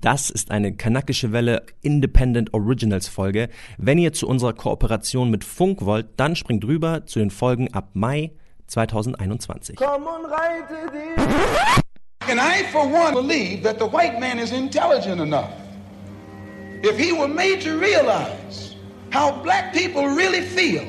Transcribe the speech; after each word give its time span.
Das 0.00 0.30
ist 0.30 0.52
eine 0.52 0.76
kanakische 0.76 1.32
Welle 1.32 1.66
Independent 1.82 2.54
Originals 2.54 3.08
Folge. 3.08 3.48
Wenn 3.78 3.98
ihr 3.98 4.12
zu 4.12 4.28
unserer 4.28 4.52
Kooperation 4.52 5.28
mit 5.28 5.42
Funk 5.42 5.84
wollt, 5.84 6.06
dann 6.18 6.36
springt 6.36 6.64
rüber 6.64 7.04
zu 7.06 7.18
den 7.18 7.32
Folgen 7.32 7.74
ab 7.74 7.88
Mai 7.94 8.30
2021. 8.68 9.74
Komm 9.74 10.04
und 10.04 10.26
reite 10.26 10.92
dich. 10.92 12.30
And 12.30 12.38
I 12.38 12.62
for 12.70 12.84
one 12.84 13.12
believe 13.12 13.64
that 13.64 13.80
the 13.80 13.86
white 13.86 14.20
intelligent 14.54 15.20
enough. 15.20 15.50
If 16.84 16.96
he 16.96 17.10
were 17.10 17.26
made 17.26 17.60
to 17.62 17.76
realize 17.76 18.76
how 19.12 19.42
black 19.42 19.72
people 19.72 20.06
really 20.06 20.42
feel 20.42 20.84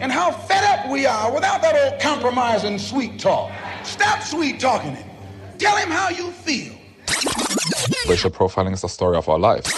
and 0.00 0.10
how 0.10 0.32
fed 0.32 0.64
up 0.64 0.90
we 0.90 1.06
are 1.06 1.32
without 1.32 1.62
that 1.62 1.76
old 1.76 2.00
compromising 2.02 2.76
sweet 2.76 3.20
talk. 3.20 3.52
Stop 3.84 4.20
sweet 4.20 4.58
talking 4.58 4.96
him. 4.96 5.08
Tell 5.58 5.76
him 5.76 5.92
how 5.92 6.08
you 6.08 6.32
feel. 6.32 6.77
Racial 8.08 8.30
Profiling 8.30 8.72
is 8.72 8.80
the 8.80 8.88
story 8.88 9.18
of 9.18 9.28
our 9.28 9.38
life. 9.38 9.70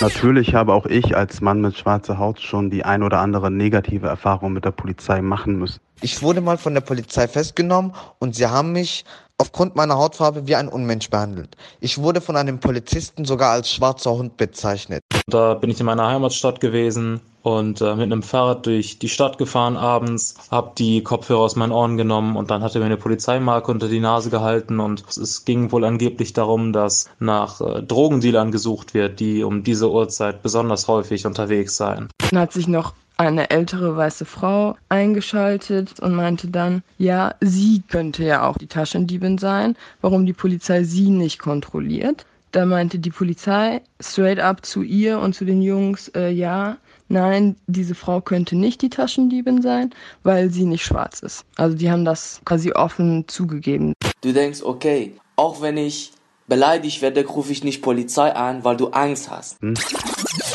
Natürlich 0.00 0.54
habe 0.54 0.72
auch 0.72 0.86
ich 0.86 1.16
als 1.16 1.40
Mann 1.40 1.60
mit 1.60 1.76
schwarzer 1.76 2.16
Haut 2.16 2.40
schon 2.40 2.70
die 2.70 2.84
ein 2.84 3.02
oder 3.02 3.18
andere 3.18 3.50
negative 3.50 4.06
Erfahrung 4.06 4.52
mit 4.52 4.64
der 4.64 4.70
Polizei 4.70 5.20
machen 5.20 5.58
müssen. 5.58 5.80
Ich 6.00 6.22
wurde 6.22 6.40
mal 6.40 6.58
von 6.58 6.74
der 6.74 6.80
Polizei 6.80 7.26
festgenommen 7.26 7.92
und 8.20 8.36
sie 8.36 8.46
haben 8.46 8.72
mich 8.72 9.04
aufgrund 9.40 9.74
meiner 9.74 9.96
Hautfarbe 9.96 10.46
wie 10.46 10.54
ein 10.54 10.68
Unmensch 10.68 11.08
behandelt. 11.08 11.56
Ich 11.80 11.98
wurde 11.98 12.20
von 12.20 12.36
einem 12.36 12.60
Polizisten 12.60 13.24
sogar 13.24 13.52
als 13.52 13.72
schwarzer 13.72 14.12
Hund 14.12 14.36
bezeichnet. 14.36 15.02
Da 15.26 15.54
bin 15.54 15.70
ich 15.70 15.80
in 15.80 15.86
meiner 15.86 16.06
Heimatstadt 16.06 16.60
gewesen 16.60 17.20
und 17.42 17.80
äh, 17.80 17.94
mit 17.94 18.04
einem 18.04 18.22
Fahrrad 18.22 18.66
durch 18.66 18.98
die 18.98 19.08
Stadt 19.08 19.38
gefahren 19.38 19.78
abends, 19.78 20.34
habe 20.50 20.72
die 20.76 21.02
Kopfhörer 21.02 21.40
aus 21.40 21.56
meinen 21.56 21.72
Ohren 21.72 21.96
genommen 21.96 22.36
und 22.36 22.50
dann 22.50 22.62
hatte 22.62 22.80
mir 22.80 22.84
eine 22.84 22.98
Polizeimarke 22.98 23.70
unter 23.70 23.88
die 23.88 24.00
Nase 24.00 24.28
gehalten 24.28 24.78
und 24.78 25.04
es 25.16 25.46
ging 25.46 25.72
wohl 25.72 25.84
angeblich 25.84 26.34
darum, 26.34 26.74
dass 26.74 27.08
nach 27.18 27.62
äh, 27.62 27.82
Drogendealern 27.82 28.52
gesucht 28.52 28.92
wird, 28.92 29.20
die 29.20 29.42
um 29.42 29.62
diese 29.62 29.90
Uhrzeit 29.90 30.42
besonders 30.42 30.86
häufig 30.86 31.24
unterwegs 31.24 31.78
seien. 31.78 32.08
Dann 32.30 32.40
hat 32.40 32.52
sich 32.52 32.68
noch 32.68 32.92
eine 33.20 33.50
ältere 33.50 33.98
weiße 33.98 34.24
Frau 34.24 34.76
eingeschaltet 34.88 36.00
und 36.00 36.14
meinte 36.14 36.48
dann, 36.48 36.82
ja, 36.96 37.34
sie 37.42 37.82
könnte 37.86 38.24
ja 38.24 38.48
auch 38.48 38.56
die 38.56 38.66
Taschendiebin 38.66 39.36
sein, 39.36 39.76
warum 40.00 40.24
die 40.24 40.32
Polizei 40.32 40.84
sie 40.84 41.10
nicht 41.10 41.38
kontrolliert. 41.38 42.24
Da 42.52 42.64
meinte 42.64 42.98
die 42.98 43.10
Polizei 43.10 43.82
straight 44.00 44.40
up 44.40 44.64
zu 44.64 44.82
ihr 44.82 45.18
und 45.18 45.34
zu 45.34 45.44
den 45.44 45.60
Jungs, 45.60 46.08
äh, 46.16 46.30
ja, 46.30 46.78
nein, 47.08 47.56
diese 47.66 47.94
Frau 47.94 48.22
könnte 48.22 48.56
nicht 48.56 48.80
die 48.80 48.88
Taschendiebin 48.88 49.60
sein, 49.60 49.90
weil 50.22 50.50
sie 50.50 50.64
nicht 50.64 50.84
schwarz 50.84 51.20
ist. 51.20 51.44
Also 51.56 51.76
die 51.76 51.90
haben 51.90 52.06
das 52.06 52.40
quasi 52.46 52.72
offen 52.72 53.28
zugegeben. 53.28 53.92
Du 54.22 54.32
denkst, 54.32 54.62
okay, 54.62 55.12
auch 55.36 55.60
wenn 55.60 55.76
ich 55.76 56.12
beleidigt 56.50 57.00
werde, 57.00 57.24
rufe 57.24 57.52
ich 57.52 57.64
nicht 57.64 57.80
Polizei 57.80 58.34
an, 58.34 58.62
weil 58.64 58.76
du 58.76 58.88
Angst 58.88 59.30
hast. 59.30 59.58
Hm? 59.62 59.72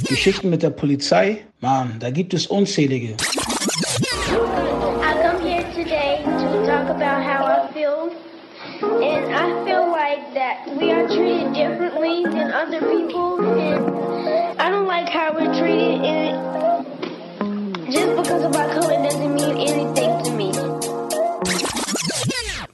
Geschichten 0.07 0.51
mit 0.51 0.61
der 0.61 0.69
Polizei, 0.69 1.45
Mann, 1.61 1.95
da 1.99 2.11
gibt 2.11 2.35
es 2.35 2.45
unzählige. 2.45 3.15
I 3.15 5.13
come 5.23 5.41
here 5.41 5.65
today 5.73 6.21
to 6.23 6.65
talk 6.67 6.89
about 6.89 7.23
how 7.23 7.45
I 7.47 7.73
feel. 7.73 8.11
And 8.81 9.33
I 9.33 9.63
feel 9.65 9.89
like 9.89 10.33
that 10.35 10.67
we 10.77 10.91
are 10.91 11.07
treated 11.07 11.53
differently 11.53 12.23
than 12.23 12.51
other 12.51 12.81
people. 12.81 13.39
And 13.39 14.59
I 14.59 14.69
don't 14.69 14.85
like 14.85 15.09
how 15.09 15.33
we're 15.33 15.53
treated. 15.55 16.03
And 16.05 16.35
just 17.89 18.15
because 18.17 18.43
of 18.43 18.55
our 18.55 18.69
color 18.73 19.01
doesn't 19.01 19.33
mean 19.33 19.57
anything 19.57 20.23
to 20.23 20.31
me. 20.31 20.51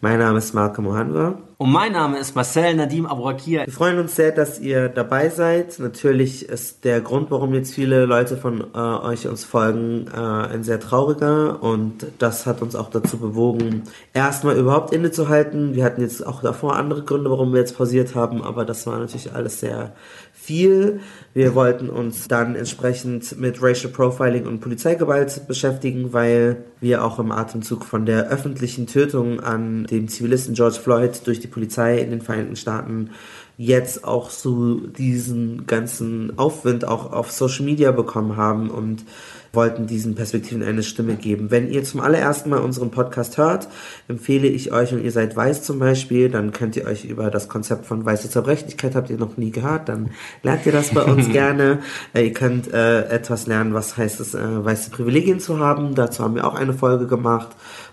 Mein 0.04 0.18
Name 0.18 0.40
ist 0.40 0.56
Marco 0.56 0.82
Mohanwa. 0.82 1.38
Und 1.60 1.72
mein 1.72 1.92
Name 1.92 2.18
ist 2.18 2.36
Marcel 2.36 2.74
Nadim 2.74 3.06
Abourakir. 3.06 3.68
Wir 3.68 3.72
freuen 3.72 4.00
uns 4.00 4.16
sehr, 4.16 4.32
dass 4.32 4.60
ihr 4.60 4.90
dabei 4.90 5.30
seid. 5.30 5.78
Natürlich 5.78 6.50
ist 6.50 6.86
der 6.86 7.02
Grund, 7.02 7.30
warum 7.30 7.54
jetzt 7.54 7.76
viele 7.76 8.06
Leute 8.06 8.36
von 8.36 8.64
äh, 8.74 8.80
euch 8.80 9.28
uns 9.28 9.46
folgen, 9.46 10.08
äh, 10.12 10.18
ein 10.18 10.64
sehr 10.64 10.80
trauriger. 10.80 11.62
Und 11.62 12.08
das 12.18 12.48
hat 12.48 12.64
uns 12.64 12.76
auch 12.76 12.90
dazu 12.90 13.20
bewogen, 13.20 13.84
erstmal 14.12 14.58
überhaupt 14.58 14.92
innezuhalten. 14.92 15.76
Wir 15.76 15.84
hatten 15.84 16.02
jetzt 16.02 16.26
auch 16.26 16.42
davor 16.42 16.78
andere 16.78 17.04
Gründe, 17.04 17.30
warum 17.30 17.54
wir 17.54 17.60
jetzt 17.60 17.78
pausiert 17.78 18.16
haben, 18.16 18.42
aber 18.42 18.66
das 18.66 18.88
war 18.88 18.98
natürlich 18.98 19.36
alles 19.36 19.60
sehr 19.60 19.94
viel. 20.34 21.02
Wir 21.34 21.56
wollten 21.56 21.90
uns 21.90 22.28
dann 22.28 22.56
entsprechend 22.56 23.40
mit 23.40 23.64
Racial 23.64 23.94
Profiling 23.94 24.46
und 24.48 24.60
Polizeigewalt 24.60 25.48
beschäftigen, 25.48 26.12
weil 26.12 26.58
wir 26.82 27.06
auch 27.06 27.20
im 27.20 27.32
Atemzug 27.32 27.86
von 27.86 28.06
der 28.06 28.28
öffentlichen 28.28 28.86
Tötung 28.86 29.40
an 29.40 29.86
dem 29.86 30.10
Zivilisten 30.10 30.56
George 30.56 30.80
Floyd 30.84 31.22
durch 31.26 31.40
die 31.40 31.48
Polizei 31.48 32.00
in 32.00 32.10
den 32.10 32.22
Vereinigten 32.22 32.58
Staaten 32.58 33.12
jetzt 33.58 34.04
auch 34.04 34.30
so 34.30 34.76
diesen 34.76 35.68
ganzen 35.68 36.38
Aufwind 36.38 36.86
auch 36.86 37.14
auf 37.14 37.32
Social 37.32 37.64
Media 37.64 37.92
bekommen 37.92 38.36
haben 38.36 38.70
und 38.70 39.06
wollten 39.54 39.86
diesen 39.86 40.16
Perspektiven 40.16 40.64
eine 40.64 40.84
Stimme 40.84 41.16
geben. 41.16 41.52
Wenn 41.52 41.70
ihr 41.70 41.84
zum 41.84 42.00
allerersten 42.00 42.50
Mal 42.50 42.60
unseren 42.60 42.92
Podcast 42.92 43.38
hört, 43.38 43.68
empfehle 44.08 44.48
ich 44.48 44.72
euch, 44.72 44.94
und 44.94 45.04
ihr 45.04 45.12
seid 45.12 45.36
weiß 45.36 45.64
zum 45.64 45.80
Beispiel, 45.80 46.30
dann 46.30 46.52
könnt 46.52 46.76
ihr 46.78 46.86
euch 46.86 47.06
über 47.06 47.30
das 47.30 47.50
Konzept 47.50 47.86
von 47.86 48.06
weiße 48.06 48.30
Zerbrechlichkeit, 48.30 48.96
habt 48.96 49.10
ihr 49.10 49.18
noch 49.18 49.38
nie 49.38 49.52
gehört, 49.52 49.90
dann 49.90 50.12
lernt 50.44 50.66
ihr 50.66 50.72
das 50.72 50.94
bei 50.94 51.04
uns 51.04 51.30
gerne. 51.32 51.80
Äh, 52.14 52.28
ihr 52.28 52.34
könnt 52.34 52.74
äh, 52.74 53.08
etwas 53.10 53.48
lernen, 53.48 53.74
was 53.74 53.98
heißt 53.98 54.20
es, 54.20 54.34
äh, 54.34 54.66
weiße 54.66 54.92
Privilegien 54.92 55.40
zu 55.40 55.60
haben. 55.60 55.96
Dazu 55.96 56.24
haben 56.24 56.36
wir 56.36 56.48
auch 56.48 56.56
eine 56.56 56.74
Folge 56.74 57.08
gemacht 57.08 57.50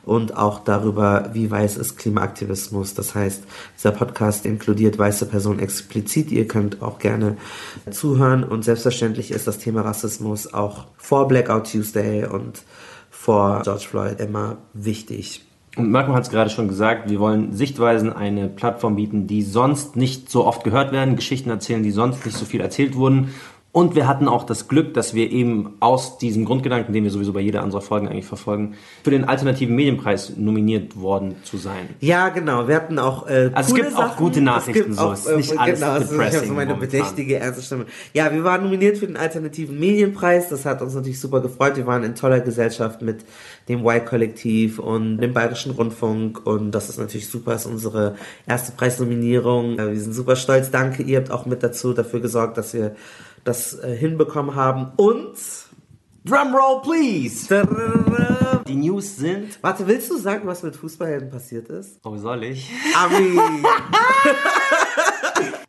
und 0.08 0.36
auch 0.36 0.60
darüber, 0.60 1.30
wie 1.34 1.50
weiß 1.50 1.76
ist 1.76 1.98
Klimaaktivismus. 1.98 2.94
Das 2.94 3.14
heißt, 3.14 3.42
dieser 3.76 3.92
Podcast 3.92 4.46
inkludiert 4.46 4.98
weiße 4.98 5.26
Personen 5.26 5.58
explizit. 5.58 6.30
Ihr 6.30 6.48
könnt 6.48 6.80
auch 6.80 6.98
gerne 6.98 7.36
zuhören 7.90 8.42
und 8.42 8.64
selbstverständlich 8.64 9.30
ist 9.30 9.46
das 9.46 9.58
Thema 9.58 9.82
Rassismus 9.82 10.54
auch 10.54 10.86
vor 10.96 11.28
Blackout 11.48 11.70
Tuesday 11.70 12.26
und 12.26 12.62
vor 13.10 13.62
George 13.64 13.86
Floyd 13.88 14.20
immer 14.20 14.58
wichtig. 14.74 15.44
Und 15.76 15.90
Malcolm 15.90 16.14
hat 16.14 16.24
es 16.24 16.30
gerade 16.30 16.50
schon 16.50 16.68
gesagt, 16.68 17.08
wir 17.08 17.20
wollen 17.20 17.54
Sichtweisen 17.54 18.12
eine 18.12 18.48
Plattform 18.48 18.96
bieten, 18.96 19.26
die 19.26 19.42
sonst 19.42 19.96
nicht 19.96 20.30
so 20.30 20.44
oft 20.44 20.62
gehört 20.62 20.92
werden, 20.92 21.16
Geschichten 21.16 21.48
erzählen, 21.48 21.82
die 21.82 21.90
sonst 21.90 22.26
nicht 22.26 22.36
so 22.36 22.44
viel 22.44 22.60
erzählt 22.60 22.96
wurden 22.96 23.32
und 23.78 23.94
wir 23.94 24.08
hatten 24.08 24.26
auch 24.26 24.42
das 24.42 24.66
Glück, 24.66 24.92
dass 24.94 25.14
wir 25.14 25.30
eben 25.30 25.76
aus 25.78 26.18
diesem 26.18 26.44
Grundgedanken, 26.44 26.92
den 26.92 27.04
wir 27.04 27.12
sowieso 27.12 27.32
bei 27.32 27.38
jeder 27.38 27.62
unserer 27.62 27.80
Folgen 27.80 28.08
eigentlich 28.08 28.26
verfolgen, 28.26 28.74
für 29.04 29.12
den 29.12 29.22
alternativen 29.24 29.76
Medienpreis 29.76 30.32
nominiert 30.36 31.00
worden 31.00 31.36
zu 31.44 31.58
sein. 31.58 31.90
Ja, 32.00 32.28
genau. 32.30 32.66
Wir 32.66 32.74
hatten 32.74 32.98
auch 32.98 33.28
äh, 33.28 33.52
Also 33.54 33.68
es 33.70 33.74
gibt 33.76 33.92
Sachen. 33.92 34.04
auch 34.04 34.16
gute 34.16 34.40
Nachrichten, 34.40 34.94
so 34.94 35.02
auch, 35.02 35.12
ist 35.12 35.28
nicht 35.36 35.52
äh, 35.52 35.58
alles 35.58 35.78
genau, 35.78 35.92
also 35.92 36.12
ich 36.20 36.20
habe 36.34 36.46
so 36.46 36.54
meine 36.54 36.74
momentan. 36.74 36.80
bedächtige, 36.80 37.36
ernste 37.36 37.62
Stimme. 37.62 37.86
Ja, 38.14 38.32
wir 38.32 38.42
waren 38.42 38.64
nominiert 38.64 38.98
für 38.98 39.06
den 39.06 39.16
alternativen 39.16 39.78
Medienpreis. 39.78 40.48
Das 40.48 40.64
hat 40.64 40.82
uns 40.82 40.94
natürlich 40.96 41.20
super 41.20 41.40
gefreut. 41.40 41.76
Wir 41.76 41.86
waren 41.86 42.02
in 42.02 42.16
toller 42.16 42.40
Gesellschaft 42.40 43.00
mit 43.00 43.24
dem 43.68 43.86
Y-Kollektiv 43.86 44.80
und 44.80 45.18
dem 45.18 45.32
Bayerischen 45.32 45.70
Rundfunk 45.70 46.44
und 46.44 46.72
das 46.72 46.88
ist 46.88 46.98
natürlich 46.98 47.28
super, 47.28 47.54
ist 47.54 47.66
unsere 47.66 48.16
erste 48.44 48.72
Preisnominierung. 48.72 49.78
Äh, 49.78 49.92
Wir 49.92 50.00
sind 50.00 50.14
super 50.14 50.34
stolz. 50.34 50.72
Danke, 50.72 51.04
ihr 51.04 51.18
habt 51.18 51.30
auch 51.30 51.46
mit 51.46 51.62
dazu 51.62 51.92
dafür 51.92 52.18
gesorgt, 52.18 52.58
dass 52.58 52.74
wir 52.74 52.96
das 53.48 53.78
äh, 53.78 53.96
hinbekommen 53.96 54.54
haben 54.54 54.92
und 54.96 55.36
Drumroll, 56.24 56.82
please! 56.82 57.48
Die 58.68 58.74
News 58.74 59.16
sind. 59.16 59.58
Warte, 59.62 59.86
willst 59.86 60.10
du 60.10 60.18
sagen, 60.18 60.46
was 60.46 60.62
mit 60.62 60.76
Fußballhelden 60.76 61.30
passiert 61.30 61.70
ist? 61.70 61.98
Oh, 62.04 62.16
soll 62.18 62.44
ich? 62.44 62.70
Ami! 62.94 63.40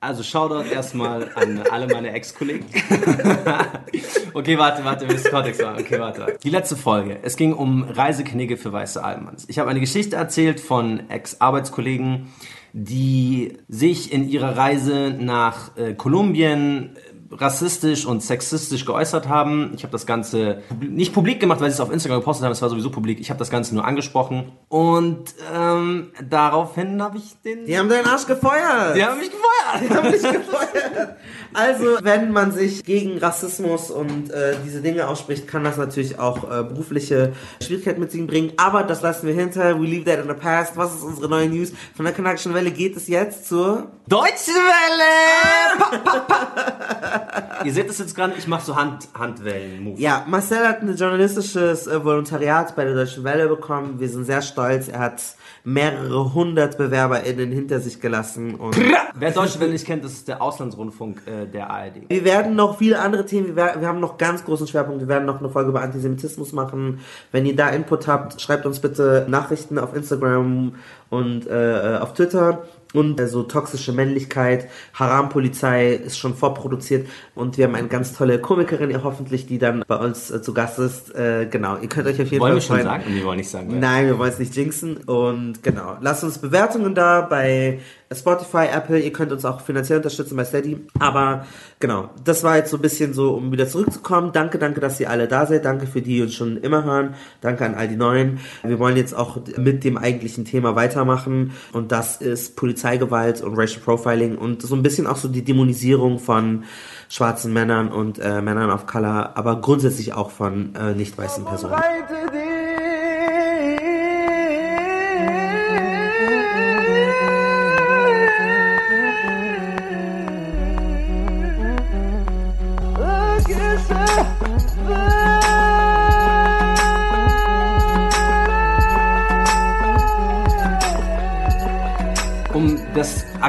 Also 0.01 0.23
Shoutout 0.23 0.67
erstmal 0.67 1.29
an 1.35 1.61
alle 1.69 1.85
meine 1.85 2.11
Ex-Kollegen. 2.13 2.65
okay, 4.33 4.57
warte, 4.57 4.83
warte, 4.83 5.05
wir 5.05 5.13
müssen 5.13 5.29
Kontext 5.29 5.61
machen. 5.61 5.77
Okay, 5.79 5.99
warte. 5.99 6.37
Die 6.41 6.49
letzte 6.49 6.77
Folge. 6.77 7.19
Es 7.21 7.35
ging 7.35 7.53
um 7.53 7.83
Reiseknigge 7.83 8.55
für 8.57 8.71
weiße 8.71 9.03
Almans. 9.03 9.45
Ich 9.49 9.59
habe 9.59 9.69
eine 9.69 9.81
Geschichte 9.81 10.15
erzählt 10.15 10.61
von 10.61 11.09
Ex-Arbeitskollegen, 11.09 12.29
die 12.73 13.57
sich 13.67 14.11
in 14.11 14.27
ihrer 14.27 14.55
Reise 14.55 15.15
nach 15.19 15.75
äh, 15.77 15.93
Kolumbien 15.93 16.97
rassistisch 17.31 18.05
und 18.05 18.23
sexistisch 18.23 18.85
geäußert 18.85 19.27
haben. 19.27 19.71
Ich 19.75 19.83
habe 19.83 19.91
das 19.91 20.05
Ganze 20.05 20.61
nicht 20.79 21.13
publik 21.13 21.39
gemacht, 21.39 21.61
weil 21.61 21.69
sie 21.69 21.75
es 21.75 21.79
auf 21.79 21.91
Instagram 21.91 22.19
gepostet 22.19 22.45
haben. 22.45 22.51
Es 22.51 22.61
war 22.61 22.69
sowieso 22.69 22.89
publik. 22.89 23.19
Ich 23.19 23.29
habe 23.29 23.37
das 23.37 23.49
Ganze 23.49 23.75
nur 23.75 23.85
angesprochen. 23.85 24.51
Und 24.67 25.33
ähm, 25.53 26.11
daraufhin 26.27 27.01
habe 27.01 27.17
ich 27.17 27.39
den... 27.43 27.65
Die 27.65 27.77
haben 27.77 27.89
deinen 27.89 28.05
Arsch 28.05 28.25
gefeuert! 28.25 28.95
Die 28.95 29.03
haben 29.03 29.19
mich 29.19 29.29
gefeuert! 29.29 29.89
Die 29.89 29.95
haben 29.95 30.11
mich 30.11 30.21
gefeuert! 30.21 31.15
Also, 31.53 31.97
wenn 32.03 32.31
man 32.31 32.51
sich 32.51 32.83
gegen 32.83 33.17
Rassismus 33.17 33.89
und 33.89 34.29
äh, 34.29 34.55
diese 34.65 34.81
Dinge 34.81 35.07
ausspricht, 35.07 35.47
kann 35.47 35.63
das 35.63 35.77
natürlich 35.77 36.19
auch 36.19 36.43
äh, 36.43 36.63
berufliche 36.63 37.33
Schwierigkeiten 37.61 37.99
mit 37.99 38.11
sich 38.11 38.25
bringen. 38.27 38.53
Aber 38.57 38.83
das 38.83 39.01
lassen 39.01 39.27
wir 39.27 39.33
hinter. 39.33 39.79
We 39.79 39.85
leave 39.85 40.05
that 40.05 40.19
in 40.19 40.27
the 40.27 40.35
past. 40.35 40.77
Was 40.77 40.95
ist 40.95 41.03
unsere 41.03 41.27
neue 41.27 41.49
News? 41.49 41.73
Von 41.95 42.05
der 42.05 42.13
kanakischen 42.13 42.53
Welle 42.53 42.71
geht 42.71 42.95
es 42.95 43.07
jetzt 43.07 43.47
zur 43.47 43.87
Deutsche 44.09 44.55
Welle! 44.55 45.77
Pa, 45.77 45.97
pa, 45.99 46.19
pa. 46.21 47.63
Ihr 47.63 47.71
seht 47.71 47.91
es 47.91 47.99
jetzt 47.99 48.15
gerade, 48.15 48.33
ich 48.39 48.47
mache 48.47 48.65
so 48.65 48.75
Hand, 48.75 49.07
Handwellen-Move. 49.13 49.99
Ja, 50.01 50.25
Marcel 50.27 50.67
hat 50.67 50.81
ein 50.81 50.95
journalistisches 50.95 51.85
äh, 51.85 52.03
Volontariat 52.03 52.75
bei 52.75 52.85
der 52.85 52.95
Deutschen 52.95 53.23
Welle 53.23 53.47
bekommen. 53.47 53.99
Wir 53.99 54.09
sind 54.09 54.25
sehr 54.25 54.41
stolz. 54.41 54.87
Er 54.87 54.97
hat 54.97 55.21
mehrere 55.63 56.33
hundert 56.33 56.79
BewerberInnen 56.79 57.51
hinter 57.51 57.81
sich 57.81 58.01
gelassen. 58.01 58.55
Und 58.55 58.75
Wer 59.13 59.29
Deutsche 59.29 59.59
Welle 59.59 59.73
nicht 59.73 59.85
kennt, 59.85 60.03
das 60.03 60.13
ist 60.13 60.27
der 60.27 60.41
Auslandsrundfunk 60.41 61.21
äh, 61.27 61.45
der 61.45 61.69
ARD. 61.69 62.09
wir 62.09 62.25
werden 62.25 62.55
noch 62.55 62.79
viele 62.79 62.97
andere 62.97 63.27
Themen, 63.27 63.55
wir, 63.55 63.75
wir 63.79 63.87
haben 63.87 63.99
noch 63.99 64.17
ganz 64.17 64.43
großen 64.43 64.65
Schwerpunkt. 64.65 65.01
Wir 65.01 65.07
werden 65.07 65.25
noch 65.25 65.39
eine 65.39 65.49
Folge 65.49 65.69
über 65.69 65.81
Antisemitismus 65.81 66.51
machen. 66.51 67.01
Wenn 67.31 67.45
ihr 67.45 67.55
da 67.55 67.69
Input 67.69 68.07
habt, 68.07 68.41
schreibt 68.41 68.65
uns 68.65 68.79
bitte 68.79 69.27
Nachrichten 69.29 69.77
auf 69.77 69.93
Instagram 69.93 70.73
und 71.11 71.45
äh, 71.45 71.99
auf 72.01 72.15
Twitter. 72.15 72.63
Und 72.93 73.19
äh, 73.19 73.27
so 73.27 73.43
toxische 73.43 73.91
Männlichkeit, 73.91 74.67
Haram-Polizei 74.95 75.93
ist 75.93 76.17
schon 76.17 76.33
vorproduziert 76.35 77.07
und 77.35 77.57
wir 77.57 77.65
haben 77.65 77.75
eine 77.75 77.87
ganz 77.87 78.13
tolle 78.13 78.39
Komikerin, 78.39 78.89
ihr 78.89 79.03
hoffentlich, 79.03 79.45
die 79.45 79.59
dann 79.59 79.83
bei 79.87 79.95
uns 79.95 80.31
äh, 80.31 80.41
zu 80.41 80.55
Gast 80.55 80.79
ist. 80.79 81.13
Äh, 81.13 81.47
genau, 81.51 81.77
ihr 81.77 81.87
könnt 81.87 82.07
euch 82.07 82.19
auf 82.19 82.31
jeden 82.31 82.41
Wollen 82.41 82.55
wir 82.55 82.61
Fall 82.61 82.79
schon 82.79 82.87
freuen. 82.87 83.01
sagen? 83.01 83.15
Wir 83.15 83.23
wollen 83.25 83.37
nicht 83.37 83.49
sagen. 83.49 83.79
Nein, 83.79 84.07
wir 84.07 84.17
wollen 84.17 84.31
es 84.31 84.39
nicht 84.39 84.55
jinxen. 84.55 84.97
Und 84.97 85.61
genau, 85.61 85.97
lasst 86.01 86.23
uns 86.23 86.39
Bewertungen 86.39 86.95
da 86.95 87.21
bei 87.21 87.79
Spotify, 88.13 88.65
Apple. 88.73 88.99
Ihr 88.99 89.13
könnt 89.13 89.31
uns 89.31 89.45
auch 89.45 89.61
finanziell 89.61 89.97
unterstützen 89.97 90.35
bei 90.35 90.43
Steady. 90.43 90.85
Aber 90.99 91.45
genau, 91.79 92.09
das 92.23 92.43
war 92.43 92.57
jetzt 92.57 92.71
so 92.71 92.77
ein 92.77 92.81
bisschen 92.81 93.13
so, 93.13 93.35
um 93.35 93.51
wieder 93.51 93.67
zurückzukommen. 93.67 94.31
Danke, 94.33 94.57
danke, 94.57 94.79
dass 94.79 94.99
ihr 94.99 95.09
alle 95.09 95.27
da 95.27 95.45
seid. 95.45 95.65
Danke 95.65 95.85
für 95.85 96.01
die, 96.01 96.15
die 96.15 96.21
uns 96.23 96.33
schon 96.33 96.57
immer 96.57 96.83
hören. 96.83 97.15
Danke 97.41 97.65
an 97.65 97.75
all 97.75 97.87
die 97.87 97.95
Neuen. 97.95 98.39
Wir 98.63 98.79
wollen 98.79 98.97
jetzt 98.97 99.15
auch 99.15 99.37
mit 99.57 99.83
dem 99.83 99.97
eigentlichen 99.97 100.45
Thema 100.45 100.75
weitermachen. 100.75 101.51
Und 101.71 101.91
das 101.91 102.17
ist 102.17 102.55
Polizeigewalt 102.55 103.41
und 103.41 103.55
Racial 103.55 103.81
Profiling 103.81 104.37
und 104.37 104.61
so 104.61 104.75
ein 104.75 104.81
bisschen 104.81 105.05
auch 105.05 105.17
so 105.17 105.27
die 105.27 105.43
Dämonisierung 105.43 106.19
von 106.19 106.63
schwarzen 107.09 107.53
Männern 107.53 107.89
und 107.91 108.19
äh, 108.19 108.41
Männern 108.41 108.69
of 108.69 108.85
Color, 108.85 109.31
aber 109.35 109.61
grundsätzlich 109.61 110.13
auch 110.13 110.29
von 110.29 110.75
äh, 110.75 110.93
nicht 110.93 111.17
weißen 111.17 111.43
Personen. 111.43 111.75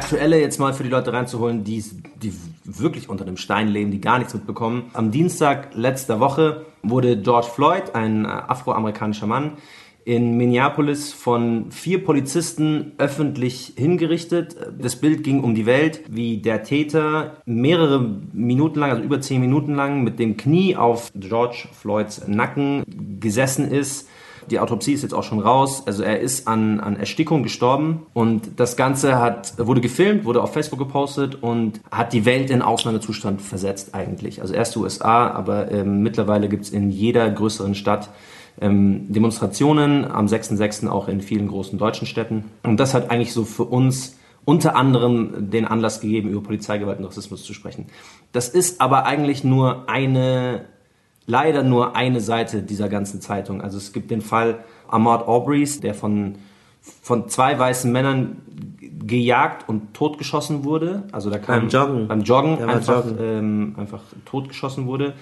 Aktuelle 0.01 0.41
jetzt 0.41 0.59
mal 0.59 0.73
für 0.73 0.83
die 0.83 0.89
Leute 0.89 1.13
reinzuholen, 1.13 1.63
die, 1.63 1.85
die 2.23 2.33
wirklich 2.65 3.11
unter 3.11 3.27
dem 3.27 3.37
Stein 3.37 3.69
leben, 3.69 3.91
die 3.91 4.01
gar 4.01 4.19
nichts 4.19 4.33
mitbekommen. 4.33 4.91
Am 4.95 5.11
Dienstag 5.11 5.75
letzter 5.75 6.21
Woche 6.21 6.65
wurde 6.83 7.21
George 7.21 7.49
Floyd, 7.55 7.95
ein 7.95 8.25
äh, 8.25 8.29
afroamerikanischer 8.29 9.27
Mann, 9.27 9.59
in 10.07 10.39
Minneapolis 10.39 11.13
von 11.13 11.71
vier 11.71 12.03
Polizisten 12.03 12.93
öffentlich 12.97 13.75
hingerichtet. 13.77 14.57
Das 14.81 14.97
Bild 14.97 15.23
ging 15.23 15.45
um 15.45 15.55
die 15.55 15.67
Welt, 15.67 16.01
wie 16.09 16.39
der 16.39 16.63
Täter 16.63 17.37
mehrere 17.45 18.01
Minuten 18.33 18.81
lang, 18.81 18.91
also 18.93 19.03
über 19.03 19.21
zehn 19.21 19.43
Minuten 19.43 19.75
lang, 19.75 20.03
mit 20.03 20.19
dem 20.19 20.39
Knie 20.39 20.77
auf 20.77 21.13
George 21.15 21.69
Floyds 21.79 22.27
Nacken 22.27 22.85
gesessen 23.21 23.71
ist. 23.71 24.09
Die 24.49 24.59
Autopsie 24.59 24.93
ist 24.93 25.03
jetzt 25.03 25.15
auch 25.15 25.23
schon 25.23 25.41
raus. 25.41 25.83
Also 25.87 26.03
er 26.03 26.21
ist 26.21 26.49
an, 26.49 26.81
an 26.81 26.97
Erstickung 26.97 27.43
gestorben 27.43 28.07
und 28.15 28.59
das 28.61 28.77
Ganze 28.77 29.19
hat, 29.19 29.55
wurde 29.59 29.81
gefilmt, 29.81 30.25
wurde 30.25 30.43
auf 30.43 30.53
Facebook 30.53 30.79
gepostet 30.79 31.43
und 31.43 31.81
hat 31.91 32.13
die 32.13 32.25
Welt 32.25 32.51
in 32.51 32.63
Ausnahmezustand 32.63 33.43
versetzt 33.43 33.95
eigentlich. 33.95 34.41
Also 34.41 34.55
erst 34.55 34.77
USA, 34.77 35.31
aber 35.31 35.71
ähm, 35.71 36.03
mittlerweile 36.03 36.49
gibt 36.49 36.65
es 36.65 36.71
in 36.71 36.91
jeder 36.91 37.29
größeren 37.31 37.75
Stadt 37.75 38.11
ähm, 38.61 39.13
Demonstrationen, 39.13 40.11
am 40.11 40.27
6.6. 40.27 40.89
auch 40.89 41.09
in 41.09 41.21
vielen 41.21 41.49
großen 41.49 41.79
deutschen 41.79 42.07
Städten. 42.07 42.45
Und 42.63 42.79
das 42.79 42.95
hat 42.95 43.11
eigentlich 43.11 43.33
so 43.33 43.45
für 43.45 43.65
uns 43.65 44.17
unter 44.45 44.75
anderem 44.75 45.51
den 45.51 45.67
Anlass 45.67 46.01
gegeben, 46.01 46.31
über 46.31 46.43
Polizeigewalt 46.43 46.99
und 46.99 47.05
Rassismus 47.05 47.45
zu 47.45 47.55
sprechen. 47.55 47.87
Das 48.33 48.49
ist 48.49 48.81
aber 48.81 49.07
eigentlich 49.07 49.45
nur 49.45 49.89
eine 49.89 50.65
leider 51.27 51.63
nur 51.63 51.97
eine 51.97 52.21
Seite 52.21 52.63
dieser 52.63 52.89
ganzen 52.89 53.21
Zeitung. 53.21 53.61
Also 53.61 53.79
es 53.79 53.93
gibt 53.93 54.11
den 54.11 54.21
Fall 54.21 54.65
Ahmad 54.89 55.27
Aubreys, 55.27 55.81
der 55.81 55.95
von, 55.95 56.37
von 56.81 57.29
zwei 57.29 57.59
weißen 57.59 57.91
Männern 57.91 58.43
gejagt 59.07 59.69
und 59.69 59.95
totgeschossen 59.95 60.65
wurde. 60.65 61.05
Also 61.13 61.31
da 61.31 61.39
kam 61.39 61.61
Beim 61.61 61.69
Joggen. 61.69 62.09
beim 62.09 62.21
Joggen 62.23 62.63
einfach, 62.69 63.05
joggen. 63.07 63.19
Ähm, 63.21 63.75
einfach 63.79 64.03
totgeschossen 64.25 64.87
wurde. 64.87 65.15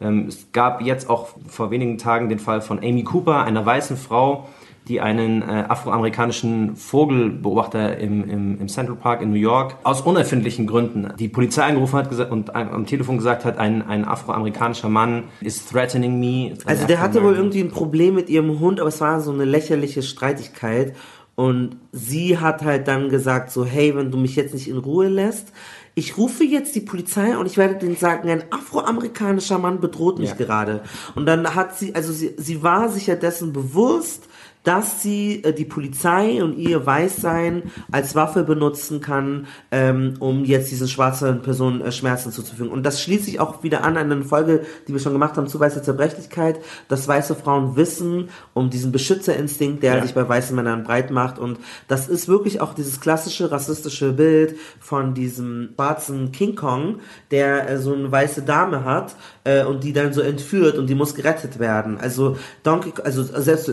Ähm, 0.00 0.26
es 0.28 0.52
gab 0.52 0.82
jetzt 0.82 1.08
auch 1.08 1.28
vor 1.46 1.70
wenigen 1.70 1.98
Tagen 1.98 2.28
den 2.28 2.38
Fall 2.38 2.60
von 2.60 2.78
Amy 2.78 3.02
Cooper, 3.04 3.44
einer 3.44 3.64
weißen 3.64 3.96
Frau, 3.96 4.48
die 4.88 5.00
einen 5.00 5.42
äh, 5.42 5.64
afroamerikanischen 5.68 6.76
Vogelbeobachter 6.76 7.98
im, 7.98 8.28
im, 8.28 8.60
im 8.60 8.68
Central 8.68 8.96
Park 8.96 9.20
in 9.22 9.30
New 9.30 9.36
York 9.36 9.76
aus 9.82 10.00
unerfindlichen 10.02 10.66
Gründen 10.66 11.12
die 11.18 11.28
Polizei 11.28 11.62
angerufen 11.64 11.96
hat 11.96 12.30
und 12.30 12.54
am 12.54 12.70
am 12.70 12.86
Telefon 12.86 13.16
gesagt 13.16 13.44
hat, 13.44 13.58
ein, 13.58 13.82
ein 13.82 14.04
afroamerikanischer 14.04 14.88
Mann 14.88 15.24
is 15.40 15.66
threatening 15.66 16.20
me. 16.20 16.54
Also 16.66 16.86
der 16.86 17.00
hatte 17.00 17.22
wohl 17.22 17.34
irgendwie 17.34 17.60
ein 17.60 17.70
Problem 17.70 18.14
mit 18.14 18.28
ihrem 18.28 18.60
Hund, 18.60 18.80
aber 18.80 18.88
es 18.88 19.00
war 19.00 19.20
so 19.20 19.32
eine 19.32 19.44
lächerliche 19.44 20.02
Streitigkeit. 20.02 20.94
Und 21.34 21.76
sie 21.92 22.38
hat 22.38 22.62
halt 22.64 22.88
dann 22.88 23.10
gesagt 23.10 23.50
so, 23.50 23.64
hey, 23.64 23.94
wenn 23.94 24.10
du 24.10 24.16
mich 24.16 24.36
jetzt 24.36 24.54
nicht 24.54 24.68
in 24.68 24.78
Ruhe 24.78 25.08
lässt, 25.08 25.52
ich 25.94 26.16
rufe 26.16 26.44
jetzt 26.44 26.74
die 26.74 26.80
Polizei 26.80 27.36
und 27.36 27.46
ich 27.46 27.56
werde 27.56 27.74
denen 27.76 27.96
sagen, 27.96 28.28
ein 28.30 28.44
afroamerikanischer 28.50 29.58
Mann 29.58 29.80
bedroht 29.80 30.18
mich 30.18 30.30
Ja. 30.30 30.36
gerade. 30.36 30.82
Und 31.14 31.26
dann 31.26 31.54
hat 31.54 31.76
sie, 31.76 31.94
also 31.94 32.12
sie, 32.12 32.34
sie 32.36 32.62
war 32.62 32.88
sich 32.88 33.06
ja 33.06 33.16
dessen 33.16 33.52
bewusst, 33.52 34.28
dass 34.66 35.00
sie 35.00 35.44
äh, 35.44 35.52
die 35.52 35.64
Polizei 35.64 36.42
und 36.42 36.58
ihr 36.58 36.84
Weißsein 36.84 37.62
als 37.92 38.16
Waffe 38.16 38.42
benutzen 38.42 39.00
kann, 39.00 39.46
ähm, 39.70 40.14
um 40.18 40.44
jetzt 40.44 40.72
diesen 40.72 40.88
schwarzen 40.88 41.40
Personen 41.40 41.80
äh, 41.80 41.92
Schmerzen 41.92 42.32
zuzufügen. 42.32 42.72
Und 42.72 42.82
das 42.82 43.00
schließt 43.00 43.26
sich 43.26 43.38
auch 43.38 43.62
wieder 43.62 43.84
an 43.84 43.96
an 43.96 44.10
eine 44.10 44.24
Folge, 44.24 44.66
die 44.88 44.92
wir 44.92 44.98
schon 44.98 45.12
gemacht 45.12 45.36
haben 45.36 45.46
zu 45.46 45.60
weißer 45.60 45.84
Zerbrechlichkeit, 45.84 46.58
dass 46.88 47.06
weiße 47.06 47.36
Frauen 47.36 47.76
wissen 47.76 48.28
um 48.54 48.68
diesen 48.68 48.90
Beschützerinstinkt, 48.90 49.84
der 49.84 49.96
Ja. 49.96 50.02
sich 50.02 50.14
bei 50.14 50.28
weißen 50.28 50.56
Männern 50.56 50.82
breit 50.82 51.12
macht. 51.12 51.38
Und 51.38 51.60
das 51.86 52.08
ist 52.08 52.26
wirklich 52.26 52.60
auch 52.60 52.74
dieses 52.74 53.00
klassische 53.00 53.52
rassistische 53.52 54.12
Bild 54.12 54.56
von 54.80 55.14
diesem 55.14 55.70
schwarzen 55.76 56.32
King 56.32 56.56
Kong, 56.56 56.96
der 57.30 57.70
äh, 57.70 57.78
so 57.78 57.94
eine 57.94 58.10
weiße 58.10 58.42
Dame 58.42 58.84
hat 58.84 59.14
äh, 59.44 59.62
und 59.64 59.84
die 59.84 59.92
dann 59.92 60.12
so 60.12 60.22
entführt 60.22 60.76
und 60.76 60.88
die 60.88 60.96
muss 60.96 61.14
gerettet 61.14 61.60
werden. 61.60 61.98
Also 62.00 62.36
Donkey, 62.64 62.92
also 63.04 63.22
selbst 63.22 63.70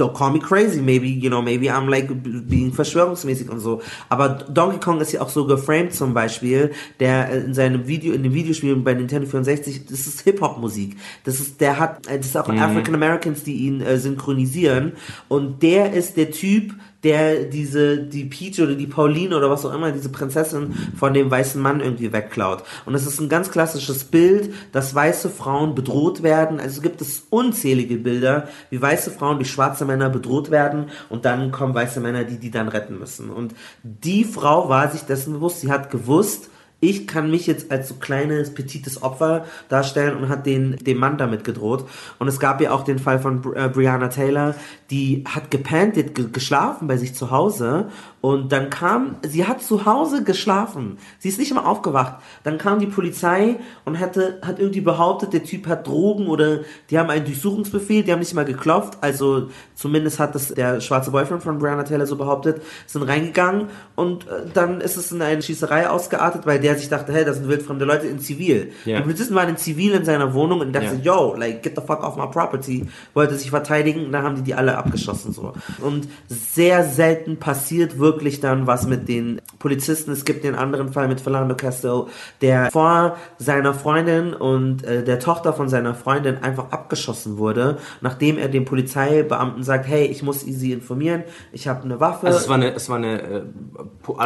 don't 0.00 0.14
call 0.14 0.30
me 0.30 0.38
crazy, 0.38 0.80
maybe, 0.80 1.08
you 1.08 1.28
know, 1.28 1.42
maybe 1.42 1.70
I'm 1.70 1.88
like 1.88 2.08
being 2.48 2.72
verschwörungsmäßig 2.72 3.50
und 3.50 3.60
so. 3.60 3.82
Aber 4.08 4.28
Donkey 4.28 4.78
Kong 4.78 5.00
ist 5.00 5.12
ja 5.12 5.20
auch 5.20 5.28
so 5.28 5.46
geframed 5.46 5.94
zum 5.94 6.14
Beispiel, 6.14 6.72
der 6.98 7.30
äh, 7.30 7.38
in 7.40 7.54
seinem 7.54 7.86
Video, 7.86 8.12
in 8.14 8.22
dem 8.22 8.34
Videospiel 8.34 8.74
bei 8.76 8.94
Nintendo 8.94 9.26
64, 9.28 9.86
das 9.86 10.06
ist 10.06 10.22
Hip-Hop-Musik. 10.22 10.96
Das 11.24 11.40
ist, 11.40 11.60
der 11.60 11.78
hat, 11.78 12.06
äh, 12.06 12.18
das 12.18 12.26
ist 12.26 12.36
auch 12.36 12.48
Mhm. 12.48 12.58
African 12.58 12.94
Americans, 12.94 13.44
die 13.44 13.54
ihn 13.54 13.80
äh, 13.80 13.98
synchronisieren. 13.98 14.92
Und 15.28 15.62
der 15.62 15.92
ist 15.92 16.16
der 16.16 16.30
Typ, 16.30 16.74
der 17.02 17.44
diese, 17.44 17.98
die 17.98 18.24
Peach 18.24 18.60
oder 18.60 18.74
die 18.74 18.86
Pauline 18.86 19.36
oder 19.36 19.50
was 19.50 19.64
auch 19.64 19.72
immer, 19.72 19.90
diese 19.90 20.10
Prinzessin 20.10 20.74
von 20.96 21.14
dem 21.14 21.30
weißen 21.30 21.60
Mann 21.60 21.80
irgendwie 21.80 22.12
wegklaut. 22.12 22.62
Und 22.84 22.94
es 22.94 23.06
ist 23.06 23.20
ein 23.20 23.28
ganz 23.28 23.50
klassisches 23.50 24.04
Bild, 24.04 24.52
dass 24.72 24.94
weiße 24.94 25.30
Frauen 25.30 25.74
bedroht 25.74 26.22
werden. 26.22 26.60
Also 26.60 26.82
gibt 26.82 27.00
es 27.00 27.26
unzählige 27.30 27.96
Bilder, 27.96 28.48
wie 28.68 28.82
weiße 28.82 29.10
Frauen 29.10 29.36
durch 29.36 29.50
schwarze 29.50 29.84
Männer 29.86 30.10
bedroht 30.10 30.50
werden 30.50 30.86
und 31.08 31.24
dann 31.24 31.52
kommen 31.52 31.74
weiße 31.74 32.00
Männer, 32.00 32.24
die 32.24 32.38
die 32.38 32.50
dann 32.50 32.68
retten 32.68 32.98
müssen. 32.98 33.30
Und 33.30 33.54
die 33.82 34.24
Frau 34.24 34.68
war 34.68 34.90
sich 34.90 35.02
dessen 35.02 35.34
bewusst. 35.34 35.60
Sie 35.60 35.70
hat 35.70 35.90
gewusst, 35.90 36.50
ich 36.80 37.06
kann 37.06 37.30
mich 37.30 37.46
jetzt 37.46 37.70
als 37.70 37.88
so 37.88 37.94
kleines, 37.94 38.54
petites 38.54 39.02
Opfer 39.02 39.44
darstellen 39.68 40.16
und 40.16 40.28
hat 40.28 40.46
den, 40.46 40.76
dem 40.76 40.98
Mann 40.98 41.18
damit 41.18 41.44
gedroht. 41.44 41.86
Und 42.18 42.28
es 42.28 42.40
gab 42.40 42.60
ja 42.60 42.72
auch 42.72 42.84
den 42.84 42.98
Fall 42.98 43.18
von 43.20 43.42
Bri- 43.42 43.66
äh, 43.66 43.68
Brianna 43.68 44.08
Taylor, 44.08 44.54
die 44.90 45.24
hat 45.26 45.50
hat 45.50 46.14
ge 46.14 46.28
geschlafen 46.32 46.88
bei 46.88 46.96
sich 46.96 47.14
zu 47.14 47.30
Hause 47.30 47.90
und 48.20 48.52
dann 48.52 48.68
kam, 48.68 49.16
sie 49.26 49.46
hat 49.46 49.62
zu 49.62 49.86
Hause 49.86 50.22
geschlafen. 50.22 50.98
Sie 51.18 51.28
ist 51.28 51.38
nicht 51.38 51.54
mal 51.54 51.64
aufgewacht. 51.64 52.16
Dann 52.44 52.58
kam 52.58 52.78
die 52.78 52.86
Polizei 52.86 53.56
und 53.86 53.98
hatte, 53.98 54.38
hat 54.42 54.58
irgendwie 54.58 54.82
behauptet, 54.82 55.32
der 55.32 55.42
Typ 55.42 55.66
hat 55.66 55.86
Drogen 55.86 56.28
oder 56.28 56.60
die 56.90 56.98
haben 56.98 57.08
einen 57.08 57.24
Durchsuchungsbefehl, 57.24 58.02
die 58.02 58.12
haben 58.12 58.18
nicht 58.18 58.34
mal 58.34 58.44
geklopft. 58.44 58.98
Also 59.00 59.48
zumindest 59.74 60.18
hat 60.18 60.34
das 60.34 60.48
der 60.48 60.80
schwarze 60.82 61.10
Boyfriend 61.10 61.42
von 61.42 61.58
Brianna 61.58 61.84
Taylor 61.84 62.06
so 62.06 62.16
behauptet, 62.16 62.60
sind 62.86 63.04
reingegangen 63.04 63.68
und 63.96 64.28
äh, 64.28 64.42
dann 64.52 64.82
ist 64.82 64.98
es 64.98 65.12
in 65.12 65.22
eine 65.22 65.40
Schießerei 65.40 65.88
ausgeartet, 65.88 66.44
weil 66.44 66.60
der 66.60 66.76
sich 66.76 66.90
dachte, 66.90 67.14
hey, 67.14 67.24
das 67.24 67.36
sind 67.36 67.48
wildfremde 67.48 67.86
Leute 67.86 68.06
in 68.06 68.18
Zivil. 68.18 68.72
Ja. 68.84 68.98
Die 68.98 69.02
Polizisten 69.02 69.34
waren 69.34 69.48
in 69.48 69.56
Zivil 69.56 69.92
in 69.92 70.04
seiner 70.04 70.34
Wohnung 70.34 70.60
und 70.60 70.74
dachte, 70.74 71.00
yo, 71.02 71.34
like, 71.34 71.62
get 71.62 71.74
the 71.74 71.82
fuck 71.86 72.04
off 72.04 72.16
my 72.16 72.26
property. 72.26 72.86
Wollte 73.14 73.36
sich 73.36 73.48
verteidigen 73.48 74.04
und 74.04 74.12
dann 74.12 74.24
haben 74.24 74.36
die 74.36 74.42
die 74.42 74.54
alle 74.54 74.76
abgeschossen, 74.76 75.32
so. 75.32 75.52
Und 75.80 76.08
sehr 76.26 76.84
selten 76.84 77.38
passiert 77.38 77.98
wirklich 77.98 78.09
wirklich 78.10 78.40
dann 78.40 78.66
was 78.66 78.86
mit 78.86 79.08
den 79.08 79.40
Polizisten. 79.60 80.10
Es 80.10 80.24
gibt 80.24 80.42
den 80.42 80.54
anderen 80.56 80.92
Fall 80.92 81.06
mit 81.06 81.20
Philando 81.20 81.54
Castile, 81.54 82.06
der 82.40 82.70
vor 82.70 83.16
seiner 83.38 83.72
Freundin 83.72 84.34
und 84.34 84.82
äh, 84.84 85.04
der 85.04 85.20
Tochter 85.20 85.52
von 85.52 85.68
seiner 85.68 85.94
Freundin 85.94 86.38
einfach 86.42 86.72
abgeschossen 86.72 87.38
wurde, 87.38 87.78
nachdem 88.00 88.36
er 88.36 88.48
dem 88.48 88.64
Polizeibeamten 88.64 89.62
sagt, 89.62 89.86
hey, 89.86 90.06
ich 90.06 90.22
muss 90.22 90.40
sie 90.40 90.72
informieren, 90.72 91.22
ich 91.52 91.68
habe 91.68 91.84
eine 91.84 92.00
Waffe. 92.00 92.26
Also 92.26 92.38
es 92.38 92.48
war 92.48 92.56
eine, 92.56 92.74
es 92.74 92.88
war 92.88 92.96
eine 92.96 93.22
äh, 93.22 93.42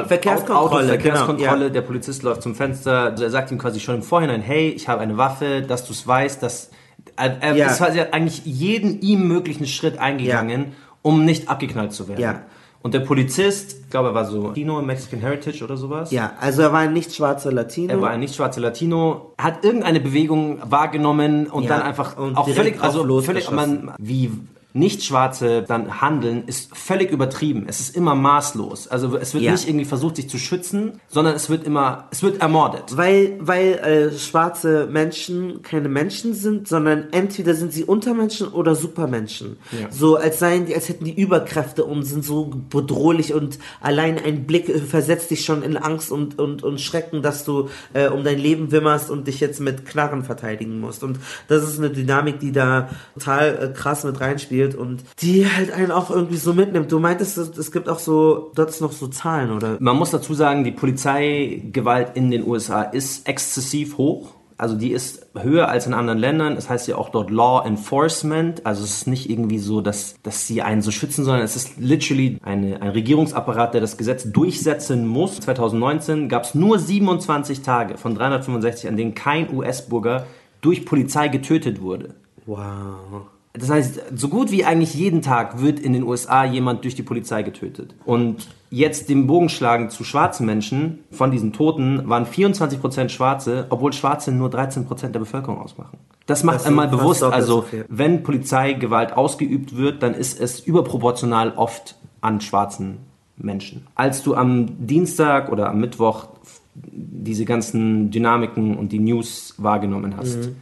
Verkehrskontrolle, 0.07 0.89
Verkehrskontrolle. 0.89 1.37
genau, 1.51 1.65
ja. 1.65 1.69
Der 1.69 1.83
Polizist 1.83 2.23
läuft 2.23 2.43
zum 2.43 2.55
Fenster. 2.55 3.11
Also 3.11 3.25
er 3.25 3.31
sagt 3.31 3.51
ihm 3.51 3.59
quasi 3.59 3.81
schon 3.81 3.97
im 3.97 4.03
Vorhinein, 4.03 4.41
hey, 4.41 4.71
ich 4.71 4.89
habe 4.89 5.01
eine 5.03 5.17
Waffe, 5.19 5.63
dass 5.63 5.85
du 5.87 5.93
es 5.93 6.07
weißt, 6.07 6.43
dass 6.43 6.71
er, 7.17 7.43
er 7.43 7.55
Ja. 7.57 7.67
ist 7.67 7.83
eigentlich 7.83 8.43
jeden 8.45 9.01
ihm 9.03 9.29
möglichen 9.29 9.67
Schritt 9.67 9.99
eingegangen, 9.99 10.73
um 11.03 11.25
nicht 11.25 11.49
abgeknallt 11.49 11.93
zu 11.93 12.09
werden. 12.09 12.21
Ja. 12.21 12.43
Und 12.85 12.93
der 12.93 13.01
Polizist, 13.01 13.79
ich 13.85 13.91
glaube, 13.91 14.09
er 14.09 14.15
war 14.15 14.27
so 14.27 14.49
Latino, 14.49 14.83
Mexican 14.83 15.19
Heritage 15.19 15.65
oder 15.65 15.79
sowas. 15.79 16.11
Ja, 16.11 16.35
also 16.39 16.61
er 16.61 16.71
war 16.71 16.81
ein 16.81 16.93
nicht 16.93 17.15
schwarzer 17.15 17.51
Latino. 17.51 17.91
Er 17.91 18.03
war 18.03 18.11
ein 18.11 18.21
nicht 18.21 18.35
schwarzer 18.35 18.61
Latino, 18.61 19.33
hat 19.39 19.65
irgendeine 19.65 20.01
Bewegung 20.01 20.59
wahrgenommen 20.63 21.47
und 21.47 21.63
Ja, 21.63 21.71
dann 21.71 21.83
einfach 21.83 22.19
und 22.19 22.37
auch 22.37 22.47
völlig, 22.47 22.83
also 22.83 23.23
völlig, 23.23 23.51
man, 23.51 23.93
wie 23.97 24.33
Nicht-Schwarze 24.77 25.63
dann 25.67 26.01
handeln, 26.01 26.43
ist 26.47 26.77
völlig 26.77 27.13
übertrieben. 27.13 27.65
Es 27.69 27.79
ist 27.79 27.97
immer 27.97 28.17
maßlos. 28.17 28.89
Also 28.89 29.17
es 29.17 29.33
wird 29.33 29.45
Ja. 29.45 29.53
nicht 29.53 29.69
irgendwie 29.69 29.85
versucht, 29.85 30.17
sich 30.17 30.29
zu 30.29 30.37
schützen, 30.37 31.01
sondern 31.07 31.37
es 31.37 31.49
wird 31.49 31.65
immer, 31.65 32.09
es 32.11 32.25
wird 32.25 32.41
ermordet. 32.43 32.97
Weil, 32.97 33.39
weil 33.39 33.75
äh, 33.75 34.19
schwarze 34.19 34.89
Menschen 34.91 35.63
keine 35.63 35.89
Menschen 35.89 36.35
sind, 36.35 36.67
sondern 36.67 37.05
entweder 37.13 37.55
sind 37.55 37.73
sie 37.73 37.85
Untermenschen 37.85 38.49
oder 38.49 38.75
Supermenschen. 38.75 39.59
Ja. 39.71 39.93
So 39.93 40.17
als 40.17 40.41
seien 40.41 40.67
die, 40.67 40.75
als 40.75 40.89
hätten 40.89 41.05
die 41.05 41.15
Überkräfte 41.21 41.85
und 41.85 42.03
sind 42.03 42.25
so 42.25 42.51
bedrohlich 42.69 43.33
und 43.33 43.61
allein 43.81 44.19
ein 44.19 44.45
Blick 44.45 44.69
versetzt 44.81 45.31
dich 45.31 45.45
schon 45.45 45.63
in 45.63 45.77
Angst 45.77 46.11
und, 46.11 46.41
und, 46.41 46.65
und 46.65 46.81
Schrecken, 46.81 47.23
dass 47.23 47.45
du 47.45 47.69
äh, 47.93 48.09
um 48.09 48.25
dein 48.25 48.41
Leben 48.41 48.73
wimmerst 48.73 49.09
und 49.09 49.29
dich 49.29 49.39
jetzt 49.39 49.61
mit 49.61 49.87
Knarren 49.87 50.25
verteidigen 50.25 50.81
musst. 50.81 51.05
Und 51.05 51.21
das 51.47 51.63
ist 51.63 51.79
eine 51.79 51.91
Dynamik, 51.91 52.41
die 52.41 52.51
da 52.51 52.89
total 53.15 53.71
äh, 53.71 53.73
krass 53.73 54.03
mit 54.03 54.21
reinspielt 54.21 54.64
und 54.73 55.05
die 55.21 55.47
halt 55.47 55.71
einen 55.71 55.91
auch 55.91 56.11
irgendwie 56.11 56.39
so 56.39 56.55
mitnimmt. 56.55 56.91
Du 56.91 56.99
meintest, 56.99 57.37
es 57.37 57.73
gibt 57.73 57.89
auch 57.89 57.99
so, 57.99 58.53
dort 58.55 58.71
ist 58.71 58.81
noch 58.81 58.93
so 58.93 59.09
Zahlen, 59.09 59.53
oder? 59.53 59.77
Man 59.81 59.97
muss 59.97 60.11
dazu 60.11 60.33
sagen, 60.33 60.65
die 60.65 60.73
Polizeigewalt 60.73 62.13
in 62.17 62.31
den 62.31 62.47
USA 62.47 62.83
ist 62.83 63.29
exzessiv 63.29 63.99
hoch. 63.99 64.35
Also 64.57 64.77
die 64.77 64.93
ist 64.93 65.27
höher 65.37 65.69
als 65.69 65.87
in 65.87 65.95
anderen 65.95 66.19
Ländern. 66.19 66.57
Es 66.57 66.71
heißt 66.71 66.87
ja 66.87 66.97
auch 66.97 67.09
dort 67.09 67.31
Law 67.31 67.67
Enforcement. 67.67 68.65
Also 68.65 68.85
es 68.85 68.99
ist 68.99 69.07
nicht 69.09 69.29
irgendwie 69.29 69.59
so, 69.59 69.81
dass, 69.81 70.15
dass 70.23 70.47
sie 70.47 70.63
einen 70.63 70.81
so 70.81 70.93
schützen, 70.93 71.25
sondern 71.25 71.43
es 71.43 71.57
ist 71.57 71.77
literally 71.79 72.39
eine, 72.43 72.81
ein 72.81 72.91
Regierungsapparat, 72.91 73.75
der 73.75 73.81
das 73.81 73.97
Gesetz 73.97 74.31
durchsetzen 74.31 75.07
muss. 75.09 75.41
2019 75.41 76.29
gab 76.29 76.45
es 76.45 76.55
nur 76.55 76.79
27 76.79 77.63
Tage 77.63 77.99
von 77.99 78.15
365, 78.15 78.89
an 78.89 78.97
denen 78.97 79.15
kein 79.15 79.53
US-Bürger 79.53 80.27
durch 80.61 80.87
Polizei 80.87 81.29
getötet 81.29 81.83
wurde. 81.83 82.15
Wow. 82.47 83.27
Das 83.57 83.71
heißt, 83.71 84.03
so 84.17 84.29
gut 84.29 84.51
wie 84.51 84.65
eigentlich 84.65 84.95
jeden 84.95 85.23
Tag 85.23 85.63
wird 85.63 85.79
in 85.79 85.93
den 85.93 86.03
USA 86.03 86.45
jemand 86.45 86.83
durch 86.83 86.97
die 86.97 87.05
Polizei 87.05 87.45
getötet. 87.45 87.95
Und 88.05 88.49
jetzt 88.69 89.09
den 89.09 89.29
Bogen 89.29 89.49
schlagen 89.49 89.91
zu 89.91 90.03
schwarzen 90.03 90.45
Menschen, 90.45 91.05
von 91.13 91.31
diesen 91.31 91.53
Toten 91.53 92.09
waren 92.09 92.27
24% 92.27 93.11
Schwarze, 93.11 93.67
obwohl 93.71 93.93
Schwarze 93.93 94.33
nur 94.33 94.49
13% 94.49 95.09
der 95.09 95.21
Bevölkerung 95.21 95.61
ausmachen. 95.61 95.99
Das 96.27 96.43
macht 96.43 96.57
Das 96.57 96.67
einmal 96.67 96.89
bewusst, 96.89 97.23
also 97.23 97.65
wenn 97.89 98.25
Polizeigewalt 98.25 99.13
ausgeübt 99.13 99.77
wird, 99.77 100.03
dann 100.03 100.15
ist 100.15 100.41
es 100.41 100.59
überproportional 100.59 101.53
oft 101.55 101.97
an 102.23 102.41
schwarzen 102.41 102.99
Menschen. 103.37 103.87
Als 103.95 104.25
du 104.25 104.35
am 104.35 104.85
Dienstag 104.85 105.53
oder 105.53 105.69
am 105.69 105.79
Mittwoch 105.79 106.27
diese 106.75 107.45
ganzen 107.45 108.11
Dynamiken 108.11 108.77
und 108.77 108.91
die 108.91 108.99
News 108.99 109.55
wahrgenommen 109.59 110.17
hast, 110.17 110.39
Mhm. 110.39 110.57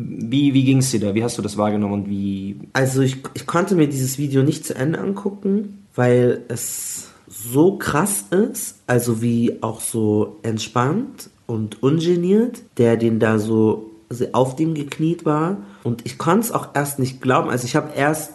Wie, 0.00 0.54
wie 0.54 0.62
ging 0.62 0.78
es 0.78 0.92
dir 0.92 1.00
da? 1.00 1.14
Wie 1.14 1.24
hast 1.24 1.38
du 1.38 1.42
das 1.42 1.56
wahrgenommen 1.56 1.94
und 1.94 2.08
wie. 2.08 2.56
Also 2.72 3.02
ich, 3.02 3.16
ich 3.34 3.46
konnte 3.46 3.74
mir 3.74 3.88
dieses 3.88 4.16
Video 4.16 4.44
nicht 4.44 4.64
zu 4.64 4.76
Ende 4.76 5.00
angucken, 5.00 5.86
weil 5.96 6.42
es 6.46 7.08
so 7.26 7.76
krass 7.78 8.26
ist, 8.30 8.76
also 8.86 9.20
wie 9.22 9.60
auch 9.60 9.80
so 9.80 10.38
entspannt 10.42 11.30
und 11.46 11.82
ungeniert, 11.82 12.62
der 12.76 12.96
den 12.96 13.18
da 13.18 13.40
so 13.40 13.90
auf 14.32 14.54
dem 14.54 14.74
gekniet 14.74 15.24
war. 15.24 15.56
Und 15.82 16.06
ich 16.06 16.16
konnte 16.16 16.46
es 16.46 16.52
auch 16.52 16.74
erst 16.74 17.00
nicht 17.00 17.20
glauben. 17.20 17.50
Also 17.50 17.64
ich 17.64 17.74
habe 17.74 17.92
erst, 17.96 18.32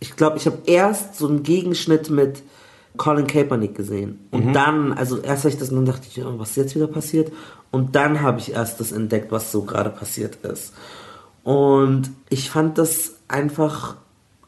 ich 0.00 0.16
glaube, 0.16 0.36
ich 0.36 0.44
habe 0.44 0.58
erst 0.66 1.16
so 1.16 1.28
einen 1.28 1.42
Gegenschnitt 1.42 2.10
mit 2.10 2.42
Colin 2.96 3.26
Kaepernick 3.26 3.74
gesehen. 3.74 4.26
Und 4.30 4.46
Mhm. 4.46 4.52
dann, 4.52 4.92
also 4.92 5.18
erst 5.18 5.44
habe 5.44 5.50
ich 5.54 5.58
das 5.58 5.70
und 5.70 5.76
dann 5.76 5.84
dachte 5.86 6.06
ich, 6.10 6.22
oh, 6.24 6.38
was 6.38 6.50
ist 6.50 6.56
jetzt 6.56 6.74
wieder 6.74 6.86
passiert? 6.88 7.32
Und 7.70 7.94
dann 7.94 8.20
habe 8.20 8.40
ich 8.40 8.52
erst 8.52 8.80
das 8.80 8.92
entdeckt, 8.92 9.30
was 9.30 9.52
so 9.52 9.62
gerade 9.62 9.90
passiert 9.90 10.36
ist. 10.44 10.72
Und 11.44 12.10
ich 12.28 12.50
fand 12.50 12.78
das 12.78 13.14
einfach, 13.28 13.96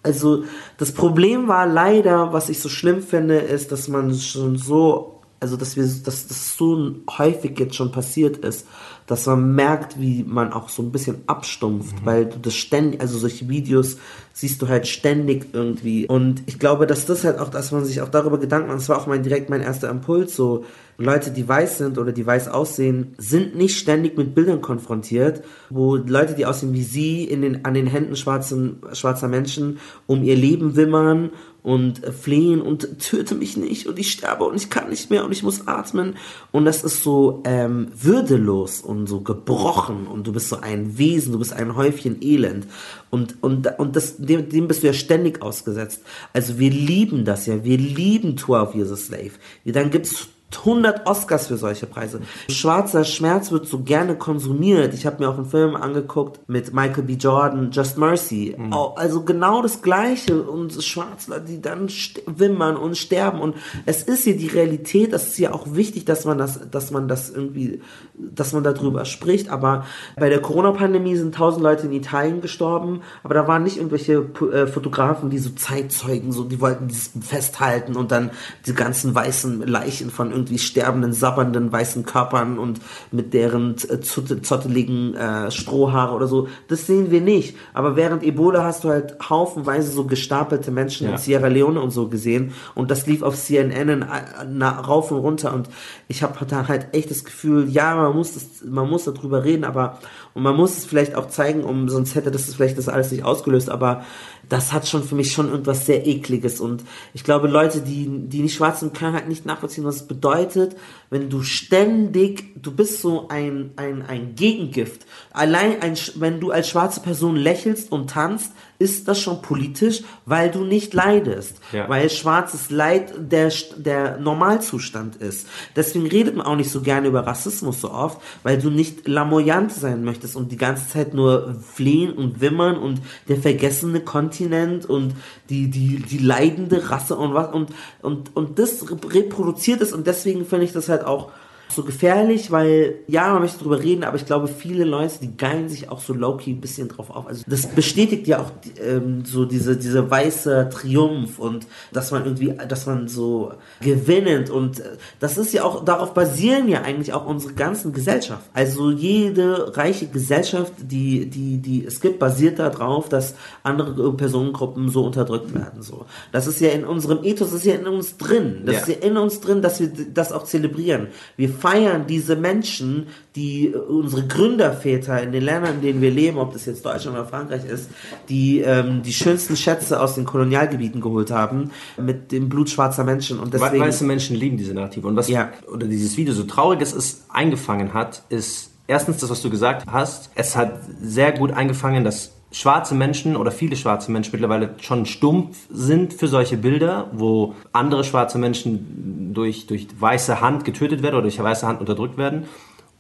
also 0.03 0.45
das 0.79 0.93
Problem 0.93 1.49
war 1.49 1.67
leider, 1.67 2.33
was 2.33 2.49
ich 2.49 2.61
so 2.61 2.69
schlimm 2.69 3.03
finde, 3.03 3.39
ist, 3.39 3.73
dass 3.73 3.89
man 3.89 4.13
schon 4.15 4.57
so, 4.57 5.21
also 5.41 5.57
dass 5.57 5.77
wir, 5.77 5.85
dass 5.85 6.27
das 6.27 6.57
so 6.57 6.93
häufig 7.19 7.59
jetzt 7.59 7.77
schon 7.77 7.93
passiert 7.93 8.39
ist, 8.39 8.67
dass 9.07 9.27
man 9.27 9.55
merkt, 9.55 9.99
wie 10.01 10.23
man 10.25 10.53
auch 10.53 10.69
so 10.69 10.83
ein 10.83 10.93
bisschen 10.93 11.23
abstumpft, 11.27 12.05
weil 12.05 12.27
du 12.27 12.39
das 12.39 12.55
ständig, 12.55 13.01
also 13.01 13.19
solche 13.19 13.49
Videos 13.49 13.97
siehst 14.33 14.63
du 14.63 14.69
halt 14.69 14.87
ständig 14.87 15.47
irgendwie. 15.53 16.07
Und 16.07 16.43
ich 16.47 16.59
glaube, 16.59 16.87
dass 16.87 17.07
das 17.07 17.25
halt 17.25 17.39
auch, 17.39 17.51
dass 17.51 17.73
man 17.73 17.85
sich 17.85 18.01
auch 18.01 18.09
darüber 18.09 18.39
Gedanken 18.39 18.69
macht, 18.69 18.79
das 18.79 18.89
war 18.89 18.99
auch 18.99 19.07
mein 19.07 19.23
direkt 19.23 19.51
mein 19.51 19.61
erster 19.61 19.91
Impuls, 19.91 20.35
so 20.35 20.65
Leute, 20.99 21.31
die 21.31 21.49
weiß 21.49 21.79
sind 21.79 21.99
oder 21.99 22.13
die 22.13 22.25
weiß 22.25 22.49
aussehen, 22.49 23.15
sind 23.19 23.57
nicht 23.57 23.79
ständig 23.79 24.17
mit 24.17 24.35
Bildern 24.35 24.61
konfrontiert, 24.61 25.43
wo 25.71 25.97
Leute, 25.97 26.35
die 26.35 26.47
aussehen 26.47 26.75
wie 26.75 26.83
sie, 26.83 27.25
in 27.25 27.43
den, 27.43 27.65
an 27.65 27.75
den 27.75 27.87
Händen 27.87 28.15
schwarzen, 28.15 28.79
schwarzer 28.93 29.29
Menschen 29.29 29.79
um 30.07 30.23
ihr 30.23 30.37
Leben 30.37 30.77
wimmern 30.77 31.31
und 31.63 32.01
flehen 32.07 32.61
und 32.61 32.99
töte 32.99 33.35
mich 33.35 33.57
nicht 33.57 33.87
und 33.87 33.99
ich 33.99 34.11
sterbe 34.11 34.45
und 34.45 34.57
ich 34.57 34.69
kann 34.69 34.91
nicht 34.91 35.11
mehr 35.11 35.25
und 35.25 35.33
ich 35.33 35.43
muss 35.43 35.69
atmen. 35.69 36.17
Und 36.51 36.65
das 36.65 36.83
ist 36.83 37.03
so 37.03 37.43
ähm, 37.45 37.89
würdelos 37.95 38.81
und 38.81 39.07
so 39.07 39.21
gebrochen 39.21 40.07
und 40.07 40.27
du 40.27 40.33
bist 40.33 40.49
so 40.49 40.61
ein 40.61 40.99
Wesen, 40.99 41.33
du 41.33 41.39
bist 41.39 41.53
ein 41.53 41.77
Häufchen 41.77 42.21
Elend. 42.21 42.67
Und, 43.11 43.43
und, 43.43 43.79
und 43.79 43.95
das, 43.95 44.17
dem, 44.17 44.49
dem 44.49 44.67
bist 44.67 44.83
du 44.83 44.89
ja 44.89 44.93
ständig 44.93 45.41
ausgesetzt. 45.43 46.03
Also 46.33 46.59
wir 46.59 46.71
lieben 46.71 47.25
das 47.25 47.47
ja, 47.47 47.63
wir 47.63 47.79
lieben 47.79 48.37
12 48.37 48.75
Years 48.75 48.93
a 48.93 48.97
Slave. 48.97 49.33
Dann 49.65 49.91
gibt's 49.91 50.29
100 50.61 51.07
Oscars 51.07 51.47
für 51.49 51.57
solche 51.57 51.87
Preise. 51.87 52.21
Schwarzer 52.49 53.05
Schmerz 53.05 53.51
wird 53.53 53.67
so 53.67 53.81
gerne 53.81 54.17
konsumiert. 54.17 54.95
Ich 54.95 55.07
habe 55.07 55.23
mir 55.23 55.29
auch 55.31 55.37
einen 55.37 55.47
Film 55.47 55.77
angeguckt 55.77 56.41
mit 56.49 56.73
Michael 56.75 57.05
B. 57.05 57.15
Jordan, 57.15 57.71
Just 57.73 57.99
Mercy. 57.99 58.57
Au- 58.71 58.95
Also 58.95 59.23
genau 59.25 59.63
das 59.63 59.83
Gleiche. 59.83 60.43
Und 60.43 60.73
Schwarzler, 60.83 61.41
die 61.41 61.61
dann 61.61 61.89
wimmern 62.27 62.77
und 62.77 62.97
sterben. 62.97 63.41
Und 63.41 63.57
es 63.87 64.03
ist 64.03 64.25
hier 64.25 64.37
die 64.37 64.49
Realität. 64.49 65.13
Das 65.13 65.29
ist 65.29 65.39
ja 65.39 65.53
auch 65.53 65.67
wichtig, 65.75 66.05
dass 66.05 66.25
man 66.25 66.39
das, 66.39 66.61
dass 66.71 66.91
man 66.91 67.09
das 67.09 67.31
irgendwie, 67.31 67.81
dass 68.15 68.53
man 68.53 68.63
darüber 68.63 69.05
spricht. 69.05 69.49
Aber 69.51 69.85
bei 70.17 70.29
der 70.29 70.41
Corona-Pandemie 70.43 71.17
sind 71.17 71.35
tausend 71.35 71.63
Leute 71.63 71.87
in 71.87 71.93
Italien 71.93 72.41
gestorben. 72.41 73.01
Aber 73.23 73.35
da 73.35 73.47
waren 73.49 73.63
nicht 73.63 73.77
irgendwelche 73.79 74.27
äh, 74.53 74.67
Fotografen, 74.67 75.31
die 75.31 75.39
so 75.39 75.51
Zeitzeugen, 75.51 76.33
so, 76.33 76.45
die 76.45 76.61
wollten 76.61 76.89
dieses 76.89 77.11
festhalten 77.21 77.97
und 77.97 78.13
dann 78.13 78.31
die 78.67 78.75
ganzen 78.75 79.15
weißen 79.15 79.67
Leichen 79.67 80.11
von 80.11 80.31
irgendwie 80.43 80.59
sterbenden, 80.59 81.13
sabbernden 81.13 81.71
weißen 81.71 82.05
Körpern 82.05 82.59
und 82.59 82.81
mit 83.13 83.33
deren 83.33 83.75
äh, 83.89 84.01
zotte- 84.01 84.43
zotteligen 84.43 85.15
äh, 85.15 85.51
Strohhaare 85.51 86.15
oder 86.15 86.27
so. 86.27 86.49
Das 86.69 86.87
sehen 86.87 87.11
wir 87.11 87.21
nicht. 87.21 87.57
Aber 87.75 87.95
während 87.97 88.23
Ebola 88.25 88.65
hast 88.65 88.83
du 88.85 88.89
halt 88.89 89.17
haufenweise 89.31 89.91
so 89.93 90.05
gestapelte 90.05 90.71
Menschen 90.71 91.07
Ja. 91.07 91.13
in 91.13 91.19
Sierra 91.19 91.47
Leone 91.47 91.81
und 91.81 91.91
so 91.91 92.09
gesehen. 92.09 92.53
Und 92.75 92.91
das 92.91 93.07
lief 93.07 93.23
auf 93.23 93.37
CNN 93.37 93.89
in, 93.89 94.03
äh, 94.03 94.07
na, 94.51 94.71
rauf 94.81 95.11
und 95.13 95.19
runter. 95.19 95.55
Und 95.55 95.69
ich 96.09 96.23
habe 96.23 96.35
da 96.47 96.67
halt 96.69 96.89
echt 96.93 97.11
das 97.11 97.25
Gefühl, 97.25 97.69
ja, 97.69 97.95
man 97.95 98.15
muss, 98.17 98.35
das, 98.35 98.45
man 98.69 98.89
muss 98.91 99.05
darüber 99.05 99.45
reden, 99.45 99.65
aber 99.65 99.99
und 100.35 100.43
man 100.43 100.57
muss 100.57 100.79
es 100.79 100.85
vielleicht 100.87 101.15
auch 101.15 101.29
zeigen, 101.29 101.63
um 101.63 101.89
sonst 101.91 102.15
hätte 102.15 102.31
das 102.31 102.55
vielleicht 102.55 102.79
das 102.79 102.89
alles 102.89 103.11
nicht 103.13 103.23
ausgelöst. 103.25 103.69
Aber 103.71 104.03
das 104.49 104.73
hat 104.73 104.87
schon 104.87 105.03
für 105.05 105.15
mich 105.15 105.33
schon 105.33 105.49
irgendwas 105.49 105.87
sehr 105.87 106.07
ekliges. 106.07 106.61
Und 106.61 106.85
ich 107.15 107.25
glaube, 107.25 107.49
Leute, 107.49 107.81
die, 107.81 108.07
die 108.09 108.41
nicht 108.41 108.55
schwarz 108.55 108.81
sind, 108.81 108.95
können 108.95 109.15
halt 109.15 109.29
nicht 109.29 109.47
nachvollziehen, 109.47 109.85
was 109.85 109.97
es 109.97 110.07
bedeutet, 110.07 110.77
wenn 111.11 111.31
du 111.31 111.43
ständig, 111.43 112.61
du 112.61 112.73
bist 112.73 113.01
so 113.01 113.29
ein, 113.29 113.71
ein, 113.77 114.03
ein 114.03 114.35
Gegengift. 114.35 115.07
Allein, 115.33 115.81
ein, 115.81 115.97
wenn 116.17 116.41
du 116.41 116.51
als 116.51 116.69
schwarze 116.69 117.01
Person 117.01 117.37
lächelst 117.37 117.93
und 117.93 118.11
tanzt, 118.11 118.53
ist 118.83 119.07
das 119.07 119.21
schon 119.21 119.41
politisch, 119.43 120.03
weil 120.27 120.51
du 120.51 120.65
nicht 120.65 120.93
leidest. 120.93 121.59
Ja. 121.73 121.89
Weil 121.89 122.11
schwarzes 122.11 122.71
Leid 122.71 123.15
der, 123.17 123.53
der 123.77 124.19
Normalzustand 124.19 125.17
ist. 125.17 125.47
Deswegen 125.77 126.07
redet 126.07 126.35
man 126.35 126.47
auch 126.47 126.57
nicht 126.57 126.71
so 126.71 126.81
gerne 126.81 127.07
über 127.07 127.25
Rassismus 127.25 127.81
so 127.81 127.93
oft, 127.93 128.21
weil 128.43 128.59
du 128.59 128.71
nicht 128.71 129.07
lamoyant 129.07 129.73
sein 129.73 130.03
möchtest 130.03 130.35
und 130.35 130.51
die 130.51 130.57
ganze 130.57 130.89
Zeit 130.89 131.15
nur 131.15 131.55
flehen 131.63 132.13
und 132.13 132.41
wimmern 132.41 132.77
und 132.77 133.01
der 133.29 133.37
vergessene 133.37 134.01
Kontinent 134.01 134.85
und 134.85 135.15
die, 135.49 135.71
die, 135.71 136.03
die 136.03 136.19
leidende 136.19 136.91
Rasse 136.91 137.17
und 137.17 137.35
was 137.35 137.55
und, 137.55 137.71
und, 138.03 138.35
und 138.35 138.59
das 138.59 138.85
reproduziert 138.91 139.81
es 139.81 139.93
und 139.93 140.07
deswegen 140.09 140.45
finde 140.45 140.65
ich 140.65 140.73
das 140.73 140.89
halt 140.89 141.05
auch 141.05 141.31
so 141.75 141.83
gefährlich, 141.85 142.51
weil 142.51 142.97
ja, 143.09 143.33
man 143.33 143.43
möchte 143.43 143.59
drüber 143.59 143.83
reden, 143.83 144.05
aber 144.05 144.17
ich 144.17 144.27
glaube, 144.27 144.49
viele 144.49 144.85
Leute, 144.85 145.15
die 145.23 145.37
geilen 145.37 145.69
sich 145.69 145.89
auch 145.91 146.01
so 146.01 146.13
low-key 146.15 146.51
ein 146.53 146.61
bisschen 146.61 146.89
drauf 146.89 147.11
auf. 147.11 147.27
Also 147.27 147.43
das 147.47 147.67
bestätigt 147.67 148.27
ja 148.27 148.41
auch 148.41 148.51
ähm, 148.81 149.25
so 149.25 149.45
diese, 149.45 149.77
diese 149.77 150.11
weiße 150.11 150.69
Triumph 150.73 151.39
und 151.39 151.67
dass 151.93 152.11
man 152.11 152.25
irgendwie, 152.25 152.55
dass 152.69 152.87
man 152.87 153.09
so 153.09 153.53
gewinnend 153.81 154.51
und 154.51 154.81
äh, 154.81 154.85
das 155.21 155.39
ist 155.39 155.53
ja 155.53 155.65
auch, 155.65 155.85
darauf 155.85 156.15
basieren 156.15 156.69
ja 156.69 156.83
eigentlich 156.83 157.13
auch 157.13 157.27
unsere 157.27 157.55
ganzen 157.55 157.93
Gesellschaft. 157.93 158.45
Also 158.55 158.91
jede 158.91 159.77
reiche 159.77 160.07
Gesellschaft, 160.07 160.73
die, 160.79 161.29
die, 161.29 161.59
die 161.59 161.85
es 161.85 162.01
gibt, 162.01 162.19
basiert 162.19 162.59
darauf, 162.59 163.09
dass 163.09 163.35
andere 163.63 164.13
Personengruppen 164.15 164.89
so 164.89 165.05
unterdrückt 165.05 165.55
werden. 165.55 165.83
So. 165.83 166.07
Das 166.33 166.47
ist 166.47 166.61
ja 166.61 166.71
in 166.71 166.85
unserem 166.85 167.25
Ethos, 167.25 167.51
das 167.51 167.61
ist 167.61 167.67
ja 167.67 167.75
in 167.75 167.87
uns 167.87 168.17
drin. 168.17 168.63
Das 168.65 168.75
Ja. 168.75 168.81
ist 168.83 168.89
ja 168.89 168.95
in 169.09 169.17
uns 169.17 169.41
drin, 169.41 169.63
dass 169.63 169.81
wir 169.81 169.91
das 170.13 170.33
auch 170.33 170.45
zelebrieren. 170.45 171.09
Wir 171.37 171.49
feiern 171.63 172.07
diese 172.09 172.35
Menschen, 172.35 173.07
die 173.37 173.69
äh, 173.69 173.77
unsere 173.77 174.27
Gründerväter 174.27 175.23
in 175.23 175.31
den 175.31 175.45
Ländern, 175.45 175.77
in 175.77 175.83
denen 175.83 176.01
wir 176.01 176.11
leben, 176.11 176.39
ob 176.39 176.53
das 176.53 176.67
jetzt 176.67 176.85
Deutschland 176.85 177.17
oder 177.17 177.27
Frankreich 177.27 177.65
ist, 177.65 177.89
die 178.29 178.61
ähm, 178.61 179.03
die 179.03 179.13
schönsten 179.13 179.57
Schätze 179.57 180.01
aus 180.01 180.17
den 180.17 180.25
Kolonialgebieten 180.25 181.01
geholt 181.01 181.31
haben 181.31 181.71
mit 181.97 182.33
dem 182.33 182.49
Blut 182.49 182.69
schwarzer 182.69 183.05
Menschen 183.05 183.39
und 183.39 183.55
Deswegen, 183.55 183.79
weiße 183.81 184.05
Menschen 184.05 184.35
lieben 184.37 184.57
diese 184.57 184.75
Narrative. 184.75 185.07
Und 185.07 185.17
was 185.17 185.31
oder 185.71 185.87
dieses 185.87 186.17
Video 186.17 186.35
so 186.35 186.43
traurig 186.43 186.81
es 186.81 186.93
ist, 186.93 187.23
eingefangen 187.29 187.95
hat, 187.95 188.23
ist 188.29 188.71
erstens 188.89 189.19
das, 189.19 189.31
was 189.31 189.41
du 189.41 189.49
gesagt 189.49 189.87
hast. 189.87 190.31
Es 190.35 190.57
hat 190.57 190.81
sehr 191.01 191.31
gut 191.33 191.53
eingefangen, 191.53 192.03
dass 192.03 192.33
schwarze 192.53 192.95
Menschen 192.95 193.37
oder 193.37 193.51
viele 193.51 193.77
schwarze 193.77 194.13
Menschen 194.13 194.33
mittlerweile 194.33 194.75
schon 194.79 195.07
stumpf 195.07 195.59
sind 195.71 196.13
für 196.15 196.29
solche 196.29 196.57
Bilder, 196.57 197.09
wo 197.13 197.55
andere 197.73 198.05
schwarze 198.05 198.39
Menschen 198.39 199.33
durch, 199.35 199.67
durch 199.67 199.89
weiße 199.99 200.41
Hand 200.41 200.65
getötet 200.65 201.03
werden 201.03 201.15
oder 201.15 201.23
durch 201.23 201.43
weiße 201.43 201.67
Hand 201.67 201.81
unterdrückt 201.81 202.19
werden. 202.19 202.45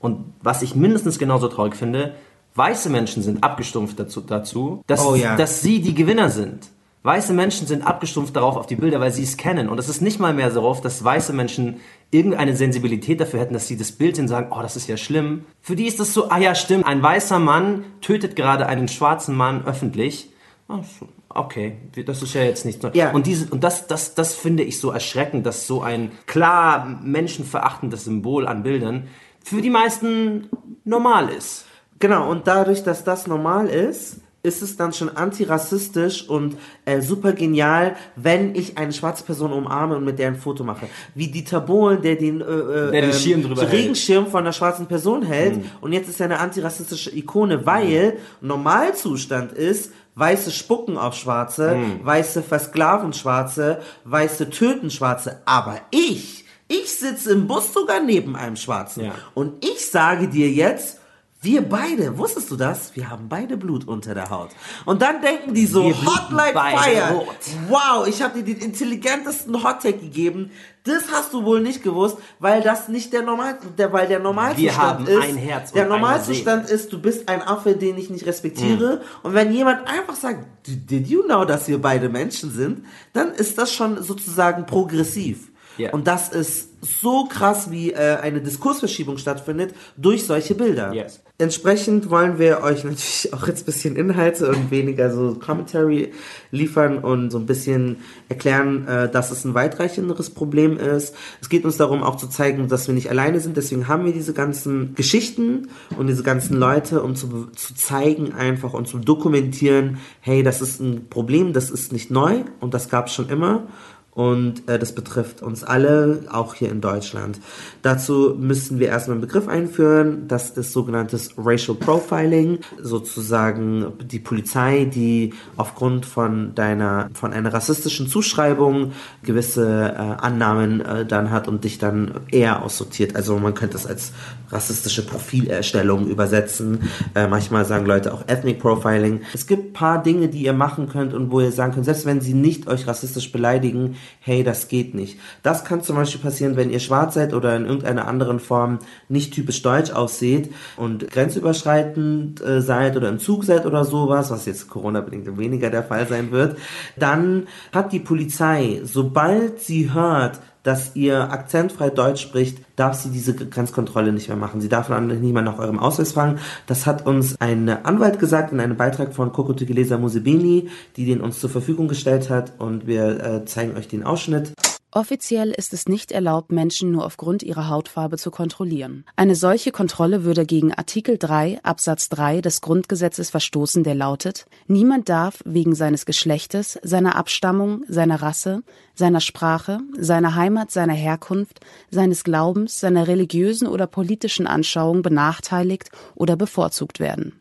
Und 0.00 0.24
was 0.42 0.62
ich 0.62 0.74
mindestens 0.74 1.18
genauso 1.18 1.48
traurig 1.48 1.76
finde, 1.76 2.14
weiße 2.54 2.90
Menschen 2.90 3.22
sind 3.22 3.44
abgestumpft 3.44 3.98
dazu, 3.98 4.20
dazu 4.20 4.82
dass, 4.86 5.06
Oh 5.06 5.14
ja. 5.14 5.36
dass 5.36 5.62
sie 5.62 5.80
die 5.80 5.94
Gewinner 5.94 6.28
sind. 6.30 6.68
Weiße 7.04 7.32
Menschen 7.32 7.66
sind 7.66 7.86
abgestumpft 7.86 8.36
darauf 8.36 8.56
auf 8.56 8.66
die 8.66 8.76
Bilder, 8.76 9.00
weil 9.00 9.12
sie 9.12 9.24
es 9.24 9.36
kennen. 9.36 9.68
Und 9.68 9.78
es 9.78 9.88
ist 9.88 10.02
nicht 10.02 10.20
mal 10.20 10.32
mehr 10.32 10.50
darauf, 10.50 10.80
dass 10.80 11.02
weiße 11.02 11.32
Menschen 11.32 11.80
irgendeine 12.10 12.54
Sensibilität 12.54 13.20
dafür 13.20 13.40
hätten, 13.40 13.54
dass 13.54 13.66
sie 13.66 13.76
das 13.76 13.92
Bild 13.92 14.16
sehen 14.16 14.24
und 14.24 14.28
sagen, 14.28 14.52
oh, 14.52 14.62
das 14.62 14.76
ist 14.76 14.86
ja 14.86 14.96
schlimm. 14.96 15.44
Für 15.60 15.74
die 15.74 15.86
ist 15.86 15.98
das 15.98 16.14
so, 16.14 16.30
ah 16.30 16.38
ja, 16.38 16.54
stimmt, 16.54 16.86
ein 16.86 17.02
weißer 17.02 17.40
Mann 17.40 17.84
tötet 18.00 18.36
gerade 18.36 18.66
einen 18.66 18.86
schwarzen 18.88 19.34
Mann 19.34 19.64
öffentlich. 19.64 20.30
So, 20.68 21.08
Okay, 21.34 21.76
das 22.04 22.22
ist 22.22 22.34
ja 22.34 22.42
jetzt 22.42 22.64
nichts 22.64 22.82
Neues. 22.82 22.94
Ja. 22.94 23.10
Und, 23.12 23.26
diese, 23.26 23.50
und 23.50 23.64
das, 23.64 23.86
das, 23.86 24.14
das 24.14 24.34
finde 24.34 24.62
ich 24.62 24.78
so 24.78 24.90
erschreckend, 24.90 25.46
dass 25.46 25.66
so 25.66 25.82
ein 25.82 26.12
klar 26.26 26.86
menschenverachtendes 27.02 28.04
Symbol 28.04 28.46
an 28.46 28.62
Bildern 28.62 29.08
für 29.42 29.62
die 29.62 29.70
meisten 29.70 30.48
normal 30.84 31.30
ist. 31.30 31.64
Genau, 31.98 32.30
und 32.30 32.46
dadurch, 32.46 32.82
dass 32.82 33.04
das 33.04 33.26
normal 33.26 33.68
ist, 33.68 34.20
ist 34.44 34.60
es 34.60 34.76
dann 34.76 34.92
schon 34.92 35.08
antirassistisch 35.16 36.28
und 36.28 36.56
äh, 36.84 37.00
super 37.00 37.32
genial, 37.32 37.94
wenn 38.16 38.54
ich 38.56 38.76
eine 38.76 38.92
schwarze 38.92 39.22
Person 39.22 39.52
umarme 39.52 39.96
und 39.96 40.04
mit 40.04 40.18
der 40.18 40.28
ein 40.28 40.36
Foto 40.36 40.64
mache. 40.64 40.88
Wie 41.14 41.28
Dieter 41.28 41.60
Bohlen, 41.60 42.02
der 42.02 42.16
den, 42.16 42.40
äh, 42.40 42.44
äh, 42.44 42.90
Der 42.90 43.00
den 43.02 43.10
ähm, 43.10 43.16
Schirm 43.16 43.42
drüber 43.42 43.60
so. 43.62 43.66
Regenschirm 43.66 44.26
von 44.26 44.40
einer 44.40 44.52
schwarzen 44.52 44.86
Person 44.86 45.22
hält 45.22 45.58
Mhm. 45.58 45.64
und 45.80 45.92
jetzt 45.92 46.08
ist 46.08 46.18
er 46.20 46.26
eine 46.26 46.40
antirassistische 46.40 47.16
Ikone, 47.16 47.64
weil 47.66 48.18
Normalzustand 48.40 49.52
ist, 49.52 49.92
Weiße 50.14 50.50
spucken 50.50 50.98
auf 50.98 51.14
Schwarze, 51.14 51.74
Mhm. 51.76 52.04
Weiße 52.04 52.42
versklaven 52.42 53.12
Schwarze, 53.12 53.80
Weiße 54.04 54.50
töten 54.50 54.90
Schwarze. 54.90 55.40
Aber 55.46 55.78
ich, 55.90 56.44
ich 56.68 56.90
sitze 56.92 57.32
im 57.32 57.46
Bus 57.46 57.72
sogar 57.72 58.00
neben 58.02 58.34
einem 58.36 58.56
Schwarzen. 58.56 59.10
Und 59.34 59.64
ich 59.64 59.86
sage 59.90 60.28
dir 60.28 60.50
jetzt, 60.50 60.98
wir 61.42 61.68
beide, 61.68 62.16
wusstest 62.18 62.52
du 62.52 62.56
das? 62.56 62.94
Wir 62.94 63.10
haben 63.10 63.28
beide 63.28 63.56
Blut 63.56 63.88
unter 63.88 64.14
der 64.14 64.30
Haut. 64.30 64.50
Und 64.84 65.02
dann 65.02 65.20
denken 65.20 65.52
die 65.54 65.66
so, 65.66 65.84
Hot 65.84 66.30
like 66.30 66.54
Fire. 66.54 67.14
rot. 67.14 67.36
Wow, 67.68 68.06
ich 68.06 68.22
habe 68.22 68.40
dir 68.40 68.54
den 68.54 68.64
intelligentesten 68.64 69.62
Hottag 69.64 70.00
gegeben. 70.00 70.52
Das 70.84 71.10
hast 71.12 71.32
du 71.32 71.44
wohl 71.44 71.60
nicht 71.60 71.82
gewusst, 71.82 72.16
weil 72.38 72.62
das 72.62 72.86
nicht 72.88 73.12
der 73.12 73.22
Normal, 73.22 73.58
der, 73.76 73.92
weil 73.92 74.06
der 74.06 74.20
Normalzustand 74.20 74.60
Wir 74.60 74.76
haben 74.76 75.06
ist. 75.06 75.22
ein 75.22 75.36
Herz 75.36 75.72
der 75.72 75.86
Normalzustand 75.86 76.70
ist, 76.70 76.92
du 76.92 77.00
bist 77.00 77.28
ein 77.28 77.42
Affe, 77.42 77.74
den 77.74 77.98
ich 77.98 78.08
nicht 78.08 78.26
respektiere. 78.26 79.00
Und 79.24 79.34
wenn 79.34 79.52
jemand 79.52 79.88
einfach 79.88 80.14
sagt, 80.14 80.44
did 80.66 81.08
you 81.08 81.24
know, 81.24 81.44
dass 81.44 81.66
wir 81.66 81.80
beide 81.80 82.08
Menschen 82.08 82.52
sind, 82.52 82.84
dann 83.12 83.32
ist 83.32 83.58
das 83.58 83.72
schon 83.72 84.00
sozusagen 84.00 84.64
progressiv. 84.66 85.52
Ja. 85.78 85.92
Und 85.92 86.06
das 86.06 86.28
ist 86.28 86.70
so 86.82 87.24
krass, 87.24 87.70
wie 87.70 87.92
äh, 87.92 88.18
eine 88.20 88.40
Diskursverschiebung 88.40 89.18
stattfindet 89.18 89.74
durch 89.96 90.26
solche 90.26 90.54
Bilder. 90.54 90.92
Yes. 90.92 91.22
Entsprechend 91.42 92.08
wollen 92.08 92.38
wir 92.38 92.62
euch 92.62 92.84
natürlich 92.84 93.30
auch 93.32 93.48
jetzt 93.48 93.62
ein 93.62 93.66
bisschen 93.66 93.96
Inhalte 93.96 94.48
und 94.48 94.70
weniger 94.70 95.12
so 95.12 95.34
Commentary 95.34 96.12
liefern 96.52 96.98
und 96.98 97.30
so 97.30 97.38
ein 97.38 97.46
bisschen 97.46 97.96
erklären, 98.28 98.86
äh, 98.86 99.10
dass 99.10 99.32
es 99.32 99.44
ein 99.44 99.52
weitreichenderes 99.52 100.30
Problem 100.30 100.78
ist. 100.78 101.16
Es 101.40 101.48
geht 101.48 101.64
uns 101.64 101.78
darum 101.78 102.04
auch 102.04 102.14
zu 102.14 102.28
zeigen, 102.28 102.68
dass 102.68 102.86
wir 102.86 102.94
nicht 102.94 103.10
alleine 103.10 103.40
sind. 103.40 103.56
Deswegen 103.56 103.88
haben 103.88 104.04
wir 104.04 104.12
diese 104.12 104.34
ganzen 104.34 104.94
Geschichten 104.94 105.66
und 105.98 106.06
diese 106.06 106.22
ganzen 106.22 106.58
Leute, 106.58 107.02
um 107.02 107.16
zu, 107.16 107.48
zu 107.56 107.74
zeigen 107.74 108.32
einfach 108.34 108.72
und 108.72 108.86
zu 108.86 109.00
dokumentieren, 109.00 109.98
hey, 110.20 110.44
das 110.44 110.62
ist 110.62 110.78
ein 110.78 111.08
Problem, 111.08 111.52
das 111.52 111.70
ist 111.70 111.92
nicht 111.92 112.08
neu 112.12 112.44
und 112.60 112.72
das 112.72 112.88
gab 112.88 113.08
es 113.08 113.14
schon 113.14 113.28
immer. 113.28 113.66
Und 114.14 114.68
äh, 114.68 114.78
das 114.78 114.94
betrifft 114.94 115.40
uns 115.40 115.64
alle, 115.64 116.24
auch 116.30 116.54
hier 116.54 116.70
in 116.70 116.82
Deutschland. 116.82 117.40
Dazu 117.80 118.36
müssen 118.38 118.78
wir 118.78 118.88
erstmal 118.88 119.14
einen 119.14 119.22
Begriff 119.22 119.48
einführen. 119.48 120.28
Das 120.28 120.50
ist 120.50 120.72
sogenanntes 120.72 121.30
Racial 121.38 121.74
Profiling, 121.78 122.58
sozusagen 122.78 123.94
die 124.04 124.18
Polizei, 124.18 124.84
die 124.84 125.32
aufgrund 125.56 126.04
von 126.04 126.54
deiner, 126.54 127.08
von 127.14 127.32
einer 127.32 127.54
rassistischen 127.54 128.06
Zuschreibung 128.06 128.92
gewisse 129.22 129.94
äh, 129.96 129.96
Annahmen 129.96 130.82
äh, 130.82 131.06
dann 131.06 131.30
hat 131.30 131.48
und 131.48 131.64
dich 131.64 131.78
dann 131.78 132.20
eher 132.30 132.62
aussortiert. 132.62 133.16
Also 133.16 133.38
man 133.38 133.54
könnte 133.54 133.78
es 133.78 133.86
als 133.86 134.12
rassistische 134.50 135.06
Profilerstellung 135.06 136.06
übersetzen. 136.06 136.90
Äh, 137.14 137.28
manchmal 137.28 137.64
sagen 137.64 137.86
Leute 137.86 138.12
auch 138.12 138.24
Ethnic 138.26 138.60
Profiling. 138.60 139.22
Es 139.32 139.46
gibt 139.46 139.72
paar 139.72 140.02
Dinge, 140.02 140.28
die 140.28 140.42
ihr 140.42 140.52
machen 140.52 140.90
könnt 140.90 141.14
und 141.14 141.30
wo 141.30 141.40
ihr 141.40 141.50
sagen 141.50 141.72
könnt, 141.72 141.86
selbst 141.86 142.04
wenn 142.04 142.20
sie 142.20 142.34
nicht 142.34 142.68
euch 142.68 142.86
rassistisch 142.86 143.32
beleidigen, 143.32 143.96
hey, 144.20 144.44
das 144.44 144.68
geht 144.68 144.94
nicht. 144.94 145.18
Das 145.42 145.64
kann 145.64 145.82
zum 145.82 145.96
Beispiel 145.96 146.20
passieren, 146.20 146.56
wenn 146.56 146.70
ihr 146.70 146.80
schwarz 146.80 147.14
seid 147.14 147.34
oder 147.34 147.56
in 147.56 147.66
irgendeiner 147.66 148.06
anderen 148.06 148.40
Form 148.40 148.78
nicht 149.08 149.34
typisch 149.34 149.62
deutsch 149.62 149.90
aussieht 149.90 150.52
und 150.76 151.10
grenzüberschreitend 151.10 152.40
äh, 152.40 152.60
seid 152.60 152.96
oder 152.96 153.08
im 153.08 153.18
Zug 153.18 153.44
seid 153.44 153.66
oder 153.66 153.84
sowas, 153.84 154.30
was 154.30 154.46
jetzt 154.46 154.68
Corona-bedingt 154.68 155.38
weniger 155.38 155.70
der 155.70 155.82
Fall 155.82 156.06
sein 156.06 156.30
wird, 156.30 156.58
dann 156.96 157.46
hat 157.72 157.92
die 157.92 158.00
Polizei, 158.00 158.80
sobald 158.84 159.60
sie 159.60 159.92
hört, 159.92 160.40
dass 160.62 160.94
ihr 160.94 161.32
akzentfrei 161.32 161.90
Deutsch 161.90 162.22
spricht, 162.22 162.58
darf 162.76 162.94
sie 162.94 163.10
diese 163.10 163.34
Grenzkontrolle 163.34 164.12
nicht 164.12 164.28
mehr 164.28 164.36
machen. 164.36 164.60
Sie 164.60 164.68
darf 164.68 164.88
nicht 164.88 165.22
mehr 165.22 165.42
nach 165.42 165.58
eurem 165.58 165.78
Ausweis 165.78 166.12
fragen. 166.12 166.38
Das 166.66 166.86
hat 166.86 167.06
uns 167.06 167.36
ein 167.40 167.68
Anwalt 167.68 168.18
gesagt 168.18 168.52
in 168.52 168.60
einem 168.60 168.76
Beitrag 168.76 169.14
von 169.14 169.32
Coco 169.32 169.52
Tegelesa 169.52 169.98
Musebeni, 169.98 170.68
die 170.96 171.06
den 171.06 171.20
uns 171.20 171.40
zur 171.40 171.50
Verfügung 171.50 171.88
gestellt 171.88 172.30
hat 172.30 172.52
und 172.58 172.86
wir 172.86 173.24
äh, 173.24 173.44
zeigen 173.44 173.76
euch 173.76 173.88
den 173.88 174.04
Ausschnitt. 174.04 174.52
Offiziell 174.94 175.52
ist 175.52 175.72
es 175.72 175.88
nicht 175.88 176.12
erlaubt, 176.12 176.52
Menschen 176.52 176.90
nur 176.90 177.06
aufgrund 177.06 177.42
ihrer 177.42 177.70
Hautfarbe 177.70 178.18
zu 178.18 178.30
kontrollieren. 178.30 179.06
Eine 179.16 179.34
solche 179.34 179.72
Kontrolle 179.72 180.22
würde 180.22 180.44
gegen 180.44 180.74
Artikel 180.74 181.16
3 181.16 181.60
Absatz 181.62 182.10
3 182.10 182.42
des 182.42 182.60
Grundgesetzes 182.60 183.30
verstoßen, 183.30 183.84
der 183.84 183.94
lautet 183.94 184.44
Niemand 184.66 185.08
darf 185.08 185.40
wegen 185.46 185.74
seines 185.74 186.04
Geschlechtes, 186.04 186.78
seiner 186.82 187.16
Abstammung, 187.16 187.84
seiner 187.88 188.20
Rasse, 188.20 188.64
seiner 188.94 189.22
Sprache, 189.22 189.80
seiner 189.96 190.34
Heimat, 190.34 190.70
seiner 190.70 190.92
Herkunft, 190.92 191.60
seines 191.90 192.22
Glaubens, 192.22 192.78
seiner 192.78 193.08
religiösen 193.08 193.68
oder 193.68 193.86
politischen 193.86 194.46
Anschauung 194.46 195.00
benachteiligt 195.00 195.90
oder 196.14 196.36
bevorzugt 196.36 197.00
werden. 197.00 197.40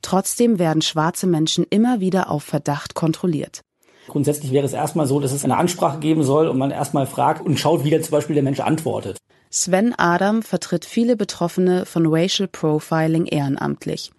Trotzdem 0.00 0.60
werden 0.60 0.80
schwarze 0.80 1.26
Menschen 1.26 1.66
immer 1.68 1.98
wieder 1.98 2.30
auf 2.30 2.44
Verdacht 2.44 2.94
kontrolliert. 2.94 3.62
Grundsätzlich 4.08 4.52
wäre 4.52 4.66
es 4.66 4.72
erstmal 4.72 5.06
so, 5.06 5.20
dass 5.20 5.32
es 5.32 5.44
eine 5.44 5.56
Ansprache 5.56 5.98
geben 5.98 6.22
soll 6.22 6.48
und 6.48 6.58
man 6.58 6.70
erstmal 6.70 7.06
fragt 7.06 7.44
und 7.44 7.58
schaut, 7.58 7.84
wie 7.84 7.90
dann 7.90 8.02
zum 8.02 8.12
Beispiel 8.12 8.34
der 8.34 8.42
Mensch 8.42 8.60
antwortet. 8.60 9.18
Sven 9.50 9.94
Adam 9.96 10.42
vertritt 10.42 10.84
viele 10.84 11.16
Betroffene 11.16 11.86
von 11.86 12.06
Racial 12.06 12.48
Profiling 12.48 13.26
ehrenamtlich. 13.26 14.10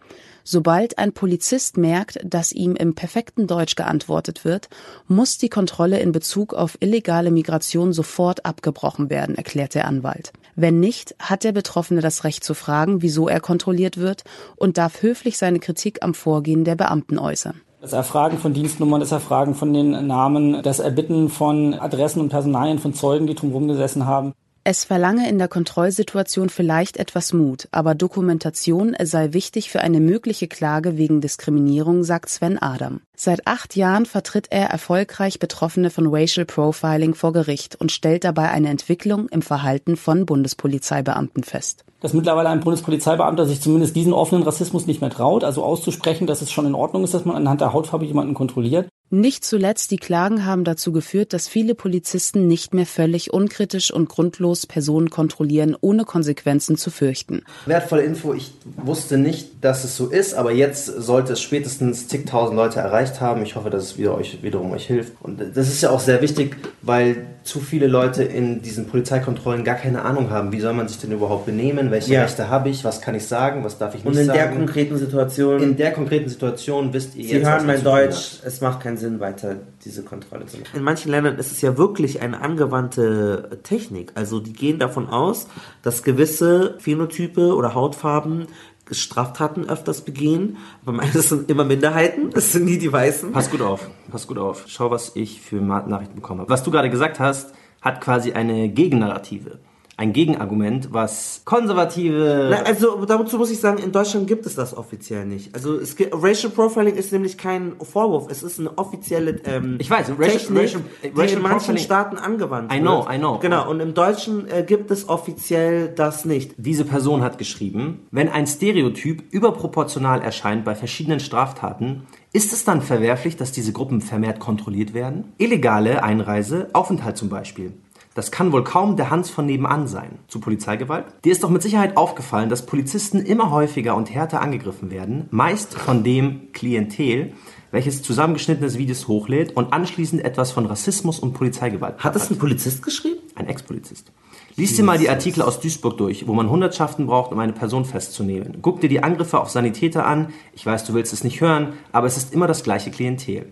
Sobald 0.48 1.00
ein 1.00 1.12
Polizist 1.12 1.76
merkt, 1.76 2.20
dass 2.24 2.52
ihm 2.52 2.76
im 2.76 2.94
perfekten 2.94 3.48
Deutsch 3.48 3.76
geantwortet 3.76 4.46
wird, 4.46 4.70
muss 5.08 5.40
die 5.40 5.50
Kontrolle 5.50 6.00
in 6.00 6.12
Bezug 6.12 6.54
auf 6.54 6.78
illegale 6.82 7.32
Migration 7.32 7.94
sofort 7.94 8.46
abgebrochen 8.46 9.10
werden, 9.10 9.36
erklärt 9.36 9.74
der 9.74 9.88
Anwalt. 9.88 10.34
Wenn 10.56 10.80
nicht, 10.80 11.16
hat 11.18 11.44
der 11.44 11.52
Betroffene 11.52 12.00
das 12.00 12.24
Recht 12.24 12.44
zu 12.44 12.54
fragen, 12.54 13.02
wieso 13.02 13.28
er 13.28 13.40
kontrolliert 13.40 13.98
wird 13.98 14.24
und 14.56 14.78
darf 14.78 15.02
höflich 15.02 15.40
seine 15.40 15.60
Kritik 15.60 16.04
am 16.04 16.14
Vorgehen 16.14 16.64
der 16.64 16.76
Beamten 16.76 17.18
äußern. 17.18 17.60
Das 17.86 17.94
Erfragen 17.94 18.40
von 18.40 18.52
Dienstnummern, 18.52 19.00
das 19.00 19.12
Erfragen 19.12 19.54
von 19.54 19.72
den 19.72 20.08
Namen, 20.08 20.64
das 20.64 20.80
Erbitten 20.80 21.30
von 21.30 21.76
Adressen 21.76 22.20
und 22.20 22.30
Personalien 22.30 22.80
von 22.80 22.96
Zeugen, 22.96 23.28
die 23.28 23.36
drumherum 23.36 23.68
gesessen 23.68 24.08
haben. 24.08 24.34
Es 24.68 24.84
verlange 24.84 25.30
in 25.30 25.38
der 25.38 25.48
Kontrollsituation 25.48 26.50
vielleicht 26.50 26.98
etwas 26.98 27.34
Mut, 27.34 27.68
aber 27.70 27.94
Dokumentation 27.94 28.96
sei 29.00 29.32
wichtig 29.32 29.70
für 29.70 29.82
eine 29.82 30.00
mögliche 30.00 30.48
Klage 30.48 30.98
wegen 30.98 31.22
Diskriminierung, 31.22 32.04
sagt 32.04 32.30
Sven 32.30 32.58
Adam. 32.60 33.02
Seit 33.16 33.46
acht 33.46 33.76
Jahren 33.76 34.08
vertritt 34.08 34.48
er 34.50 34.66
erfolgreich 34.72 35.38
Betroffene 35.38 35.92
von 35.92 36.08
Racial 36.08 36.48
Profiling 36.48 37.14
vor 37.14 37.32
Gericht 37.32 37.76
und 37.76 37.92
stellt 37.92 38.24
dabei 38.24 38.50
eine 38.50 38.70
Entwicklung 38.70 39.30
im 39.30 39.44
Verhalten 39.44 39.98
von 39.98 40.26
Bundespolizeibeamten 40.26 41.44
fest. 41.44 41.86
Dass 42.02 42.14
mittlerweile 42.14 42.50
ein 42.50 42.62
Bundespolizeibeamter 42.62 43.46
sich 43.46 43.62
zumindest 43.62 43.96
diesen 43.96 44.14
offenen 44.14 44.42
Rassismus 44.42 44.88
nicht 44.88 45.00
mehr 45.00 45.12
traut, 45.12 45.44
also 45.44 45.64
auszusprechen, 45.64 46.26
dass 46.26 46.42
es 46.42 46.52
schon 46.52 46.66
in 46.66 46.74
Ordnung 46.74 47.04
ist, 47.04 47.14
dass 47.14 47.26
man 47.26 47.36
anhand 47.36 47.62
der 47.62 47.72
Hautfarbe 47.72 48.06
jemanden 48.06 48.34
kontrolliert. 48.34 48.90
Nicht 49.12 49.46
zuletzt 49.46 49.92
die 49.92 49.98
Klagen 49.98 50.46
haben 50.46 50.64
dazu 50.64 50.92
geführt, 50.92 51.32
dass 51.32 51.48
viele 51.48 51.76
Polizisten 51.76 52.48
nicht 52.48 52.74
mehr 52.74 52.88
völlig 52.88 53.32
unkritisch 53.32 53.92
und 53.92 54.10
grundlos 54.10 54.66
Personen 54.66 55.12
kontrollieren, 55.12 55.78
ohne 55.80 56.06
Konsequenzen 56.06 56.76
zu 56.76 56.90
fürchten. 56.90 57.44
Wertvolle 57.68 58.02
Info, 58.04 58.34
ich 58.34 58.52
wusste 58.78 59.18
nicht, 59.20 59.64
dass 59.64 59.84
es 59.84 59.96
so 59.96 60.08
ist, 60.08 60.34
aber 60.34 60.52
jetzt 60.52 60.86
sollte 60.88 61.34
es 61.34 61.42
spätestens 61.42 62.08
zigtausend 62.08 62.58
Leute 62.58 62.80
erreicht 62.80 63.22
haben. 63.22 63.44
Ich 63.44 63.56
hoffe, 63.56 63.70
dass 63.70 63.84
es 63.84 63.98
wieder 64.00 64.16
euch, 64.16 64.42
wiederum 64.42 64.72
euch 64.72 64.88
hilft. 64.88 65.14
Und 65.22 65.40
das 65.40 65.68
ist 65.68 65.82
ja 65.82 65.92
auch 65.92 66.00
sehr 66.00 66.22
wichtig, 66.24 66.56
weil 66.82 67.28
zu 67.44 67.60
viele 67.60 67.86
Leute 67.86 68.24
in 68.24 68.64
diesen 68.64 68.88
Polizeikontrollen 68.88 69.64
gar 69.64 69.76
keine 69.76 70.02
Ahnung 70.02 70.32
haben. 70.32 70.52
Wie 70.52 70.60
soll 70.60 70.74
man 70.74 70.88
sich 70.88 70.98
denn 70.98 71.12
überhaupt 71.12 71.46
benehmen? 71.46 71.92
Welche 71.92 72.12
Ja. 72.16 72.24
Rechte 72.24 72.50
habe 72.50 72.70
ich? 72.70 72.84
Was 72.84 73.02
kann 73.02 73.14
ich 73.14 73.28
sagen? 73.28 73.64
Was 73.64 73.78
darf 73.78 73.94
ich 73.94 74.04
nicht 74.04 74.12
Und 74.14 74.20
in 74.20 74.26
sagen? 74.26 74.40
der 74.40 74.50
konkreten 74.50 74.98
Situation. 74.98 75.62
in 75.62 75.78
der 75.78 75.92
konkreten 75.94 76.28
Situation 76.28 76.92
wisst 76.92 77.16
ihr 77.16 77.24
Sie 77.26 77.34
jetzt, 77.34 77.46
was 77.46 77.54
hören 77.54 77.68
mein 77.68 77.84
Deutsch, 77.84 78.40
es 78.44 78.62
macht 78.62 78.80
keinen 78.82 78.98
Sinn, 78.98 79.05
weiter 79.20 79.58
diese 79.84 80.04
Kontrolle 80.04 80.46
zu 80.46 80.58
machen. 80.58 80.76
In 80.76 80.84
manchen 80.84 81.12
Ländern 81.12 81.38
ist 81.38 81.52
es 81.52 81.62
ja 81.62 81.78
wirklich 81.78 82.22
eine 82.22 82.42
angewandte 82.42 83.60
Technik. 83.64 84.12
Also 84.16 84.40
die 84.40 84.54
gehen 84.54 84.80
davon 84.80 85.08
aus, 85.08 85.48
dass 85.82 86.04
gewisse 86.04 86.76
Phänotype 86.80 87.56
oder 87.56 87.74
Hautfarben 87.74 88.48
Straftaten 88.92 89.68
öfters 89.68 90.02
begehen. 90.02 90.58
Aber 90.84 90.92
meistens 90.92 91.30
sind 91.30 91.50
immer 91.50 91.64
Minderheiten, 91.64 92.30
es 92.34 92.52
sind 92.52 92.66
nie 92.66 92.78
die 92.78 92.92
Weißen. 92.92 93.32
Pass 93.32 93.50
gut 93.50 93.62
auf, 93.62 93.90
pass 94.12 94.28
gut 94.28 94.38
auf. 94.38 94.66
Schau, 94.68 94.92
was 94.92 95.16
ich 95.16 95.42
für 95.42 95.56
Nachrichten 95.56 96.16
bekommen 96.16 96.42
habe. 96.42 96.50
Was 96.50 96.64
du 96.64 96.72
gerade 96.72 96.90
gesagt 96.90 97.20
hast, 97.20 97.54
hat 97.82 98.02
quasi 98.02 98.34
eine 98.34 98.70
Gegennarrative. 98.70 99.60
Ein 99.98 100.12
Gegenargument, 100.12 100.90
was 100.92 101.42
konservative... 101.46 102.50
Na, 102.52 102.64
also 102.64 103.06
dazu 103.06 103.38
muss 103.38 103.50
ich 103.50 103.60
sagen, 103.62 103.78
in 103.82 103.92
Deutschland 103.94 104.28
gibt 104.28 104.46
es 104.46 104.54
das 104.56 104.76
offiziell 104.76 105.26
nicht. 105.26 105.56
Also 105.56 105.78
es 105.80 105.96
gibt, 105.96 106.14
Racial 106.14 106.52
Profiling 106.52 106.96
ist 106.96 107.14
nämlich 107.14 107.38
kein 107.38 107.74
Vorwurf, 107.82 108.28
es 108.30 108.44
ist 108.44 108.60
eine 108.60 108.78
offizielle 108.78 109.40
ähm, 109.46 109.78
Ich 109.80 109.90
weiß, 109.90 110.10
Racial- 110.20 110.30
Technik, 110.32 110.64
Racial- 110.64 110.82
die 111.02 111.08
Racial 111.10 111.30
in 111.38 111.42
manchen 111.42 111.76
Profiling- 111.76 111.84
Staaten 111.84 112.18
angewandt 112.18 112.74
I 112.74 112.80
know, 112.80 113.06
wird. 113.06 113.16
I 113.16 113.18
know. 113.20 113.40
Genau, 113.40 113.70
und 113.70 113.80
im 113.80 113.94
Deutschen 113.94 114.50
äh, 114.50 114.64
gibt 114.68 114.92
es 114.92 115.08
offiziell 115.08 115.88
das 115.88 116.26
nicht. 116.26 116.54
Diese 116.58 116.84
Person 116.84 117.22
hat 117.22 117.38
geschrieben, 117.38 118.02
wenn 118.12 118.28
ein 118.28 118.48
Stereotyp 118.48 119.24
überproportional 119.32 120.22
erscheint 120.22 120.66
bei 120.66 120.76
verschiedenen 120.76 121.22
Straftaten, 121.22 122.04
ist 122.34 122.52
es 122.52 122.66
dann 122.66 122.82
verwerflich, 122.82 123.38
dass 123.38 123.54
diese 123.54 123.72
Gruppen 123.72 124.02
vermehrt 124.02 124.40
kontrolliert 124.42 124.94
werden? 124.94 125.32
Illegale 125.38 126.04
Einreise, 126.04 126.68
Aufenthalt 126.74 127.16
zum 127.16 127.30
Beispiel. 127.30 127.72
Das 128.16 128.32
kann 128.32 128.54
wohl 128.54 128.64
kaum 128.64 128.96
der 128.96 129.10
Hans 129.10 129.30
von 129.30 129.46
nebenan 129.46 129.88
sein. 129.88 130.20
Zu 130.30 130.40
Polizeigewalt? 130.40 131.08
Dir 131.26 131.34
ist 131.34 131.44
doch 131.44 131.50
mit 131.50 131.62
Sicherheit 131.62 131.98
aufgefallen, 131.98 132.48
dass 132.48 132.66
Polizisten 132.66 133.20
immer 133.20 133.52
häufiger 133.52 133.94
und 133.94 134.10
härter 134.10 134.42
angegriffen 134.42 134.90
werden, 134.90 135.28
meist 135.32 135.74
von 135.74 136.06
dem 136.06 136.54
Klientel, 136.54 137.34
welches 137.72 138.04
zusammengeschnittenes 138.04 138.78
Videos 138.78 139.10
hochlädt 139.10 139.58
und 139.58 139.74
anschließend 139.74 140.24
etwas 140.24 140.54
von 140.54 140.66
Rassismus 140.66 141.20
und 141.20 141.34
Polizeigewalt. 141.34 142.06
Hat 142.06 142.16
das 142.16 142.32
ein 142.32 142.38
Polizist 142.38 142.82
geschrieben? 142.84 143.20
Ein 143.36 143.48
Ex-Polizist. 143.48 144.14
Lies 144.56 144.78
dir 144.78 144.84
mal 144.84 144.98
die 144.98 145.10
Artikel 145.10 145.42
aus 145.42 145.60
Duisburg 145.60 145.98
durch, 145.98 146.26
wo 146.26 146.34
man 146.34 146.50
Hundertschaften 146.50 147.08
braucht, 147.08 147.34
um 147.34 147.40
eine 147.40 147.52
Person 147.52 147.84
festzunehmen. 147.84 148.60
Guck 148.62 148.80
dir 148.80 148.88
die 148.88 149.04
Angriffe 149.04 149.42
auf 149.42 149.50
Sanitäter 149.50 150.06
an. 150.06 150.30
Ich 150.54 150.66
weiß, 150.66 150.86
du 150.86 150.94
willst 150.94 151.12
es 151.12 151.26
nicht 151.26 151.42
hören, 151.42 151.74
aber 151.92 152.08
es 152.08 152.16
ist 152.16 152.34
immer 152.34 152.48
das 152.48 152.64
gleiche 152.64 152.92
Klientel. 152.92 153.52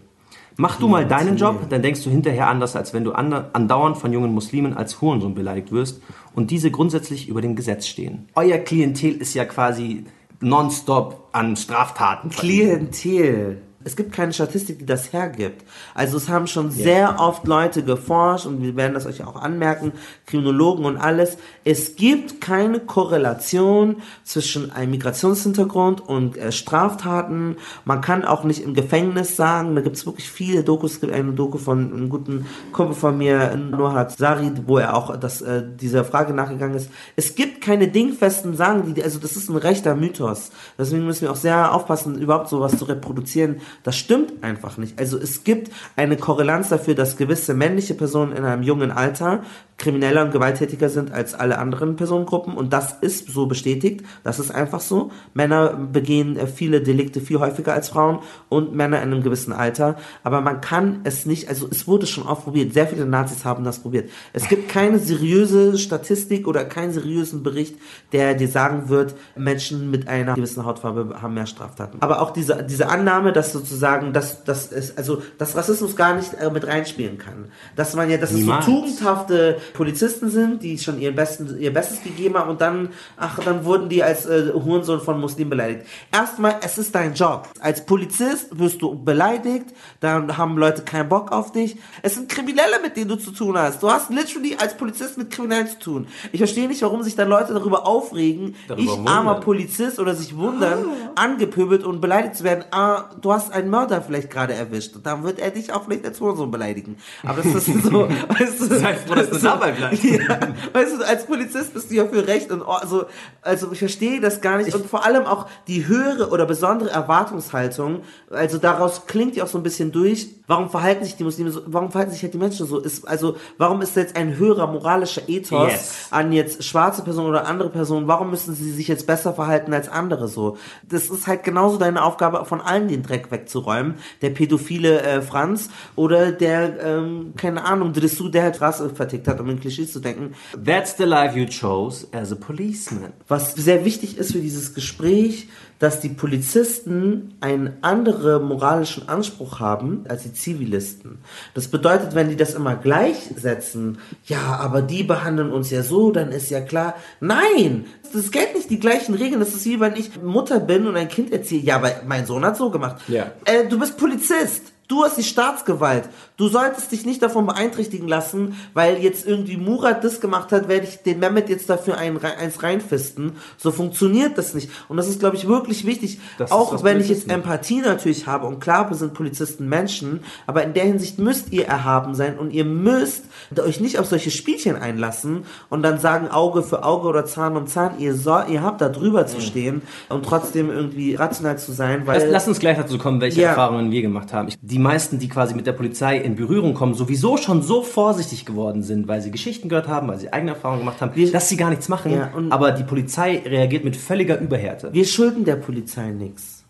Mach 0.56 0.78
du 0.78 0.88
mal 0.88 1.06
deinen 1.08 1.38
Job, 1.38 1.70
dann 1.70 1.82
denkst 1.82 2.04
du 2.04 2.10
hinterher 2.10 2.48
anders, 2.48 2.76
als 2.76 2.94
wenn 2.94 3.04
du 3.04 3.12
andauernd 3.14 3.98
von 3.98 4.14
jungen 4.14 4.34
Muslimen 4.34 4.74
als 4.76 5.02
Hurensohn 5.02 5.34
beleidigt 5.34 5.72
wirst 5.72 6.02
und 6.36 6.52
diese 6.52 6.72
grundsätzlich 6.72 7.28
über 7.28 7.42
dem 7.42 7.56
Gesetz 7.56 7.88
stehen. 7.88 8.28
Euer 8.36 8.58
Klientel 8.60 9.16
ist 9.16 9.34
ja 9.34 9.46
quasi 9.46 10.06
nonstop 10.40 11.30
an 11.32 11.56
Straftaten. 11.56 12.30
Klientel. 12.30 13.62
Es 13.84 13.96
gibt 13.96 14.14
keine 14.14 14.34
Statistik, 14.34 14.80
die 14.80 14.86
das 14.86 15.14
hergibt. 15.14 15.66
Also 15.94 16.18
es 16.18 16.30
haben 16.30 16.48
schon 16.48 16.72
sehr 16.72 17.20
oft 17.20 17.48
Leute 17.48 17.84
geforscht 17.84 18.46
und 18.46 18.62
wir 18.62 18.76
werden 18.76 18.94
das 18.94 19.06
euch 19.06 19.24
auch 19.24 19.36
anmerken, 19.36 19.94
Kriminologen 20.26 20.86
und 20.86 20.98
alles. 20.98 21.38
Es 21.64 21.96
gibt 21.96 22.42
keine 22.42 22.80
Korrelation 22.80 23.98
zwischen 24.24 24.72
einem 24.72 24.92
Migrationshintergrund 24.92 26.02
und 26.02 26.38
äh, 26.38 26.52
Straftaten. 26.52 27.58
Man 27.86 28.02
kann 28.02 28.26
auch 28.26 28.44
nicht 28.44 28.64
im 28.64 28.74
Gefängnis 28.74 29.36
sagen, 29.36 29.76
da 29.76 29.82
gibt 29.82 29.98
es 29.98 30.06
wirklich 30.06 30.30
viele 30.30 30.64
Dokus. 30.64 30.94
Es 30.94 31.02
gibt 31.02 31.14
eine 31.14 31.34
Doku 31.34 31.58
von 31.58 31.94
einem 31.94 32.10
guten 32.10 32.46
Kumpel 32.72 32.96
von 32.96 33.18
mir, 33.18 33.56
Nohat 33.56 34.18
Sari, 34.18 34.52
wo 34.66 34.78
er 34.78 34.96
auch 34.96 35.18
das, 35.18 35.42
äh, 35.42 35.64
dieser 35.80 36.06
Frage 36.06 36.34
nachgegangen 36.34 36.76
ist. 36.76 36.90
Es 37.16 37.36
gibt 37.36 37.62
keine 37.62 37.88
dingfesten 37.88 38.56
Sagen, 38.56 38.94
die, 38.94 39.04
also 39.04 39.20
das 39.20 39.36
ist 39.36 39.50
ein 39.50 39.58
rechter 39.58 39.96
Mythos. 39.96 40.52
Deswegen 40.78 41.06
müssen 41.06 41.22
wir 41.22 41.32
auch 41.32 41.36
sehr 41.36 41.74
aufpassen, 41.74 42.18
überhaupt 42.18 42.50
sowas 42.50 42.78
zu 42.78 42.86
reproduzieren. 42.86 43.62
Das 43.82 43.98
stimmt 43.98 44.44
einfach 44.44 44.78
nicht. 44.78 45.00
Also 45.00 45.18
es 45.18 45.44
gibt 45.44 45.72
eine 45.96 46.18
Korrelanz 46.18 46.70
dafür, 46.70 46.96
dass 46.96 47.18
gewisse 47.18 47.54
männliche 47.54 47.94
Personen 47.94 48.36
in 48.36 48.44
einem 48.44 48.64
jungen 48.64 48.92
Alter 48.92 49.44
krimineller 49.84 50.24
und 50.24 50.32
gewalttätiger 50.32 50.90
sind 50.90 51.12
als 51.12 51.34
alle 51.34 51.60
anderen 51.60 51.96
Personengruppen 51.96 52.56
und 52.56 52.72
das 52.72 52.94
ist 53.02 53.30
so 53.30 53.46
bestätigt. 53.46 54.06
Das 54.24 54.40
ist 54.40 54.50
einfach 54.50 54.80
so. 54.80 55.12
Männer 55.34 55.74
begehen 55.74 56.38
äh, 56.38 56.48
viele 56.48 56.82
Delikte 56.82 57.20
viel 57.20 57.40
häufiger 57.40 57.74
als 57.74 57.90
Frauen 57.90 58.20
und 58.50 58.74
Männer 58.74 59.02
in 59.02 59.12
einem 59.12 59.24
gewissen 59.24 59.52
Alter. 59.52 59.98
Aber 60.24 60.42
man 60.42 60.62
kann 60.62 61.02
es 61.04 61.26
nicht, 61.26 61.50
also 61.50 61.68
es 61.70 61.88
wurde 61.88 62.08
schon 62.08 62.26
oft 62.26 62.46
probiert. 62.46 62.74
Sehr 62.74 62.88
viele 62.88 63.06
Nazis 63.06 63.44
haben 63.44 63.64
das 63.64 63.80
probiert. 63.80 64.10
Es 64.32 64.48
gibt 64.48 64.70
keine 64.70 65.00
seriöse 65.00 65.78
Statistik 65.78 66.48
oder 66.48 66.64
keinen 66.64 66.94
seriösen 66.94 67.44
Bericht, 67.44 67.76
der 68.14 68.36
dir 68.36 68.48
sagen 68.48 68.88
wird, 68.88 69.16
Menschen 69.36 69.92
mit 69.92 70.08
einer 70.08 70.36
gewissen 70.36 70.66
Hautfarbe 70.66 71.22
haben 71.22 71.34
mehr 71.34 71.46
Straftaten. 71.46 71.98
Aber 72.02 72.22
auch 72.22 72.32
diese, 72.32 72.64
diese 72.64 72.88
Annahme, 72.88 73.34
dass 73.34 73.52
sozusagen, 73.52 74.14
dass, 74.14 74.46
dass 74.46 74.72
es, 74.72 74.98
also, 74.98 75.22
dass 75.38 75.58
Rassismus 75.58 75.98
gar 75.98 76.16
nicht 76.16 76.34
äh, 76.36 76.50
mit 76.50 76.66
reinspielen 76.66 77.18
kann. 77.18 77.46
Dass 77.76 77.96
man 77.96 78.10
ja, 78.10 78.18
dass 78.18 78.32
Niemals. 78.32 78.60
es 78.60 78.66
so 78.66 78.72
tugendhafte 78.72 79.58
Polizisten 79.74 80.30
sind, 80.30 80.64
die 80.64 80.78
schon 80.78 81.00
ihren 81.00 81.16
besten, 81.16 81.58
ihr 81.60 81.74
Bestes 81.74 82.04
gegeben 82.04 82.36
haben 82.38 82.50
und 82.52 82.62
dann, 82.62 82.90
ach, 83.18 83.40
dann 83.44 83.66
wurden 83.66 83.90
die 83.90 84.04
als 84.04 84.26
äh, 84.26 84.52
Hurensohn 84.54 85.02
von 85.02 85.20
Muslimen 85.20 85.50
beleidigt. 85.50 85.86
Erstmal, 86.12 86.56
es 86.64 86.78
ist 86.78 86.94
dein 86.96 87.14
Job. 87.14 87.50
Als 87.60 87.86
Polizist 87.86 88.58
wirst 88.58 88.82
du 88.82 88.96
beleidigt, 88.96 89.66
dann 90.00 90.38
haben 90.38 90.58
Leute 90.58 90.84
keinen 90.84 91.10
Bock 91.10 91.32
auf 91.32 91.52
dich. 91.52 91.78
Es 92.02 92.16
sind 92.16 92.30
Kriminelle, 92.30 92.80
mit 92.82 92.96
denen 92.98 93.10
du 93.10 93.16
zu 93.16 93.32
tun 93.32 93.58
hast. 93.58 93.82
Du 93.82 93.90
hast 93.90 94.10
literally 94.10 94.56
als 94.60 94.76
Polizist 94.78 95.18
mit 95.18 95.32
Kriminellen 95.32 95.68
zu 95.68 95.80
tun. 95.80 96.08
Ich 96.32 96.40
verstehe 96.40 96.68
nicht, 96.68 96.82
warum 96.82 97.04
sich 97.04 97.16
dann 97.16 97.30
Leute 97.30 97.54
darüber 97.54 97.86
aufregen, 97.88 98.56
Darüber 98.68 98.84
ich 98.84 98.90
wundern. 98.98 99.08
armer 99.16 99.36
Polizist 99.36 100.00
oder 100.00 100.14
sich 100.16 100.36
wundern, 100.38 100.86
angepöbelt 101.16 101.84
und 101.84 102.02
beleidigt 102.02 102.36
zu 102.36 102.44
werden. 102.44 102.66
Ah, 102.72 103.06
du 103.22 103.32
hast 103.34 103.52
einen 103.52 103.70
Mörder 103.70 104.02
vielleicht 104.02 104.30
gerade 104.30 104.54
erwischt. 104.54 104.96
Und 104.96 105.06
dann 105.06 105.24
wird 105.24 105.40
er 105.40 105.52
dich 105.52 105.72
auch 105.74 105.86
vielleicht 105.86 106.06
als 106.06 106.20
Hurensohn 106.20 106.52
beleidigen. 106.52 106.98
Aber 107.24 107.42
das 107.42 107.54
ist 107.54 107.66
so, 107.84 108.08
weißt 108.40 108.60
du, 108.62 108.66
Sei 108.84 108.96
froh, 108.96 109.16
dass 109.16 109.30
du 109.30 109.38
dabei 109.54 109.72
bleibst. 109.72 110.04
Ja, 110.14 110.40
weißt 110.74 111.00
du, 111.00 111.06
als 111.06 111.26
Polizist 111.26 111.74
bist 111.74 111.90
du 111.90 111.96
ja 111.96 112.06
für 112.06 112.28
Recht 112.28 112.52
und 112.52 112.62
also, 112.62 113.06
also 113.42 113.72
ich 113.72 113.80
verstehe 113.80 114.20
das 114.22 114.42
gar 114.42 114.58
nicht. 114.58 114.74
und 114.76 114.86
vor 114.86 115.06
allem 115.06 115.26
auch 115.26 115.48
die 115.68 115.88
höhere 115.88 116.30
oder 116.30 116.46
besondere 116.46 116.90
Erwartungshaltung, 116.90 118.02
also 118.30 118.58
daraus 118.58 119.06
klingt 119.08 119.36
ja 119.36 119.44
auch 119.44 119.48
so 119.48 119.58
ein 119.58 119.64
bisschen 119.64 119.92
durch, 119.92 120.30
warum 120.48 120.70
verhalten 120.70 121.04
sich 121.04 121.16
die 121.16 121.24
Muslime 121.24 121.52
so, 121.52 121.62
warum 121.68 121.92
verhalten 121.92 122.12
sich 122.12 122.22
halt 122.24 122.34
die 122.34 122.38
Menschen 122.38 122.66
so? 122.68 122.80
Ist, 122.80 123.08
also, 123.08 123.38
warum 123.58 123.82
ist 123.82 123.96
jetzt 123.96 124.16
ein 124.16 124.38
höherer 124.38 124.68
moralischer 124.68 125.28
Ethos 125.28 125.72
Yes. 125.72 126.08
an 126.12 126.32
jetzt 126.32 126.64
schwarze 126.64 127.02
Personen 127.04 127.30
oder 127.30 127.48
andere 127.48 127.70
Personen, 127.70 128.08
warum 128.08 128.30
müssen 128.30 128.54
sie 128.56 128.72
sich 128.72 128.88
jetzt 128.88 129.08
besser 129.08 129.34
verhalten 129.34 129.74
als 129.74 129.90
andere 129.90 130.28
so? 130.28 130.58
Das 130.88 131.10
ist 131.10 131.28
halt 131.28 131.44
genauso 131.44 131.78
deine 131.78 132.04
Aufgabe, 132.04 132.46
von 132.46 132.62
allen 132.62 132.88
den 132.88 133.04
Dreck 133.04 133.32
wegzuräumen. 133.32 133.96
Der 134.22 134.30
pädophile 134.32 135.02
äh, 135.02 135.22
Franz 135.22 135.70
oder 135.96 136.32
der, 136.32 136.84
ähm, 136.84 137.34
keine 137.38 137.64
Ahnung, 137.66 137.94
Dressou, 137.94 138.30
der 138.30 138.44
halt 138.44 138.62
Rasse 138.62 138.90
vertickt 138.90 139.28
hat 139.28 139.40
um 139.40 139.50
in 139.50 139.60
Klischees 139.60 139.92
zu 139.94 140.00
denken. 140.00 140.34
That's 140.64 140.98
the 140.98 141.04
life 141.04 141.38
you 141.38 141.46
chose 141.46 142.08
as 142.12 142.32
a 142.32 142.36
policeman. 142.36 143.14
Was 143.28 143.54
sehr 143.56 143.86
wichtig 143.86 144.18
ist 144.18 144.32
für 144.34 144.40
dieses 144.40 144.74
Gespräch, 144.74 145.48
dass 145.84 146.00
die 146.00 146.08
Polizisten 146.08 147.34
einen 147.42 147.74
anderen 147.82 148.46
moralischen 148.46 149.10
Anspruch 149.10 149.60
haben 149.60 150.06
als 150.08 150.24
die 150.24 150.34
Zivilisten. 150.34 151.18
Das 151.56 151.68
bedeutet, 151.68 152.16
wenn 152.16 152.30
die 152.30 152.38
das 152.38 152.54
immer 152.54 152.78
gleichsetzen, 152.78 153.98
ja, 154.24 154.40
aber 154.62 154.82
die 154.82 155.04
behandeln 155.04 155.52
uns 155.52 155.72
ja 155.72 155.84
so, 155.84 156.12
dann 156.12 156.32
ist 156.32 156.50
ja 156.50 156.62
klar, 156.62 156.96
nein, 157.20 157.84
das 158.14 158.32
gilt 158.32 158.56
nicht 158.56 158.70
die 158.70 158.80
gleichen 158.80 159.14
Regeln. 159.14 159.42
Das 159.42 159.54
ist 159.54 159.66
wie 159.66 159.82
wenn 159.82 159.98
ich 159.98 160.22
Mutter 160.22 160.62
bin 160.62 160.88
und 160.88 160.96
ein 160.96 161.10
Kind 161.10 161.34
erziehe, 161.34 161.62
ja, 161.62 161.76
aber 161.76 161.92
mein 162.08 162.26
Sohn 162.26 162.46
hat 162.46 162.56
so 162.56 162.70
gemacht. 162.70 163.02
Ja. 163.10 163.32
Äh, 163.44 163.68
du 163.68 163.78
bist 163.78 163.98
Polizist. 163.98 164.73
Du 164.88 165.04
hast 165.04 165.18
die 165.18 165.24
Staatsgewalt. 165.24 166.10
Du 166.36 166.48
solltest 166.50 166.92
dich 166.92 167.06
nicht 167.06 167.22
davon 167.24 167.46
beeinträchtigen 167.46 168.08
lassen, 168.08 168.56
weil 168.74 168.98
jetzt 168.98 169.26
irgendwie 169.26 169.56
Murat 169.58 170.04
das 170.04 170.20
gemacht 170.20 170.52
hat, 170.52 170.68
werde 170.68 170.86
ich 170.86 170.98
den 171.04 171.20
Mehmet 171.20 171.48
jetzt 171.50 171.70
dafür 171.70 171.98
ein, 171.98 172.22
eins 172.24 172.62
reinfisten. 172.64 173.34
So 173.58 173.72
funktioniert 173.72 174.38
das 174.38 174.54
nicht. 174.54 174.70
Und 174.90 174.98
das 174.98 175.08
ist, 175.08 175.20
glaube 175.20 175.36
ich, 175.38 175.48
wirklich 175.48 175.86
wichtig. 175.86 176.20
Das 176.38 176.52
auch 176.52 176.84
wenn 176.84 176.98
ich 177.00 177.08
jetzt 177.10 177.28
Polizisten- 177.28 177.30
Empathie 177.32 177.82
natürlich 177.82 178.28
habe 178.28 178.46
und 178.48 178.60
klar, 178.60 178.90
wir 178.90 178.98
sind 178.98 179.14
Polizisten 179.14 179.70
Menschen, 179.70 180.20
aber 180.48 180.64
in 180.64 180.74
der 180.74 180.84
Hinsicht 180.84 181.18
müsst 181.18 181.52
ihr 181.54 181.66
erhaben 181.66 182.14
sein 182.14 182.38
und 182.38 182.52
ihr 182.52 182.66
müsst 182.66 183.24
euch 183.58 183.80
nicht 183.80 184.00
auf 184.00 184.06
solche 184.08 184.32
Spielchen 184.32 184.76
einlassen 184.76 185.46
und 185.70 185.82
dann 185.84 186.00
sagen 186.00 186.28
Auge 186.30 186.62
für 186.62 186.84
Auge 186.84 187.08
oder 187.08 187.26
Zahn 187.26 187.56
um 187.56 187.68
Zahn. 187.68 188.00
Ihr, 188.00 188.16
soll, 188.16 188.46
ihr 188.50 188.62
habt 188.64 188.82
da 188.82 188.90
drüber 188.90 189.28
zu 189.28 189.40
stehen 189.40 189.82
und 190.10 190.26
trotzdem 190.26 190.70
irgendwie 190.70 191.16
rational 191.16 191.58
zu 191.58 191.72
sein, 191.72 192.06
weil 192.06 192.20
Lass, 192.20 192.30
lass 192.32 192.48
uns 192.48 192.60
gleich 192.60 192.78
dazu 192.78 192.98
kommen, 192.98 193.22
welche 193.22 193.42
Ja. 193.42 193.50
Erfahrungen 193.50 193.90
wir 193.92 194.02
gemacht 194.02 194.34
haben. 194.34 194.48
Ich, 194.50 194.58
die 194.74 194.80
meisten, 194.80 195.20
die 195.20 195.30
quasi 195.30 195.54
mit 195.54 195.68
der 195.68 195.74
Polizei 195.74 196.18
in 196.18 196.36
Berührung 196.36 196.74
kommen, 196.74 196.96
sowieso 196.96 197.38
schon 197.38 197.62
so 197.62 197.84
vorsichtig 197.84 198.44
geworden 198.44 198.82
sind, 198.82 199.08
weil 199.08 199.22
sie 199.22 199.30
Geschichten 199.30 199.70
gehört 199.70 199.88
haben, 199.88 200.08
weil 200.08 200.18
sie 200.18 200.34
eigene 200.34 200.54
Erfahrungen 200.54 200.80
gemacht 200.80 201.00
haben, 201.00 201.32
dass 201.32 201.48
sie 201.48 201.58
gar 201.58 201.70
nichts 201.70 201.90
machen. 201.90 202.12
Ja, 202.12 202.32
aber 202.50 202.72
die 202.72 202.84
Polizei 202.84 203.44
reagiert 203.46 203.84
mit 203.84 203.96
völliger 203.96 204.40
Überhärte. 204.40 204.92
Wir 204.92 205.06
schulden 205.06 205.46
der 205.46 205.58
Polizei 205.58 206.10
nichts. 206.10 206.64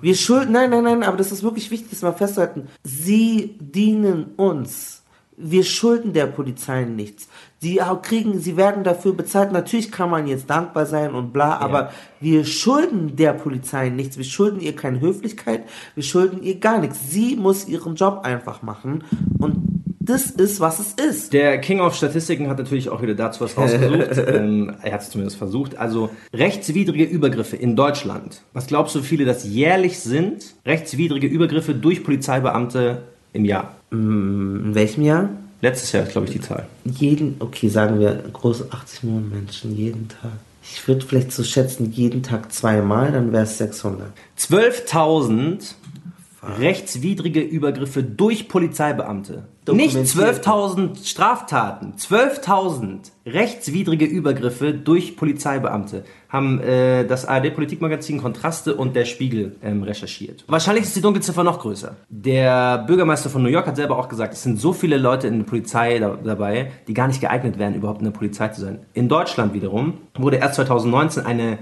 Wir 0.00 0.14
schulden, 0.14 0.52
nein, 0.52 0.70
nein, 0.70 0.84
nein, 0.84 1.02
aber 1.02 1.18
das 1.18 1.32
ist 1.32 1.42
wirklich 1.42 1.70
wichtig, 1.70 1.90
das 1.90 2.00
mal 2.00 2.14
festzuhalten. 2.14 2.68
Sie 2.82 3.56
dienen 3.60 4.32
uns. 4.36 5.02
Wir 5.36 5.64
schulden 5.64 6.14
der 6.14 6.26
Polizei 6.26 6.84
nichts. 6.84 7.28
Sie 7.64 7.80
auch 7.80 8.02
kriegen, 8.02 8.40
sie 8.40 8.58
werden 8.58 8.84
dafür 8.84 9.14
bezahlt. 9.14 9.50
Natürlich 9.50 9.90
kann 9.90 10.10
man 10.10 10.26
jetzt 10.26 10.50
dankbar 10.50 10.84
sein 10.84 11.14
und 11.14 11.32
bla, 11.32 11.56
aber 11.56 11.92
wir 12.20 12.44
schulden 12.44 13.16
der 13.16 13.32
Polizei 13.32 13.88
nichts. 13.88 14.18
Wir 14.18 14.24
schulden 14.26 14.60
ihr 14.60 14.76
keine 14.76 15.00
Höflichkeit. 15.00 15.62
Wir 15.94 16.02
schulden 16.02 16.42
ihr 16.42 16.56
gar 16.56 16.78
nichts. 16.78 17.10
Sie 17.10 17.36
muss 17.36 17.66
ihren 17.66 17.94
Job 17.94 18.20
einfach 18.22 18.60
machen 18.60 19.02
und 19.38 19.56
das 19.98 20.26
ist, 20.26 20.60
was 20.60 20.78
es 20.78 20.92
ist. 20.92 21.32
Der 21.32 21.58
King 21.58 21.80
of 21.80 21.94
Statistiken 21.94 22.50
hat 22.50 22.58
natürlich 22.58 22.90
auch 22.90 23.00
wieder 23.00 23.14
dazu 23.14 23.42
was 23.42 23.56
rausgesucht. 23.56 24.18
ähm, 24.28 24.74
er 24.82 24.92
hat 24.92 25.00
es 25.00 25.08
zumindest 25.08 25.38
versucht. 25.38 25.78
Also 25.78 26.10
rechtswidrige 26.34 27.04
Übergriffe 27.04 27.56
in 27.56 27.76
Deutschland. 27.76 28.42
Was 28.52 28.66
glaubst 28.66 28.94
du, 28.94 29.00
viele 29.00 29.24
das 29.24 29.44
jährlich 29.44 30.00
sind? 30.00 30.54
Rechtswidrige 30.66 31.28
Übergriffe 31.28 31.74
durch 31.74 32.04
Polizeibeamte 32.04 33.04
im 33.32 33.46
Jahr. 33.46 33.76
In 33.90 34.74
welchem 34.74 35.02
Jahr? 35.02 35.30
Letztes 35.60 35.92
Jahr 35.92 36.04
ist, 36.04 36.12
glaube 36.12 36.26
ich, 36.26 36.32
die 36.32 36.40
Zahl. 36.40 36.66
Jeden, 36.84 37.36
okay, 37.38 37.68
sagen 37.68 37.98
wir 37.98 38.14
große 38.32 38.68
80 38.70 39.04
Millionen 39.04 39.30
Menschen 39.30 39.76
jeden 39.76 40.08
Tag. 40.08 40.32
Ich 40.62 40.86
würde 40.88 41.04
vielleicht 41.04 41.32
so 41.32 41.44
schätzen, 41.44 41.92
jeden 41.92 42.22
Tag 42.22 42.52
zweimal, 42.52 43.12
dann 43.12 43.32
wäre 43.32 43.44
es 43.44 43.58
600. 43.58 44.08
12.000 44.38 45.74
rechtswidrige 46.58 47.40
Übergriffe 47.40 48.02
durch 48.02 48.48
Polizeibeamte. 48.48 49.48
Nicht 49.72 49.96
Dokumentiert. 49.96 50.44
12.000 50.44 51.06
Straftaten, 51.06 51.94
12.000 51.98 53.12
rechtswidrige 53.26 54.04
Übergriffe 54.04 54.74
durch 54.74 55.16
Polizeibeamte 55.16 56.04
haben 56.28 56.60
äh, 56.60 57.06
das 57.06 57.24
ARD-Politikmagazin 57.24 58.20
Kontraste 58.20 58.74
und 58.74 58.94
der 58.94 59.06
Spiegel 59.06 59.56
ähm, 59.62 59.82
recherchiert. 59.82 60.44
Wahrscheinlich 60.48 60.84
ist 60.84 60.96
die 60.96 61.00
Dunkelziffer 61.00 61.44
noch 61.44 61.60
größer. 61.60 61.96
Der 62.08 62.78
Bürgermeister 62.78 63.30
von 63.30 63.42
New 63.42 63.48
York 63.48 63.66
hat 63.66 63.76
selber 63.76 63.98
auch 63.98 64.08
gesagt, 64.08 64.34
es 64.34 64.42
sind 64.42 64.60
so 64.60 64.74
viele 64.74 64.98
Leute 64.98 65.28
in 65.28 65.38
der 65.38 65.46
Polizei 65.46 65.98
da, 65.98 66.18
dabei, 66.22 66.72
die 66.86 66.92
gar 66.92 67.06
nicht 67.06 67.20
geeignet 67.20 67.58
wären, 67.58 67.74
überhaupt 67.74 68.00
in 68.00 68.06
der 68.06 68.12
Polizei 68.12 68.48
zu 68.48 68.60
sein. 68.60 68.80
In 68.92 69.08
Deutschland 69.08 69.54
wiederum 69.54 69.94
wurde 70.18 70.36
erst 70.36 70.56
2019 70.56 71.24
eine 71.24 71.58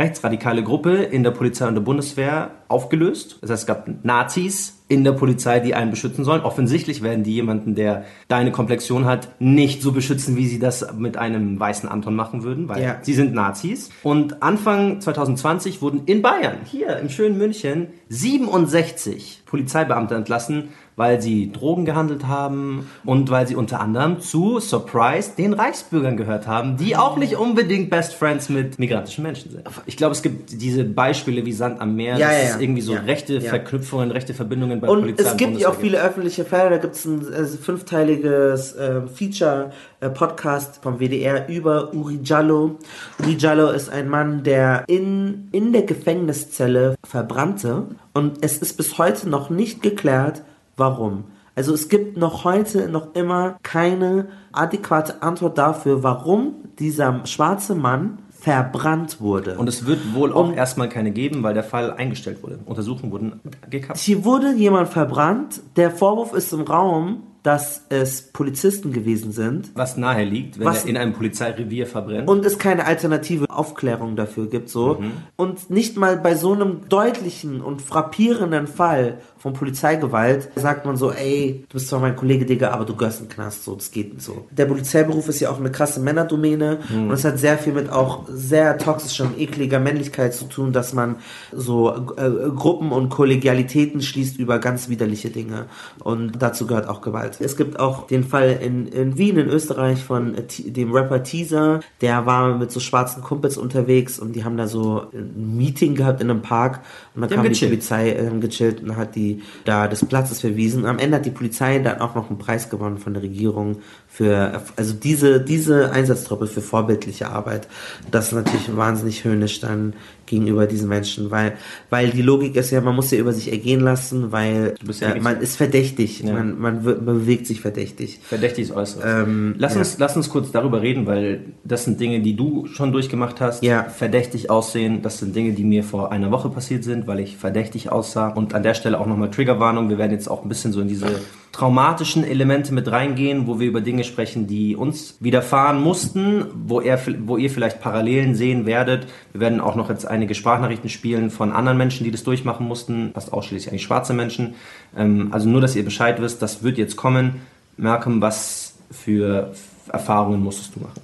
rechtsradikale 0.00 0.64
Gruppe 0.64 0.94
in 0.96 1.22
der 1.22 1.30
Polizei 1.30 1.68
und 1.68 1.74
der 1.74 1.82
Bundeswehr 1.82 2.50
aufgelöst. 2.68 3.38
Das 3.42 3.50
heißt, 3.50 3.62
es 3.62 3.66
gab 3.66 3.88
Nazis 4.02 4.82
in 4.88 5.04
der 5.04 5.12
Polizei, 5.12 5.60
die 5.60 5.74
einen 5.74 5.90
beschützen 5.90 6.24
sollen. 6.24 6.40
Offensichtlich 6.42 7.02
werden 7.02 7.22
die 7.22 7.34
jemanden, 7.34 7.74
der 7.74 8.04
deine 8.26 8.50
Komplexion 8.50 9.04
hat, 9.04 9.28
nicht 9.38 9.82
so 9.82 9.92
beschützen, 9.92 10.36
wie 10.36 10.46
sie 10.48 10.58
das 10.58 10.94
mit 10.96 11.16
einem 11.16 11.60
weißen 11.60 11.88
Anton 11.88 12.16
machen 12.16 12.42
würden, 12.42 12.68
weil 12.68 12.82
Ja. 12.82 12.96
sie 13.02 13.12
sind 13.14 13.34
Nazis. 13.34 13.90
Und 14.02 14.42
Anfang 14.42 15.00
2020 15.00 15.82
wurden 15.82 16.02
in 16.06 16.22
Bayern, 16.22 16.58
hier 16.64 16.96
im 16.98 17.08
schönen 17.10 17.38
München, 17.38 17.88
67 18.10 19.42
Polizeibeamte 19.46 20.16
entlassen, 20.16 20.70
weil 20.96 21.22
sie 21.22 21.50
Drogen 21.50 21.84
gehandelt 21.84 22.26
haben 22.26 22.90
und 23.04 23.30
weil 23.30 23.46
sie 23.48 23.54
unter 23.54 23.80
anderem 23.80 24.20
zu 24.20 24.60
Surprise 24.60 25.30
den 25.38 25.54
Reichsbürgern 25.54 26.16
gehört 26.16 26.46
haben, 26.46 26.76
die 26.76 26.96
auch 26.96 27.16
nicht 27.16 27.36
unbedingt 27.36 27.88
Best 27.88 28.14
Friends 28.14 28.48
mit 28.48 28.78
migrantischen 28.78 29.22
Menschen 29.22 29.50
sind. 29.52 29.62
Ich 29.86 29.96
glaube, 29.96 30.12
es 30.12 30.22
gibt 30.22 30.60
diese 30.60 30.84
Beispiele 30.84 31.46
wie 31.46 31.52
Sand 31.52 31.80
am 31.80 31.94
Meer, 31.96 32.18
Ja, 32.18 32.26
dass 32.28 32.36
ja, 32.36 32.42
es 32.42 32.54
ja. 32.54 32.60
irgendwie 32.60 32.82
so 32.82 32.92
Ja, 32.94 33.00
rechte. 33.00 33.40
Verknüpfungen, 33.40 34.10
rechte 34.10 34.34
Verbindungen 34.34 34.80
bei 34.80 34.88
Und 34.88 35.00
Polizei 35.02 35.22
es 35.30 35.36
gibt 35.36 35.58
ja 35.58 35.68
auch 35.70 35.74
viele 35.74 36.02
öffentliche 36.02 36.44
Fälle, 36.44 36.70
da 36.70 36.76
gibt 36.78 36.96
es 36.96 37.04
ein 37.04 37.32
äh, 37.32 37.46
fünfteiliges 37.46 38.74
äh, 38.74 39.02
Feature-Podcast 39.06 40.80
vom 40.82 40.98
WDR 41.00 41.48
über 41.48 41.94
Uri 41.94 42.18
Jallo. 42.22 42.78
Uri 43.20 43.36
Jallo 43.38 43.70
ist 43.70 43.88
ein 43.88 44.08
Mann, 44.08 44.42
der 44.42 44.84
in, 44.88 45.48
in 45.52 45.72
der 45.72 45.82
Gefängniszelle 45.82 46.96
verbrannte 47.06 47.86
und 48.12 48.38
es 48.42 48.58
ist 48.58 48.76
bis 48.76 48.98
heute 48.98 49.28
noch 49.28 49.50
nicht 49.50 49.82
geklärt, 49.82 50.42
warum. 50.76 51.24
Also 51.54 51.74
es 51.74 51.88
gibt 51.88 52.16
noch 52.16 52.44
heute 52.44 52.88
noch 52.88 53.14
immer 53.14 53.58
keine 53.62 54.28
adäquate 54.52 55.22
Antwort 55.22 55.58
dafür, 55.58 56.02
warum 56.02 56.54
dieser 56.78 57.26
schwarze 57.26 57.74
Mann 57.74 58.18
verbrannt 58.30 59.20
wurde. 59.20 59.58
Und 59.58 59.68
es 59.68 59.84
wird 59.84 60.14
wohl 60.14 60.32
auch 60.32 60.52
erstmal 60.54 60.88
keine 60.88 61.10
geben, 61.10 61.42
weil 61.42 61.52
der 61.52 61.64
Fall 61.64 61.92
eingestellt 61.92 62.42
wurde. 62.42 62.58
Untersuchungen 62.64 63.12
wurden 63.12 63.40
gekappt. 63.68 63.98
Hier 63.98 64.24
wurde 64.24 64.54
jemand 64.54 64.88
verbrannt. 64.88 65.60
Der 65.76 65.90
Vorwurf 65.90 66.32
ist 66.32 66.52
im 66.52 66.62
Raum, 66.62 67.24
dass 67.42 67.86
es 67.88 68.22
Polizisten 68.32 68.92
gewesen 68.92 69.32
sind. 69.32 69.70
Was 69.74 69.96
nahe 69.96 70.24
liegt, 70.24 70.58
wenn 70.58 70.66
Was- 70.66 70.84
er 70.84 70.90
in 70.90 70.96
einem 70.96 71.12
Polizeirevier 71.14 71.86
verbrennt. 71.86 72.28
Und 72.28 72.44
es 72.44 72.58
keine 72.58 72.86
alternative 72.86 73.48
Aufklärung 73.48 74.16
dafür 74.16 74.46
gibt, 74.48 74.68
so. 74.68 74.98
Mhm. 75.00 75.12
Und 75.36 75.70
nicht 75.70 75.96
mal 75.96 76.16
bei 76.18 76.34
so 76.34 76.52
einem 76.52 76.88
deutlichen 76.88 77.60
und 77.62 77.80
frappierenden 77.82 78.66
Fall 78.66 79.18
von 79.38 79.54
Polizeigewalt 79.54 80.50
sagt 80.54 80.84
man 80.84 80.96
so, 80.98 81.10
ey, 81.12 81.64
du 81.68 81.74
bist 81.74 81.88
zwar 81.88 82.00
mein 82.00 82.14
Kollege, 82.14 82.44
Digga, 82.44 82.72
aber 82.72 82.84
du 82.84 82.94
gehörst 82.94 83.20
in 83.20 83.28
den 83.28 83.32
Knast, 83.34 83.64
so, 83.64 83.74
das 83.74 83.90
geht 83.90 84.12
nicht 84.12 84.22
so. 84.22 84.46
Der 84.50 84.66
Polizeiberuf 84.66 85.28
ist 85.30 85.40
ja 85.40 85.50
auch 85.50 85.58
eine 85.58 85.70
krasse 85.70 85.98
Männerdomäne 86.00 86.80
Mhm. 86.90 87.04
und 87.08 87.12
es 87.12 87.24
hat 87.24 87.38
sehr 87.38 87.56
viel 87.56 87.72
mit 87.72 87.90
auch 87.90 88.24
sehr 88.28 88.76
toxischer 88.76 89.24
und 89.24 89.38
ekliger 89.40 89.78
Männlichkeit 89.80 90.34
zu 90.34 90.44
tun, 90.44 90.72
dass 90.74 90.92
man 90.92 91.16
so 91.52 91.88
äh, 92.18 92.50
Gruppen 92.54 92.92
und 92.92 93.08
Kollegialitäten 93.08 94.02
schließt 94.02 94.38
über 94.38 94.58
ganz 94.58 94.90
widerliche 94.90 95.30
Dinge. 95.30 95.66
Und 96.04 96.42
dazu 96.42 96.66
gehört 96.66 96.86
auch 96.88 97.00
Gewalt. 97.00 97.29
Es 97.38 97.56
gibt 97.56 97.78
auch 97.78 98.06
den 98.06 98.24
Fall 98.24 98.58
in, 98.62 98.86
in 98.88 99.18
Wien, 99.18 99.36
in 99.36 99.48
Österreich, 99.48 100.02
von 100.02 100.34
äh, 100.34 100.42
dem 100.70 100.92
Rapper 100.92 101.22
Teaser. 101.22 101.80
Der 102.00 102.26
war 102.26 102.56
mit 102.56 102.70
so 102.70 102.80
schwarzen 102.80 103.22
Kumpels 103.22 103.56
unterwegs 103.56 104.18
und 104.18 104.34
die 104.34 104.44
haben 104.44 104.56
da 104.56 104.66
so 104.66 105.06
ein 105.12 105.56
Meeting 105.56 105.94
gehabt 105.94 106.20
in 106.20 106.30
einem 106.30 106.42
Park. 106.42 106.80
Und 107.14 107.22
dann 107.22 107.28
Die 107.28 107.34
kam 107.36 107.44
die. 107.52 107.66
Polizei 107.66 108.10
äh, 108.10 108.30
gechillt 108.40 108.82
und 108.82 108.96
hat 108.96 109.14
die 109.14 109.42
da 109.64 109.86
des 109.86 110.04
Platzes 110.04 110.40
verwiesen. 110.40 110.86
Am 110.86 110.98
Ende 110.98 111.18
hat 111.18 111.26
die 111.26 111.30
Polizei 111.30 111.78
dann 111.78 112.00
auch 112.00 112.14
noch 112.14 112.30
einen 112.30 112.38
Preis 112.38 112.70
gewonnen 112.70 112.98
von 112.98 113.14
der 113.14 113.22
Regierung 113.22 113.76
für, 114.12 114.60
also 114.76 114.92
diese, 114.92 115.40
diese 115.40 115.92
Einsatztruppe 115.92 116.48
für 116.48 116.60
vorbildliche 116.60 117.28
Arbeit. 117.28 117.68
Das 118.10 118.26
ist 118.26 118.32
natürlich 118.32 118.76
wahnsinnig 118.76 119.24
höhnisch 119.24 119.60
dann 119.60 119.94
gegenüber 120.26 120.66
diesen 120.66 120.88
Menschen, 120.88 121.30
weil, 121.30 121.54
weil 121.90 122.10
die 122.10 122.20
Logik 122.20 122.56
ist 122.56 122.70
ja, 122.70 122.80
man 122.80 122.96
muss 122.96 123.10
ja 123.12 123.18
über 123.18 123.32
sich 123.32 123.50
ergehen 123.50 123.80
lassen, 123.80 124.32
weil 124.32 124.74
ja, 125.00 125.14
ja 125.14 125.22
man 125.22 125.40
ist 125.40 125.56
verdächtig, 125.56 126.20
Ja. 126.20 126.32
man, 126.32 126.58
man, 126.60 126.84
man 126.84 127.04
bewegt 127.04 127.46
sich 127.46 127.60
verdächtig. 127.60 128.20
Verdächtiges 128.22 128.72
Äußeres. 128.72 129.04
Ähm, 129.06 129.54
lass, 129.58 129.74
ja. 129.74 129.78
uns, 129.78 129.96
lass 129.98 130.16
uns 130.16 130.28
kurz 130.28 130.50
darüber 130.50 130.82
reden, 130.82 131.06
weil 131.06 131.44
das 131.64 131.84
sind 131.84 132.00
Dinge, 132.00 132.20
die 132.20 132.36
du 132.36 132.66
schon 132.66 132.92
durchgemacht 132.92 133.40
hast. 133.40 133.62
Ja. 133.62 133.84
Verdächtig 133.84 134.50
aussehen, 134.50 135.02
das 135.02 135.18
sind 135.18 135.34
Dinge, 135.34 135.52
die 135.52 135.64
mir 135.64 135.84
vor 135.84 136.10
einer 136.10 136.30
Woche 136.30 136.50
passiert 136.50 136.84
sind, 136.84 137.06
weil 137.06 137.20
ich 137.20 137.36
verdächtig 137.36 137.90
aussah. 137.90 138.28
Und 138.28 138.54
an 138.54 138.62
der 138.64 138.74
Stelle 138.74 138.98
auch 138.98 139.06
nochmal 139.06 139.30
Triggerwarnung. 139.30 139.88
Wir 139.88 139.98
werden 139.98 140.12
jetzt 140.12 140.28
auch 140.28 140.42
ein 140.42 140.48
bisschen 140.48 140.72
so 140.72 140.80
in 140.80 140.88
diese 140.88 141.06
traumatischen 141.52 142.22
Elemente 142.22 142.72
mit 142.72 142.90
reingehen, 142.90 143.46
wo 143.46 143.58
wir 143.58 143.66
über 143.66 143.80
Dinge 143.80 144.04
sprechen, 144.04 144.46
die 144.46 144.76
uns 144.76 145.16
widerfahren 145.20 145.80
mussten, 145.80 146.46
wo, 146.54 146.80
er, 146.80 147.00
wo 147.20 147.36
ihr 147.36 147.50
vielleicht 147.50 147.80
Parallelen 147.80 148.34
sehen 148.34 148.66
werdet. 148.66 149.06
Wir 149.32 149.40
werden 149.40 149.60
auch 149.60 149.74
noch 149.74 149.90
jetzt 149.90 150.06
einige 150.06 150.34
Sprachnachrichten 150.34 150.88
spielen 150.88 151.30
von 151.30 151.52
anderen 151.52 151.76
Menschen, 151.76 152.04
die 152.04 152.12
das 152.12 152.22
durchmachen 152.22 152.66
mussten, 152.66 153.10
fast 153.14 153.32
ausschließlich 153.32 153.70
eigentlich 153.70 153.82
schwarze 153.82 154.14
Menschen. 154.14 154.54
Ähm, 154.96 155.28
also 155.32 155.48
nur, 155.48 155.60
dass 155.60 155.74
ihr 155.74 155.84
Bescheid 155.84 156.20
wisst, 156.20 156.40
das 156.40 156.62
wird 156.62 156.78
jetzt 156.78 156.96
kommen. 156.96 157.40
Malcolm, 157.76 158.20
was 158.20 158.76
für 158.90 159.52
Erfahrungen 159.92 160.42
musstest 160.42 160.76
du 160.76 160.80
machen? 160.80 161.00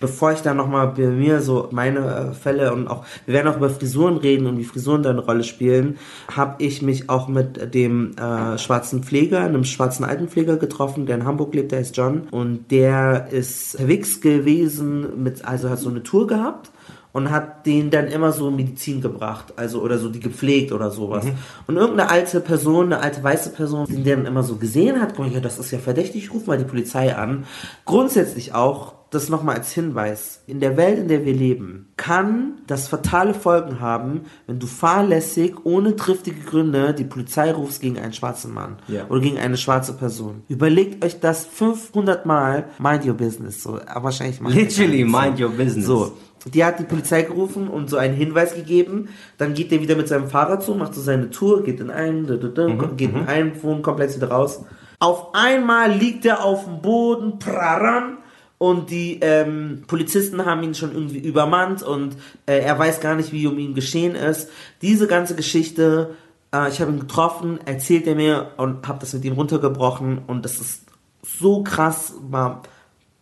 Bevor 0.00 0.32
ich 0.32 0.40
dann 0.40 0.56
nochmal 0.56 0.88
bei 0.88 1.06
mir 1.06 1.42
so 1.42 1.68
meine 1.70 2.30
äh, 2.30 2.32
Fälle 2.32 2.72
und 2.72 2.88
auch, 2.88 3.04
wir 3.26 3.34
werden 3.34 3.48
auch 3.48 3.58
über 3.58 3.68
Frisuren 3.68 4.16
reden 4.16 4.46
und 4.46 4.58
wie 4.58 4.64
Frisuren 4.64 5.02
da 5.02 5.10
eine 5.10 5.20
Rolle 5.20 5.44
spielen, 5.44 5.98
habe 6.34 6.62
ich 6.64 6.80
mich 6.80 7.10
auch 7.10 7.28
mit 7.28 7.74
dem 7.74 8.12
äh, 8.16 8.56
schwarzen 8.56 9.02
Pfleger, 9.02 9.40
einem 9.40 9.64
schwarzen 9.64 10.04
Altenpfleger 10.04 10.56
getroffen, 10.56 11.04
der 11.04 11.16
in 11.16 11.26
Hamburg 11.26 11.54
lebt, 11.54 11.72
der 11.72 11.80
ist 11.80 11.96
John 11.96 12.22
und 12.30 12.70
der 12.70 13.28
ist 13.30 13.78
unterwegs 13.90 14.20
gewesen, 14.20 15.22
mit, 15.22 15.44
also 15.44 15.68
hat 15.68 15.78
so 15.78 15.90
eine 15.90 16.02
Tour 16.02 16.26
gehabt 16.26 16.70
und 17.12 17.30
hat 17.30 17.66
denen 17.66 17.90
dann 17.90 18.06
immer 18.06 18.30
so 18.30 18.50
Medizin 18.52 19.00
gebracht, 19.00 19.54
also 19.56 19.82
oder 19.82 19.98
so 19.98 20.08
die 20.08 20.20
gepflegt 20.20 20.70
oder 20.70 20.90
sowas. 20.90 21.24
Mhm. 21.24 21.32
Und 21.66 21.76
irgendeine 21.76 22.08
alte 22.08 22.40
Person, 22.40 22.86
eine 22.86 23.02
alte 23.02 23.22
weiße 23.22 23.50
Person, 23.50 23.86
die 23.86 24.02
den 24.02 24.04
dann 24.20 24.26
immer 24.26 24.44
so 24.44 24.56
gesehen 24.56 25.00
hat, 25.00 25.14
guck 25.16 25.32
mal, 25.32 25.40
das 25.40 25.58
ist 25.58 25.72
ja 25.72 25.78
verdächtig, 25.78 26.32
ruf 26.32 26.46
mal 26.46 26.56
die 26.56 26.64
Polizei 26.64 27.16
an. 27.16 27.46
Grundsätzlich 27.84 28.54
auch 28.54 28.99
das 29.10 29.28
nochmal 29.28 29.56
als 29.56 29.72
Hinweis. 29.72 30.42
In 30.46 30.60
der 30.60 30.76
Welt, 30.76 30.98
in 30.98 31.08
der 31.08 31.24
wir 31.24 31.34
leben, 31.34 31.88
kann 31.96 32.60
das 32.66 32.86
fatale 32.86 33.34
Folgen 33.34 33.80
haben, 33.80 34.22
wenn 34.46 34.60
du 34.60 34.66
fahrlässig, 34.66 35.54
ohne 35.64 35.96
triftige 35.96 36.40
Gründe, 36.40 36.94
die 36.94 37.04
Polizei 37.04 37.52
rufst 37.52 37.80
gegen 37.80 37.98
einen 37.98 38.12
schwarzen 38.12 38.54
Mann 38.54 38.76
ja. 38.86 39.06
oder 39.08 39.20
gegen 39.20 39.38
eine 39.38 39.56
schwarze 39.56 39.94
Person. 39.94 40.42
Überlegt 40.48 41.04
euch 41.04 41.18
das 41.18 41.44
500 41.44 42.24
Mal, 42.24 42.66
mind 42.78 43.04
your 43.04 43.14
business. 43.14 43.62
So, 43.62 43.80
aber 43.84 44.04
wahrscheinlich 44.04 44.40
Literally, 44.40 45.04
mind 45.04 45.38
so. 45.38 45.44
your 45.44 45.50
business. 45.50 45.86
So. 45.86 46.12
Die 46.46 46.64
hat 46.64 46.78
die 46.78 46.84
Polizei 46.84 47.22
gerufen 47.22 47.68
und 47.68 47.90
so 47.90 47.96
einen 47.96 48.14
Hinweis 48.14 48.54
gegeben. 48.54 49.08
Dann 49.36 49.54
geht 49.54 49.72
der 49.72 49.82
wieder 49.82 49.96
mit 49.96 50.08
seinem 50.08 50.28
Fahrrad 50.28 50.62
zu, 50.62 50.74
macht 50.74 50.94
so 50.94 51.00
seine 51.02 51.30
Tour, 51.30 51.64
geht 51.64 51.80
in 51.80 51.90
einen, 51.90 52.22
mhm, 52.22 52.96
geht 52.96 53.12
in 53.12 53.22
mhm. 53.22 53.28
einen 53.28 53.62
Wohnkomplex 53.62 54.16
wieder 54.16 54.30
raus. 54.30 54.64
Auf 55.00 55.34
einmal 55.34 55.92
liegt 55.92 56.24
er 56.24 56.44
auf 56.44 56.64
dem 56.64 56.80
Boden, 56.80 57.38
praran, 57.38 58.18
und 58.60 58.90
die 58.90 59.20
ähm, 59.22 59.84
Polizisten 59.86 60.44
haben 60.44 60.62
ihn 60.62 60.74
schon 60.74 60.92
irgendwie 60.92 61.18
übermannt 61.18 61.82
und 61.82 62.16
äh, 62.44 62.58
er 62.58 62.78
weiß 62.78 63.00
gar 63.00 63.14
nicht, 63.14 63.32
wie 63.32 63.46
um 63.46 63.58
ihn 63.58 63.74
geschehen 63.74 64.14
ist. 64.14 64.50
Diese 64.82 65.06
ganze 65.06 65.34
Geschichte, 65.34 66.14
äh, 66.54 66.68
ich 66.68 66.78
habe 66.82 66.92
ihn 66.92 67.00
getroffen, 67.00 67.58
erzählt 67.64 68.06
er 68.06 68.16
mir 68.16 68.50
und 68.58 68.86
habe 68.86 68.98
das 68.98 69.14
mit 69.14 69.24
ihm 69.24 69.32
runtergebrochen 69.32 70.18
und 70.26 70.44
das 70.44 70.60
ist 70.60 70.82
so 71.22 71.62
krass, 71.62 72.12
war 72.28 72.56
ein 72.56 72.68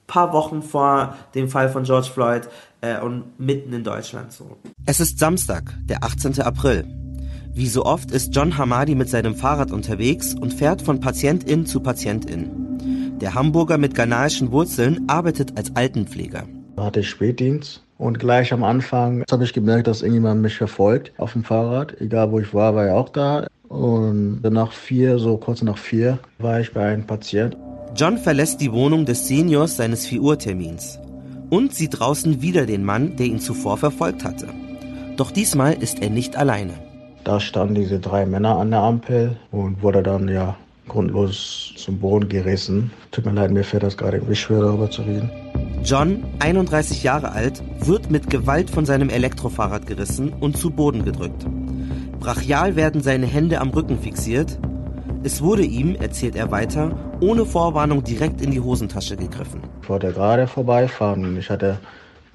paar 0.08 0.32
Wochen 0.32 0.60
vor 0.60 1.16
dem 1.36 1.48
Fall 1.48 1.68
von 1.68 1.84
George 1.84 2.08
Floyd 2.12 2.48
äh, 2.80 3.00
und 3.00 3.38
mitten 3.38 3.72
in 3.72 3.84
Deutschland 3.84 4.32
so. 4.32 4.56
Es 4.86 4.98
ist 4.98 5.20
Samstag, 5.20 5.72
der 5.84 6.02
18. 6.02 6.40
April. 6.40 6.84
Wie 7.54 7.68
so 7.68 7.84
oft 7.84 8.10
ist 8.10 8.34
John 8.34 8.58
Hamadi 8.58 8.96
mit 8.96 9.08
seinem 9.08 9.36
Fahrrad 9.36 9.70
unterwegs 9.70 10.34
und 10.34 10.52
fährt 10.52 10.82
von 10.82 10.98
Patientin 10.98 11.64
zu 11.64 11.78
Patientin. 11.78 12.67
Der 13.20 13.34
Hamburger 13.34 13.78
mit 13.78 13.96
ghanaischen 13.96 14.52
Wurzeln 14.52 15.08
arbeitet 15.08 15.56
als 15.56 15.74
Altenpfleger. 15.74 16.44
Da 16.76 16.84
hatte 16.84 17.00
ich 17.00 17.08
Spätdienst 17.08 17.82
und 17.96 18.20
gleich 18.20 18.52
am 18.52 18.62
Anfang 18.62 19.24
habe 19.28 19.42
ich 19.42 19.52
gemerkt, 19.52 19.88
dass 19.88 20.02
irgendjemand 20.02 20.40
mich 20.40 20.56
verfolgt 20.56 21.12
auf 21.18 21.32
dem 21.32 21.42
Fahrrad. 21.42 22.00
Egal 22.00 22.30
wo 22.30 22.38
ich 22.38 22.54
war, 22.54 22.76
war 22.76 22.86
er 22.86 22.94
auch 22.94 23.08
da. 23.08 23.48
Und 23.68 24.42
nach 24.42 24.70
vier, 24.70 25.18
so 25.18 25.36
kurz 25.36 25.62
nach 25.62 25.78
vier, 25.78 26.20
war 26.38 26.60
ich 26.60 26.72
bei 26.72 26.92
einem 26.92 27.04
Patient. 27.04 27.56
John 27.96 28.18
verlässt 28.18 28.60
die 28.60 28.70
Wohnung 28.70 29.04
des 29.04 29.26
Seniors 29.26 29.76
seines 29.76 30.06
4 30.06 30.20
Uhr 30.20 30.38
Termins 30.38 31.00
und 31.50 31.74
sieht 31.74 31.98
draußen 31.98 32.40
wieder 32.40 32.66
den 32.66 32.84
Mann, 32.84 33.16
der 33.16 33.26
ihn 33.26 33.40
zuvor 33.40 33.78
verfolgt 33.78 34.22
hatte. 34.22 34.46
Doch 35.16 35.32
diesmal 35.32 35.74
ist 35.74 36.00
er 36.00 36.10
nicht 36.10 36.36
alleine. 36.36 36.74
Da 37.24 37.40
standen 37.40 37.74
diese 37.74 37.98
drei 37.98 38.26
Männer 38.26 38.58
an 38.58 38.70
der 38.70 38.80
Ampel 38.80 39.36
und 39.50 39.82
wurde 39.82 40.04
dann 40.04 40.28
ja 40.28 40.56
grundlos 40.88 41.72
zum 41.76 41.98
Boden 41.98 42.28
gerissen. 42.28 42.90
Tut 43.10 43.26
mir 43.26 43.32
leid, 43.32 43.50
mir 43.50 43.64
fällt 43.64 43.82
das 43.82 43.96
gerade 43.96 44.16
irgendwie 44.18 44.36
schwer 44.36 44.60
darüber 44.60 44.90
zu 44.90 45.02
reden. 45.02 45.30
John, 45.84 46.24
31 46.40 47.02
Jahre 47.02 47.32
alt, 47.32 47.62
wird 47.80 48.10
mit 48.10 48.30
Gewalt 48.30 48.70
von 48.70 48.84
seinem 48.84 49.10
Elektrofahrrad 49.10 49.86
gerissen 49.86 50.32
und 50.32 50.56
zu 50.56 50.70
Boden 50.70 51.04
gedrückt. 51.04 51.46
Brachial 52.18 52.74
werden 52.74 53.00
seine 53.00 53.26
Hände 53.26 53.60
am 53.60 53.70
Rücken 53.70 53.98
fixiert. 53.98 54.58
Es 55.22 55.40
wurde 55.42 55.62
ihm, 55.62 55.94
erzählt 55.94 56.36
er 56.36 56.50
weiter, 56.50 56.96
ohne 57.20 57.44
Vorwarnung 57.44 58.02
direkt 58.02 58.40
in 58.40 58.50
die 58.50 58.60
Hosentasche 58.60 59.16
gegriffen. 59.16 59.62
Ich 59.82 59.88
wollte 59.88 60.12
gerade 60.12 60.46
vorbeifahren 60.46 61.24
und 61.24 61.36
ich 61.36 61.50
hatte 61.50 61.78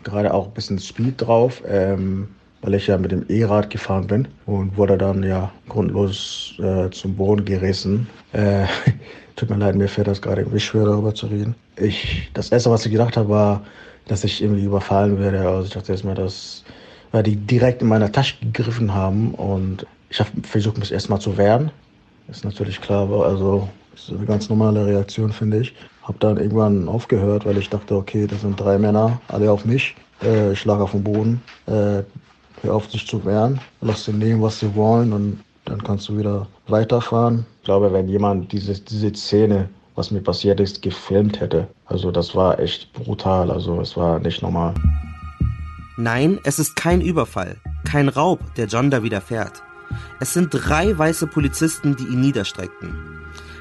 gerade 0.04 0.34
auch 0.34 0.48
ein 0.48 0.54
bisschen 0.54 0.80
Speed 0.80 1.22
drauf. 1.22 1.62
Ähm, 1.68 2.30
weil 2.64 2.74
ich 2.74 2.88
ja 2.88 2.98
mit 2.98 3.12
dem 3.12 3.26
E-Rad 3.30 3.70
gefahren 3.70 4.08
bin 4.08 4.28
und 4.46 4.76
wurde 4.76 4.98
dann 4.98 5.22
ja 5.22 5.52
grundlos 5.70 6.56
äh, 6.60 6.90
zum 6.90 7.16
Boden 7.16 7.46
gerissen. 7.46 8.08
Äh, 8.32 8.66
tut 9.36 9.50
mir 9.50 9.58
leid, 9.58 9.76
mir 9.76 9.88
fällt 9.88 10.08
das 10.08 10.22
gerade 10.22 10.42
irgendwie 10.42 10.60
schwer 10.60 10.86
darüber 10.86 11.14
zu 11.14 11.28
reden. 11.28 11.56
Ich, 11.76 12.30
das 12.34 12.50
erste, 12.50 12.72
was 12.72 12.86
ich 12.86 12.92
gedacht 12.92 13.18
habe, 13.18 13.30
war, 13.30 13.62
dass 14.08 14.24
ich 14.24 14.42
irgendwie 14.42 14.64
überfallen 14.64 15.20
werde. 15.20 15.48
Also 15.48 15.68
ich 15.68 15.74
dachte 15.74 15.92
erstmal, 15.92 16.16
dass 16.16 16.64
weil 17.14 17.24
die 17.24 17.36
direkt 17.36 17.82
in 17.82 17.88
meiner 17.88 18.12
Tasche 18.12 18.36
gegriffen 18.42 18.94
haben 18.94 19.36
und 19.36 19.86
ich 20.10 20.20
habe 20.20 20.30
versucht, 20.42 20.80
mich 20.80 20.92
erstmal 20.92 21.20
zu 21.20 21.38
wehren. 21.38 21.72
Ist 22.28 22.44
natürlich 22.44 22.82
klar, 22.82 23.10
also 23.24 23.70
ist 23.94 24.10
eine 24.10 24.26
ganz 24.26 24.50
normale 24.50 24.86
Reaktion, 24.86 25.32
finde 25.32 25.60
ich. 25.60 25.76
Habe 26.02 26.18
dann 26.20 26.38
irgendwann 26.38 26.90
aufgehört, 26.90 27.46
weil 27.46 27.58
ich 27.58 27.70
dachte, 27.70 27.96
okay, 27.96 28.26
das 28.26 28.42
sind 28.42 28.60
drei 28.60 28.80
Männer, 28.80 29.22
alle 29.28 29.52
auf 29.52 29.64
mich. 29.64 29.96
Äh, 30.24 30.54
ich 30.54 30.66
lag 30.66 30.80
auf 30.80 30.92
dem 30.92 31.04
Boden. 31.04 31.42
Äh, 31.68 32.02
hör 32.64 32.76
auf 32.76 32.90
sich 32.90 33.06
zu 33.06 33.24
wehren, 33.26 33.60
lass 33.82 34.06
sie 34.06 34.14
nehmen, 34.14 34.42
was 34.42 34.60
sie 34.60 34.74
wollen 34.76 35.14
und 35.14 35.44
dann 35.66 35.84
kannst 35.84 36.10
du 36.10 36.18
wieder 36.18 36.48
weiterfahren. 36.68 37.46
Ich 37.60 37.66
glaube, 37.66 37.94
wenn 37.94 38.08
jemand 38.08 38.52
diese, 38.52 38.74
diese 38.74 39.14
Szene, 39.14 39.70
was 39.96 40.12
mir 40.12 40.22
passiert 40.22 40.60
ist, 40.60 40.82
gefilmt 40.82 41.40
hätte, 41.40 41.68
also 41.86 42.12
das 42.12 42.36
war 42.36 42.60
echt 42.60 42.92
brutal, 42.94 43.52
also 43.52 43.80
es 43.80 43.96
war 43.96 44.20
nicht 44.20 44.42
normal. 44.42 44.74
Nein, 45.96 46.40
es 46.44 46.58
ist 46.58 46.76
kein 46.76 47.02
Überfall, 47.02 47.58
kein 47.86 48.10
Raub, 48.10 48.40
der 48.56 48.66
John 48.66 48.90
da 48.90 49.04
widerfährt. 49.04 49.62
Es 50.20 50.34
sind 50.34 50.50
drei 50.52 50.98
weiße 50.98 51.28
Polizisten, 51.28 51.96
die 51.96 52.06
ihn 52.06 52.22
niederstreckten. 52.22 52.96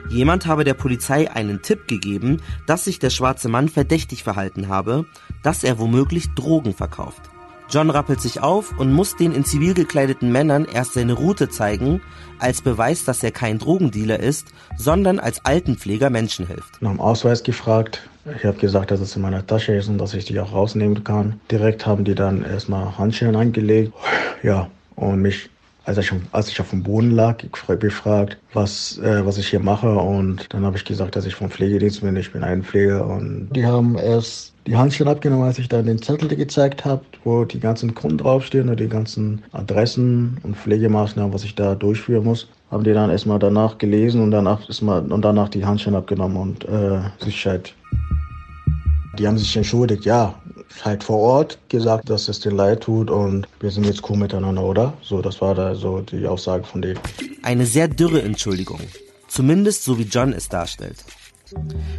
Jemand 0.08 0.46
habe 0.46 0.64
der 0.64 0.74
Polizei 0.74 1.30
einen 1.30 1.62
Tipp 1.62 1.86
gegeben, 1.88 2.40
dass 2.66 2.84
sich 2.84 2.98
der 2.98 3.10
schwarze 3.10 3.48
Mann 3.48 3.68
verdächtig 3.68 4.22
verhalten 4.22 4.68
habe, 4.68 5.06
dass 5.42 5.64
er 5.64 5.78
womöglich 5.78 6.34
Drogen 6.34 6.74
verkauft. 6.74 7.31
John 7.72 7.88
rappelt 7.88 8.20
sich 8.20 8.42
auf 8.42 8.78
und 8.78 8.92
muss 8.92 9.16
den 9.16 9.32
in 9.32 9.46
Zivil 9.46 9.72
gekleideten 9.72 10.30
Männern 10.30 10.66
erst 10.66 10.92
seine 10.92 11.14
Route 11.14 11.48
zeigen, 11.48 12.02
als 12.38 12.60
Beweis, 12.60 13.06
dass 13.06 13.22
er 13.22 13.30
kein 13.30 13.58
Drogendealer 13.58 14.20
ist, 14.20 14.48
sondern 14.76 15.18
als 15.18 15.42
Altenpfleger 15.46 16.10
Menschen 16.10 16.46
hilft. 16.46 16.82
Nach 16.82 16.90
dem 16.90 17.00
Ausweis 17.00 17.42
gefragt. 17.42 18.06
Ich 18.36 18.44
habe 18.44 18.58
gesagt, 18.58 18.90
dass 18.90 19.00
es 19.00 19.16
in 19.16 19.22
meiner 19.22 19.46
Tasche 19.46 19.72
ist 19.74 19.88
und 19.88 19.96
dass 19.96 20.12
ich 20.12 20.26
die 20.26 20.38
auch 20.38 20.52
rausnehmen 20.52 21.02
kann. 21.02 21.40
Direkt 21.50 21.86
haben 21.86 22.04
die 22.04 22.14
dann 22.14 22.44
erstmal 22.44 22.98
Handschellen 22.98 23.36
angelegt. 23.36 23.94
Ja, 24.42 24.68
und 24.94 25.22
mich 25.22 25.48
als 25.84 25.98
ich, 25.98 26.12
als 26.32 26.48
ich 26.48 26.60
auf 26.60 26.70
dem 26.70 26.82
Boden 26.82 27.10
lag, 27.10 27.38
gefragt, 27.80 28.38
was, 28.52 28.98
äh, 28.98 29.24
was 29.24 29.38
ich 29.38 29.48
hier 29.48 29.60
mache. 29.60 29.92
Und 29.92 30.46
dann 30.52 30.64
habe 30.64 30.76
ich 30.76 30.84
gesagt, 30.84 31.16
dass 31.16 31.26
ich 31.26 31.34
vom 31.34 31.50
Pflegedienst 31.50 32.02
bin. 32.02 32.16
Ich 32.16 32.32
bin 32.32 32.44
ein 32.44 32.62
Pfleger. 32.62 33.06
Und 33.06 33.48
die 33.54 33.66
haben 33.66 33.96
erst 33.96 34.52
die 34.66 34.76
Handschellen 34.76 35.12
abgenommen, 35.12 35.44
als 35.44 35.58
ich 35.58 35.68
dann 35.68 35.86
den 35.86 36.00
Zettel 36.00 36.28
gezeigt 36.28 36.84
habe, 36.84 37.02
wo 37.24 37.44
die 37.44 37.58
ganzen 37.58 37.94
Kunden 37.94 38.18
draufstehen 38.18 38.68
und 38.68 38.78
die 38.78 38.88
ganzen 38.88 39.42
Adressen 39.52 40.38
und 40.44 40.56
Pflegemaßnahmen, 40.56 41.32
was 41.32 41.44
ich 41.44 41.54
da 41.54 41.74
durchführen 41.74 42.24
muss. 42.24 42.48
Haben 42.70 42.84
die 42.84 42.92
dann 42.92 43.10
erstmal 43.10 43.38
danach 43.38 43.78
gelesen 43.78 44.22
und 44.22 44.30
danach, 44.30 44.66
erstmal, 44.68 45.02
und 45.02 45.22
danach 45.22 45.48
die 45.48 45.64
Handschellen 45.64 45.96
abgenommen 45.96 46.36
und 46.36 46.64
äh, 46.64 47.00
Sicherheit. 47.18 47.74
Die 49.18 49.26
haben 49.26 49.36
sich 49.36 49.54
entschuldigt, 49.56 50.06
ja, 50.06 50.34
halt 50.84 51.04
vor 51.04 51.18
Ort 51.18 51.58
gesagt, 51.68 52.08
dass 52.10 52.28
es 52.28 52.40
denen 52.40 52.56
leid 52.56 52.82
tut 52.82 53.10
und 53.10 53.46
wir 53.60 53.70
sind 53.70 53.84
jetzt 53.84 54.08
cool 54.08 54.16
miteinander, 54.16 54.62
oder? 54.62 54.92
So, 55.02 55.22
das 55.22 55.40
war 55.40 55.54
da 55.54 55.74
so 55.74 56.00
die 56.00 56.26
Aussage 56.26 56.64
von 56.64 56.82
denen. 56.82 57.00
Eine 57.42 57.66
sehr 57.66 57.88
dürre 57.88 58.22
Entschuldigung. 58.22 58.80
Zumindest 59.28 59.84
so 59.84 59.98
wie 59.98 60.02
John 60.04 60.32
es 60.32 60.48
darstellt. 60.48 61.04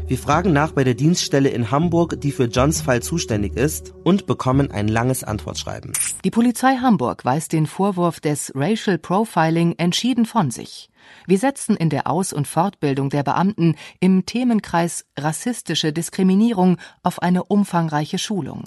Wir 0.08 0.18
fragen 0.18 0.52
nach 0.54 0.72
bei 0.72 0.84
der 0.84 0.94
Dienststelle 0.94 1.50
in 1.50 1.72
Hamburg, 1.72 2.20
die 2.22 2.32
für 2.32 2.46
Johns 2.46 2.82
Fall 2.82 3.02
zuständig 3.02 3.56
ist, 3.56 3.94
und 4.04 4.26
bekommen 4.26 4.72
ein 4.72 4.88
langes 4.88 5.24
Antwortschreiben. 5.24 5.94
Die 6.24 6.32
Polizei 6.32 6.78
Hamburg 6.78 7.24
weist 7.26 7.54
den 7.54 7.68
Vorwurf 7.68 8.20
des 8.20 8.52
Racial 8.56 8.98
Profiling 8.98 9.76
entschieden 9.78 10.26
von 10.26 10.52
sich. 10.52 10.90
Wir 11.28 11.38
setzen 11.38 11.76
in 11.76 11.90
der 11.90 12.08
Aus- 12.08 12.34
und 12.34 12.48
Fortbildung 12.48 13.10
der 13.10 13.24
Beamten 13.24 13.76
im 14.00 14.26
Themenkreis 14.26 15.06
rassistische 15.18 15.94
Diskriminierung 15.94 16.78
auf 17.04 17.22
eine 17.22 17.44
umfangreiche 17.44 18.18
Schulung. 18.18 18.64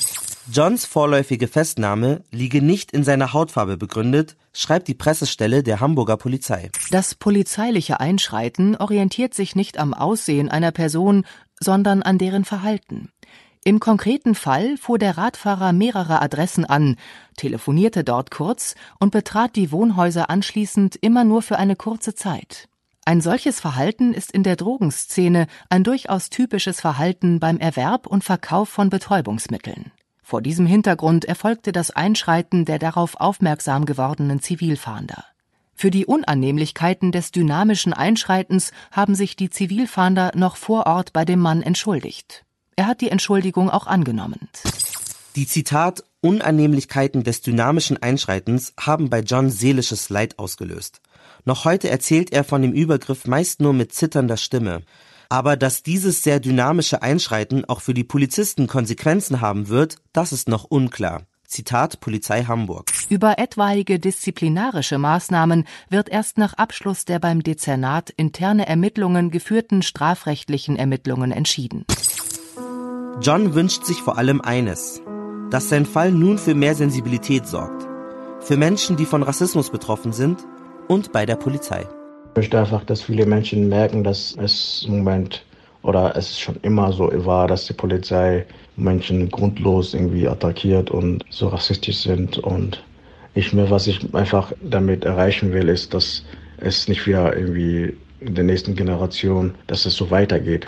Johns 0.52 0.84
vorläufige 0.84 1.48
Festnahme 1.48 2.22
liege 2.30 2.62
nicht 2.62 2.92
in 2.92 3.02
seiner 3.02 3.32
Hautfarbe 3.32 3.76
begründet, 3.76 4.36
schreibt 4.52 4.86
die 4.86 4.94
Pressestelle 4.94 5.64
der 5.64 5.80
Hamburger 5.80 6.16
Polizei. 6.16 6.70
Das 6.90 7.16
polizeiliche 7.16 7.98
Einschreiten 7.98 8.76
orientiert 8.76 9.34
sich 9.34 9.56
nicht 9.56 9.78
am 9.78 9.92
Aussehen 9.92 10.48
einer 10.48 10.70
Person, 10.70 11.24
sondern 11.58 12.02
an 12.02 12.18
deren 12.18 12.44
Verhalten. 12.44 13.10
Im 13.66 13.80
konkreten 13.80 14.36
Fall 14.36 14.76
fuhr 14.76 14.96
der 14.96 15.18
Radfahrer 15.18 15.72
mehrere 15.72 16.22
Adressen 16.22 16.64
an, 16.64 16.94
telefonierte 17.36 18.04
dort 18.04 18.30
kurz 18.30 18.76
und 19.00 19.10
betrat 19.10 19.56
die 19.56 19.72
Wohnhäuser 19.72 20.30
anschließend 20.30 20.94
immer 20.94 21.24
nur 21.24 21.42
für 21.42 21.58
eine 21.58 21.74
kurze 21.74 22.14
Zeit. 22.14 22.68
Ein 23.04 23.20
solches 23.20 23.58
Verhalten 23.58 24.14
ist 24.14 24.30
in 24.30 24.44
der 24.44 24.54
Drogenszene 24.54 25.48
ein 25.68 25.82
durchaus 25.82 26.30
typisches 26.30 26.80
Verhalten 26.80 27.40
beim 27.40 27.58
Erwerb 27.58 28.06
und 28.06 28.22
Verkauf 28.22 28.68
von 28.68 28.88
Betäubungsmitteln. 28.88 29.90
Vor 30.22 30.42
diesem 30.42 30.66
Hintergrund 30.66 31.24
erfolgte 31.24 31.72
das 31.72 31.90
Einschreiten 31.90 32.66
der 32.66 32.78
darauf 32.78 33.18
aufmerksam 33.18 33.84
gewordenen 33.84 34.40
Zivilfahnder. 34.40 35.24
Für 35.74 35.90
die 35.90 36.06
Unannehmlichkeiten 36.06 37.10
des 37.10 37.32
dynamischen 37.32 37.92
Einschreitens 37.92 38.70
haben 38.92 39.16
sich 39.16 39.34
die 39.34 39.50
Zivilfahnder 39.50 40.30
noch 40.36 40.54
vor 40.54 40.86
Ort 40.86 41.12
bei 41.12 41.24
dem 41.24 41.40
Mann 41.40 41.62
entschuldigt. 41.62 42.45
Er 42.78 42.86
hat 42.86 43.00
die 43.00 43.10
Entschuldigung 43.10 43.70
auch 43.70 43.86
angenommen. 43.86 44.48
Die 45.34 45.46
Zitat 45.46 46.04
Unannehmlichkeiten 46.20 47.24
des 47.24 47.40
dynamischen 47.40 48.02
Einschreitens 48.02 48.74
haben 48.78 49.08
bei 49.08 49.20
John 49.20 49.48
seelisches 49.48 50.10
Leid 50.10 50.38
ausgelöst. 50.38 51.00
Noch 51.46 51.64
heute 51.64 51.88
erzählt 51.88 52.32
er 52.32 52.44
von 52.44 52.60
dem 52.60 52.72
Übergriff 52.72 53.26
meist 53.26 53.60
nur 53.60 53.72
mit 53.72 53.94
zitternder 53.94 54.36
Stimme. 54.36 54.82
Aber 55.30 55.56
dass 55.56 55.82
dieses 55.82 56.22
sehr 56.22 56.38
dynamische 56.38 57.02
Einschreiten 57.02 57.64
auch 57.64 57.80
für 57.80 57.94
die 57.94 58.04
Polizisten 58.04 58.66
Konsequenzen 58.66 59.40
haben 59.40 59.68
wird, 59.68 59.96
das 60.12 60.32
ist 60.32 60.48
noch 60.48 60.64
unklar. 60.64 61.22
Zitat 61.46 62.00
Polizei 62.00 62.44
Hamburg. 62.44 62.90
Über 63.08 63.38
etwaige 63.38 63.98
disziplinarische 63.98 64.98
Maßnahmen 64.98 65.64
wird 65.88 66.08
erst 66.08 66.38
nach 66.38 66.54
Abschluss 66.54 67.04
der 67.04 67.20
beim 67.20 67.42
Dezernat 67.42 68.10
interne 68.10 68.66
Ermittlungen 68.66 69.30
geführten 69.30 69.82
strafrechtlichen 69.82 70.76
Ermittlungen 70.76 71.32
entschieden. 71.32 71.86
John 73.22 73.54
wünscht 73.54 73.84
sich 73.84 74.02
vor 74.02 74.18
allem 74.18 74.42
eines, 74.42 75.00
dass 75.50 75.70
sein 75.70 75.86
Fall 75.86 76.12
nun 76.12 76.36
für 76.36 76.54
mehr 76.54 76.74
Sensibilität 76.74 77.46
sorgt. 77.46 77.88
Für 78.40 78.58
Menschen, 78.58 78.96
die 78.98 79.06
von 79.06 79.22
Rassismus 79.22 79.70
betroffen 79.70 80.12
sind 80.12 80.46
und 80.86 81.12
bei 81.12 81.24
der 81.24 81.36
Polizei. 81.36 81.86
Ich 82.32 82.36
möchte 82.36 82.58
einfach, 82.58 82.84
dass 82.84 83.00
viele 83.00 83.24
Menschen 83.24 83.70
merken, 83.70 84.04
dass 84.04 84.36
es 84.38 84.84
im 84.86 84.98
Moment 84.98 85.42
oder 85.82 86.14
es 86.14 86.38
schon 86.38 86.56
immer 86.60 86.92
so 86.92 87.10
war, 87.24 87.48
dass 87.48 87.66
die 87.66 87.72
Polizei 87.72 88.44
Menschen 88.76 89.30
grundlos 89.30 89.94
irgendwie 89.94 90.28
attackiert 90.28 90.90
und 90.90 91.24
so 91.30 91.48
rassistisch 91.48 92.00
sind. 92.00 92.36
Und 92.36 92.84
ich 93.34 93.54
mir, 93.54 93.70
was 93.70 93.86
ich 93.86 94.14
einfach 94.14 94.52
damit 94.60 95.06
erreichen 95.06 95.54
will, 95.54 95.70
ist, 95.70 95.94
dass 95.94 96.22
es 96.58 96.86
nicht 96.86 97.06
wieder 97.06 97.34
irgendwie 97.34 97.96
in 98.20 98.34
der 98.34 98.44
nächsten 98.44 98.76
Generation, 98.76 99.54
dass 99.68 99.86
es 99.86 99.94
so 99.94 100.10
weitergeht. 100.10 100.66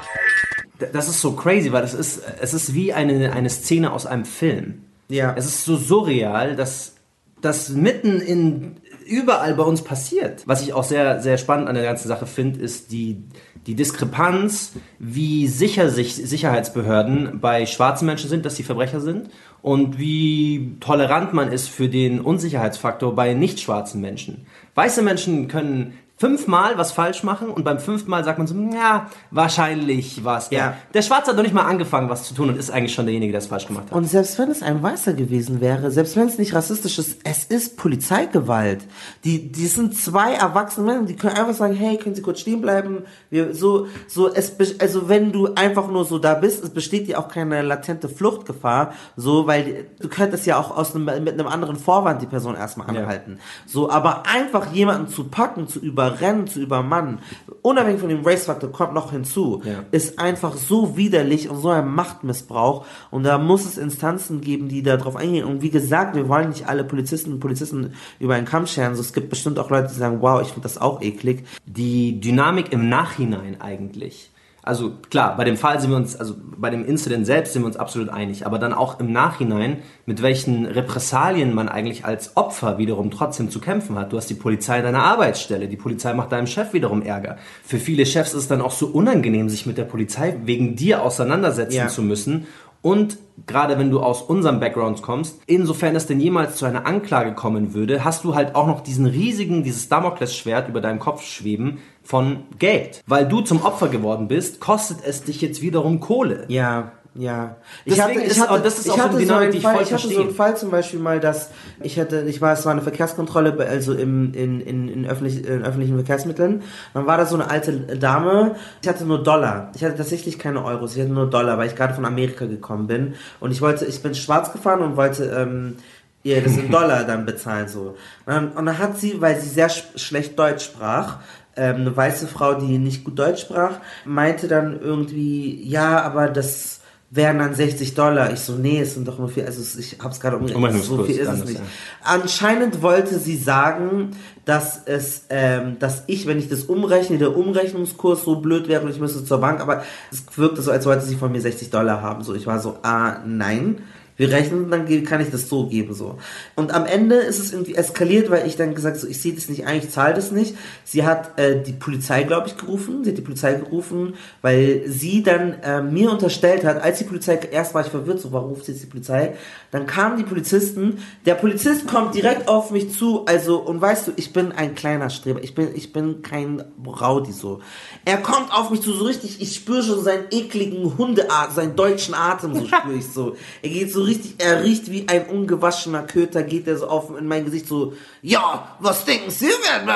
Das 0.93 1.09
ist 1.09 1.21
so 1.21 1.33
crazy, 1.33 1.73
weil 1.73 1.83
das 1.83 1.95
ist, 1.95 2.23
es 2.41 2.55
ist 2.55 2.75
wie 2.75 2.93
eine, 2.93 3.33
eine 3.33 3.51
Szene 3.51 3.93
aus 3.93 4.07
einem 4.07 4.25
Film. 4.25 4.83
Ja. 5.09 5.35
Es 5.37 5.47
ist 5.47 5.65
so 5.65 5.77
surreal, 5.77 6.55
dass 6.57 6.95
das 7.41 7.71
mitten 7.71 8.21
in 8.21 8.77
überall 9.07 9.55
bei 9.55 9.63
uns 9.63 9.83
passiert. 9.83 10.43
Was 10.47 10.63
ich 10.63 10.73
auch 10.73 10.85
sehr, 10.85 11.21
sehr 11.21 11.39
spannend 11.39 11.69
an 11.69 11.75
der 11.75 11.85
ganzen 11.85 12.09
Sache 12.09 12.27
finde, 12.27 12.61
ist 12.61 12.93
die, 12.93 13.23
die 13.67 13.75
Diskrepanz, 13.75 14.73
wie 14.99 15.49
sicher 15.49 15.89
sich 15.89 16.15
Sicherheitsbehörden 16.15 17.41
bei 17.41 17.67
schwarzen 17.67 18.07
Menschen 18.07 18.29
sind, 18.29 18.45
dass 18.45 18.57
sie 18.57 18.63
Verbrecher 18.63 19.01
sind 19.01 19.31
und 19.63 19.99
wie 19.99 20.77
tolerant 20.81 21.33
man 21.33 21.51
ist 21.51 21.69
für 21.69 21.89
den 21.89 22.21
Unsicherheitsfaktor 22.21 23.15
bei 23.15 23.35
nicht 23.35 23.61
schwarzen 23.61 24.01
Menschen. 24.01 24.47
Weiße 24.75 25.03
Menschen 25.03 25.49
können 25.49 25.95
fünfmal 26.19 26.77
was 26.77 26.91
falsch 26.91 27.23
machen 27.23 27.49
und 27.49 27.65
beim 27.65 27.79
fünften 27.79 28.11
Mal 28.11 28.25
sagt 28.25 28.39
man 28.39 28.47
so, 28.49 28.55
ja, 28.75 29.07
wahrscheinlich 29.31 30.25
was. 30.25 30.51
Ja. 30.51 30.75
Der 30.93 31.03
Schwarze 31.03 31.31
hat 31.31 31.37
noch 31.37 31.45
nicht 31.45 31.55
mal 31.55 31.65
angefangen, 31.65 32.11
was 32.11 32.25
zu 32.25 32.35
tun 32.35 32.49
und 32.49 32.59
ist 32.59 32.71
eigentlich 32.71 32.93
schon 32.93 33.07
derjenige, 33.07 33.33
der 33.33 33.39
es 33.39 33.47
falsch 33.47 33.69
gemacht 33.69 33.85
hat. 33.87 33.93
Und 33.93 34.05
selbst 34.05 34.37
wenn 34.39 34.51
es 34.51 34.61
ein 34.61 34.83
Weißer 34.83 35.13
gewesen 35.13 35.61
wäre, 35.61 35.93
selbst 35.93 36.17
wenn 36.17 36.27
es 36.27 36.37
nicht 36.37 36.55
rassistisch 36.55 36.99
ist, 36.99 37.21
es 37.23 37.45
ist 37.45 37.77
Polizeigewalt. 37.77 38.85
Die, 39.23 39.53
die 39.53 39.67
sind 39.69 39.97
zwei 39.97 40.35
erwachsene 40.35 40.87
Männer, 40.87 41.07
die 41.07 41.15
können 41.15 41.37
einfach 41.37 41.55
sagen, 41.55 41.75
hey, 41.75 41.97
können 41.99 42.17
Sie 42.17 42.23
kurz 42.23 42.41
stehen 42.41 42.61
bleiben? 42.61 43.05
Wir, 43.31 43.55
so, 43.55 43.87
so, 44.09 44.33
es, 44.33 44.57
also 44.81 45.09
wenn 45.09 45.31
du 45.31 45.55
einfach 45.55 45.89
nur 45.89 46.05
so 46.05 46.19
da 46.19 46.35
bist, 46.35 46.65
es 46.65 46.71
besteht 46.71 47.07
ja 47.07 47.19
auch 47.19 47.29
keine 47.29 47.63
latente 47.63 48.09
Fluchtgefahr, 48.09 48.93
so, 49.17 49.47
weil 49.47 49.87
du 50.01 50.09
könntest 50.09 50.47
ja 50.47 50.59
auch 50.59 50.77
aus 50.77 50.97
einem, 50.97 51.05
mit 51.23 51.35
einem 51.35 51.47
anderen 51.47 51.77
Vorwand 51.77 52.23
die 52.23 52.27
Person 52.27 52.57
erstmal 52.57 52.89
anhalten. 52.89 53.37
Ja. 53.37 53.43
So, 53.67 53.89
aber 53.89 54.25
einfach 54.27 54.73
jemanden 54.73 55.07
zu 55.07 55.25
packen, 55.25 55.69
zu 55.69 55.79
über 55.79 56.08
überrennen, 56.09 56.47
zu 56.47 56.61
übermannen, 56.61 57.19
unabhängig 57.63 58.01
von 58.01 58.09
dem 58.09 58.25
Race-Faktor 58.25 58.73
kommt 58.73 58.95
noch 58.95 59.13
hinzu, 59.13 59.63
ja. 59.65 59.85
ist 59.91 60.19
einfach 60.19 60.57
so 60.57 60.97
widerlich 60.97 61.49
und 61.49 61.61
so 61.61 61.69
ein 61.69 61.89
Machtmissbrauch. 61.89 62.87
Und 63.11 63.25
da 63.25 63.39
muss 63.39 63.65
es 63.65 63.79
Instanzen 63.79 64.41
geben, 64.41 64.69
die 64.69 64.83
darauf 64.83 65.17
eingehen. 65.17 65.45
Und 65.45 65.63
wie 65.63 65.71
gesagt, 65.71 66.17
wir 66.17 66.29
wollen 66.29 66.51
nicht 66.51 66.69
alle 66.69 66.85
Polizisten 66.85 67.33
und 67.35 67.41
Polizisten 67.41 67.95
über 68.19 68.35
einen 68.35 68.47
Kamm 68.47 68.67
scheren. 68.67 68.95
So, 68.95 69.01
es 69.01 69.13
gibt 69.13 69.31
bestimmt 69.31 69.59
auch 69.59 69.71
Leute, 69.71 69.89
die 69.89 69.99
sagen, 69.99 70.19
wow, 70.21 70.41
ich 70.41 70.49
finde 70.49 70.63
das 70.63 70.79
auch 70.79 71.03
eklig. 71.03 71.45
Die 71.67 72.21
Dynamik 72.21 72.73
im 72.73 72.89
Nachhinein 72.89 73.61
eigentlich 73.61 74.31
also 74.69 74.93
klar, 75.09 75.35
bei 75.35 75.45
dem 75.45 75.57
Fall 75.57 75.81
sind 75.81 75.91
wir 75.91 75.97
uns, 75.97 76.15
also 76.15 76.35
bei 76.37 76.69
dem 76.69 76.85
Incident 76.85 77.25
selbst 77.25 77.55
sind 77.55 77.63
wir 77.63 77.67
uns 77.67 77.79
absolut 77.79 78.11
einig, 78.11 78.45
aber 78.45 78.59
dann 78.59 78.75
auch 78.75 79.01
im 79.01 79.11
Nachhinein, 79.11 79.79
mit 80.05 80.21
welchen 80.21 80.67
Repressalien 80.67 81.55
man 81.55 81.71
eigentlich 81.71 82.05
als 82.05 82.37
Opfer 82.37 82.77
wiederum 82.77 83.11
trotzdem 83.11 83.51
zu 83.51 83.61
kämpfen 83.61 83.99
hat. 83.99 84.13
Du 84.13 84.19
hast 84.19 84.29
die 84.29 84.35
Polizei 84.35 84.79
in 84.79 84.85
deiner 84.85 85.03
Arbeitsstelle, 85.03 85.69
die 85.69 85.79
Polizei 85.79 86.13
macht 86.13 86.33
deinem 86.33 86.47
Chef 86.47 86.75
wiederum 86.75 87.01
Ärger. 87.01 87.39
Für 87.65 87.79
viele 87.79 88.05
Chefs 88.05 88.35
ist 88.35 88.43
es 88.43 88.49
dann 88.49 88.61
auch 88.61 88.73
so 88.73 88.89
unangenehm, 88.89 89.49
sich 89.49 89.65
mit 89.65 89.79
der 89.79 89.85
Polizei 89.85 90.37
wegen 90.45 90.77
dir 90.77 91.03
auseinandersetzen 91.03 91.75
ja. 91.75 91.89
zu 91.89 92.03
müssen 92.03 92.47
und 92.81 93.19
gerade 93.47 93.79
wenn 93.79 93.91
du 93.91 94.01
aus 94.01 94.23
unserem 94.23 94.61
Background 94.61 95.03
kommst, 95.03 95.41
insofern 95.47 95.97
es 95.97 96.07
denn 96.07 96.21
jemals 96.21 96.57
zu 96.57 96.65
einer 96.65 96.87
Anklage 96.87 97.35
kommen 97.35 97.75
würde, 97.75 98.05
hast 98.05 98.25
du 98.25 98.35
halt 98.35 98.55
auch 98.55 98.67
noch 98.67 98.83
diesen 98.83 99.07
riesigen, 99.07 99.65
dieses 99.65 99.89
Damoklesschwert 99.89 100.69
über 100.69 100.81
deinem 100.81 101.01
Kopf 101.01 101.23
schweben 101.23 101.79
von 102.09 102.45
Geld. 102.59 103.03
Weil 103.07 103.29
du 103.29 103.43
zum 103.43 103.63
Opfer 103.63 103.89
geworden 103.89 104.29
bist, 104.29 104.61
kostet 104.61 105.05
es 105.05 105.25
dich 105.25 105.43
jetzt 105.43 105.61
wiederum 105.61 106.01
Kohle. 106.01 106.47
Ja. 106.49 106.93
Ja, 107.15 107.57
ich 107.85 108.01
hatte, 108.01 108.21
ich 108.21 108.41
hatte, 108.41 108.63
das 108.63 108.79
ist 108.79 108.91
auch 108.91 108.99
hatte 108.99 109.15
so, 109.15 109.19
Dynamik, 109.19 109.47
so 109.47 109.53
die 109.53 109.59
ich 109.59 109.65
voll 109.65 109.83
Ich 109.83 109.93
hatte 109.93 110.09
so 110.09 110.21
einen 110.21 110.35
Fall 110.35 110.57
zum 110.57 110.71
Beispiel 110.71 111.01
mal, 111.01 111.19
dass 111.19 111.51
ich 111.83 111.99
hatte, 111.99 112.23
ich 112.29 112.41
war, 112.41 112.53
es 112.53 112.65
war 112.65 112.73
eine 112.73 112.81
Verkehrskontrolle, 112.81 113.57
also 113.69 113.93
im, 113.93 114.33
in, 114.35 114.61
in, 114.61 114.89
in, 114.89 115.07
öffentlich, 115.07 115.45
in 115.45 115.65
öffentlichen 115.65 115.97
Verkehrsmitteln. 115.97 116.63
Dann 116.95 117.07
war 117.07 117.19
da 117.19 117.27
so 117.27 117.35
eine 117.35 117.51
alte 117.51 117.73
Dame. 117.73 118.55
Ich 118.83 118.89
hatte 118.89 119.05
nur 119.05 119.23
Dollar. 119.23 119.73
Ich 119.75 119.83
hatte 119.83 119.97
tatsächlich 119.97 120.39
keine 120.39 120.65
Euros. 120.65 120.95
Ich 120.95 121.03
hatte 121.03 121.13
nur 121.13 121.29
Dollar, 121.29 121.59
weil 121.59 121.67
ich 121.67 121.75
gerade 121.75 121.93
von 121.93 122.05
Amerika 122.05 122.47
gekommen 122.47 122.87
bin. 122.87 123.15
Und 123.41 123.51
ich 123.51 123.61
wollte, 123.61 123.85
ich 123.85 124.01
bin 124.01 124.15
schwarz 124.15 124.53
gefahren 124.53 124.81
und 124.81 124.97
wollte, 124.97 125.25
ähm, 125.25 125.77
ihr 126.23 126.43
das 126.43 126.57
in 126.57 126.71
Dollar 126.71 127.05
dann 127.05 127.27
bezahlen, 127.27 127.69
so. 127.69 127.97
Und 128.27 128.67
dann 128.67 128.79
hat 128.79 128.99
sie, 128.99 129.21
weil 129.21 129.41
sie 129.41 129.49
sehr 129.49 129.69
sch 129.69 129.85
schlecht 129.97 130.39
Deutsch 130.39 130.65
sprach, 130.65 131.19
ähm, 131.59 131.77
eine 131.77 131.97
weiße 131.97 132.27
Frau, 132.29 132.55
die 132.55 132.79
nicht 132.79 133.05
gut 133.05 133.19
Deutsch 133.19 133.43
sprach, 133.43 133.81
meinte 134.05 134.49
dann 134.49 134.81
irgendwie, 134.81 135.63
ja, 135.69 136.01
aber 136.03 136.29
das, 136.29 136.79
wären 137.11 137.39
dann 137.39 137.55
60 137.55 137.95
Dollar. 137.95 138.33
Ich 138.33 138.41
so, 138.41 138.55
nee, 138.55 138.81
es 138.81 138.95
sind 138.95 139.09
doch 139.09 139.19
nur 139.19 139.29
vier, 139.29 139.47
also 139.47 139.63
ich 139.79 139.97
hab's 140.03 140.21
gerade 140.21 140.37
umgerechnet, 140.37 140.85
so 140.85 141.03
viel 141.05 141.17
ist 141.17 141.29
es 141.29 141.45
nicht. 141.45 141.59
Ja. 141.59 141.65
Anscheinend 142.05 142.83
wollte 142.83 143.19
sie 143.19 143.37
sagen, 143.37 144.11
dass 144.45 144.83
es, 144.85 145.25
ähm, 145.31 145.79
dass 145.79 146.05
ich, 146.07 146.27
wenn 146.27 146.39
ich 146.39 146.49
das 146.49 146.65
umrechne, 146.65 147.19
der 147.19 147.37
Umrechnungskurs 147.37 148.25
so 148.25 148.37
blöd 148.37 148.69
wäre 148.69 148.83
und 148.83 148.91
ich 148.91 149.01
müsste 149.01 149.25
zur 149.25 149.39
Bank, 149.39 149.61
aber 149.61 149.83
es 150.13 150.25
wirkte 150.37 150.61
so, 150.61 150.71
als 150.71 150.85
wollte 150.85 151.07
sie 151.07 151.17
von 151.17 151.33
mir 151.33 151.41
60 151.41 151.71
Dollar 151.71 152.03
haben. 152.03 152.23
So, 152.25 152.35
ich 152.35 152.47
war 152.47 152.61
so, 152.61 152.79
ah, 152.83 153.19
nein 153.27 153.83
wir 154.19 154.33
rechnen, 154.33 154.71
dann 154.71 155.05
kann 155.05 155.21
ich 155.21 155.31
das 155.31 155.49
so 155.49 155.67
geben, 155.67 155.95
so. 155.95 156.19
Und 156.57 156.75
am 156.75 156.87
Ende 156.87 157.15
ist 157.15 157.39
es 157.39 157.53
irgendwie 157.53 157.77
eskaliert, 157.77 158.31
weil 158.31 158.47
ich 158.49 158.57
dann 158.57 158.75
gesagt 158.75 158.99
so, 158.99 159.07
ich 159.07 159.23
sehe 159.23 159.33
das 159.33 159.49
nicht 159.49 159.67
ein, 159.67 159.79
ich 159.79 159.91
zahle 159.91 160.15
das 160.15 160.33
nicht. 160.33 160.57
Sie 160.85 161.07
hat 161.07 161.39
äh, 161.39 161.63
die 161.63 161.73
Polizei, 161.73 162.25
glaube 162.25 162.49
ich, 162.49 162.57
gerufen. 162.57 163.05
Sie 163.05 163.11
hat 163.11 163.17
die 163.17 163.23
Polizei 163.23 163.55
gerufen, 163.55 164.15
weil 164.43 164.83
sie 164.87 165.23
dann 165.23 165.55
äh, 165.63 165.81
mir 165.81 166.11
unterstellt 166.11 166.65
hat, 166.65 166.83
als 166.83 166.99
die 166.99 167.05
Polizei, 167.05 167.39
erst 167.51 167.75
war 167.75 167.83
ich 167.83 167.93
verwirrt, 167.93 168.21
so, 168.21 168.33
warum 168.33 168.51
ruft 168.51 168.65
sie 168.65 168.73
jetzt 168.73 168.83
die 168.83 168.89
Polizei? 168.89 169.37
Dann 169.71 169.87
kamen 169.87 170.17
die 170.17 170.25
Polizisten, 170.25 170.99
der 171.25 171.37
Polizist 171.37 171.87
kommt 171.87 172.17
direkt 172.17 172.49
auf 172.49 172.73
mich 172.73 172.93
zu, 172.93 173.25
also, 173.27 173.59
und 173.59 173.81
weißt 173.81 174.09
du, 174.09 174.13
ich 174.17 174.33
bin 174.33 174.51
ein 174.51 174.75
kleiner 174.75 175.11
Streber, 175.11 175.45
ich 175.45 175.55
bin, 175.55 175.69
ich 175.77 175.93
bin 175.93 176.23
kein 176.23 176.65
Raudi, 176.85 177.31
so. 177.31 177.61
Er 178.05 178.17
kommt 178.17 178.53
auf 178.53 178.71
mich 178.71 178.81
zu, 178.81 178.93
so 178.95 179.05
richtig, 179.05 179.41
ich 179.41 179.55
spüre 179.55 179.85
schon 179.85 180.03
seinen 180.03 180.25
ekligen 180.33 180.99
Hundeatem, 180.99 181.55
seinen 181.55 181.77
deutschen 181.77 182.15
Atem, 182.15 182.55
so 182.55 182.67
spüre 182.67 182.97
ich 182.97 183.07
so. 183.07 183.37
Er 183.63 183.69
geht 183.71 183.93
so 183.93 184.08
richtig, 184.09 184.35
er 184.39 184.65
riecht 184.65 184.91
wie 184.91 185.09
ein 185.09 185.27
ungewaschener 185.27 186.03
Köter, 186.03 186.43
geht 186.43 186.67
er 186.67 186.77
so 186.77 186.89
auf 186.89 187.17
in 187.17 187.27
mein 187.27 187.45
Gesicht 187.45 187.69
so, 187.69 187.95
ja, 188.23 188.77
was 188.81 189.05
denken 189.05 189.31
Sie, 189.31 189.47
wer 189.47 189.87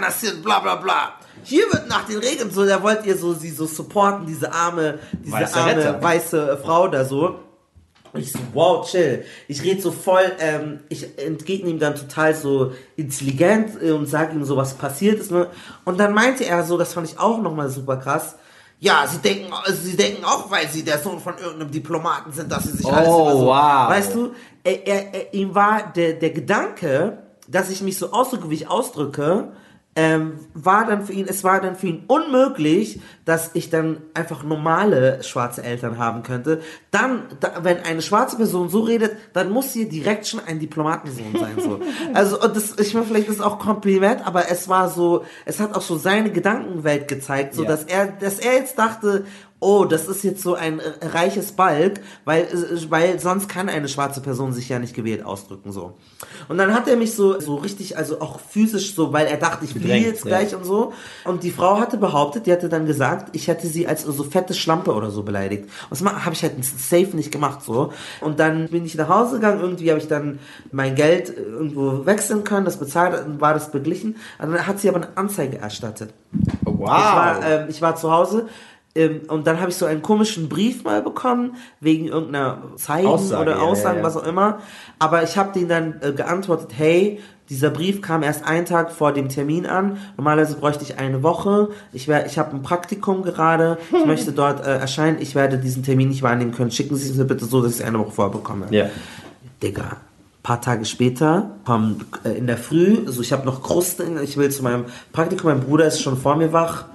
das 0.00 0.20
sind, 0.20 0.42
bla 0.42 0.60
bla 0.60 0.76
bla. 0.76 1.12
Hier 1.44 1.64
wird 1.72 1.88
nach 1.88 2.04
den 2.06 2.18
Regeln 2.18 2.50
so, 2.50 2.66
da 2.66 2.82
wollt 2.82 3.06
ihr 3.06 3.16
so 3.16 3.32
sie 3.32 3.50
so 3.50 3.66
supporten, 3.66 4.26
diese 4.26 4.52
arme, 4.52 4.98
diese 5.24 5.32
weiße 5.32 5.56
arme 5.56 5.76
Retter. 5.76 6.02
weiße 6.02 6.60
Frau 6.62 6.88
da 6.88 7.04
so. 7.04 7.40
Und 8.12 8.20
ich 8.20 8.32
so, 8.32 8.38
wow, 8.54 8.90
chill. 8.90 9.24
Ich 9.48 9.62
rede 9.62 9.82
so 9.82 9.92
voll, 9.92 10.32
ähm, 10.40 10.80
ich 10.88 11.18
entgegne 11.18 11.70
ihm 11.70 11.78
dann 11.78 11.94
total 11.94 12.34
so 12.34 12.72
intelligent 12.96 13.82
äh, 13.82 13.90
und 13.90 14.06
sage 14.06 14.34
ihm 14.34 14.44
so, 14.44 14.56
was 14.56 14.74
passiert 14.74 15.20
ist. 15.20 15.30
Ne? 15.30 15.48
Und 15.84 16.00
dann 16.00 16.14
meinte 16.14 16.44
er 16.44 16.64
so, 16.64 16.78
das 16.78 16.94
fand 16.94 17.08
ich 17.08 17.18
auch 17.18 17.40
nochmal 17.40 17.68
super 17.68 17.98
krass, 17.98 18.36
ja, 18.80 19.06
sie 19.06 19.18
denken, 19.18 19.52
sie 19.72 19.96
denken 19.96 20.24
auch, 20.24 20.50
weil 20.50 20.68
sie 20.68 20.84
der 20.84 20.98
Sohn 20.98 21.18
von 21.20 21.36
irgendeinem 21.36 21.70
Diplomaten 21.70 22.32
sind, 22.32 22.50
dass 22.50 22.64
sie 22.64 22.76
sich 22.76 22.86
oh, 22.86 22.90
alles 22.90 23.08
immer 23.08 23.32
so, 23.32 23.46
wow. 23.46 23.88
weißt 23.88 24.14
du, 24.14 24.34
er, 24.62 24.86
er, 24.86 25.14
er, 25.14 25.34
ihm 25.34 25.54
war 25.54 25.92
der, 25.92 26.12
der 26.14 26.30
Gedanke, 26.30 27.18
dass 27.48 27.70
ich 27.70 27.82
mich 27.82 27.98
so 27.98 28.12
ausdrücke, 28.12 28.50
wie 28.50 28.54
ich 28.54 28.68
ausdrücke, 28.68 29.52
ähm, 29.98 30.34
war 30.54 30.86
dann 30.86 31.04
für 31.04 31.12
ihn, 31.12 31.26
es 31.28 31.42
war 31.42 31.60
dann 31.60 31.74
für 31.74 31.88
ihn 31.88 32.04
unmöglich, 32.06 33.00
dass 33.24 33.50
ich 33.54 33.68
dann 33.68 33.96
einfach 34.14 34.44
normale 34.44 35.24
schwarze 35.24 35.64
Eltern 35.64 35.98
haben 35.98 36.22
könnte. 36.22 36.60
Dann, 36.92 37.24
da, 37.40 37.64
wenn 37.64 37.80
eine 37.80 38.00
schwarze 38.00 38.36
Person 38.36 38.68
so 38.68 38.82
redet, 38.82 39.16
dann 39.32 39.50
muss 39.50 39.72
sie 39.72 39.88
direkt 39.88 40.28
schon 40.28 40.38
ein 40.46 40.60
Diplomatensohn 40.60 41.34
sein, 41.36 41.56
so. 41.58 41.80
Also, 42.14 42.40
und 42.40 42.54
das, 42.54 42.78
ich 42.78 42.94
meine, 42.94 43.06
vielleicht 43.06 43.28
ist 43.28 43.40
auch 43.42 43.58
Kompliment, 43.58 44.24
aber 44.24 44.48
es 44.48 44.68
war 44.68 44.88
so, 44.88 45.24
es 45.44 45.58
hat 45.58 45.74
auch 45.74 45.82
so 45.82 45.98
seine 45.98 46.30
Gedankenwelt 46.30 47.08
gezeigt, 47.08 47.54
so, 47.54 47.64
Ja. 47.64 47.68
dass 47.70 47.82
er, 47.82 48.06
dass 48.06 48.38
er 48.38 48.52
jetzt 48.54 48.78
dachte, 48.78 49.24
oh, 49.60 49.84
das 49.84 50.06
ist 50.06 50.22
jetzt 50.22 50.42
so 50.42 50.54
ein 50.54 50.78
äh, 50.78 51.06
reiches 51.06 51.52
Balk, 51.52 52.00
weil, 52.24 52.42
äh, 52.42 52.90
weil 52.90 53.18
sonst 53.18 53.48
kann 53.48 53.68
eine 53.68 53.88
schwarze 53.88 54.20
Person 54.20 54.52
sich 54.52 54.68
ja 54.68 54.78
nicht 54.78 54.94
gewählt 54.94 55.24
ausdrücken, 55.24 55.72
so. 55.72 55.94
Und 56.48 56.58
dann 56.58 56.72
hat 56.74 56.86
er 56.86 56.96
mich 56.96 57.14
so, 57.14 57.40
so 57.40 57.56
richtig, 57.56 57.96
also 57.96 58.20
auch 58.20 58.38
physisch 58.38 58.94
so, 58.94 59.12
weil 59.12 59.26
er 59.26 59.36
dachte, 59.36 59.64
ich 59.64 59.74
Bedrängt, 59.74 60.06
jetzt 60.06 60.24
ja. 60.24 60.28
gleich 60.28 60.54
und 60.54 60.64
so. 60.64 60.92
Und 61.24 61.42
die 61.42 61.50
Frau 61.50 61.80
hatte 61.80 61.96
behauptet, 61.96 62.46
die 62.46 62.52
hatte 62.52 62.68
dann 62.68 62.86
gesagt, 62.86 63.34
ich 63.34 63.48
hätte 63.48 63.66
sie 63.66 63.86
als 63.86 64.02
so 64.02 64.24
fette 64.24 64.54
Schlampe 64.54 64.94
oder 64.94 65.10
so 65.10 65.24
beleidigt. 65.24 65.64
Und 65.90 66.00
das 66.00 66.04
habe 66.04 66.34
ich 66.34 66.42
halt 66.42 66.64
safe 66.64 67.16
nicht 67.16 67.32
gemacht, 67.32 67.62
so. 67.62 67.92
Und 68.20 68.38
dann 68.38 68.68
bin 68.68 68.84
ich 68.84 68.94
nach 68.94 69.08
Hause 69.08 69.36
gegangen, 69.36 69.60
irgendwie 69.60 69.90
habe 69.90 69.98
ich 69.98 70.08
dann 70.08 70.38
mein 70.70 70.94
Geld 70.94 71.30
äh, 71.30 71.42
irgendwo 71.42 72.06
wechseln 72.06 72.44
können, 72.44 72.64
das 72.64 72.78
bezahlt, 72.78 73.14
dann 73.14 73.40
war 73.40 73.54
das 73.54 73.72
beglichen. 73.72 74.16
Und 74.38 74.52
dann 74.52 74.66
hat 74.66 74.78
sie 74.78 74.88
aber 74.88 74.98
eine 74.98 75.16
Anzeige 75.16 75.58
erstattet. 75.58 76.14
Wow. 76.62 76.80
Ich 76.80 76.88
war, 76.88 77.44
ähm, 77.44 77.66
ich 77.68 77.82
war 77.82 77.96
zu 77.96 78.12
Hause 78.12 78.46
und 79.28 79.46
dann 79.46 79.60
habe 79.60 79.70
ich 79.70 79.76
so 79.76 79.86
einen 79.86 80.02
komischen 80.02 80.48
Brief 80.48 80.84
mal 80.84 81.02
bekommen, 81.02 81.56
wegen 81.80 82.06
irgendeiner 82.06 82.62
Zeichen 82.76 83.06
Aussage, 83.06 83.42
oder 83.42 83.62
Aussagen, 83.62 83.98
ja, 83.98 84.02
ja. 84.02 84.06
was 84.06 84.16
auch 84.16 84.26
immer. 84.26 84.60
Aber 84.98 85.22
ich 85.22 85.36
habe 85.36 85.52
denen 85.52 85.68
dann 85.68 86.00
äh, 86.00 86.12
geantwortet, 86.12 86.70
hey, 86.76 87.20
dieser 87.50 87.70
Brief 87.70 88.02
kam 88.02 88.22
erst 88.22 88.44
einen 88.44 88.66
Tag 88.66 88.92
vor 88.92 89.12
dem 89.12 89.28
Termin 89.28 89.66
an. 89.66 89.98
Normalerweise 90.16 90.56
bräuchte 90.56 90.84
ich 90.84 90.98
eine 90.98 91.22
Woche. 91.22 91.70
Ich, 91.92 92.06
wär, 92.06 92.26
ich 92.26 92.38
habe 92.38 92.54
ein 92.54 92.62
Praktikum 92.62 93.22
gerade. 93.22 93.78
Ich 93.90 94.06
möchte 94.06 94.32
dort 94.32 94.66
äh, 94.66 94.78
erscheinen. 94.78 95.18
Ich 95.20 95.34
werde 95.34 95.58
diesen 95.58 95.82
Termin 95.82 96.08
nicht 96.08 96.22
wahrnehmen 96.22 96.52
können. 96.52 96.70
Schicken 96.70 96.96
Sie 96.96 97.08
es 97.08 97.16
mir 97.16 97.24
bitte 97.24 97.46
so, 97.46 97.62
dass 97.62 97.72
ich 97.72 97.80
es 97.80 97.86
eine 97.86 97.98
Woche 97.98 98.12
vorher 98.12 98.32
bekomme. 98.32 98.66
Ja. 98.70 98.90
Digga. 99.62 99.96
Paar 100.42 100.60
Tage 100.60 100.84
später, 100.84 101.50
äh, 102.24 102.30
in 102.38 102.46
der 102.46 102.56
Früh, 102.56 102.98
also 103.06 103.20
ich 103.20 103.32
habe 103.32 103.44
noch 103.44 103.62
Krusten, 103.62 104.22
ich 104.22 104.36
will 104.36 104.50
zu 104.50 104.62
meinem 104.62 104.84
Praktikum, 105.12 105.50
mein 105.50 105.60
Bruder 105.60 105.86
ist 105.86 106.00
schon 106.00 106.16
vor 106.16 106.36
mir 106.36 106.52
wach. 106.52 106.86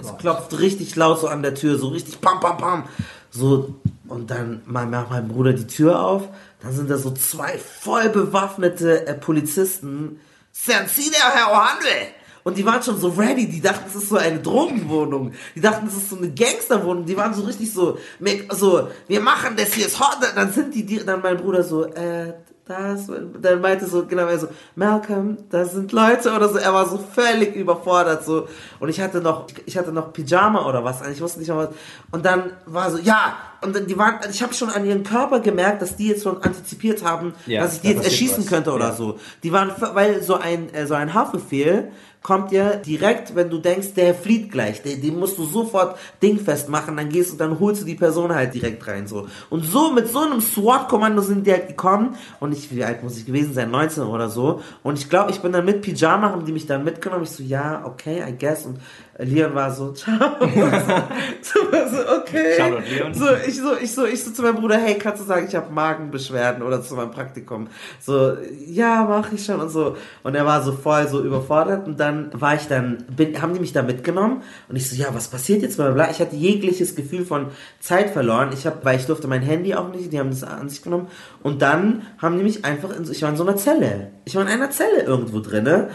Es 0.00 0.16
klopft 0.18 0.58
richtig 0.58 0.94
laut 0.96 1.20
so 1.20 1.28
an 1.28 1.42
der 1.42 1.54
Tür, 1.54 1.78
so 1.78 1.88
richtig 1.88 2.20
pam, 2.20 2.40
pam, 2.40 2.56
pam. 2.56 2.84
So, 3.30 3.74
und 4.08 4.30
dann 4.30 4.62
macht 4.66 5.10
mein 5.10 5.28
Bruder 5.28 5.52
die 5.52 5.66
Tür 5.66 6.00
auf, 6.00 6.28
dann 6.62 6.72
sind 6.72 6.90
da 6.90 6.96
so 6.96 7.10
zwei 7.10 7.58
voll 7.58 8.08
bewaffnete 8.08 9.06
äh, 9.06 9.14
Polizisten. 9.14 10.20
Der 10.66 10.86
Herr 10.86 11.52
Ohandel? 11.52 12.08
Und 12.44 12.56
die 12.56 12.64
waren 12.64 12.82
schon 12.82 12.98
so 12.98 13.08
ready, 13.10 13.46
die 13.46 13.60
dachten, 13.60 13.84
es 13.88 13.94
ist 13.94 14.08
so 14.08 14.16
eine 14.16 14.40
Drogenwohnung. 14.40 15.32
Die 15.54 15.60
dachten, 15.60 15.86
es 15.86 15.94
ist 15.94 16.08
so 16.08 16.16
eine 16.16 16.30
Gangsterwohnung. 16.30 17.04
Die 17.04 17.16
waren 17.16 17.34
so 17.34 17.42
richtig 17.42 17.72
so, 17.72 17.98
so, 18.52 18.88
wir 19.06 19.20
machen 19.20 19.54
das 19.56 19.74
hier 19.74 19.86
ist 19.86 20.00
hot. 20.00 20.16
Dann 20.34 20.52
sind 20.52 20.74
die, 20.74 20.86
die 20.86 21.04
dann 21.04 21.20
mein 21.20 21.36
Bruder 21.36 21.62
so, 21.62 21.84
äh, 21.84 22.32
das, 22.68 23.10
dann 23.40 23.60
meinte 23.60 23.86
so, 23.86 24.04
genau, 24.06 24.26
er 24.26 24.38
so, 24.38 24.48
Malcolm, 24.76 25.38
da 25.50 25.64
sind 25.64 25.90
Leute 25.92 26.32
oder 26.34 26.48
so. 26.48 26.58
Er 26.58 26.72
war 26.74 26.86
so 26.88 26.98
völlig 26.98 27.56
überfordert, 27.56 28.24
so. 28.24 28.46
Und 28.78 28.88
ich 28.90 29.00
hatte 29.00 29.20
noch, 29.20 29.46
ich 29.66 29.76
hatte 29.78 29.90
noch 29.92 30.12
Pyjama 30.12 30.66
oder 30.68 30.84
was, 30.84 31.06
ich 31.08 31.20
wusste 31.20 31.40
nicht 31.40 31.48
mal 31.48 31.68
was. 31.68 31.74
Und 32.10 32.24
dann 32.26 32.52
war 32.66 32.90
so, 32.90 32.98
ja, 32.98 33.36
und 33.62 33.74
dann 33.74 33.86
die 33.86 33.96
waren, 33.98 34.16
ich 34.30 34.42
habe 34.42 34.54
schon 34.54 34.68
an 34.70 34.84
ihren 34.84 35.02
Körper 35.02 35.40
gemerkt, 35.40 35.82
dass 35.82 35.96
die 35.96 36.08
jetzt 36.08 36.22
schon 36.22 36.42
antizipiert 36.42 37.02
haben, 37.02 37.34
Ja, 37.46 37.62
dass 37.62 37.74
ich 37.76 37.80
die 37.80 37.88
jetzt 37.88 38.04
erschießen 38.04 38.44
was. 38.44 38.46
könnte 38.46 38.70
oder 38.72 38.88
Ja. 38.88 38.94
so. 38.94 39.18
Die 39.42 39.52
waren, 39.52 39.72
weil 39.94 40.22
so 40.22 40.34
ein, 40.34 40.72
äh, 40.74 40.86
so 40.86 40.94
ein 40.94 41.14
Haftbefehl 41.14 41.90
kommt 42.22 42.52
ja 42.52 42.76
direkt, 42.76 43.34
wenn 43.34 43.48
du 43.50 43.58
denkst, 43.58 43.94
der 43.94 44.14
flieht 44.14 44.50
gleich, 44.50 44.82
den, 44.82 45.00
den 45.00 45.18
musst 45.18 45.38
du 45.38 45.44
sofort 45.44 45.98
dingfest 46.22 46.68
machen, 46.68 46.96
dann 46.96 47.08
gehst 47.08 47.32
du, 47.32 47.36
dann 47.36 47.58
holst 47.58 47.82
du 47.82 47.86
die 47.86 47.94
Person 47.94 48.34
halt 48.34 48.54
direkt 48.54 48.86
rein, 48.86 49.06
so. 49.06 49.28
Und 49.50 49.64
so, 49.64 49.92
mit 49.92 50.08
so 50.08 50.20
einem 50.20 50.40
SWAT-Kommando 50.40 51.22
sind 51.22 51.46
die 51.46 51.52
halt 51.52 51.68
gekommen, 51.68 52.16
und 52.40 52.52
ich, 52.52 52.74
wie 52.74 52.84
alt 52.84 53.02
muss 53.02 53.16
ich 53.16 53.26
gewesen 53.26 53.54
sein, 53.54 53.70
19 53.70 54.04
oder 54.04 54.28
so, 54.28 54.62
und 54.82 54.98
ich 54.98 55.08
glaube, 55.08 55.30
ich 55.30 55.40
bin 55.40 55.52
dann 55.52 55.64
mit 55.64 55.82
Pyjama, 55.82 56.30
haben 56.30 56.44
die 56.44 56.52
mich 56.52 56.66
dann 56.66 56.84
mitgenommen, 56.84 57.24
ich 57.24 57.30
so, 57.30 57.42
ja, 57.42 57.84
okay, 57.84 58.22
I 58.28 58.36
guess, 58.36 58.66
und 58.66 58.78
Leon 59.18 59.52
war 59.52 59.72
so, 59.72 59.92
ciao, 59.92 60.16
so, 61.42 61.58
so, 61.60 62.16
okay. 62.20 62.54
Shoutout, 62.56 62.82
Leon. 62.88 63.14
So, 63.14 63.26
ich 63.46 63.56
so, 63.56 63.76
ich 63.76 63.92
so, 63.92 64.06
ich 64.06 64.22
so 64.22 64.30
zu 64.30 64.42
meinem 64.42 64.56
Bruder, 64.56 64.78
hey, 64.78 64.96
kannst 64.96 65.20
du 65.20 65.26
sagen, 65.26 65.46
ich 65.48 65.56
habe 65.56 65.72
Magenbeschwerden 65.72 66.62
oder 66.62 66.82
zu 66.82 66.94
meinem 66.94 67.10
Praktikum? 67.10 67.66
So, 68.00 68.36
ja, 68.66 69.04
mach 69.08 69.32
ich 69.32 69.44
schon 69.44 69.60
und 69.60 69.70
so. 69.70 69.96
Und 70.22 70.36
er 70.36 70.46
war 70.46 70.62
so 70.62 70.70
voll 70.70 71.08
so 71.08 71.20
überfordert 71.20 71.88
und 71.88 71.98
dann 71.98 72.30
war 72.32 72.54
ich 72.54 72.68
dann, 72.68 73.04
bin, 73.08 73.42
haben 73.42 73.54
die 73.54 73.60
mich 73.60 73.72
da 73.72 73.82
mitgenommen 73.82 74.42
und 74.68 74.76
ich 74.76 74.88
so, 74.88 74.94
ja, 74.94 75.08
was 75.12 75.26
passiert 75.26 75.62
jetzt? 75.62 75.80
Ich 75.80 76.20
hatte 76.20 76.36
jegliches 76.36 76.94
Gefühl 76.94 77.24
von 77.24 77.46
Zeit 77.80 78.10
verloren. 78.10 78.50
Ich 78.52 78.66
habe, 78.66 78.78
weil 78.84 79.00
ich 79.00 79.06
durfte 79.06 79.26
mein 79.26 79.42
Handy 79.42 79.74
auch 79.74 79.92
nicht, 79.92 80.12
die 80.12 80.20
haben 80.20 80.30
das 80.30 80.44
an 80.44 80.68
sich 80.68 80.82
genommen 80.82 81.08
und 81.42 81.60
dann 81.60 82.02
haben 82.18 82.38
die 82.38 82.44
mich 82.44 82.64
einfach, 82.64 82.96
in, 82.96 83.10
ich 83.10 83.22
war 83.22 83.30
in 83.30 83.36
so 83.36 83.42
einer 83.42 83.56
Zelle. 83.56 84.12
Ich 84.24 84.36
war 84.36 84.42
in 84.42 84.48
einer 84.48 84.70
Zelle 84.70 85.02
irgendwo 85.02 85.40
drinne. 85.40 85.90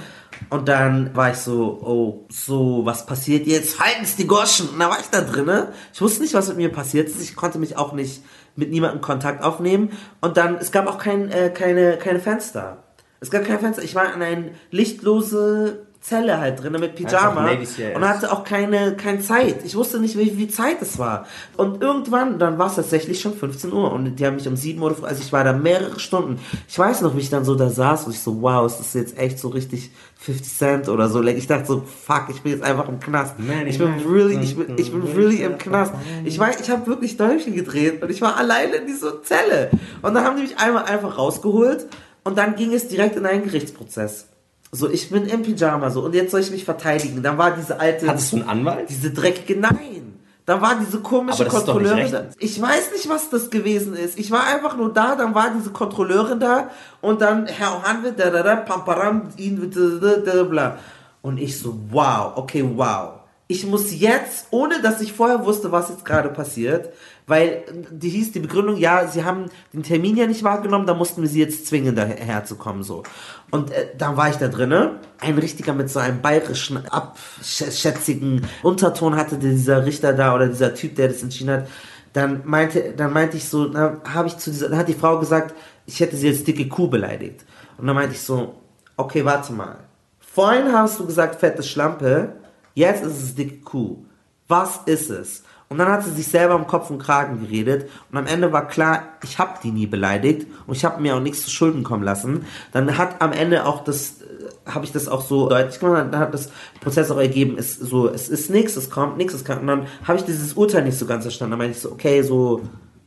Und 0.49 0.67
dann 0.67 1.15
war 1.15 1.31
ich 1.31 1.37
so, 1.37 1.79
oh, 1.81 2.27
so, 2.29 2.85
was 2.85 3.05
passiert 3.05 3.47
jetzt? 3.47 3.79
Halten's 3.79 4.15
die 4.15 4.27
Goschen! 4.27 4.69
Und 4.69 4.79
dann 4.79 4.89
war 4.89 4.99
ich 4.99 5.07
da 5.07 5.21
drinne. 5.21 5.73
Ich 5.93 6.01
wusste 6.01 6.21
nicht, 6.21 6.33
was 6.33 6.47
mit 6.49 6.57
mir 6.57 6.71
passiert 6.71 7.09
ist. 7.09 7.21
Ich 7.21 7.35
konnte 7.35 7.59
mich 7.59 7.77
auch 7.77 7.93
nicht 7.93 8.23
mit 8.55 8.69
niemandem 8.69 9.01
Kontakt 9.01 9.43
aufnehmen. 9.43 9.91
Und 10.21 10.37
dann, 10.37 10.57
es 10.57 10.71
gab 10.71 10.87
auch 10.87 10.97
kein, 10.97 11.29
äh, 11.31 11.49
keine, 11.49 11.97
keine 11.97 12.19
Fenster. 12.19 12.83
Es 13.19 13.31
gab 13.31 13.45
kein 13.45 13.59
Fenster. 13.59 13.83
Ich 13.83 13.95
war 13.95 14.13
in 14.13 14.21
eine 14.21 14.51
lichtlose 14.69 15.87
Zelle 16.03 16.37
halt 16.37 16.61
drinne 16.61 16.79
mit 16.79 16.95
Pyjama 16.95 17.49
und 17.95 18.07
hatte 18.07 18.29
auch 18.29 18.43
keine, 18.43 18.97
keine 18.97 19.21
Zeit. 19.21 19.63
Ich 19.63 19.73
wusste 19.73 20.01
nicht, 20.01 20.17
wie 20.17 20.31
viel 20.31 20.49
Zeit 20.49 20.81
es 20.81 20.99
war. 20.99 21.25
Und 21.55 21.81
irgendwann, 21.81 22.39
dann 22.39 22.57
war 22.57 22.67
es 22.67 22.75
tatsächlich 22.75 23.21
schon 23.21 23.33
15 23.33 23.71
Uhr 23.71 23.89
und 23.89 24.17
die 24.17 24.25
haben 24.25 24.35
mich 24.35 24.45
um 24.45 24.57
7 24.57 24.81
Uhr, 24.81 24.93
also 25.01 25.21
ich 25.21 25.31
war 25.31 25.45
da 25.45 25.53
mehrere 25.53 26.01
Stunden. 26.01 26.41
Ich 26.67 26.77
weiß 26.77 27.03
noch, 27.03 27.15
wie 27.15 27.21
ich 27.21 27.29
dann 27.29 27.45
so 27.45 27.55
da 27.55 27.69
saß 27.69 28.03
und 28.05 28.11
ich 28.11 28.19
so, 28.19 28.41
wow, 28.41 28.65
ist 28.65 28.79
das 28.79 28.93
jetzt 28.93 29.17
echt 29.17 29.39
so 29.39 29.47
richtig 29.47 29.91
50 30.17 30.57
Cent 30.57 30.89
oder 30.89 31.07
so. 31.07 31.23
Ich 31.23 31.47
dachte 31.47 31.67
so, 31.67 31.81
fuck, 31.81 32.25
ich 32.29 32.41
bin 32.41 32.51
jetzt 32.51 32.65
einfach 32.65 32.89
im 32.89 32.99
Knast. 32.99 33.35
Ich 33.65 33.77
bin 33.77 33.93
really, 34.05 34.37
ich 34.43 34.57
bin, 34.57 34.77
ich 34.77 34.91
bin 34.91 35.03
really 35.03 35.41
im 35.41 35.57
Knast. 35.57 35.93
Ich 36.25 36.37
weiß, 36.37 36.59
ich 36.59 36.69
habe 36.69 36.85
wirklich 36.85 37.15
Däumchen 37.15 37.55
gedreht 37.55 38.03
und 38.03 38.11
ich 38.11 38.21
war 38.21 38.35
alleine 38.35 38.75
in 38.75 38.87
dieser 38.87 39.23
Zelle. 39.23 39.69
Und 40.01 40.13
dann 40.13 40.25
haben 40.25 40.35
die 40.35 40.43
mich 40.43 40.57
einmal 40.59 40.83
einfach 40.83 41.17
rausgeholt 41.17 41.87
und 42.25 42.37
dann 42.37 42.57
ging 42.57 42.73
es 42.73 42.89
direkt 42.89 43.15
in 43.15 43.25
einen 43.25 43.45
Gerichtsprozess. 43.45 44.27
So, 44.75 44.89
ich 44.89 45.11
bin 45.11 45.27
im 45.27 45.43
Pyjama 45.43 45.91
so 45.91 46.01
und 46.03 46.15
jetzt 46.15 46.31
soll 46.31 46.39
ich 46.39 46.49
mich 46.49 46.65
verteidigen. 46.65 47.21
Dann 47.21 47.37
war 47.37 47.51
diese 47.51 47.79
alte. 47.79 48.07
Hattest 48.07 48.31
du 48.31 48.37
einen 48.37 48.49
Anwalt? 48.49 48.89
Diese 48.89 49.11
dreckige, 49.11 49.59
nein. 49.59 50.15
Dann 50.47 50.61
war 50.61 50.75
diese 50.79 50.99
komische 50.99 51.45
Kontrolleurin 51.45 52.11
da. 52.11 52.25
Ich 52.39 52.59
weiß 52.59 52.91
nicht, 52.91 53.07
was 53.07 53.29
das 53.29 53.51
gewesen 53.51 53.95
ist. 53.95 54.17
Ich 54.17 54.31
war 54.31 54.47
einfach 54.47 54.75
nur 54.75 54.91
da, 54.91 55.15
dann 55.15 55.35
war 55.35 55.51
diese 55.55 55.69
Kontrolleurin 55.69 56.39
da 56.39 56.71
und 57.01 57.21
dann 57.21 57.45
Herr 57.45 57.77
Ohanwe, 57.77 58.13
da 58.13 58.31
da 58.31 58.41
da, 58.41 58.55
pamparam, 58.55 59.29
ihn, 59.37 59.71
da, 59.71 60.07
da, 60.09 60.17
da, 60.17 60.43
bla. 60.43 60.77
Und 61.21 61.37
ich 61.37 61.59
so, 61.59 61.77
wow, 61.91 62.33
okay, 62.35 62.67
wow. 62.75 63.19
Ich 63.47 63.67
muss 63.67 63.93
jetzt, 63.97 64.47
ohne 64.49 64.81
dass 64.81 65.01
ich 65.01 65.13
vorher 65.13 65.45
wusste, 65.45 65.71
was 65.71 65.89
jetzt 65.89 66.03
gerade 66.03 66.29
passiert, 66.29 66.89
weil 67.27 67.63
die 67.89 68.09
hieß 68.09 68.31
die 68.33 68.39
Begründung, 68.39 68.77
ja, 68.77 69.07
sie 69.07 69.23
haben 69.23 69.45
den 69.71 69.83
Termin 69.83 70.17
ja 70.17 70.27
nicht 70.27 70.43
wahrgenommen, 70.43 70.85
da 70.85 70.93
mussten 70.93 71.21
wir 71.21 71.29
sie 71.29 71.39
jetzt 71.39 71.67
zwingen, 71.67 71.95
daherzukommen, 71.95 72.83
so. 72.83 73.03
Und 73.51 73.71
äh, 73.71 73.87
dann 73.97 74.17
war 74.17 74.29
ich 74.29 74.35
da 74.37 74.47
drinne, 74.47 74.99
ein 75.19 75.37
Richtiger 75.37 75.73
mit 75.73 75.89
so 75.89 75.99
einem 75.99 76.21
bayerischen, 76.21 76.85
abschätzigen 76.87 78.47
Unterton 78.61 79.15
hatte 79.15 79.37
dieser 79.37 79.85
Richter 79.85 80.13
da 80.13 80.35
oder 80.35 80.47
dieser 80.47 80.73
Typ, 80.73 80.95
der 80.95 81.07
das 81.07 81.23
entschieden 81.23 81.51
hat. 81.51 81.67
Dann 82.13 82.41
meinte, 82.45 82.93
dann 82.95 83.13
meinte 83.13 83.37
ich 83.37 83.47
so, 83.47 83.67
dann 83.67 84.01
habe 84.11 84.27
ich 84.27 84.37
zu 84.37 84.51
dieser, 84.51 84.69
dann 84.69 84.79
hat 84.79 84.87
die 84.87 84.93
Frau 84.93 85.19
gesagt, 85.19 85.55
ich 85.85 85.99
hätte 85.99 86.15
sie 86.15 86.27
als 86.27 86.43
dicke 86.43 86.67
Kuh 86.67 86.87
beleidigt. 86.87 87.45
Und 87.77 87.87
dann 87.87 87.95
meinte 87.95 88.15
ich 88.15 88.21
so, 88.21 88.55
okay, 88.97 89.25
warte 89.25 89.53
mal. 89.53 89.77
Vorhin 90.19 90.71
hast 90.71 90.99
du 90.99 91.05
gesagt, 91.05 91.39
fette 91.39 91.63
Schlampe, 91.63 92.33
jetzt 92.73 93.03
ist 93.03 93.21
es 93.21 93.35
dicke 93.35 93.61
Kuh. 93.61 94.05
Was 94.47 94.81
ist 94.85 95.09
es? 95.09 95.43
Und 95.73 95.79
dann 95.79 95.91
hat 95.91 96.03
sie 96.03 96.11
sich 96.11 96.27
selber 96.27 96.53
im 96.53 96.67
Kopf 96.67 96.91
und 96.91 96.99
Kragen 96.99 97.41
geredet 97.41 97.89
und 98.11 98.17
am 98.19 98.27
Ende 98.27 98.51
war 98.51 98.67
klar, 98.67 99.07
ich 99.23 99.39
habe 99.39 99.57
die 99.63 99.71
nie 99.71 99.87
beleidigt 99.87 100.45
und 100.67 100.75
ich 100.77 100.85
habe 100.85 101.01
mir 101.01 101.15
auch 101.15 101.19
nichts 101.19 101.45
zu 101.45 101.49
Schulden 101.49 101.83
kommen 101.83 102.03
lassen. 102.03 102.45
Dann 102.73 102.95
hat 102.95 103.23
am 103.23 103.31
Ende 103.31 103.65
auch 103.65 103.83
das, 103.83 104.21
äh, 104.21 104.69
habe 104.69 104.85
ich 104.85 104.91
das 104.91 105.07
auch 105.07 105.23
so 105.23 105.49
deutlich 105.49 105.79
gemacht, 105.79 106.09
dann 106.11 106.19
hat 106.19 106.31
das 106.31 106.51
Prozess 106.79 107.09
auch 107.09 107.17
ergeben, 107.17 107.57
ist 107.57 107.79
so, 107.79 108.07
es 108.07 108.29
ist 108.29 108.51
nichts, 108.51 108.75
es 108.75 108.91
kommt 108.91 109.17
nichts, 109.17 109.33
es 109.33 109.43
kommt, 109.43 109.61
und 109.61 109.67
dann 109.67 109.87
habe 110.07 110.19
ich 110.19 110.25
dieses 110.25 110.53
Urteil 110.53 110.83
nicht 110.83 110.99
so 110.99 111.07
ganz 111.07 111.23
verstanden. 111.23 111.53
Dann 111.53 111.57
meinte 111.57 111.75
ich 111.75 111.81
so, 111.81 111.91
okay, 111.91 112.21
so, 112.21 112.61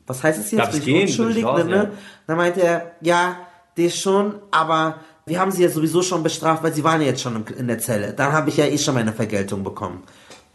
was 0.08 0.24
heißt 0.24 0.40
es 0.40 0.50
jetzt? 0.50 0.60
Darf 0.60 0.74
ich 0.74 0.84
Bin 0.84 0.94
gehen? 0.94 1.02
unschuldig, 1.02 1.36
Bin 1.36 1.44
ich 1.44 1.48
raus, 1.48 1.64
ne? 1.64 1.76
ja. 1.76 1.90
Dann 2.26 2.36
meinte 2.36 2.62
er, 2.62 2.92
ja, 3.00 3.36
das 3.76 3.96
schon, 3.96 4.34
aber 4.50 4.96
wir 5.24 5.38
haben 5.38 5.52
sie 5.52 5.62
ja 5.62 5.68
sowieso 5.68 6.02
schon 6.02 6.24
bestraft, 6.24 6.64
weil 6.64 6.72
sie 6.72 6.82
waren 6.82 7.00
ja 7.00 7.06
jetzt 7.06 7.22
schon 7.22 7.44
in 7.46 7.68
der 7.68 7.78
Zelle. 7.78 8.12
Dann 8.12 8.32
habe 8.32 8.48
ich 8.48 8.56
ja 8.56 8.64
eh 8.64 8.76
schon 8.76 8.94
meine 8.94 9.12
Vergeltung 9.12 9.62
bekommen. 9.62 10.02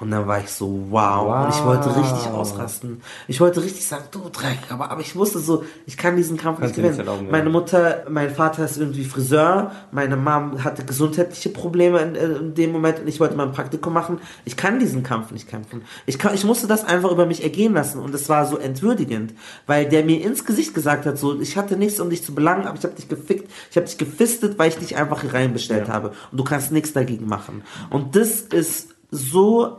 Und 0.02 0.10
dann 0.10 0.26
war 0.26 0.40
ich 0.40 0.50
so, 0.50 0.88
wow. 0.90 1.28
Wow. 1.28 1.46
Und 1.46 1.54
ich 1.54 1.64
wollte 1.64 1.96
richtig 1.96 2.32
ausrasten. 2.32 3.04
Ich 3.28 3.40
wollte 3.40 3.62
richtig 3.62 3.86
sagen, 3.86 4.06
du 4.10 4.30
Dreck. 4.30 4.58
Aber, 4.70 4.90
aber 4.90 5.02
ich 5.02 5.16
wusste 5.16 5.38
so, 5.38 5.64
ich 5.86 5.96
kann 5.96 6.16
diesen 6.16 6.38
Kampf 6.38 6.60
Kannst 6.60 6.76
nicht 6.76 6.84
gewinnen. 6.84 7.00
erlauben, 7.00 7.26
ja. 7.28 7.32
meine 7.32 7.52
Mutter, 7.52 8.06
mein 8.10 8.32
Vater 8.32 8.66
ist 8.66 8.78
irgendwie 8.78 9.06
Friseur. 9.06 9.72
Meine 9.92 10.18
Mom 10.18 10.64
hatte 10.64 10.84
gesundheitliche 10.86 11.50
Probleme 11.50 12.00
in, 12.00 12.16
äh, 12.16 12.26
in 12.26 12.56
dem 12.56 12.72
Moment. 12.72 13.02
Und 13.02 13.08
ich 13.08 13.20
wollte 13.20 13.36
mal 13.36 13.46
ein 13.46 13.52
Praktikum 13.52 13.94
machen. 13.94 14.20
Ich 14.44 14.58
kann 14.58 14.80
diesen 14.80 15.04
Kampf 15.04 15.30
nicht 15.30 15.48
kämpfen. 15.48 15.84
Ich, 16.08 16.18
kann, 16.18 16.34
ich 16.34 16.46
musste 16.46 16.66
das 16.66 16.84
einfach 16.84 17.12
über 17.12 17.28
mich 17.28 17.44
ergehen 17.44 17.76
lassen. 17.76 18.00
Und 18.00 18.16
es 18.16 18.28
war 18.28 18.48
so 18.48 18.58
entwürdigend. 18.58 19.36
Weil 19.68 19.88
der 19.88 20.04
mir 20.04 20.26
ins 20.26 20.46
Gesicht 20.46 20.74
gesagt 20.74 21.06
hat, 21.06 21.20
so, 21.20 21.40
ich 21.40 21.58
hatte 21.58 21.78
nichts, 21.78 22.00
um 22.00 22.10
dich 22.10 22.24
zu 22.24 22.34
belangen, 22.34 22.66
aber 22.66 22.76
ich 22.76 22.84
habe 22.84 22.96
dich 22.96 23.08
gefickt. 23.08 23.52
Ich 23.70 23.78
habe 23.78 23.86
dich 23.86 24.00
gefistet, 24.00 24.58
weil 24.58 24.70
ich 24.70 24.78
dich 24.80 24.96
einfach 24.96 25.22
hier 25.22 25.36
reinbestellt 25.36 25.90
habe. 25.90 26.14
Und 26.32 26.40
du 26.40 26.44
kannst 26.44 26.72
nichts 26.72 26.92
dagegen 26.92 27.28
machen. 27.28 27.62
Und 27.92 28.16
das 28.16 28.42
ist 28.42 28.96
so 29.12 29.78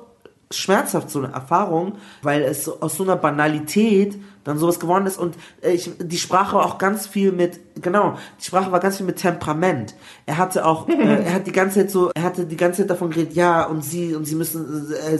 schmerzhaft, 0.52 1.10
so 1.10 1.20
eine 1.20 1.32
Erfahrung, 1.32 1.94
weil 2.22 2.42
es 2.42 2.68
aus 2.68 2.96
so 2.96 3.04
einer 3.04 3.16
Banalität 3.16 4.16
dann 4.44 4.58
sowas 4.58 4.80
geworden 4.80 5.06
ist. 5.06 5.18
Und 5.18 5.36
äh, 5.62 5.72
ich, 5.72 5.90
die 5.98 6.18
Sprache 6.18 6.58
auch 6.58 6.78
ganz 6.78 7.06
viel 7.06 7.32
mit, 7.32 7.60
genau, 7.80 8.18
die 8.38 8.44
Sprache 8.44 8.70
war 8.70 8.80
ganz 8.80 8.96
viel 8.96 9.06
mit 9.06 9.16
Temperament. 9.16 9.94
Er 10.26 10.38
hatte 10.38 10.64
auch, 10.66 10.88
äh, 10.88 11.24
er 11.24 11.34
hat 11.34 11.46
die 11.46 11.52
ganze 11.52 11.80
Zeit 11.80 11.90
so, 11.90 12.10
er 12.14 12.22
hatte 12.22 12.44
die 12.44 12.56
ganze 12.56 12.82
Zeit 12.82 12.90
davon 12.90 13.10
geredet, 13.10 13.34
ja, 13.34 13.64
und 13.64 13.82
sie, 13.82 14.14
und 14.14 14.24
sie 14.24 14.34
müssen, 14.34 14.92
äh, 14.92 15.18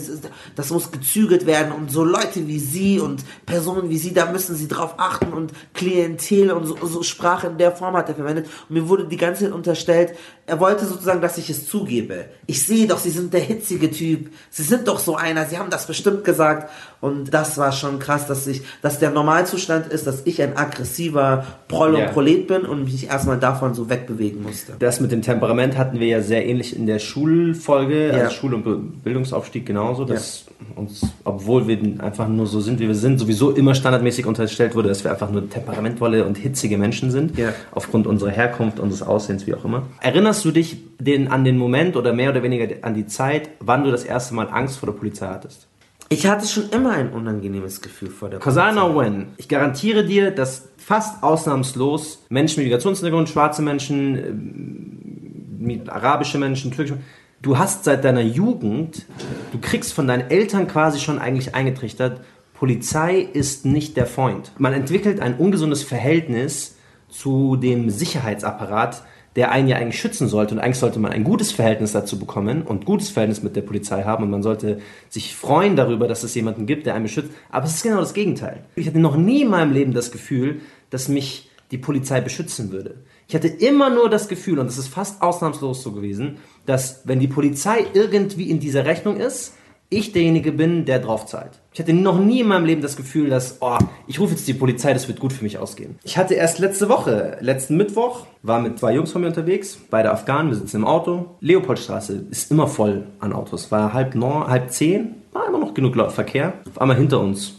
das 0.56 0.70
muss 0.70 0.90
gezügelt 0.90 1.46
werden 1.46 1.72
und 1.72 1.90
so 1.90 2.04
Leute 2.04 2.46
wie 2.46 2.58
sie 2.58 3.00
und 3.00 3.24
Personen 3.46 3.88
wie 3.88 3.98
sie, 3.98 4.12
da 4.12 4.30
müssen 4.30 4.56
sie 4.56 4.68
drauf 4.68 4.94
achten 4.98 5.32
und 5.32 5.52
Klientel 5.74 6.50
und 6.50 6.66
so, 6.66 6.76
so 6.86 7.02
Sprache 7.02 7.46
in 7.46 7.58
der 7.58 7.72
Form 7.72 7.96
hat 7.96 8.08
er 8.08 8.14
verwendet 8.14 8.46
und 8.68 8.74
mir 8.74 8.88
wurde 8.88 9.06
die 9.06 9.16
ganze 9.16 9.44
Zeit 9.44 9.52
unterstellt, 9.52 10.14
er 10.46 10.60
wollte 10.60 10.84
sozusagen, 10.84 11.20
dass 11.20 11.38
ich 11.38 11.48
es 11.50 11.68
zugebe. 11.68 12.26
Ich 12.46 12.66
sehe 12.66 12.86
doch, 12.86 12.98
sie 12.98 13.10
sind 13.10 13.32
der 13.32 13.40
hitzige 13.40 13.90
Typ, 13.90 14.32
sie 14.50 14.62
sind 14.62 14.88
doch 14.88 14.98
so 14.98 15.16
einer, 15.16 15.46
sie 15.46 15.58
haben 15.58 15.70
das 15.70 15.86
bestimmt 15.86 16.24
gesagt 16.24 16.70
und 17.00 17.32
das 17.32 17.58
war 17.58 17.72
schon 17.72 17.98
krass, 17.98 18.26
dass 18.26 18.46
ich, 18.46 18.62
dass 18.82 18.98
der 18.98 19.10
Normalzustand 19.10 19.92
ist, 19.92 20.06
dass 20.06 20.22
ich 20.24 20.42
ein 20.42 20.56
aggressiver 20.56 21.46
Proll 21.68 21.94
und 21.94 22.00
Ja. 22.00 22.08
Prolet 22.08 22.41
bin 22.46 22.62
und 22.62 22.84
mich 22.84 23.08
erstmal 23.08 23.38
davon 23.38 23.74
so 23.74 23.88
wegbewegen 23.90 24.42
musste. 24.42 24.74
Das 24.78 25.00
mit 25.00 25.12
dem 25.12 25.22
Temperament 25.22 25.76
hatten 25.78 25.98
wir 26.00 26.06
ja 26.06 26.20
sehr 26.22 26.46
ähnlich 26.46 26.76
in 26.76 26.86
der 26.86 26.98
Schulfolge, 26.98 28.08
Ja. 28.08 28.12
also 28.14 28.30
Schul- 28.34 28.54
und 28.54 29.02
Bildungsaufstieg 29.02 29.66
genauso, 29.66 30.04
dass 30.04 30.46
uns, 30.76 31.02
obwohl 31.24 31.66
wir 31.66 31.78
einfach 31.98 32.28
nur 32.28 32.46
so 32.46 32.60
sind, 32.60 32.80
wie 32.80 32.86
wir 32.88 32.94
sind, 32.94 33.18
sowieso 33.18 33.50
immer 33.50 33.74
standardmäßig 33.74 34.26
unterstellt 34.26 34.74
wurde, 34.74 34.88
dass 34.88 35.04
wir 35.04 35.10
einfach 35.10 35.30
nur 35.30 35.48
temperamentvolle 35.48 36.24
und 36.24 36.38
hitzige 36.38 36.78
Menschen 36.78 37.10
sind, 37.10 37.32
aufgrund 37.72 38.06
unserer 38.06 38.30
Herkunft, 38.30 38.78
unseres 38.80 39.02
Aussehens, 39.02 39.46
wie 39.46 39.54
auch 39.54 39.64
immer. 39.64 39.82
Erinnerst 40.00 40.44
du 40.44 40.50
dich 40.50 40.76
den, 41.00 41.28
an 41.28 41.44
den 41.44 41.58
Moment 41.58 41.96
oder 41.96 42.12
mehr 42.12 42.30
oder 42.30 42.42
weniger 42.42 42.66
an 42.82 42.94
die 42.94 43.06
Zeit, 43.06 43.50
wann 43.60 43.84
du 43.84 43.90
das 43.90 44.04
erste 44.04 44.34
Mal 44.34 44.48
Angst 44.50 44.78
vor 44.78 44.88
der 44.90 44.98
Polizei 44.98 45.26
hattest? 45.26 45.68
Ich 46.12 46.26
hatte 46.26 46.46
schon 46.46 46.68
immer 46.70 46.90
ein 46.90 47.10
unangenehmes 47.10 47.80
Gefühl 47.80 48.10
vor 48.10 48.28
der 48.28 48.38
Cause 48.38 48.60
I 48.60 48.72
know 48.72 48.94
when. 48.94 49.28
Ich 49.38 49.48
garantiere 49.48 50.04
dir, 50.04 50.30
dass 50.30 50.68
fast 50.76 51.22
ausnahmslos 51.22 52.26
Menschen 52.28 52.58
mit 52.58 52.66
Migrationshintergrund, 52.66 53.30
schwarze 53.30 53.62
Menschen, 53.62 55.56
mit 55.58 55.88
arabische 55.88 56.36
Menschen, 56.36 56.70
türkische 56.70 56.96
Menschen, 56.96 57.08
du 57.40 57.56
hast 57.56 57.84
seit 57.84 58.04
deiner 58.04 58.20
Jugend, 58.20 59.06
du 59.52 59.58
kriegst 59.58 59.94
von 59.94 60.06
deinen 60.06 60.30
Eltern 60.30 60.68
quasi 60.68 61.00
schon 61.00 61.18
eigentlich 61.18 61.54
eingetrichtert, 61.54 62.20
Polizei 62.52 63.20
ist 63.20 63.64
nicht 63.64 63.96
der 63.96 64.06
Freund. 64.06 64.52
Man 64.58 64.74
entwickelt 64.74 65.18
ein 65.18 65.38
ungesundes 65.38 65.82
Verhältnis 65.82 66.76
zu 67.08 67.56
dem 67.56 67.88
Sicherheitsapparat, 67.88 69.02
der 69.36 69.50
einen 69.50 69.68
ja 69.68 69.76
eigentlich 69.76 70.00
schützen 70.00 70.28
sollte. 70.28 70.54
Und 70.54 70.60
eigentlich 70.60 70.78
sollte 70.78 70.98
man 70.98 71.12
ein 71.12 71.24
gutes 71.24 71.52
Verhältnis 71.52 71.92
dazu 71.92 72.18
bekommen 72.18 72.62
und 72.62 72.84
gutes 72.84 73.10
Verhältnis 73.10 73.42
mit 73.42 73.56
der 73.56 73.62
Polizei 73.62 74.02
haben. 74.02 74.24
Und 74.24 74.30
man 74.30 74.42
sollte 74.42 74.80
sich 75.08 75.34
freuen 75.34 75.76
darüber, 75.76 76.08
dass 76.08 76.22
es 76.22 76.34
jemanden 76.34 76.66
gibt, 76.66 76.86
der 76.86 76.94
einen 76.94 77.04
beschützt. 77.04 77.30
Aber 77.50 77.66
es 77.66 77.74
ist 77.74 77.82
genau 77.82 78.00
das 78.00 78.14
Gegenteil. 78.14 78.64
Ich 78.76 78.86
hatte 78.86 78.98
noch 78.98 79.16
nie 79.16 79.42
in 79.42 79.48
meinem 79.48 79.72
Leben 79.72 79.94
das 79.94 80.12
Gefühl, 80.12 80.60
dass 80.90 81.08
mich 81.08 81.50
die 81.70 81.78
Polizei 81.78 82.20
beschützen 82.20 82.70
würde. 82.70 82.96
Ich 83.28 83.34
hatte 83.34 83.48
immer 83.48 83.88
nur 83.88 84.10
das 84.10 84.28
Gefühl, 84.28 84.58
und 84.58 84.66
das 84.66 84.76
ist 84.76 84.88
fast 84.88 85.22
ausnahmslos 85.22 85.82
so 85.82 85.92
gewesen, 85.92 86.36
dass 86.66 87.00
wenn 87.04 87.18
die 87.18 87.28
Polizei 87.28 87.86
irgendwie 87.94 88.50
in 88.50 88.60
dieser 88.60 88.84
Rechnung 88.84 89.16
ist, 89.16 89.54
ich 89.92 90.12
derjenige 90.12 90.52
bin, 90.52 90.84
der 90.84 90.98
drauf 90.98 91.26
zahlt. 91.26 91.50
Ich 91.72 91.80
hatte 91.80 91.92
noch 91.92 92.18
nie 92.18 92.40
in 92.40 92.48
meinem 92.48 92.64
Leben 92.64 92.82
das 92.82 92.96
Gefühl, 92.96 93.30
dass, 93.30 93.58
oh, 93.60 93.78
ich 94.06 94.18
rufe 94.20 94.32
jetzt 94.32 94.46
die 94.48 94.54
Polizei, 94.54 94.92
das 94.92 95.08
wird 95.08 95.20
gut 95.20 95.32
für 95.32 95.44
mich 95.44 95.58
ausgehen. 95.58 95.98
Ich 96.02 96.16
hatte 96.18 96.34
erst 96.34 96.58
letzte 96.58 96.88
Woche, 96.88 97.36
letzten 97.40 97.76
Mittwoch, 97.76 98.26
war 98.42 98.60
mit 98.60 98.78
zwei 98.78 98.94
Jungs 98.94 99.12
von 99.12 99.20
mir 99.22 99.28
unterwegs, 99.28 99.78
beide 99.90 100.10
Afghanen, 100.10 100.50
wir 100.50 100.56
sitzen 100.56 100.76
im 100.76 100.84
Auto. 100.86 101.26
Leopoldstraße 101.40 102.24
ist 102.30 102.50
immer 102.50 102.66
voll 102.66 103.04
an 103.20 103.32
Autos. 103.32 103.70
War 103.70 103.92
halb 103.92 104.14
neun, 104.14 104.46
halb 104.48 104.70
zehn, 104.70 105.14
war 105.32 105.46
immer 105.46 105.58
noch 105.58 105.74
genug 105.74 105.94
Verkehr. 106.12 106.54
Auf 106.68 106.80
einmal 106.80 106.96
hinter 106.96 107.20
uns, 107.20 107.54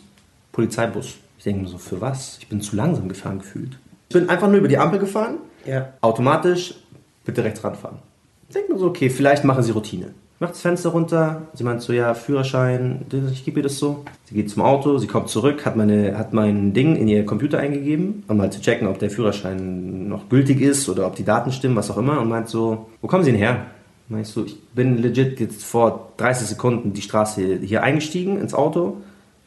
Polizeibus. 0.52 1.16
Ich 1.38 1.44
denke 1.44 1.64
mir 1.64 1.68
so, 1.68 1.78
für 1.78 2.00
was? 2.02 2.38
Ich 2.40 2.48
bin 2.48 2.62
zu 2.62 2.76
langsam 2.76 3.10
gefahren 3.10 3.40
gefühlt. 3.40 3.78
Ich 4.10 4.14
bin 4.14 4.30
einfach 4.30 4.48
nur 4.48 4.58
über 4.58 4.68
die 4.68 4.78
Ampel 4.78 5.00
gefahren, 5.00 5.38
Ja. 5.66 5.90
automatisch, 6.02 6.76
bitte 7.26 7.44
rechts 7.44 7.64
ranfahren. 7.64 7.98
Ich 8.48 8.54
denke 8.54 8.74
mir 8.74 8.80
so, 8.80 8.86
okay, 8.88 9.10
vielleicht 9.10 9.44
machen 9.44 9.64
sie 9.64 9.72
Routine. 9.72 10.14
Ich 10.36 10.42
mach 10.42 10.50
das 10.50 10.62
Fenster 10.62 10.90
runter, 10.90 11.44
sie 11.54 11.64
meint 11.64 11.82
so, 11.82 11.94
ja, 11.94 12.14
Führerschein, 12.16 13.06
ich 13.32 13.46
gebe 13.46 13.60
ihr 13.60 13.64
das 13.64 13.78
so. 13.78 14.04
Sie 14.26 14.36
geht 14.36 14.50
zum 14.50 14.64
Auto, 14.64 14.98
sie 14.98 15.08
kommt 15.08 15.30
zurück, 15.30 15.66
hat, 15.66 15.76
meine, 15.76 16.18
hat 16.18 16.34
mein 16.34 16.74
Ding 16.74 16.96
in 16.96 17.08
ihr 17.08 17.26
Computer 17.26 17.60
eingegeben, 17.60 18.24
um 18.28 18.38
mal 18.38 18.52
zu 18.52 18.60
checken, 18.60 18.88
ob 18.88 19.00
der 19.00 19.10
Führerschein 19.10 20.10
noch 20.10 20.28
gültig 20.30 20.60
ist 20.60 20.90
oder 20.90 21.08
ob 21.08 21.16
die 21.16 21.24
Daten 21.24 21.52
stimmen, 21.52 21.76
was 21.76 21.92
auch 21.92 21.98
immer, 21.98 22.20
und 22.20 22.30
meint 22.30 22.50
so, 22.50 22.88
wo 23.00 23.08
kommen 23.08 23.24
Sie 23.24 23.32
denn 23.32 23.40
her? 23.40 23.68
Meinst 24.10 24.36
du, 24.36 24.44
ich 24.44 24.60
bin 24.74 24.98
legit 24.98 25.40
jetzt 25.40 25.64
vor 25.64 26.12
30 26.18 26.48
Sekunden 26.48 26.94
die 26.94 27.02
Straße 27.02 27.60
hier 27.62 27.84
eingestiegen 27.84 28.40
ins 28.40 28.54
Auto, 28.54 28.98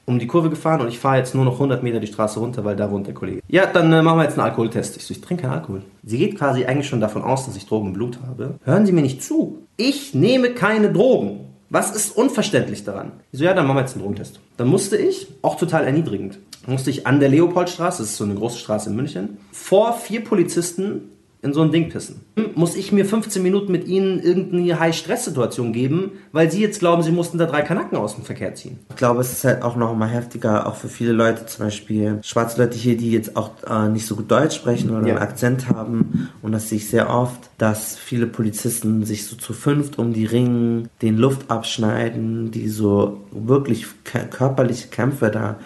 um 0.07 0.19
die 0.19 0.27
Kurve 0.27 0.49
gefahren 0.49 0.81
und 0.81 0.89
ich 0.89 0.99
fahre 0.99 1.19
jetzt 1.19 1.35
nur 1.35 1.45
noch 1.45 1.55
100 1.55 1.83
Meter 1.83 2.01
die 2.01 2.07
Straße 2.07 2.41
runter, 2.41 2.65
weil 2.65 2.77
da 2.77 2.91
wohnt 2.91 3.07
der 3.07 3.15
Kollege. 3.15 3.43
Ja, 3.49 3.67
dann 3.67 3.93
äh, 3.93 4.03
machen 4.03 4.19
wir 4.19 4.23
jetzt 4.23 4.39
einen 4.39 4.49
Alkoholtest. 4.49 4.97
Ich 4.97 5.05
so, 5.05 5.13
ich 5.13 5.21
trinke 5.21 5.43
keinen 5.43 5.53
Alkohol. 5.53 5.83
Sie 6.05 6.19
geht 6.19 6.39
quasi 6.39 6.65
eigentlich 6.65 6.89
schon 6.89 7.01
davon 7.01 7.23
aus, 7.23 7.45
dass 7.47 7.57
ich 7.57 7.67
Drogen 7.67 7.89
im 7.89 7.93
Blut 7.93 8.21
habe. 8.27 8.55
Hören 8.65 8.87
Sie 8.87 8.93
mir 8.93 9.03
nicht 9.03 9.23
zu. 9.23 9.67
Ich 9.77 10.15
nehme 10.15 10.51
keine 10.51 10.93
Drogen. 10.93 11.41
Was 11.69 11.95
ist 11.95 12.17
unverständlich 12.17 12.85
daran? 12.85 13.13
Ich 13.33 13.41
so, 13.41 13.45
ja, 13.45 13.53
dann 13.53 13.67
machen 13.67 13.79
wir 13.79 13.81
jetzt 13.81 13.95
einen 13.95 14.03
Drogentest. 14.03 14.39
Dann 14.57 14.69
musste 14.69 14.97
ich, 14.97 15.27
auch 15.43 15.57
total 15.57 15.85
erniedrigend, 15.85 16.39
musste 16.67 16.91
ich 16.91 17.07
an 17.07 17.19
der 17.19 17.29
Leopoldstraße, 17.29 18.03
das 18.03 18.11
ist 18.13 18.17
so 18.17 18.25
eine 18.25 18.35
große 18.35 18.59
Straße 18.59 18.91
in 18.91 18.97
München, 18.97 19.39
vor 19.51 19.95
vier 19.95 20.23
Polizisten 20.23 21.11
in 21.47 21.55
so 21.55 21.63
ein 21.63 21.73
Ding 21.73 21.89
pissen. 21.89 22.21
Muss 22.55 22.77
ich 22.77 22.93
mir 22.93 23.07
15 23.07 23.43
Minuten 23.43 23.73
mit 23.73 23.87
ihnen 23.89 24.21
irgendeine 24.21 24.79
High-Stress-Situation 24.79 25.73
geben, 25.73 26.13
weil 26.33 26.51
sie 26.51 26.61
jetzt 26.61 26.81
glauben, 26.81 27.03
sie 27.03 27.13
mussten 27.13 27.39
da 27.39 27.47
drei 27.47 27.63
Kanaken 27.63 27.97
aus 27.97 28.15
dem 28.17 28.25
Verkehr 28.25 28.55
ziehen. 28.55 28.79
Ich 28.91 28.97
glaube, 28.97 29.21
es 29.23 29.33
ist 29.33 29.45
halt 29.45 29.63
auch 29.63 29.77
noch 29.77 29.95
mal 29.97 30.09
heftiger, 30.09 30.67
auch 30.67 30.77
für 30.77 30.89
viele 30.89 31.13
Leute, 31.13 31.47
zum 31.47 31.65
Beispiel 31.67 32.19
schwarze 32.23 32.61
Leute 32.61 32.77
hier, 32.77 32.97
die 32.97 33.11
jetzt 33.13 33.37
auch 33.37 33.51
äh, 33.69 33.89
nicht 33.89 34.05
so 34.07 34.17
gut 34.17 34.31
Deutsch 34.31 34.57
sprechen 34.57 34.91
oder 34.91 35.07
Ja. 35.07 35.15
einen 35.15 35.23
Akzent 35.23 35.69
haben. 35.71 36.29
Und 36.43 36.53
das 36.53 36.69
sehe 36.69 36.77
ich 36.79 36.91
sehr 36.91 37.09
oft, 37.09 37.49
dass 37.59 37.97
viele 37.97 38.27
Polizisten 38.27 39.05
sich 39.05 39.27
so 39.27 39.37
zu 39.37 39.53
fünft 39.55 39.99
um 39.99 40.13
die 40.13 40.27
ringen, 40.27 40.89
den 41.01 41.17
Luft 41.17 41.51
abschneiden, 41.51 42.51
die 42.51 42.69
so 42.69 43.21
wirklich 43.31 43.87
körperliche 44.31 44.89
Kämpfe 44.89 45.31
da 45.31 45.57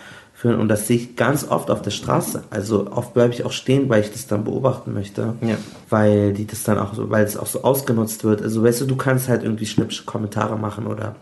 führen. 0.40 0.58
Und 0.58 0.68
das 0.68 0.86
sehe 0.86 0.96
ich 0.96 1.16
ganz 1.16 1.46
oft 1.46 1.70
auf 1.70 1.82
der 1.82 1.90
Straße. 1.90 2.44
Also 2.48 2.90
oft 2.90 3.12
bleibe 3.12 3.34
ich 3.34 3.44
auch 3.44 3.52
stehen, 3.52 3.90
weil 3.90 4.00
ich 4.00 4.10
das 4.10 4.26
dann 4.26 4.44
beobachten 4.44 4.94
möchte. 4.94 5.34
Ja. 5.42 5.56
Weil 5.90 6.32
die 6.32 6.46
das 6.46 6.62
dann 6.62 6.78
auch 6.78 6.94
so, 6.94 7.10
weil 7.10 7.24
es 7.24 7.36
auch 7.36 7.46
so 7.46 7.62
ausgenutzt 7.62 8.24
wird. 8.24 8.40
Also 8.40 8.64
weißt 8.64 8.80
du, 8.80 8.86
du 8.86 8.96
kannst 8.96 9.28
halt 9.28 9.42
irgendwie 9.42 9.66
schnippische 9.66 10.04
Kommentare 10.04 10.56
machen 10.56 10.86
oder 10.86 11.16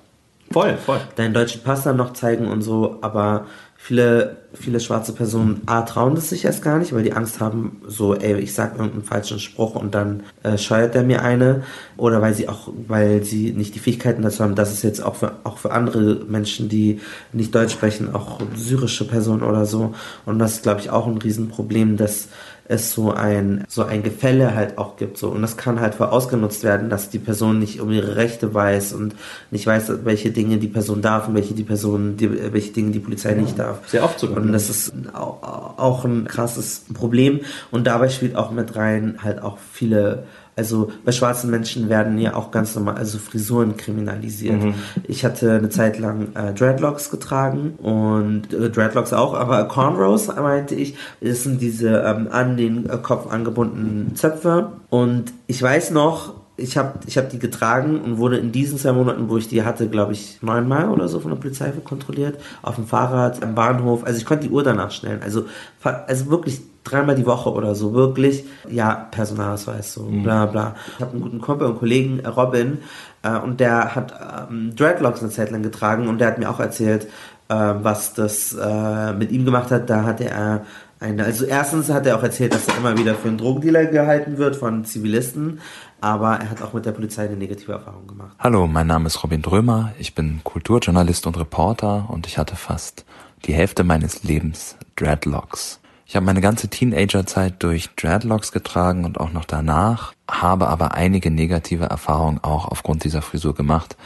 Voll, 0.53 0.77
voll. 0.77 1.01
deinen 1.17 1.35
deutschen 1.35 1.63
Pass 1.63 1.83
dann 1.83 1.97
noch 1.97 2.13
zeigen 2.13 2.47
und 2.47 2.63
so, 2.63 2.99
aber 3.03 3.47
viele, 3.89 4.37
viele 4.53 4.81
schwarze 4.81 5.15
Personen 5.15 5.63
A, 5.65 5.81
trauen 5.81 6.15
das 6.15 6.29
sich 6.29 6.45
erst 6.45 6.61
gar 6.61 6.79
nicht, 6.79 6.93
weil 6.93 7.05
die 7.05 7.15
Angst 7.15 7.41
haben, 7.41 7.81
so, 7.87 8.15
ey, 8.15 8.39
ich 8.39 8.53
sag 8.53 8.73
irgendeinen 8.73 9.03
falschen 9.03 9.39
Spruch 9.39 9.77
und 9.77 9.95
dann 9.95 10.25
äh, 10.43 10.59
scheuert 10.59 10.95
der 10.95 11.05
mir 11.05 11.23
eine. 11.23 11.63
Oder 11.97 12.21
weil 12.21 12.35
sie 12.35 12.51
auch, 12.51 12.69
weil 12.87 13.25
sie 13.25 13.53
nicht 13.53 13.75
die 13.75 13.79
Fähigkeiten 13.79 14.21
dazu 14.21 14.45
haben, 14.45 14.57
das 14.57 14.75
ist 14.75 14.83
jetzt 14.83 15.03
auch 15.03 15.15
für, 15.15 15.37
auch 15.45 15.57
für 15.57 15.71
andere 15.71 16.23
Menschen, 16.29 16.69
die 16.69 17.01
nicht 17.33 17.55
Deutsch 17.55 17.73
sprechen, 17.73 18.15
auch 18.15 18.43
syrische 18.55 19.09
Personen 19.09 19.43
oder 19.43 19.65
so. 19.65 19.95
Und 20.27 20.39
das 20.39 20.57
ist, 20.57 20.65
glaube 20.65 20.81
ich, 20.81 20.91
auch 20.91 21.07
ein 21.07 21.17
Riesenproblem, 21.17 21.97
dass 21.97 22.29
es 22.69 22.93
so 22.93 23.13
ein, 23.13 23.65
so 23.69 23.83
ein 23.85 24.03
Gefälle 24.03 24.55
halt 24.55 24.77
auch 24.77 24.97
gibt. 24.97 25.17
So. 25.17 25.29
Und 25.31 25.41
das 25.43 25.57
kann 25.57 25.81
halt 25.81 25.95
voll 25.95 26.09
ausgenutzt 26.09 26.63
werden, 26.65 26.91
dass 26.91 27.09
die 27.09 27.19
Person 27.19 27.59
nicht 27.59 27.81
um 27.81 27.91
ihre 27.91 28.17
Rechte 28.17 28.53
weiß 28.53 28.93
und 28.93 29.15
nicht 29.51 29.67
weiß, 29.67 30.05
welche 30.05 30.31
Dinge 30.31 30.59
die 30.59 30.69
Person 30.69 31.01
darf 31.01 31.29
und 31.29 31.35
welche 31.35 31.55
die 31.55 31.65
Person, 31.65 32.17
die, 32.19 32.53
welche 32.53 32.73
Dinge 32.73 32.91
die 32.91 32.99
Polizei 33.01 33.33
nicht 33.33 33.59
darf. 33.59 33.79
Sehr 33.89 34.05
oft 34.05 34.19
sogar. 34.21 34.37
Und 34.39 34.53
das 34.53 34.69
ist 34.69 34.93
au- 35.15 35.39
auch 35.79 36.05
ein 36.05 36.27
krasses 36.27 36.85
Problem. 36.93 37.41
Und 37.71 37.87
dabei 37.87 38.11
spielt 38.11 38.37
auch 38.37 38.51
mit 38.51 38.77
rein 38.77 39.17
halt 39.23 39.41
auch 39.43 39.57
viele, 39.73 40.25
also 40.59 40.91
bei 41.05 41.13
schwarzen 41.13 41.51
Menschen 41.51 41.89
werden 41.89 42.19
ja 42.19 42.35
auch 42.35 42.51
ganz 42.51 42.75
normal, 42.75 42.97
also 42.97 43.19
Frisuren 43.19 43.77
kriminalisiert. 43.77 44.63
Mhm. 44.63 44.75
Ich 45.05 45.25
hatte 45.25 45.53
eine 45.53 45.71
Zeit 45.71 45.99
lang 45.99 46.35
äh, 46.35 46.53
Dreadlocks 46.53 47.11
getragen 47.11 47.75
und 47.79 48.53
äh, 48.53 48.69
Dreadlocks 48.69 49.13
auch, 49.13 49.35
aber 49.35 49.65
Cornrows 49.69 50.27
meinte 50.27 50.75
ich, 50.75 50.97
das 51.21 51.45
sind 51.45 51.63
diese 51.63 52.03
ähm, 52.05 52.29
an 52.31 52.57
den 52.57 52.87
äh, 52.87 52.99
Kopf 52.99 53.31
angebundenen 53.31 54.17
Zöpfe. 54.17 54.73
Und 54.91 55.33
ich 55.47 55.63
weiß 55.63 55.93
noch, 55.93 56.35
ich 56.57 56.77
habe 56.77 56.99
ich 57.07 57.17
hab 57.17 57.31
die 57.31 57.39
getragen 57.39 58.01
und 58.01 58.19
wurde 58.19 58.37
in 58.37 58.51
diesen 58.51 58.79
zwei 58.79 58.93
Monaten, 58.93 59.29
wo 59.29 59.39
ich 59.39 59.49
die 59.49 59.63
hatte, 59.63 59.89
glaube 59.89 60.13
ich, 60.13 60.43
neunmal 60.43 60.89
oder 60.89 61.07
so 61.07 61.21
von 61.21 61.31
der 61.31 61.39
Polizei 61.39 61.71
kontrolliert. 61.85 62.41
Auf 62.63 62.75
dem 62.75 62.87
Fahrrad, 62.87 63.43
am 63.45 63.55
Bahnhof. 63.55 64.05
Also 64.05 64.19
ich 64.19 64.27
konnte 64.27 64.49
die 64.49 64.53
Uhr 64.53 64.65
danach 64.65 64.91
stellen. 64.91 65.21
Also, 65.23 65.47
also 65.85 66.31
wirklich 66.31 66.61
dreimal 66.91 67.15
die 67.15 67.27
Woche 67.27 67.53
oder 67.53 67.75
so. 67.75 67.95
Wirklich, 67.95 68.45
ja, 68.69 69.09
Personalausweis, 69.11 69.93
so 69.95 70.05
mhm. 70.05 70.23
bla 70.23 70.47
bla. 70.47 70.75
Ich 70.95 71.01
habe 71.01 71.13
einen 71.13 71.23
guten 71.23 71.41
Kumpel 71.41 71.69
und 71.69 71.79
Kollegen, 71.79 72.25
Robin, 72.27 72.79
äh, 73.23 73.39
und 73.39 73.61
der 73.61 73.95
hat 73.95 74.15
ähm, 74.51 74.75
Dreadlocks 74.75 75.21
eine 75.21 75.31
Zeit 75.31 75.51
lang 75.51 75.63
getragen 75.63 76.09
und 76.09 76.19
der 76.19 76.29
hat 76.29 76.39
mir 76.39 76.51
auch 76.51 76.61
erzählt, 76.61 77.09
äh, 77.49 77.55
was 77.55 78.15
das 78.15 78.55
äh, 78.55 79.13
mit 79.13 79.33
ihm 79.33 79.45
gemacht 79.45 79.71
hat. 79.71 79.91
Da 79.91 80.05
hatte 80.05 80.25
er 80.25 80.65
eine, 81.01 81.25
also 81.25 81.45
erstens 81.45 81.91
hat 81.91 82.07
er 82.07 82.17
auch 82.17 82.23
erzählt, 82.23 82.55
dass 82.55 82.67
er 82.67 82.77
immer 82.77 82.99
wieder 82.99 83.15
für 83.15 83.29
einen 83.29 83.39
Drogendealer 83.39 83.87
gehalten 83.87 84.39
wird 84.39 84.57
von 84.57 84.85
Zivilisten, 84.85 85.61
aber 86.01 86.37
er 86.37 86.51
hat 86.51 86.63
auch 86.63 86.73
mit 86.73 86.87
der 86.87 86.93
Polizei 86.93 87.27
eine 87.27 87.37
negative 87.37 87.73
Erfahrung 87.73 88.07
gemacht. 88.07 88.37
Hallo, 88.39 88.67
mein 88.67 88.89
Name 88.89 89.07
ist 89.07 89.23
Robin 89.23 89.43
Drömer, 89.43 89.93
ich 89.99 90.15
bin 90.15 90.41
Kulturjournalist 90.43 91.27
und 91.27 91.39
Reporter 91.39 92.07
und 92.09 92.27
ich 92.27 92.37
hatte 92.37 92.57
fast 92.57 93.05
die 93.45 93.53
Hälfte 93.53 93.85
meines 93.85 94.25
Lebens 94.25 94.77
Dreadlocks. 94.97 95.81
Ich 96.09 96.17
habe 96.17 96.25
meine 96.25 96.41
ganze 96.41 96.69
Teenagerzeit 96.69 97.63
durch 97.63 97.91
Dreadlocks 97.95 98.51
getragen 98.51 99.05
und 99.05 99.21
auch 99.21 99.31
noch 99.31 99.45
danach, 99.45 100.15
habe 100.29 100.69
aber 100.69 100.95
einige 100.95 101.31
negative 101.31 101.85
Erfahrungen 101.85 102.43
auch 102.43 102.65
aufgrund 102.65 103.05
dieser 103.05 103.21
Frisur 103.21 103.55
gemacht, 103.55 103.99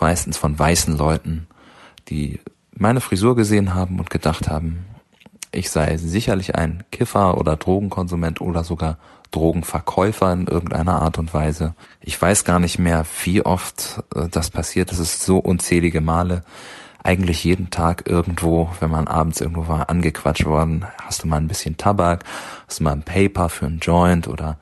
meistens 0.00 0.38
von 0.38 0.58
weißen 0.58 0.96
Leuten, 0.96 1.48
die 2.08 2.40
meine 2.74 3.02
Frisur 3.02 3.36
gesehen 3.36 3.74
haben 3.74 3.98
und 3.98 4.08
gedacht 4.08 4.48
haben, 4.48 4.86
ich 5.52 5.68
sei 5.68 5.98
sicherlich 5.98 6.54
ein 6.54 6.82
Kiffer 6.92 7.36
oder 7.36 7.56
Drogenkonsument 7.56 8.40
oder 8.40 8.64
sogar 8.64 8.96
Drogenverkäufer 9.30 10.32
in 10.32 10.46
irgendeiner 10.46 11.02
Art 11.02 11.18
und 11.18 11.34
Weise. 11.34 11.74
Ich 12.00 12.20
weiß 12.20 12.44
gar 12.44 12.58
nicht 12.58 12.78
mehr, 12.78 13.04
wie 13.24 13.44
oft 13.44 14.02
äh, 14.14 14.28
das 14.30 14.48
passiert. 14.48 14.92
Es 14.92 14.98
ist 14.98 15.22
so 15.24 15.36
unzählige 15.36 16.00
Male. 16.00 16.42
Eigentlich 17.02 17.44
jeden 17.44 17.70
Tag 17.70 18.08
irgendwo, 18.08 18.70
wenn 18.80 18.90
man 18.90 19.08
abends 19.08 19.40
irgendwo 19.40 19.68
war, 19.68 19.88
angequatscht 19.88 20.44
worden. 20.44 20.86
Hast 21.02 21.22
du 21.22 21.28
mal 21.28 21.38
ein 21.38 21.48
bisschen 21.48 21.76
Tabak? 21.76 22.24
Hast 22.66 22.80
du 22.80 22.84
mal 22.84 22.92
ein 22.92 23.02
Paper 23.02 23.48
für 23.48 23.66
einen 23.66 23.78
Joint? 23.78 24.28
Oder 24.28 24.58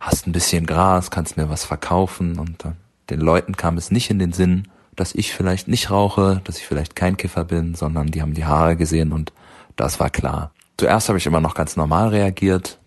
hast 0.00 0.26
ein 0.26 0.32
bisschen 0.32 0.66
Gras? 0.66 1.10
Kannst 1.10 1.36
mir 1.36 1.48
was 1.48 1.64
verkaufen? 1.64 2.38
Und 2.38 2.64
äh, 2.64 2.72
den 3.10 3.20
Leuten 3.20 3.56
kam 3.56 3.76
es 3.76 3.90
nicht 3.90 4.10
in 4.10 4.18
den 4.18 4.32
Sinn, 4.32 4.68
dass 4.96 5.14
ich 5.14 5.32
vielleicht 5.32 5.68
nicht 5.68 5.90
rauche, 5.90 6.40
dass 6.44 6.58
ich 6.58 6.66
vielleicht 6.66 6.96
kein 6.96 7.16
Kiffer 7.16 7.44
bin, 7.44 7.74
sondern 7.74 8.08
die 8.08 8.22
haben 8.22 8.34
die 8.34 8.46
Haare 8.46 8.76
gesehen 8.76 9.12
und 9.12 9.32
das 9.76 10.00
war 10.00 10.10
klar. 10.10 10.50
Zuerst 10.78 11.08
habe 11.08 11.18
ich 11.18 11.26
immer 11.26 11.40
noch 11.40 11.54
ganz 11.54 11.76
normal 11.76 12.08
reagiert, 12.08 12.78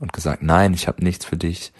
und 0.00 0.12
gesagt, 0.12 0.42
nein, 0.42 0.74
ich 0.74 0.86
habe 0.88 1.02
nichts 1.02 1.24
für 1.24 1.36
dich. 1.36 1.72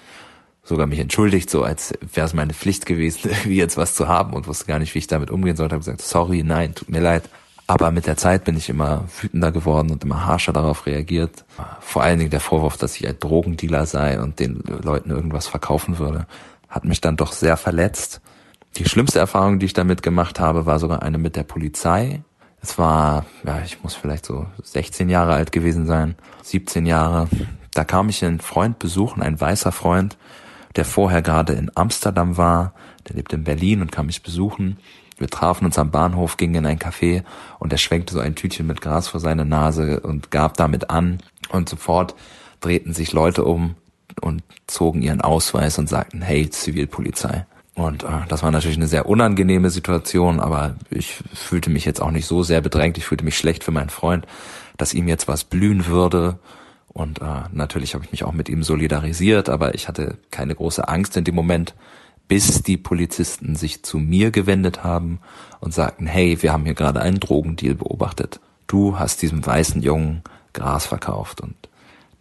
Sogar 0.68 0.86
mich 0.86 0.98
entschuldigt, 0.98 1.48
so 1.48 1.62
als 1.62 1.94
wäre 2.12 2.26
es 2.26 2.34
meine 2.34 2.52
Pflicht 2.52 2.84
gewesen, 2.84 3.20
irgendwie 3.30 3.56
jetzt 3.56 3.78
was 3.78 3.94
zu 3.94 4.06
haben 4.06 4.34
und 4.34 4.46
wusste 4.46 4.66
gar 4.66 4.78
nicht, 4.78 4.94
wie 4.94 4.98
ich 4.98 5.06
damit 5.06 5.30
umgehen 5.30 5.56
sollte. 5.56 5.74
Habe 5.74 5.80
gesagt, 5.82 6.02
sorry, 6.02 6.42
nein, 6.42 6.74
tut 6.74 6.90
mir 6.90 7.00
leid. 7.00 7.22
Aber 7.66 7.90
mit 7.90 8.06
der 8.06 8.18
Zeit 8.18 8.44
bin 8.44 8.54
ich 8.54 8.68
immer 8.68 9.04
wütender 9.20 9.50
geworden 9.50 9.90
und 9.90 10.04
immer 10.04 10.26
harscher 10.26 10.52
darauf 10.52 10.84
reagiert. 10.84 11.46
Vor 11.80 12.02
allen 12.02 12.18
Dingen 12.18 12.30
der 12.30 12.40
Vorwurf, 12.40 12.76
dass 12.76 12.96
ich 12.96 13.08
ein 13.08 13.18
Drogendealer 13.18 13.86
sei 13.86 14.20
und 14.20 14.40
den 14.40 14.62
Leuten 14.82 15.10
irgendwas 15.10 15.46
verkaufen 15.46 15.98
würde, 15.98 16.26
hat 16.68 16.84
mich 16.84 17.00
dann 17.00 17.16
doch 17.16 17.32
sehr 17.32 17.56
verletzt. 17.56 18.20
Die 18.76 18.86
schlimmste 18.86 19.18
Erfahrung, 19.20 19.58
die 19.58 19.66
ich 19.66 19.72
damit 19.72 20.02
gemacht 20.02 20.38
habe, 20.38 20.66
war 20.66 20.78
sogar 20.78 21.02
eine 21.02 21.16
mit 21.16 21.34
der 21.34 21.44
Polizei. 21.44 22.22
Es 22.60 22.78
war, 22.78 23.24
ja, 23.44 23.60
ich 23.64 23.82
muss 23.82 23.94
vielleicht 23.94 24.26
so 24.26 24.46
16 24.62 25.08
Jahre 25.08 25.32
alt 25.32 25.52
gewesen 25.52 25.86
sein, 25.86 26.14
17 26.42 26.84
Jahre. 26.84 27.28
Da 27.72 27.84
kam 27.84 28.10
ich 28.10 28.22
einen 28.22 28.40
Freund 28.40 28.78
besuchen, 28.78 29.22
ein 29.22 29.40
weißer 29.40 29.72
Freund, 29.72 30.18
der 30.76 30.84
vorher 30.84 31.22
gerade 31.22 31.54
in 31.54 31.70
Amsterdam 31.74 32.36
war, 32.36 32.72
der 33.08 33.16
lebt 33.16 33.32
in 33.32 33.44
Berlin 33.44 33.80
und 33.80 33.92
kam 33.92 34.06
mich 34.06 34.22
besuchen. 34.22 34.78
Wir 35.16 35.28
trafen 35.28 35.64
uns 35.64 35.78
am 35.78 35.90
Bahnhof, 35.90 36.36
gingen 36.36 36.56
in 36.56 36.66
ein 36.66 36.78
Café 36.78 37.24
und 37.58 37.72
er 37.72 37.78
schwenkte 37.78 38.14
so 38.14 38.20
ein 38.20 38.36
Tütchen 38.36 38.66
mit 38.66 38.80
Gras 38.80 39.08
vor 39.08 39.20
seine 39.20 39.44
Nase 39.44 40.00
und 40.00 40.30
gab 40.30 40.56
damit 40.56 40.90
an 40.90 41.18
und 41.50 41.68
sofort 41.68 42.14
drehten 42.60 42.92
sich 42.92 43.12
Leute 43.12 43.44
um 43.44 43.74
und 44.20 44.42
zogen 44.66 45.02
ihren 45.02 45.20
Ausweis 45.20 45.78
und 45.78 45.88
sagten, 45.88 46.22
hey, 46.22 46.48
Zivilpolizei. 46.48 47.46
Und 47.74 48.02
äh, 48.02 48.26
das 48.28 48.42
war 48.42 48.50
natürlich 48.50 48.76
eine 48.76 48.88
sehr 48.88 49.06
unangenehme 49.06 49.70
Situation, 49.70 50.40
aber 50.40 50.74
ich 50.90 51.22
fühlte 51.32 51.70
mich 51.70 51.84
jetzt 51.84 52.02
auch 52.02 52.10
nicht 52.10 52.26
so 52.26 52.42
sehr 52.42 52.60
bedrängt. 52.60 52.98
Ich 52.98 53.04
fühlte 53.04 53.24
mich 53.24 53.38
schlecht 53.38 53.62
für 53.62 53.70
meinen 53.70 53.90
Freund, 53.90 54.26
dass 54.76 54.94
ihm 54.94 55.06
jetzt 55.06 55.28
was 55.28 55.44
blühen 55.44 55.86
würde 55.86 56.38
und 56.98 57.20
äh, 57.20 57.42
natürlich 57.52 57.94
habe 57.94 58.04
ich 58.04 58.10
mich 58.10 58.24
auch 58.24 58.32
mit 58.32 58.48
ihm 58.48 58.64
solidarisiert, 58.64 59.48
aber 59.48 59.76
ich 59.76 59.86
hatte 59.86 60.18
keine 60.32 60.56
große 60.56 60.88
Angst 60.88 61.16
in 61.16 61.22
dem 61.22 61.36
Moment, 61.36 61.76
bis 62.26 62.64
die 62.64 62.76
Polizisten 62.76 63.54
sich 63.54 63.84
zu 63.84 63.98
mir 63.98 64.32
gewendet 64.32 64.82
haben 64.82 65.20
und 65.60 65.72
sagten, 65.72 66.08
hey, 66.08 66.42
wir 66.42 66.52
haben 66.52 66.64
hier 66.64 66.74
gerade 66.74 67.00
einen 67.00 67.20
Drogendeal 67.20 67.76
beobachtet. 67.76 68.40
Du 68.66 68.98
hast 68.98 69.22
diesem 69.22 69.46
weißen 69.46 69.80
Jungen 69.80 70.22
Gras 70.52 70.86
verkauft. 70.86 71.40
Und 71.40 71.54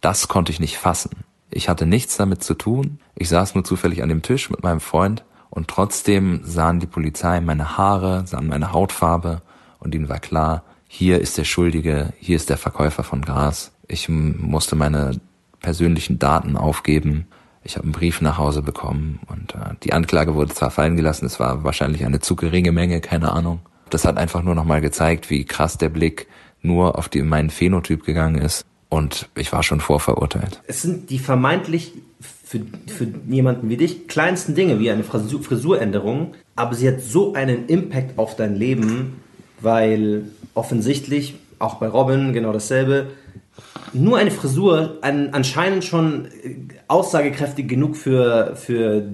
das 0.00 0.28
konnte 0.28 0.52
ich 0.52 0.60
nicht 0.60 0.78
fassen. 0.78 1.24
Ich 1.50 1.68
hatte 1.68 1.84
nichts 1.84 2.16
damit 2.16 2.44
zu 2.44 2.54
tun. 2.54 3.00
Ich 3.16 3.28
saß 3.28 3.56
nur 3.56 3.64
zufällig 3.64 4.04
an 4.04 4.08
dem 4.08 4.22
Tisch 4.22 4.48
mit 4.48 4.62
meinem 4.62 4.80
Freund 4.80 5.24
und 5.50 5.66
trotzdem 5.66 6.42
sahen 6.44 6.78
die 6.78 6.86
Polizei 6.86 7.40
meine 7.40 7.76
Haare, 7.76 8.28
sahen 8.28 8.46
meine 8.46 8.72
Hautfarbe 8.72 9.42
und 9.80 9.92
ihnen 9.92 10.08
war 10.08 10.20
klar, 10.20 10.62
hier 10.86 11.20
ist 11.20 11.36
der 11.36 11.44
Schuldige, 11.44 12.12
hier 12.20 12.36
ist 12.36 12.48
der 12.48 12.58
Verkäufer 12.58 13.02
von 13.02 13.22
Gras. 13.22 13.72
Ich 13.88 14.08
musste 14.08 14.76
meine 14.76 15.18
persönlichen 15.60 16.18
Daten 16.18 16.56
aufgeben. 16.56 17.26
Ich 17.64 17.76
habe 17.76 17.84
einen 17.84 17.92
Brief 17.92 18.20
nach 18.20 18.38
Hause 18.38 18.62
bekommen 18.62 19.18
und 19.26 19.54
äh, 19.54 19.74
die 19.82 19.92
Anklage 19.92 20.34
wurde 20.34 20.54
zwar 20.54 20.70
fallen 20.70 20.96
gelassen, 20.96 21.26
es 21.26 21.40
war 21.40 21.64
wahrscheinlich 21.64 22.04
eine 22.04 22.20
zu 22.20 22.36
geringe 22.36 22.72
Menge, 22.72 23.00
keine 23.00 23.32
Ahnung. 23.32 23.60
Das 23.90 24.04
hat 24.04 24.16
einfach 24.16 24.42
nur 24.42 24.54
nochmal 24.54 24.80
gezeigt, 24.80 25.30
wie 25.30 25.44
krass 25.44 25.78
der 25.78 25.88
Blick 25.88 26.28
nur 26.62 26.98
auf 26.98 27.08
die, 27.08 27.22
meinen 27.22 27.50
Phänotyp 27.50 28.04
gegangen 28.04 28.40
ist 28.40 28.64
und 28.88 29.28
ich 29.34 29.52
war 29.52 29.62
schon 29.62 29.80
vorverurteilt. 29.80 30.62
Es 30.66 30.82
sind 30.82 31.10
die 31.10 31.18
vermeintlich 31.18 31.92
für, 32.20 32.60
für 32.86 33.06
jemanden 33.28 33.68
wie 33.68 33.76
dich 33.76 34.08
kleinsten 34.08 34.54
Dinge 34.54 34.78
wie 34.78 34.90
eine 34.90 35.04
Frisur, 35.04 35.42
Frisuränderung, 35.42 36.34
aber 36.56 36.74
sie 36.74 36.88
hat 36.88 37.00
so 37.00 37.34
einen 37.34 37.66
Impact 37.66 38.18
auf 38.18 38.36
dein 38.36 38.54
Leben, 38.54 39.20
weil 39.60 40.24
offensichtlich, 40.54 41.34
auch 41.58 41.74
bei 41.74 41.88
Robin 41.88 42.32
genau 42.32 42.52
dasselbe, 42.52 43.08
nur 43.92 44.18
eine 44.18 44.30
Frisur 44.30 44.98
an, 45.02 45.30
anscheinend 45.32 45.84
schon 45.84 46.26
äh, 46.26 46.56
aussagekräftig 46.88 47.68
genug 47.68 47.96
für, 47.96 48.56
für 48.56 49.04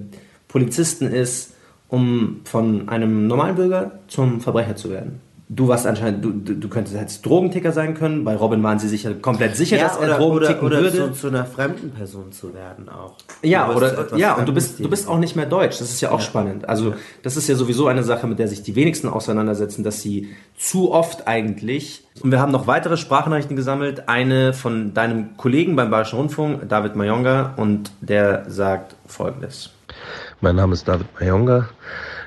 Polizisten 0.47 1.07
ist, 1.07 1.53
um 1.89 2.41
von 2.45 2.89
einem 2.89 3.27
normalen 3.27 3.55
Bürger 3.55 3.99
zum 4.07 4.41
Verbrecher 4.41 4.75
zu 4.75 4.89
werden 4.89 5.21
du 5.47 5.67
warst 5.67 5.85
anscheinend, 5.85 6.25
du, 6.25 6.31
du 6.31 6.67
könntest 6.69 6.95
jetzt 6.95 7.25
Drogenticker 7.25 7.71
sein 7.71 7.93
können. 7.93 8.23
Bei 8.23 8.35
Robin 8.35 8.63
waren 8.63 8.79
sie 8.79 8.87
sicher 8.87 9.13
komplett 9.13 9.55
sicher, 9.55 9.77
ja, 9.77 9.83
dass 9.83 9.97
er 9.97 10.17
Drogen 10.17 10.37
oder, 10.37 10.47
ticken 10.47 10.65
oder 10.65 10.81
würde. 10.81 10.97
Zu, 10.97 11.11
zu 11.11 11.27
einer 11.27 11.45
fremden 11.45 11.91
Person 11.91 12.31
zu 12.31 12.53
werden 12.53 12.89
auch. 12.89 13.15
Ja, 13.43 13.69
oder 13.69 14.15
ja, 14.17 14.33
und 14.33 14.47
du 14.47 14.53
bist 14.53 14.79
du 14.79 14.89
bist 14.89 15.07
auch 15.07 15.19
nicht 15.19 15.35
mehr 15.35 15.45
deutsch. 15.45 15.77
Das 15.79 15.91
ist 15.91 16.01
ja 16.01 16.09
auch 16.09 16.19
ja. 16.19 16.25
spannend. 16.25 16.67
Also 16.67 16.91
ja. 16.91 16.95
das 17.21 17.37
ist 17.37 17.47
ja 17.47 17.55
sowieso 17.55 17.87
eine 17.87 18.03
Sache, 18.03 18.25
mit 18.27 18.39
der 18.39 18.47
sich 18.47 18.63
die 18.63 18.75
wenigsten 18.75 19.07
auseinandersetzen, 19.07 19.83
dass 19.83 20.01
sie 20.01 20.29
zu 20.57 20.91
oft 20.91 21.27
eigentlich. 21.27 22.03
Und 22.23 22.31
wir 22.31 22.39
haben 22.39 22.51
noch 22.51 22.65
weitere 22.65 22.97
Sprachnachrichten 22.97 23.55
gesammelt. 23.55 24.09
Eine 24.09 24.53
von 24.53 24.93
deinem 24.93 25.37
Kollegen 25.37 25.75
beim 25.75 25.91
Bayerischen 25.91 26.17
Rundfunk, 26.17 26.67
David 26.69 26.95
Mayonga, 26.95 27.53
und 27.57 27.91
der 28.01 28.45
sagt 28.49 28.95
Folgendes. 29.05 29.71
Mein 30.41 30.55
Name 30.55 30.73
ist 30.73 30.87
David 30.87 31.07
Mayonga. 31.19 31.69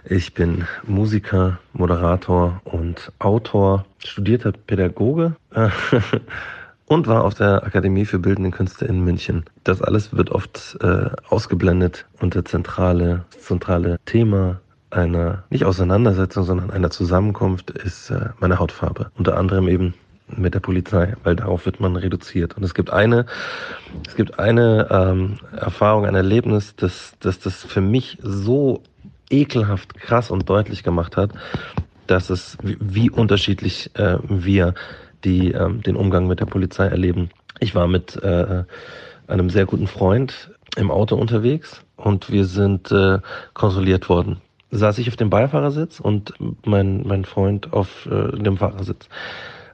Ich 0.04 0.34
bin 0.34 0.64
Musiker, 0.86 1.58
Moderator 1.72 2.60
und 2.64 3.12
Autor, 3.18 3.84
studierter 3.98 4.52
Pädagoge 4.52 5.34
und 6.86 7.06
war 7.06 7.24
auf 7.24 7.34
der 7.34 7.64
Akademie 7.64 8.04
für 8.04 8.18
Bildende 8.18 8.50
Künste 8.50 8.84
in 8.84 9.04
München. 9.04 9.44
Das 9.64 9.82
alles 9.82 10.14
wird 10.16 10.30
oft 10.30 10.78
äh, 10.80 11.10
ausgeblendet 11.28 12.06
und 12.20 12.34
der 12.34 12.44
zentrale, 12.44 13.24
zentrale 13.40 13.98
Thema 14.04 14.60
einer, 14.90 15.44
nicht 15.50 15.64
Auseinandersetzung, 15.64 16.44
sondern 16.44 16.70
einer 16.70 16.90
Zusammenkunft 16.90 17.70
ist 17.70 18.10
äh, 18.10 18.30
meine 18.40 18.58
Hautfarbe. 18.58 19.10
Unter 19.18 19.36
anderem 19.36 19.68
eben 19.68 19.94
mit 20.36 20.54
der 20.54 20.60
Polizei, 20.60 21.14
weil 21.24 21.36
darauf 21.36 21.66
wird 21.66 21.80
man 21.80 21.96
reduziert. 21.96 22.56
Und 22.56 22.62
es 22.62 22.74
gibt 22.74 22.90
eine, 22.90 23.26
es 24.06 24.14
gibt 24.14 24.38
eine 24.38 24.86
ähm, 24.90 25.38
Erfahrung, 25.56 26.06
ein 26.06 26.14
Erlebnis, 26.14 26.74
das, 26.76 27.14
das 27.20 27.38
das 27.40 27.64
für 27.64 27.80
mich 27.80 28.18
so 28.22 28.82
ekelhaft 29.30 29.94
krass 29.94 30.30
und 30.30 30.48
deutlich 30.48 30.82
gemacht 30.82 31.16
hat, 31.16 31.30
dass 32.06 32.30
es 32.30 32.56
wie 32.62 33.10
unterschiedlich 33.10 33.90
äh, 33.94 34.18
wir 34.22 34.74
die 35.24 35.52
äh, 35.52 35.72
den 35.72 35.96
Umgang 35.96 36.26
mit 36.26 36.40
der 36.40 36.46
Polizei 36.46 36.86
erleben. 36.86 37.30
Ich 37.60 37.74
war 37.74 37.88
mit 37.88 38.16
äh, 38.22 38.64
einem 39.26 39.50
sehr 39.50 39.66
guten 39.66 39.86
Freund 39.86 40.50
im 40.76 40.90
Auto 40.90 41.16
unterwegs 41.16 41.82
und 41.96 42.30
wir 42.30 42.44
sind 42.44 42.90
äh, 42.90 43.18
kontrolliert 43.54 44.08
worden. 44.08 44.40
Saß 44.70 44.98
ich 44.98 45.08
auf 45.08 45.16
dem 45.16 45.30
Beifahrersitz 45.30 45.98
und 45.98 46.34
mein, 46.64 47.06
mein 47.06 47.24
Freund 47.24 47.72
auf 47.72 48.06
äh, 48.06 48.36
dem 48.38 48.58
Fahrersitz. 48.58 49.08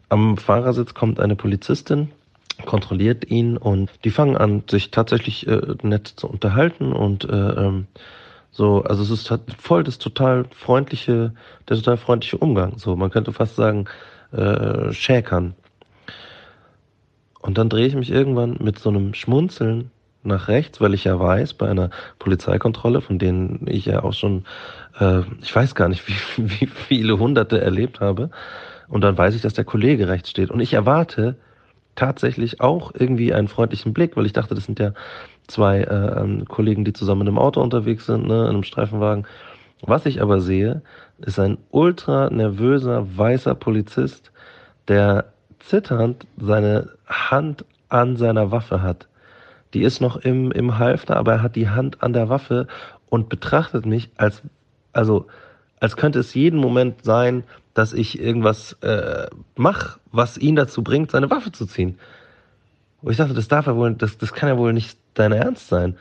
Am 0.09 0.36
Fahrersitz 0.36 0.94
kommt 0.94 1.18
eine 1.18 1.36
Polizistin, 1.36 2.11
kontrolliert 2.64 3.28
ihn 3.30 3.57
und 3.57 3.90
die 4.05 4.11
fangen 4.11 4.36
an, 4.36 4.62
sich 4.70 4.90
tatsächlich 4.90 5.46
äh, 5.46 5.61
nett 5.82 6.07
zu 6.07 6.28
unterhalten 6.28 6.92
und 6.92 7.24
äh, 7.24 7.34
ähm, 7.34 7.86
So, 8.55 8.82
also 8.84 9.02
es 9.02 9.11
ist 9.11 9.32
halt 9.32 9.42
voll 9.59 9.82
das 9.82 9.98
total 9.98 10.44
freundliche, 10.55 11.32
der 11.68 11.76
total 11.76 11.96
freundliche 11.96 12.38
Umgang. 12.38 12.78
So, 12.78 12.94
man 12.94 13.11
könnte 13.11 13.32
fast 13.32 13.57
sagen, 13.57 13.86
äh, 14.30 14.92
schäkern. 14.92 15.57
Und 17.40 17.59
dann 17.59 17.68
drehe 17.68 17.86
ich 17.86 17.96
mich 17.96 18.12
irgendwann 18.12 18.57
mit 18.61 18.78
so 18.78 18.90
einem 18.90 19.12
Schmunzeln 19.12 19.90
nach 20.22 20.46
rechts, 20.46 20.80
weil 20.80 20.94
ich 20.94 21.02
ja 21.02 21.18
weiß, 21.18 21.55
bei 21.55 21.68
einer 21.68 21.90
Polizeikontrolle, 22.20 23.00
von 23.00 23.18
denen 23.18 23.66
ich 23.66 23.86
ja 23.86 24.05
auch 24.05 24.14
schon, 24.14 24.44
äh, 25.00 25.22
ich 25.42 25.55
weiß 25.55 25.74
gar 25.74 25.88
nicht, 25.88 26.07
wie, 26.38 26.61
wie 26.61 26.66
viele 26.66 27.18
Hunderte 27.18 27.61
erlebt 27.61 27.98
habe. 27.98 28.30
Und 28.86 29.00
dann 29.00 29.18
weiß 29.18 29.34
ich, 29.34 29.42
dass 29.42 29.55
der 29.55 29.64
Kollege 29.64 30.07
rechts 30.07 30.30
steht. 30.30 30.52
Und 30.52 30.61
ich 30.61 30.74
erwarte 30.74 31.34
tatsächlich 31.97 32.61
auch 32.61 32.92
irgendwie 32.95 33.32
einen 33.32 33.49
freundlichen 33.49 33.92
Blick, 33.92 34.16
weil 34.16 34.26
ich 34.26 34.32
dachte, 34.32 34.55
das 34.55 34.64
sind 34.64 34.78
ja 34.78 34.92
zwei 35.47 35.80
äh, 35.80 36.20
ähm, 36.20 36.45
Kollegen, 36.47 36.84
die 36.84 36.92
zusammen 36.92 37.22
in 37.22 37.28
einem 37.28 37.38
Auto 37.38 37.61
unterwegs 37.61 38.07
sind, 38.07 38.26
ne, 38.26 38.42
in 38.42 38.49
einem 38.49 38.62
Streifenwagen. 38.62 39.26
Was 39.82 40.07
ich 40.07 40.22
aber 40.22 40.40
sehe, 40.40 40.82
ist 41.18 41.38
ein 41.38 41.59
ultra 41.70 42.30
nervöser 42.30 43.16
weißer 43.16 43.55
Polizist, 43.55 44.32
der 44.88 45.26
zitternd 45.59 46.26
seine 46.38 46.90
Hand 47.07 47.64
an 47.88 48.16
seiner 48.16 48.51
Waffe 48.51 48.82
hat. 48.82 49.09
Die 49.74 49.82
ist 49.82 50.01
noch 50.01 50.16
im, 50.16 50.53
im 50.53 50.78
Halfter, 50.78 51.16
aber 51.16 51.34
er 51.34 51.42
hat 51.42 51.57
die 51.57 51.68
Hand 51.68 52.03
an 52.03 52.12
der 52.12 52.28
Waffe 52.28 52.66
und 53.09 53.28
betrachtet 53.28 53.86
mich 53.86 54.11
als, 54.16 54.42
also, 54.92 55.26
als 55.80 55.97
könnte 55.97 56.20
es 56.20 56.34
jeden 56.34 56.59
Moment 56.59 57.05
sein, 57.05 57.45
dass 57.74 57.92
ich 57.92 58.20
irgendwas 58.20 58.74
äh, 58.82 59.26
mache, 59.56 59.98
was 60.12 60.38
ihn 60.38 60.56
dazu 60.56 60.82
bringt, 60.82 61.10
seine 61.10 61.30
Waffe 61.30 61.52
zu 61.52 61.66
ziehen. 61.66 61.98
Und 63.02 63.10
ich 63.10 63.18
dachte, 63.18 63.34
das 63.34 63.48
darf 63.48 63.66
ja 63.66 63.76
wohl, 63.76 63.94
das, 63.94 64.16
das 64.16 64.32
kann 64.32 64.48
ja 64.48 64.56
wohl 64.56 64.72
nicht 64.72 64.96
dein 65.14 65.32
Ernst 65.32 65.68
sein. 65.68 65.96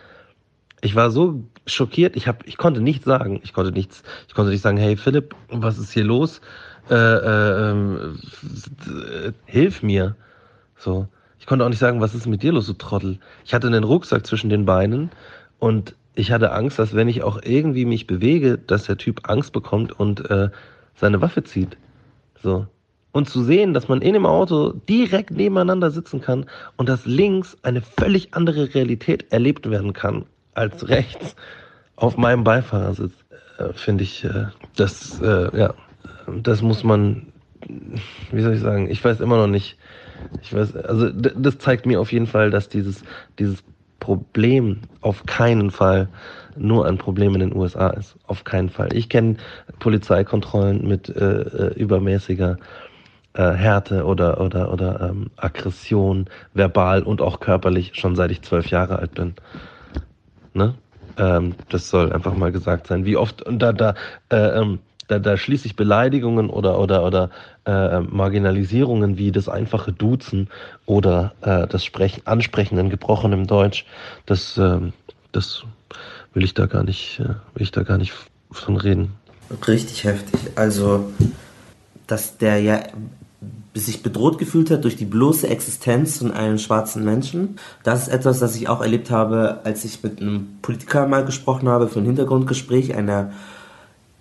Ich 0.82 0.96
war 0.96 1.12
so 1.12 1.44
schockiert, 1.66 2.16
ich 2.16 2.28
hab, 2.28 2.46
ich 2.48 2.58
konnte 2.58 2.82
nichts 2.82 3.06
sagen, 3.06 3.40
ich 3.44 3.54
konnte 3.54 3.72
nichts, 3.72 4.04
ich 4.28 4.34
konnte 4.34 4.52
nicht 4.52 4.62
sagen, 4.62 4.78
hey 4.78 4.96
Philipp, 4.96 5.36
was 5.50 5.78
ist 5.78 5.92
hier 5.92 6.04
los? 6.04 6.42
Äh, 6.90 6.96
äh, 6.96 7.72
äh, 7.72 9.34
hilf 9.46 9.84
mir. 9.84 10.16
So, 10.78 11.08
ich 11.40 11.46
konnte 11.46 11.66
auch 11.66 11.70
nicht 11.70 11.80
sagen, 11.80 12.02
was 12.02 12.14
ist 12.14 12.28
mit 12.28 12.44
dir 12.44 12.52
los, 12.52 12.68
du 12.68 12.74
Trottel. 12.74 13.20
Ich 13.46 13.54
hatte 13.54 13.68
einen 13.68 13.84
Rucksack 13.84 14.26
zwischen 14.26 14.50
den 14.50 14.66
Beinen 14.66 15.10
und 15.60 15.96
ich 16.16 16.32
hatte 16.32 16.52
Angst, 16.52 16.78
dass 16.78 16.94
wenn 16.94 17.08
ich 17.08 17.24
auch 17.24 17.40
irgendwie 17.44 17.86
mich 17.86 18.06
bewege, 18.06 18.58
dass 18.58 18.86
der 18.86 18.98
Typ 18.98 19.30
Angst 19.30 19.54
bekommt 19.54 19.98
und 19.98 20.30
äh, 20.30 20.50
seine 20.96 21.22
Waffe 21.22 21.44
zieht. 21.44 21.78
So. 22.42 22.68
Und 23.12 23.30
zu 23.30 23.44
sehen, 23.44 23.74
dass 23.74 23.88
man 23.88 24.02
in 24.02 24.14
dem 24.14 24.26
Auto 24.26 24.74
direkt 24.90 25.32
nebeneinander 25.32 25.92
sitzen 25.92 26.20
kann 26.20 26.46
und 26.78 26.90
dass 26.90 27.06
links 27.06 27.56
eine 27.62 27.82
völlig 27.82 28.34
andere 28.34 28.74
Realität 28.74 29.32
erlebt 29.32 29.70
werden 29.70 29.94
kann 29.94 30.26
als 30.56 30.88
rechts 30.88 31.36
auf 31.96 32.18
meinem 32.18 32.44
Beifahrersitz, 32.44 33.14
äh, 33.60 33.74
finde 33.74 34.04
ich, 34.04 34.24
äh, 34.24 34.46
das, 34.76 35.22
äh, 35.22 35.58
ja, 35.58 35.74
das 36.42 36.62
muss 36.62 36.84
man, 36.84 37.28
wie 38.32 38.42
soll 38.42 38.54
ich 38.54 38.62
sagen, 38.62 38.90
ich 38.90 39.04
weiß 39.04 39.20
immer 39.22 39.38
noch 39.38 39.48
nicht, 39.48 39.78
ich 40.42 40.54
weiß, 40.54 40.76
also 40.76 41.10
das 41.12 41.60
zeigt 41.60 41.86
mir 41.86 42.00
auf 42.00 42.12
jeden 42.12 42.28
Fall, 42.28 42.50
dass 42.50 42.70
dieses, 42.70 43.04
dieses 43.40 43.64
Problem 44.00 44.82
auf 45.02 45.26
keinen 45.26 45.72
Fall 45.72 46.10
nur 46.58 46.86
ein 46.86 46.98
Problem 46.98 47.34
in 47.36 47.40
den 47.40 47.56
USA 47.56 47.90
ist. 47.90 48.16
Auf 48.28 48.44
keinen 48.44 48.70
Fall. 48.70 48.94
Ich 48.94 49.08
kenne 49.08 49.38
Polizeikontrollen 49.80 50.88
mit 50.88 51.10
äh, 51.10 51.42
äh, 51.42 51.74
übermäßiger 51.76 52.58
äh, 53.34 53.52
Härte 53.52 54.06
oder 54.06 54.40
oder 54.40 54.72
oder 54.72 55.10
ähm, 55.10 55.32
Aggression, 55.38 56.28
verbal 56.54 57.04
und 57.04 57.22
auch 57.22 57.40
körperlich 57.40 57.92
schon 57.96 58.16
seit 58.16 58.32
ich 58.32 58.42
zwölf 58.42 58.68
Jahre 58.68 59.00
alt 59.00 59.16
bin. 59.16 59.34
Ne? 60.54 60.76
Ähm, 61.18 61.56
das 61.70 61.90
soll 61.90 62.12
einfach 62.12 62.36
mal 62.36 62.52
gesagt 62.52 62.88
sein. 62.88 63.06
Wie 63.06 63.18
oft 63.18 63.44
da 63.50 63.74
da 63.74 63.96
äh, 64.30 64.60
ähm, 64.60 64.80
da, 65.08 65.20
da 65.20 65.36
schließe 65.36 65.68
ich 65.68 65.76
Beleidigungen 65.76 66.50
oder 66.50 66.80
oder 66.80 67.04
oder 67.04 67.30
äh, 67.66 68.00
Marginalisierungen 68.00 69.18
wie 69.18 69.32
das 69.32 69.50
einfache 69.50 69.92
Duzen 69.92 70.50
oder 70.86 71.34
äh, 71.42 71.68
das 71.68 71.84
Sprechen, 71.84 72.26
Ansprechen 72.26 72.78
in 72.78 72.90
gebrochenem 72.90 73.48
Deutsch. 73.48 73.86
Das 74.26 74.58
äh, 74.58 74.80
das 75.34 75.66
will 76.34 76.44
ich 76.44 76.54
da 76.54 76.68
gar 76.68 76.84
nicht, 76.84 77.20
äh, 77.20 77.36
will 77.54 77.64
ich 77.64 77.72
da 77.72 77.84
gar 77.84 77.98
nicht 77.98 78.14
von 78.52 78.78
reden. 78.78 79.14
Richtig 79.68 80.04
heftig. 80.04 80.52
Also, 80.56 81.12
dass 82.08 82.38
der 82.38 82.60
ja 82.60 82.84
sich 83.76 84.04
bedroht 84.04 84.38
gefühlt 84.38 84.70
hat 84.70 84.84
durch 84.84 84.96
die 84.96 85.06
bloße 85.06 85.48
Existenz 85.48 86.20
von 86.20 86.32
einem 86.32 86.60
schwarzen 86.60 87.04
Menschen. 87.04 87.58
Das 87.84 88.04
ist 88.04 88.08
etwas, 88.10 88.40
das 88.40 88.56
ich 88.56 88.70
auch 88.70 88.82
erlebt 88.82 89.10
habe, 89.10 89.62
als 89.64 89.84
ich 89.84 90.04
mit 90.04 90.22
einem 90.22 90.60
Politiker 90.62 91.08
mal 91.08 91.26
gesprochen 91.26 91.68
habe 91.68 91.88
für 91.88 92.00
ein 92.00 92.06
Hintergrundgespräch 92.06 92.96
einer 92.96 93.32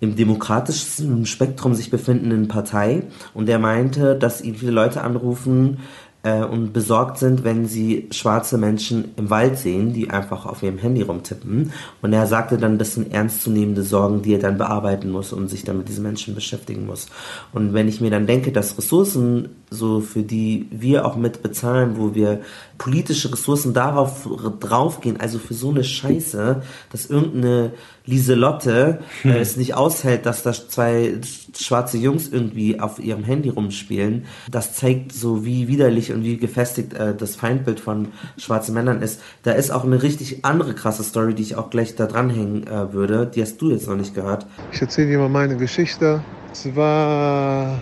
im 0.01 0.17
demokratischen 0.17 1.27
Spektrum 1.27 1.75
sich 1.75 1.91
befindenden 1.91 2.49
Partei 2.49 3.05
und 3.35 3.47
der 3.47 3.61
meinte, 3.61 4.17
dass 4.17 4.41
ihn 4.41 4.57
viele 4.57 4.73
Leute 4.73 5.03
anrufen, 5.03 5.79
äh, 6.23 6.43
und 6.43 6.73
besorgt 6.73 7.19
sind, 7.19 7.45
wenn 7.45 7.67
sie 7.67 8.09
schwarze 8.11 8.59
Menschen 8.59 9.13
im 9.17 9.31
Wald 9.31 9.59
sehen, 9.59 9.93
die 9.93 10.11
einfach 10.11 10.47
auf 10.47 10.63
ihrem 10.63 10.79
Handy 10.79 11.03
rumtippen. 11.03 11.73
Und 12.01 12.13
er 12.13 12.27
sagte 12.27 12.59
dann, 12.59 12.79
das 12.79 12.95
sind 12.95 13.13
ernstzunehmende 13.13 13.83
Sorgen, 13.83 14.23
die 14.23 14.35
er 14.35 14.39
dann 14.39 14.59
bearbeiten 14.59 15.11
muss 15.11 15.33
und 15.33 15.49
sich 15.49 15.65
dann 15.65 15.79
mit 15.79 15.89
diesen 15.89 16.05
Menschen 16.05 16.35
beschäftigen 16.35 16.87
muss. 16.87 17.07
Und 17.53 17.75
wenn 17.75 17.89
ich 17.89 18.01
mir 18.01 18.11
dann 18.11 18.27
denke, 18.27 18.53
dass 18.53 18.79
Ressourcen, 18.79 19.51
so 19.73 20.01
für 20.01 20.23
die 20.23 20.67
wir 20.71 21.05
auch 21.07 21.17
mit 21.17 21.43
bezahlen, 21.43 21.97
wo 21.97 22.15
wir 22.15 22.41
politische 22.79 23.33
Ressourcen 23.33 23.75
darauf 23.75 24.29
draufgehen, 24.61 25.21
also 25.21 25.39
für 25.39 25.55
so 25.55 25.71
eine 25.71 25.85
Scheiße, 25.85 26.63
dass 26.91 27.07
irgendeine 27.07 27.73
Lieselotte 28.05 28.99
äh, 29.23 29.29
hm. 29.29 29.37
es 29.37 29.57
nicht 29.57 29.75
aushält, 29.75 30.27
dass 30.27 30.43
da 30.43 30.53
zwei 30.53 31.21
schwarze 31.57 31.99
Jungs 31.99 32.29
irgendwie 32.29 32.81
auf 32.81 32.99
ihrem 32.99 33.25
Handy 33.25 33.51
rumspielen. 33.51 34.25
Das 34.51 34.75
zeigt 34.75 35.13
so, 35.13 35.45
wie 35.45 35.69
widerlich 35.69 36.13
und 36.13 36.25
wie 36.25 36.37
gefestigt 36.37 36.95
äh, 36.95 37.15
das 37.15 37.37
Feindbild 37.37 37.79
von 37.79 38.09
schwarzen 38.37 38.75
Männern 38.75 39.03
ist. 39.03 39.21
Da 39.45 39.53
ist 39.53 39.71
auch 39.71 39.85
eine 39.85 40.03
richtig 40.03 40.45
andere 40.45 40.75
krasse 40.75 41.05
Story, 41.05 41.35
die 41.35 41.43
ich 41.43 41.57
auch 41.57 41.71
gleich 41.71 41.95
da 41.95 42.07
dranhängen 42.07 42.67
äh, 42.67 42.93
würde. 42.93 43.31
Die 43.33 43.43
hast 43.43 43.61
du 43.61 43.71
jetzt 43.71 43.87
noch 43.87 43.97
nicht 43.97 44.15
gehört. 44.15 44.47
Ich 44.73 44.81
erzähle 44.81 45.09
dir 45.09 45.19
mal 45.19 45.29
meine 45.29 45.57
Geschichte. 45.57 46.23
Es 46.53 46.75
war 46.75 47.81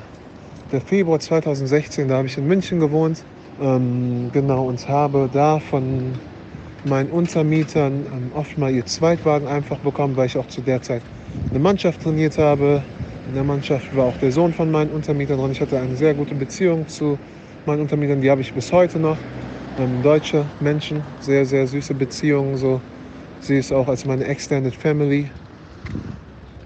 der 0.72 0.80
Februar 0.80 1.20
2016, 1.20 2.08
da 2.08 2.16
habe 2.16 2.28
ich 2.28 2.36
in 2.38 2.46
München 2.46 2.80
gewohnt. 2.80 3.26
Ähm, 3.58 4.30
genau, 4.32 4.66
und 4.66 4.88
habe 4.88 5.28
da 5.30 5.60
von 5.60 6.22
meinen 6.82 7.10
Untermietern 7.10 8.06
ähm, 8.06 8.32
oft 8.32 8.56
mal 8.58 8.72
ihr 8.72 8.86
Zweitwagen 8.86 9.48
einfach 9.48 9.80
bekommen, 9.80 10.16
weil 10.16 10.26
ich 10.26 10.38
auch 10.38 10.46
zu 10.46 10.62
der 10.62 10.82
Zeit 10.82 11.06
eine 11.52 11.60
Mannschaft 11.60 12.02
trainiert 12.02 12.38
habe. 12.38 12.86
In 13.24 13.34
der 13.34 13.44
Mannschaft 13.44 13.94
war 13.94 14.06
auch 14.06 14.16
der 14.16 14.32
Sohn 14.32 14.52
von 14.54 14.70
meinen 14.70 14.90
Untermietern 14.92 15.38
drin. 15.38 15.52
Ich 15.52 15.60
hatte 15.60 15.78
eine 15.80 15.96
sehr 15.96 16.14
gute 16.14 16.34
Beziehung 16.34 16.88
zu 16.88 17.20
meinen 17.64 17.82
Untermietern, 17.82 18.20
die 18.20 18.30
habe 18.30 18.40
ich 18.42 18.54
bis 18.54 18.72
heute 18.72 18.98
noch. 19.00 19.26
Ähm, 19.76 20.02
deutsche 20.02 20.52
Menschen, 20.58 21.08
sehr, 21.18 21.46
sehr 21.46 21.66
süße 21.66 21.94
Beziehungen. 21.94 22.56
So. 22.56 22.82
Sie 23.40 23.58
ist 23.58 23.72
auch 23.72 23.88
als 23.88 24.04
meine 24.06 24.24
Extended 24.26 24.76
Family. 24.76 25.32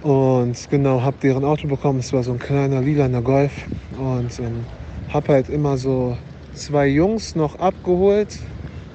Und 0.04 0.68
genau, 0.68 1.00
habe 1.00 1.16
deren 1.22 1.46
Auto 1.46 1.66
bekommen. 1.66 2.00
Es 2.00 2.12
war 2.12 2.22
so 2.22 2.32
ein 2.32 2.38
kleiner 2.38 2.82
lilaner 2.82 3.22
Golf. 3.22 3.52
Und 3.98 4.38
ähm, 4.38 4.66
habe 5.08 5.32
halt 5.32 5.48
immer 5.48 5.78
so 5.78 6.18
zwei 6.52 6.88
Jungs 6.88 7.34
noch 7.34 7.54
abgeholt 7.54 8.36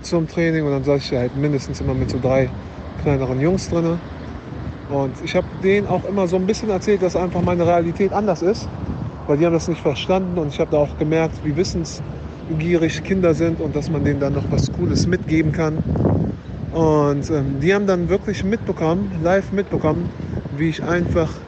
zum 0.03 0.28
Training 0.28 0.64
und 0.66 0.72
dann 0.72 0.84
saß 0.84 1.01
ich 1.01 1.18
halt 1.18 1.36
mindestens 1.36 1.82
immer 1.82 1.95
mit 1.95 2.12
so 2.12 2.20
drei 2.20 2.53
kleineren 3.01 3.41
Jungs 3.41 3.70
drin. 3.70 3.97
Und 4.88 5.20
ich 5.24 5.36
habe 5.36 5.47
denen 5.64 5.88
auch 5.88 6.05
immer 6.05 6.28
so 6.28 6.36
ein 6.36 6.45
bisschen 6.45 6.70
erzählt, 6.70 7.01
dass 7.01 7.16
einfach 7.16 7.41
meine 7.41 7.66
Realität 7.66 8.14
anders 8.14 8.43
ist, 8.43 8.68
weil 9.26 9.38
die 9.38 9.47
haben 9.47 9.53
das 9.53 9.68
nicht 9.68 9.82
verstanden 9.82 10.38
und 10.38 10.49
ich 10.49 10.60
habe 10.60 10.70
da 10.70 10.78
auch 10.78 10.95
gemerkt, 10.97 11.43
wie 11.43 11.55
wissensgierig 11.55 13.01
Kinder 13.03 13.34
sind 13.34 13.62
und 13.62 13.76
dass 13.76 13.89
man 13.89 14.03
denen 14.03 14.20
dann 14.20 14.34
noch 14.34 14.51
was 14.51 14.72
Cooles 14.72 15.07
mitgeben 15.07 15.53
kann. 15.53 15.84
Und 16.72 17.30
ähm, 17.32 17.60
die 17.60 17.74
haben 17.74 17.88
dann 17.88 18.10
wirklich 18.10 18.43
mitbekommen, 18.43 19.22
live 19.24 19.51
mitbekommen, 19.51 20.07
wie 20.60 20.70
ich 20.70 20.84
einfach 20.84 21.47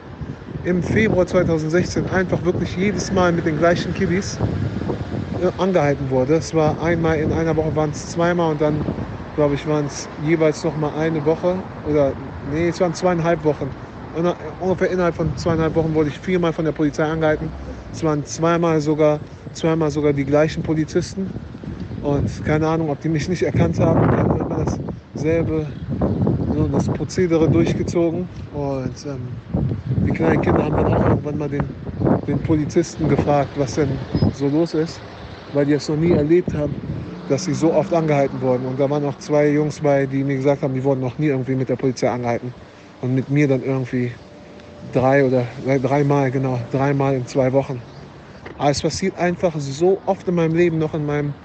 im 0.62 0.82
Februar 0.82 1.26
2016 1.26 2.06
einfach 2.08 2.44
wirklich 2.44 2.76
jedes 2.76 3.12
Mal 3.12 3.32
mit 3.32 3.46
den 3.46 3.56
gleichen 3.56 3.94
Kiddies 3.94 4.42
angehalten 5.56 6.10
wurde. 6.10 6.34
Es 6.36 6.52
war 6.54 6.78
einmal 6.80 7.18
in 7.18 7.32
einer 7.32 7.56
Woche, 7.56 7.74
waren 7.74 7.90
es 7.90 8.08
zweimal 8.08 8.52
und 8.52 8.60
dann, 8.60 8.86
glaube 9.34 9.54
ich, 9.54 9.66
waren 9.66 9.86
es 9.86 10.10
jeweils 10.16 10.62
noch 10.62 10.74
mal 10.76 10.94
eine 10.94 11.24
Woche 11.24 11.64
oder 11.80 12.14
nee, 12.16 12.68
es 12.68 12.80
waren 12.80 12.94
zweieinhalb 12.94 13.44
Wochen. 13.44 13.74
Und 14.10 14.26
ungefähr 14.58 14.90
innerhalb 14.90 15.16
von 15.16 15.34
zweieinhalb 15.36 15.74
Wochen 15.74 15.94
wurde 15.94 16.10
ich 16.10 16.18
viermal 16.20 16.52
von 16.52 16.64
der 16.66 16.72
Polizei 16.72 17.04
angehalten. 17.04 17.54
Es 17.90 18.02
waren 18.02 18.24
zweimal 18.24 18.80
sogar, 18.82 19.22
zweimal 19.52 19.90
sogar 19.90 20.12
die 20.12 20.26
gleichen 20.26 20.62
Polizisten. 20.62 21.32
Und 21.98 22.42
keine 22.44 22.68
Ahnung, 22.68 22.90
ob 22.90 23.00
die 23.00 23.08
mich 23.08 23.28
nicht 23.28 23.42
erkannt 23.42 23.80
haben. 23.80 24.08
Die 24.10 24.18
haben 24.18 24.34
immer 24.36 24.66
dasselbe, 25.14 25.72
das 26.72 26.90
Prozedere 26.90 27.48
durchgezogen. 27.50 28.30
Und 28.50 29.04
ähm, 29.06 29.38
die 30.04 30.12
kleinen 30.12 30.40
Kinder 30.40 30.64
haben 30.64 30.76
dann 30.76 30.88
auch 30.88 31.02
irgendwann 31.04 31.36
mal 31.36 31.48
den, 31.48 31.74
den 32.26 32.42
Polizisten 32.42 33.08
gefragt, 33.08 33.56
was 33.56 33.74
denn 33.74 34.06
so 34.30 34.48
los 34.48 34.74
ist 34.74 35.04
weil 35.54 35.66
die 35.66 35.72
es 35.74 35.86
noch 35.88 35.96
nie 35.96 36.12
erlebt 36.12 36.54
haben, 36.54 36.78
dass 37.26 37.44
sie 37.44 37.54
so 37.54 37.74
oft 37.74 37.92
angehalten 37.92 38.40
wurden. 38.40 38.64
Und 38.66 38.80
da 38.80 38.88
waren 38.90 39.04
auch 39.04 39.16
zwei 39.16 39.50
Jungs 39.50 39.80
bei, 39.82 40.06
die 40.06 40.24
mir 40.24 40.36
gesagt 40.36 40.62
haben, 40.62 40.74
die 40.74 40.82
wurden 40.84 41.00
noch 41.00 41.18
nie 41.18 41.26
irgendwie 41.26 41.56
mit 41.56 41.68
der 41.68 41.76
Polizei 41.76 42.08
angehalten. 42.10 42.54
und 43.00 43.14
mit 43.14 43.28
mir 43.28 43.48
dann 43.48 43.62
irgendwie 43.62 44.16
drei 44.82 45.24
oder 45.26 45.48
äh, 45.64 45.80
dreimal, 45.80 46.30
genau, 46.30 46.60
dreimal 46.70 47.14
in 47.16 47.26
zwei 47.26 47.52
Wochen. 47.52 47.84
Aber 48.56 48.70
es 48.70 48.82
passiert 48.82 49.16
einfach 49.16 49.54
so 49.58 50.02
oft 50.06 50.28
in 50.28 50.34
meinem 50.34 50.54
Leben, 50.54 50.78
noch 50.78 50.94
in 50.94 51.04
meinem, 51.04 51.36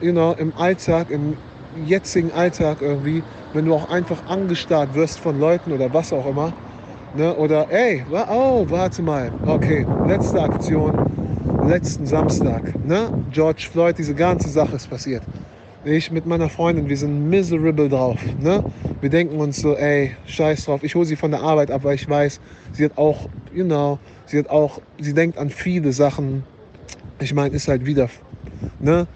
you 0.00 0.12
know, 0.12 0.32
im 0.34 0.54
Alltag, 0.56 1.10
im 1.10 1.40
jetzigen 1.74 2.32
Alltag 2.32 2.80
irgendwie, 2.80 3.22
wenn 3.52 3.64
du 3.64 3.74
auch 3.74 3.88
einfach 3.88 4.26
angestarrt 4.26 4.94
wirst 4.94 5.20
von 5.20 5.38
Leuten 5.38 5.72
oder 5.72 5.92
was 5.92 6.12
auch 6.12 6.26
immer. 6.26 6.52
Ne? 7.14 7.34
Oder, 7.34 7.70
ey, 7.70 8.04
oh, 8.10 8.66
warte 8.68 9.02
mal, 9.02 9.32
okay, 9.46 9.86
letzte 10.06 10.40
Aktion, 10.40 11.68
letzten 11.68 12.06
Samstag, 12.06 12.62
ne? 12.86 13.10
George 13.32 13.68
Floyd, 13.70 13.98
diese 13.98 14.14
ganze 14.14 14.48
Sache 14.48 14.76
ist 14.76 14.88
passiert. 14.88 15.22
Ich 15.82 16.10
mit 16.10 16.26
meiner 16.26 16.50
Freundin, 16.50 16.88
wir 16.90 16.96
sind 16.96 17.30
miserable 17.30 17.88
drauf. 17.88 18.18
Ne? 18.38 18.62
Wir 19.00 19.08
denken 19.08 19.36
uns 19.40 19.60
so, 19.60 19.74
ey, 19.76 20.14
scheiß 20.26 20.66
drauf. 20.66 20.82
Ich 20.82 20.94
hole 20.94 21.06
sie 21.06 21.16
von 21.16 21.30
der 21.30 21.40
Arbeit 21.40 21.70
ab, 21.70 21.84
weil 21.84 21.94
ich 21.94 22.06
weiß, 22.06 22.38
sie 22.72 22.84
hat 22.84 22.98
auch, 22.98 23.30
you 23.50 23.64
know, 23.64 23.98
sie 24.26 24.38
hat 24.38 24.50
auch, 24.50 24.82
sie 25.00 25.14
denkt 25.14 25.38
an 25.38 25.48
viele 25.48 25.92
Sachen. 25.92 26.44
Ich 27.18 27.32
meine, 27.32 27.54
ist 27.54 27.66
halt 27.66 27.86
wieder, 27.86 28.10
ne? 28.78 29.06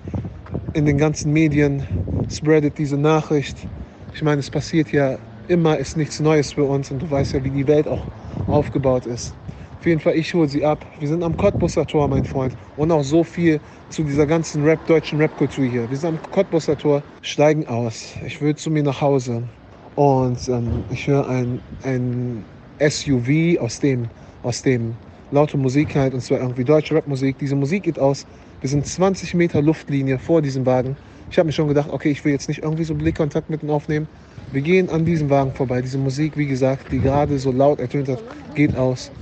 In 0.74 0.86
den 0.86 0.98
ganzen 0.98 1.32
Medien 1.32 1.86
spreadet 2.28 2.78
diese 2.78 2.98
Nachricht. 2.98 3.68
Ich 4.12 4.22
meine, 4.22 4.40
es 4.40 4.50
passiert 4.50 4.90
ja 4.92 5.18
immer, 5.46 5.78
ist 5.78 5.96
nichts 5.96 6.18
Neues 6.20 6.52
für 6.54 6.64
uns 6.64 6.90
und 6.90 6.98
du 7.00 7.10
weißt 7.10 7.34
ja, 7.34 7.44
wie 7.44 7.52
die 7.52 7.68
Welt 7.68 7.86
auch 7.88 8.10
aufgebaut 8.46 9.06
ist. 9.06 9.38
Auf 9.78 9.86
jeden 9.86 10.00
Fall, 10.00 10.16
ich 10.16 10.34
hole 10.34 10.48
sie 10.48 10.64
ab. 10.64 10.84
Wir 10.98 11.08
sind 11.08 11.22
am 11.22 11.36
Cottbusser 11.36 11.86
Tor, 11.86 12.08
mein 12.08 12.24
Freund. 12.24 12.56
Und 12.74 12.90
auch 12.92 13.04
so 13.04 13.22
viel 13.24 13.62
zu 13.88 14.02
dieser 14.04 14.26
ganzen 14.26 14.64
Rap, 14.64 14.84
deutschen 14.86 15.20
Rap-Kultur 15.20 15.64
hier. 15.64 15.90
Wir 15.90 15.96
sind 15.96 16.08
am 16.08 16.20
Cottbusser 16.30 16.76
Tor, 16.76 17.04
steigen 17.20 17.66
aus. 17.68 18.16
Ich 18.26 18.40
will 18.40 18.56
zu 18.56 18.70
mir 18.70 18.82
nach 18.82 19.00
Hause. 19.00 19.50
Und 19.94 20.48
ähm, 20.48 20.84
ich 20.88 21.06
höre 21.06 21.28
ein, 21.28 21.62
ein 21.82 22.48
SUV, 22.78 23.58
aus 23.60 23.78
dem, 23.80 24.10
aus 24.42 24.62
dem 24.62 24.98
laute 25.30 25.56
Musik 25.58 25.94
halt, 25.96 26.14
und 26.14 26.20
zwar 26.22 26.40
irgendwie 26.40 26.64
deutsche 26.64 26.96
Rapmusik. 26.96 27.38
Diese 27.38 27.56
Musik 27.56 27.84
geht 27.84 27.98
aus. 28.00 28.26
Wir 28.64 28.70
sind 28.70 28.86
20 28.86 29.34
Meter 29.34 29.60
Luftlinie 29.60 30.18
vor 30.18 30.40
diesem 30.40 30.64
Wagen. 30.64 30.96
Ich 31.30 31.36
habe 31.36 31.44
mir 31.44 31.52
schon 31.52 31.68
gedacht, 31.68 31.90
okay, 31.92 32.08
ich 32.08 32.24
will 32.24 32.32
jetzt 32.32 32.48
nicht 32.48 32.62
irgendwie 32.62 32.84
so 32.84 32.94
Blickkontakt 32.94 33.50
mit 33.50 33.62
ihm 33.62 33.68
aufnehmen. 33.68 34.08
Wir 34.52 34.62
gehen 34.62 34.88
an 34.88 35.04
diesem 35.04 35.28
Wagen 35.28 35.52
vorbei. 35.52 35.82
Diese 35.82 35.98
Musik, 35.98 36.38
wie 36.38 36.46
gesagt, 36.46 36.90
die 36.90 36.98
gerade 36.98 37.38
so 37.38 37.52
laut 37.52 37.78
ertönt 37.78 38.08
hat, 38.08 38.22
geht 38.54 38.74
aus. 38.74 39.12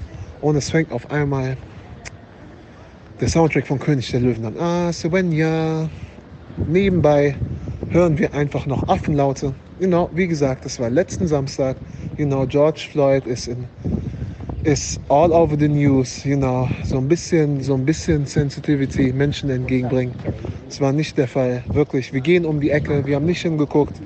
Und 0.42 0.54
es 0.54 0.70
fängt 0.70 0.92
auf 0.92 1.10
einmal 1.10 1.56
der 3.20 3.26
Soundtrack 3.26 3.66
von 3.66 3.80
König 3.80 4.08
der 4.12 4.20
Löwen 4.20 4.44
an. 4.44 4.56
Ah, 4.60 4.92
Svenja. 4.92 5.90
Nebenbei 6.68 7.34
hören 7.88 8.18
wir 8.18 8.32
einfach 8.34 8.66
noch 8.66 8.86
Affenlaute. 8.86 9.54
Genau, 9.80 10.08
wie 10.14 10.28
gesagt, 10.28 10.64
das 10.64 10.78
war 10.78 10.88
letzten 10.88 11.26
Samstag. 11.26 11.78
Genau, 12.16 12.46
George 12.46 12.86
Floyd 12.92 13.26
ist 13.26 13.48
in 13.48 13.64
ist 14.62 15.00
all 15.08 15.32
over 15.32 15.56
the 15.58 15.68
news, 15.68 16.24
you 16.24 16.36
know, 16.36 16.70
so 16.84 16.98
ein 16.98 17.08
bisschen, 17.08 17.60
so 17.62 17.74
ein 17.74 17.84
bisschen 17.84 18.26
Sensitivity 18.26 19.12
Menschen 19.12 19.50
entgegenbringen. 19.50 20.16
Das 20.68 20.80
war 20.80 20.92
nicht 20.92 21.18
der 21.18 21.28
Fall, 21.28 21.66
wirklich. 21.72 22.12
Wir 22.12 22.20
gehen 22.20 22.46
um 22.46 22.60
die 22.60 22.70
Ecke, 22.70 23.04
wir 23.06 23.16
haben 23.16 23.24
nicht 23.24 23.42
hingeguckt 23.42 24.02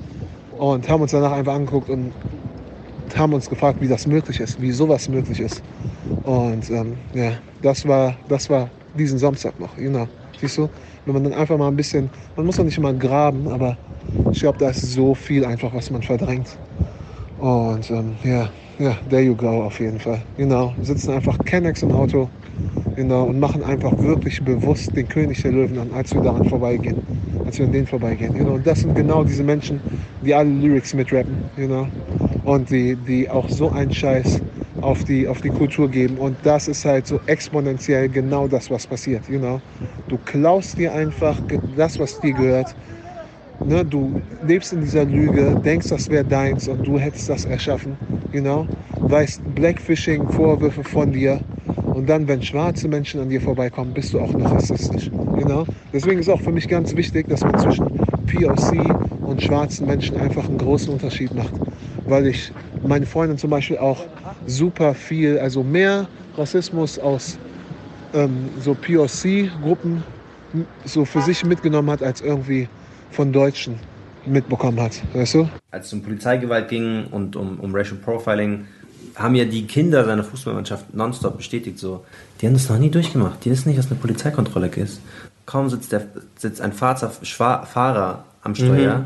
und 0.50 0.88
haben 0.88 1.02
uns 1.02 1.12
danach 1.12 1.32
einfach 1.32 1.54
angeguckt 1.54 1.90
und 1.90 2.16
haben 3.14 3.34
uns 3.34 3.48
gefragt, 3.48 3.80
wie 3.80 3.88
das 3.88 4.06
möglich 4.06 4.40
ist, 4.40 4.60
wie 4.60 4.72
sowas 4.72 5.08
möglich 5.08 5.40
ist. 5.40 5.64
Und 6.22 6.70
ähm, 6.70 7.04
ja, 7.12 7.42
das 7.60 7.86
war, 7.86 8.20
das 8.26 8.50
war 8.50 8.72
diesen 8.92 9.18
Samstag 9.18 9.58
noch, 9.60 9.76
you 9.78 9.90
know. 9.90 10.08
Siehst 10.36 10.58
du, 10.58 10.70
wenn 11.04 11.14
man 11.14 11.24
dann 11.24 11.32
einfach 11.34 11.56
mal 11.58 11.68
ein 11.68 11.76
bisschen, 11.76 12.12
man 12.36 12.46
muss 12.46 12.56
doch 12.56 12.64
nicht 12.64 12.78
immer 12.78 12.94
graben, 12.94 13.48
aber 13.48 13.78
ich 14.30 14.40
glaube, 14.40 14.58
da 14.58 14.70
ist 14.70 14.80
so 14.82 15.14
viel 15.14 15.44
einfach, 15.44 15.72
was 15.74 15.90
man 15.90 16.02
verdrängt. 16.02 16.60
Und 17.36 17.90
ähm, 17.90 18.18
ja, 18.22 18.52
ja, 18.78 19.00
there 19.08 19.22
you 19.22 19.36
go 19.36 19.62
auf 19.64 19.80
jeden 19.80 20.00
Fall. 20.00 20.26
Genau, 20.36 20.76
sitzen 20.80 21.12
einfach 21.12 21.38
Kennex 21.44 21.82
im 21.82 21.92
Auto 21.92 22.30
genau, 22.94 23.24
und 23.26 23.38
machen 23.40 23.62
einfach 23.64 23.98
wirklich 23.98 24.40
bewusst 24.42 24.96
den 24.96 25.08
König 25.08 25.42
der 25.42 25.52
Löwen 25.52 25.78
an, 25.78 25.92
als 25.92 26.14
wir 26.14 26.22
daran 26.22 26.44
vorbeigehen. 26.44 27.02
Als 27.44 27.58
wir 27.58 27.66
an 27.66 27.72
denen 27.72 27.86
vorbeigehen. 27.88 28.34
Genau. 28.34 28.54
Und 28.54 28.66
das 28.66 28.82
sind 28.82 28.94
genau 28.94 29.24
diese 29.24 29.44
Menschen, 29.44 29.82
die 30.20 30.34
alle 30.34 30.50
Lyrics 30.50 30.94
mitrappen. 30.94 31.44
Genau. 31.56 31.90
Und 32.42 32.70
die, 32.70 32.96
die 33.02 33.30
auch 33.30 33.50
so 33.50 33.70
einen 33.72 33.92
Scheiß 33.92 34.42
auf 34.80 35.04
die, 35.04 35.28
auf 35.28 35.40
die 35.42 35.50
Kultur 35.52 35.90
geben. 35.90 36.18
Und 36.18 36.46
das 36.46 36.68
ist 36.68 36.84
halt 36.84 37.06
so 37.06 37.20
exponentiell 37.26 38.10
genau 38.10 38.48
das, 38.48 38.70
was 38.70 38.86
passiert. 38.88 39.26
Genau. 39.26 39.62
Du 40.08 40.18
klaust 40.18 40.78
dir 40.78 40.94
einfach 40.94 41.42
das, 41.64 41.98
was 42.00 42.20
dir 42.20 42.34
gehört. 42.34 42.74
Ne, 43.68 43.84
du 43.84 44.22
lebst 44.40 44.72
in 44.72 44.80
dieser 44.80 45.04
Lüge, 45.04 45.56
denkst, 45.58 45.88
das 45.88 46.08
wäre 46.08 46.24
deins 46.24 46.68
und 46.68 46.86
du 46.86 47.00
hättest 47.00 47.28
das 47.28 47.44
erschaffen, 47.44 47.98
genau. 48.30 48.68
Weißt 49.06 49.42
Blackfishing, 49.44 50.28
Vorwürfe 50.28 50.84
von 50.84 51.10
dir 51.12 51.42
und 51.90 52.06
dann, 52.08 52.28
wenn 52.28 52.42
schwarze 52.42 52.86
Menschen 52.86 53.18
an 53.18 53.28
dir 53.28 53.40
vorbeikommen, 53.40 53.92
bist 53.92 54.12
du 54.12 54.20
auch 54.20 54.36
noch 54.36 54.52
rassistisch, 54.52 55.12
genau. 55.34 55.66
Deswegen 55.92 56.20
ist 56.20 56.28
auch 56.28 56.42
für 56.42 56.52
mich 56.52 56.68
ganz 56.68 56.94
wichtig, 56.94 57.26
dass 57.26 57.44
man 57.44 57.56
zwischen 57.56 57.90
POC 58.26 58.98
und 59.24 59.42
schwarzen 59.42 59.84
Menschen 59.84 60.16
einfach 60.16 60.48
einen 60.48 60.58
großen 60.58 60.92
Unterschied 60.92 61.32
macht, 61.32 61.60
weil 62.04 62.28
ich 62.28 62.54
meine 62.82 63.06
Freundin 63.06 63.36
zum 63.36 63.50
Beispiel 63.50 63.78
auch 63.78 64.08
super 64.44 64.94
viel, 64.94 65.40
also 65.40 65.64
mehr 65.64 66.08
Rassismus 66.36 67.00
aus 67.00 67.40
ähm, 68.12 68.58
so 68.60 68.74
POC-Gruppen 68.76 70.06
so 70.84 71.04
für 71.04 71.22
sich 71.22 71.44
mitgenommen 71.44 71.90
hat, 71.90 72.02
als 72.02 72.20
irgendwie 72.20 72.70
von 73.16 73.32
Deutschen 73.32 73.74
mitbekommen 74.26 74.80
hat, 74.80 75.00
weißt 75.14 75.34
du? 75.34 75.48
Als 75.70 75.86
es 75.86 75.92
um 75.94 76.02
Polizeigewalt 76.02 76.68
ging 76.68 77.06
und 77.10 77.34
um, 77.36 77.58
um 77.60 77.74
Racial 77.74 77.96
Profiling, 77.96 78.66
haben 79.14 79.34
ja 79.34 79.44
die 79.46 79.66
Kinder 79.66 80.04
seiner 80.04 80.22
Fußballmannschaft 80.24 80.92
nonstop 80.94 81.38
bestätigt, 81.38 81.78
so, 81.78 82.04
die 82.40 82.46
haben 82.46 82.52
das 82.54 82.68
noch 82.68 82.78
nie 82.78 82.90
durchgemacht, 82.90 83.44
die 83.44 83.50
wissen 83.50 83.70
nicht, 83.70 83.78
was 83.78 83.86
eine 83.86 83.94
Polizeikontrolle 83.98 84.68
ist. 84.68 85.00
Kaum 85.46 85.70
sitzt, 85.70 85.92
der, 85.92 86.02
sitzt 86.36 86.60
ein 86.60 86.72
Fahrer, 86.72 87.10
Schwa- 87.22 87.64
Fahrer 87.64 88.24
am 88.42 88.54
Steuer, 88.54 88.98
Mhm. 88.98 89.04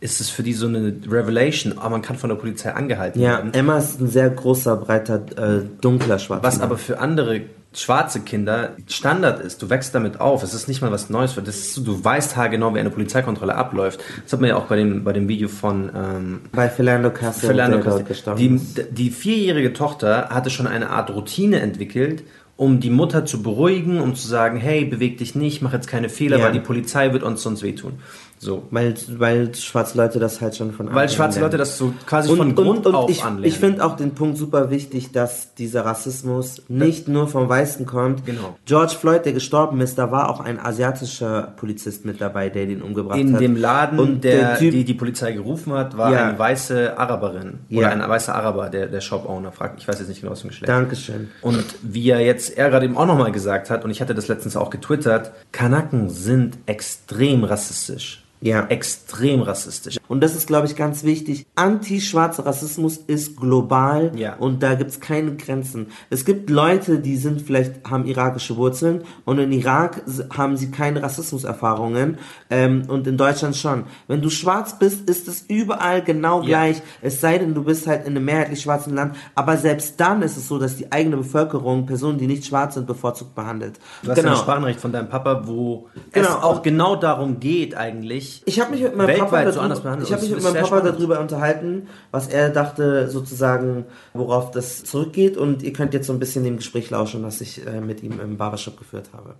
ist 0.00 0.20
es 0.20 0.30
für 0.30 0.42
die 0.44 0.52
so 0.52 0.68
eine 0.68 0.94
Revelation, 1.10 1.78
aber 1.78 1.90
man 1.90 2.02
kann 2.02 2.16
von 2.16 2.28
der 2.30 2.36
Polizei 2.36 2.70
angehalten 2.72 3.20
Ja, 3.20 3.38
werden. 3.38 3.52
Emma 3.54 3.78
ist 3.78 4.00
ein 4.00 4.08
sehr 4.08 4.30
großer, 4.30 4.76
breiter, 4.76 5.16
äh, 5.36 5.62
dunkler 5.80 6.18
Schwarzer. 6.18 6.44
Was 6.44 6.60
aber 6.60 6.78
für 6.78 7.00
andere 7.00 7.40
schwarze 7.72 8.20
Kinder 8.20 8.76
Standard 8.88 9.40
ist. 9.40 9.62
Du 9.62 9.70
wächst 9.70 9.94
damit 9.94 10.20
auf. 10.20 10.42
Es 10.42 10.54
ist 10.54 10.66
nicht 10.66 10.82
mal 10.82 10.90
was 10.90 11.08
Neues. 11.08 11.34
Das 11.36 11.56
ist, 11.56 11.76
du 11.86 12.04
weißt 12.04 12.36
haargenau, 12.36 12.74
wie 12.74 12.80
eine 12.80 12.90
Polizeikontrolle 12.90 13.54
abläuft. 13.54 14.00
Das 14.24 14.32
hat 14.32 14.40
man 14.40 14.50
ja 14.50 14.56
auch 14.56 14.64
bei 14.66 14.76
dem, 14.76 15.04
bei 15.04 15.12
dem 15.12 15.28
Video 15.28 15.48
von 15.48 15.90
ähm, 15.94 16.40
Bei 16.52 16.68
Philando 16.68 17.10
Castile, 17.10 17.52
Philando 17.52 18.04
gestorben 18.04 18.38
Die, 18.38 18.82
die 18.90 19.10
vierjährige 19.10 19.72
Tochter 19.72 20.30
hatte 20.30 20.50
schon 20.50 20.66
eine 20.66 20.90
Art 20.90 21.10
Routine 21.10 21.60
entwickelt, 21.60 22.24
um 22.56 22.80
die 22.80 22.90
Mutter 22.90 23.24
zu 23.24 23.42
beruhigen, 23.42 24.00
um 24.00 24.14
zu 24.14 24.26
sagen, 24.28 24.58
hey, 24.58 24.84
beweg 24.84 25.16
dich 25.18 25.34
nicht, 25.34 25.62
mach 25.62 25.72
jetzt 25.72 25.86
keine 25.86 26.08
Fehler, 26.08 26.38
Ja. 26.38 26.44
weil 26.46 26.52
die 26.52 26.60
Polizei 26.60 27.12
wird 27.12 27.22
uns 27.22 27.40
sonst 27.42 27.62
wehtun. 27.62 27.94
So. 28.42 28.62
Weil, 28.70 28.94
weil 29.18 29.54
schwarze 29.54 29.98
Leute 29.98 30.18
das 30.18 30.40
halt 30.40 30.56
schon 30.56 30.72
von 30.72 30.94
Weil 30.94 31.10
schwarze 31.10 31.36
an 31.40 31.42
Leute 31.44 31.58
lernen. 31.58 31.68
das 31.70 31.76
so 31.76 31.92
quasi 32.06 32.34
von 32.34 32.54
Grund 32.54 32.86
und 32.86 32.94
auf 32.94 33.10
ich, 33.10 33.22
anlernen. 33.22 33.44
Ich 33.44 33.58
finde 33.58 33.84
auch 33.84 33.96
den 33.96 34.14
Punkt 34.14 34.38
super 34.38 34.70
wichtig, 34.70 35.12
dass 35.12 35.52
dieser 35.54 35.84
Rassismus 35.84 36.62
nicht 36.68 37.06
nur 37.06 37.28
vom 37.28 37.50
Weißen 37.50 37.84
kommt. 37.84 38.24
Genau. 38.24 38.56
George 38.64 38.94
Floyd, 38.98 39.26
der 39.26 39.34
gestorben 39.34 39.78
ist, 39.82 39.98
da 39.98 40.10
war 40.10 40.30
auch 40.30 40.40
ein 40.40 40.58
asiatischer 40.58 41.52
Polizist 41.58 42.06
mit 42.06 42.22
dabei, 42.22 42.48
der 42.48 42.64
den 42.64 42.80
umgebracht 42.80 43.18
In 43.18 43.34
hat. 43.34 43.42
dem 43.42 43.56
Laden, 43.56 43.98
und 43.98 44.24
der, 44.24 44.38
der 44.52 44.58
Typ, 44.58 44.72
die 44.72 44.84
die 44.84 44.94
Polizei 44.94 45.32
gerufen 45.32 45.74
hat, 45.74 45.98
war 45.98 46.10
Ja. 46.10 46.28
eine 46.30 46.38
weiße 46.38 46.96
Araberin. 46.96 47.58
Oder 47.70 47.80
Ja. 47.82 47.88
ein 47.90 48.00
weißer 48.08 48.34
Araber, 48.34 48.70
der, 48.70 48.86
der 48.86 49.02
Shop-Owner. 49.02 49.52
Fragt, 49.52 49.80
ich 49.80 49.86
weiß 49.86 49.98
jetzt 49.98 50.08
nicht 50.08 50.22
genau, 50.22 50.32
was 50.32 50.40
für 50.40 50.46
ein 50.46 50.50
Geschlecht. 50.50 50.68
Dankeschön. 50.70 51.28
Und 51.42 51.62
wie 51.82 52.08
er 52.08 52.20
jetzt, 52.20 52.56
er 52.56 52.70
gerade 52.70 52.86
eben 52.86 52.96
auch 52.96 53.04
nochmal 53.06 53.32
gesagt 53.32 53.68
hat, 53.68 53.84
und 53.84 53.90
ich 53.90 54.00
hatte 54.00 54.14
das 54.14 54.28
letztens 54.28 54.56
auch 54.56 54.70
getwittert, 54.70 55.32
Kanaken 55.52 56.08
sind 56.08 56.56
extrem 56.64 57.44
rassistisch. 57.44 58.22
Ja. 58.42 58.66
Extrem 58.68 59.42
rassistisch. 59.42 59.98
Und 60.08 60.22
das 60.22 60.34
ist, 60.34 60.46
glaube 60.46 60.66
ich, 60.66 60.74
ganz 60.74 61.04
wichtig. 61.04 61.46
Anti-schwarzer 61.56 62.46
Rassismus 62.46 62.96
ist 62.96 63.36
global 63.36 64.12
Ja. 64.16 64.36
und 64.36 64.62
da 64.62 64.74
gibt 64.74 64.90
es 64.90 65.00
keine 65.00 65.36
Grenzen. 65.36 65.88
Es 66.08 66.24
gibt 66.24 66.48
Leute, 66.48 66.98
die 67.00 67.16
sind 67.18 67.42
vielleicht, 67.42 67.88
haben 67.90 68.06
irakische 68.06 68.56
Wurzeln 68.56 69.02
und 69.26 69.38
in 69.38 69.52
Irak 69.52 70.02
haben 70.36 70.56
sie 70.56 70.70
keine 70.70 71.02
Rassismuserfahrungen 71.02 72.18
ähm, 72.48 72.84
und 72.88 73.06
in 73.06 73.16
Deutschland 73.18 73.56
schon. 73.56 73.84
Wenn 74.08 74.22
du 74.22 74.30
schwarz 74.30 74.78
bist, 74.78 75.08
ist 75.08 75.28
es 75.28 75.42
überall 75.48 76.02
genau 76.02 76.40
Ja. 76.40 76.46
gleich. 76.46 76.82
Es 77.02 77.20
sei 77.20 77.36
denn, 77.38 77.54
du 77.54 77.64
bist 77.64 77.86
halt 77.86 78.06
in 78.06 78.16
einem 78.16 78.24
mehrheitlich 78.24 78.62
schwarzen 78.62 78.94
Land. 78.94 79.16
Aber 79.34 79.56
selbst 79.58 80.00
dann 80.00 80.22
ist 80.22 80.36
es 80.36 80.48
so, 80.48 80.58
dass 80.58 80.76
die 80.76 80.90
eigene 80.90 81.18
Bevölkerung 81.18 81.84
Personen, 81.86 82.18
die 82.18 82.26
nicht 82.26 82.46
schwarz 82.46 82.74
sind, 82.74 82.86
bevorzugt 82.86 83.34
behandelt. 83.34 83.78
Du 84.02 84.10
hast 84.10 84.16
ja 84.18 84.24
eine 84.24 84.36
Sprachnachricht 84.36 84.80
von 84.80 84.92
deinem 84.92 85.08
Papa, 85.08 85.42
wo 85.46 85.88
es 86.12 86.26
Genau. 86.26 86.38
auch 86.40 86.62
genau 86.62 86.96
darum 86.96 87.38
geht 87.38 87.74
eigentlich. 87.76 88.29
Ich 88.44 88.60
habe 88.60 88.70
mich 88.70 88.82
mit 88.82 88.96
meinem 88.96 89.08
weltweit 89.08 89.30
Papa 89.30 89.52
so 89.52 89.60
anders 89.60 89.82
darüber, 89.82 89.96
behandelt. 89.96 90.08
ich 90.08 90.12
habe 90.14 90.22
mich 90.22 90.34
mit 90.34 90.42
meinem 90.42 90.54
Papa 90.54 90.66
spannend. 90.66 90.98
darüber 90.98 91.20
unterhalten, 91.20 91.88
was 92.10 92.28
er 92.28 92.50
dachte 92.50 93.08
sozusagen, 93.08 93.86
worauf 94.14 94.50
das 94.50 94.84
zurückgeht 94.84 95.36
und 95.36 95.62
ihr 95.62 95.72
könnt 95.72 95.94
jetzt 95.94 96.06
so 96.06 96.12
ein 96.12 96.18
bisschen 96.18 96.44
dem 96.44 96.56
Gespräch 96.56 96.90
lauschen, 96.90 97.22
was 97.22 97.40
ich 97.40 97.66
äh, 97.66 97.80
mit 97.80 98.02
ihm 98.02 98.20
im 98.20 98.36
Barbershop 98.36 98.78
geführt 98.78 99.10
habe. 99.12 99.34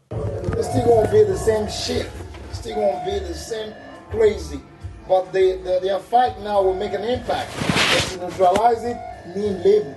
It's 0.57 0.69
still 0.69 0.85
gonna 0.85 1.09
be 1.09 1.25
the 1.27 1.37
same 1.37 1.69
shit. 1.69 2.07
It's 2.51 2.59
still 2.61 2.75
gonna 2.75 3.05
be 3.05 3.21
the 3.27 3.35
same 3.35 3.73
crazy. 4.11 4.61
But 5.09 5.33
they, 5.33 5.57
they, 5.65 5.81
their 5.81 5.99
fight 5.99 6.41
now 6.43 6.63
will 6.63 6.75
make 6.75 6.95
an 6.95 7.03
impact. 7.03 7.51
Let's 7.95 8.17
neutralize 8.17 8.85
it 8.85 8.97
im 9.35 9.63
Leben. 9.63 9.95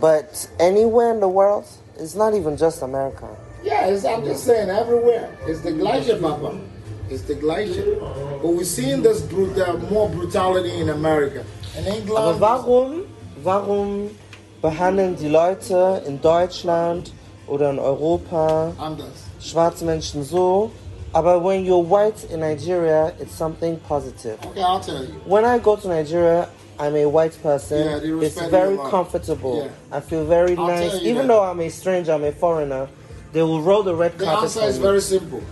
But 0.00 0.48
anywhere 0.58 1.10
in 1.12 1.20
the 1.20 1.28
world, 1.28 1.64
it's 1.98 2.14
not 2.14 2.34
even 2.34 2.56
just 2.56 2.82
America. 2.82 3.28
Yeah, 3.62 3.86
it's, 3.88 4.04
I'm 4.04 4.24
just 4.24 4.44
saying 4.44 4.70
everywhere. 4.70 5.28
It's 5.46 5.60
the 5.60 5.72
gleiche, 5.72 6.20
Papa. 6.20 6.58
It's 7.08 7.22
the 7.22 7.34
gleiche. 7.34 7.84
But 8.42 8.48
we're 8.54 8.64
seeing 8.64 9.02
this 9.02 9.20
brutal, 9.22 9.62
uh, 9.62 9.90
more 9.90 10.08
brutality 10.08 10.80
in 10.80 10.88
America. 10.90 11.44
In 11.76 11.84
England. 11.86 12.18
Aber 12.18 12.40
warum, 12.40 13.04
warum 13.42 14.10
behandeln 14.62 15.16
die 15.16 15.28
Leute 15.28 16.02
in 16.06 16.20
Deutschland 16.20 17.12
oder 17.46 17.70
in 17.70 17.78
Europa 17.78 18.72
Anders. 18.78 19.24
schwarze 19.40 19.84
Menschen 19.84 20.24
so? 20.24 20.70
Aber 21.12 21.38
when 21.38 21.64
you're 21.64 21.82
white 21.82 22.24
in 22.30 22.40
Nigeria, 22.40 23.14
it's 23.20 23.34
something 23.34 23.78
positive. 23.88 24.38
Okay, 24.44 24.62
I'll 24.62 24.80
tell 24.80 25.02
you. 25.02 25.14
When 25.24 25.44
I 25.44 25.58
go 25.58 25.76
to 25.76 25.88
Nigeria, 25.88 26.48
I'm 26.78 26.94
a 26.96 27.06
white 27.06 27.40
person. 27.42 27.86
Yeah, 27.86 27.98
they 28.00 28.26
it's 28.26 28.40
very 28.50 28.76
comfortable. 28.90 29.64
Yeah. 29.64 29.96
I 29.96 30.00
feel 30.00 30.26
very 30.26 30.56
I'll 30.56 30.66
nice. 30.66 30.94
Even 30.96 31.26
that. 31.26 31.28
though 31.28 31.42
I'm 31.42 31.60
a 31.60 31.70
stranger, 31.70 32.12
I'm 32.12 32.24
a 32.24 32.32
foreigner, 32.32 32.88
they 33.32 33.42
will 33.42 33.62
roll 33.62 33.82
the 33.82 33.94
red 33.94 34.18
carpet. 34.18 34.52
The 34.52 34.60
answer 34.60 34.68
is 34.68 34.76
me. 34.78 34.82
very 34.82 35.00
simple. 35.00 35.42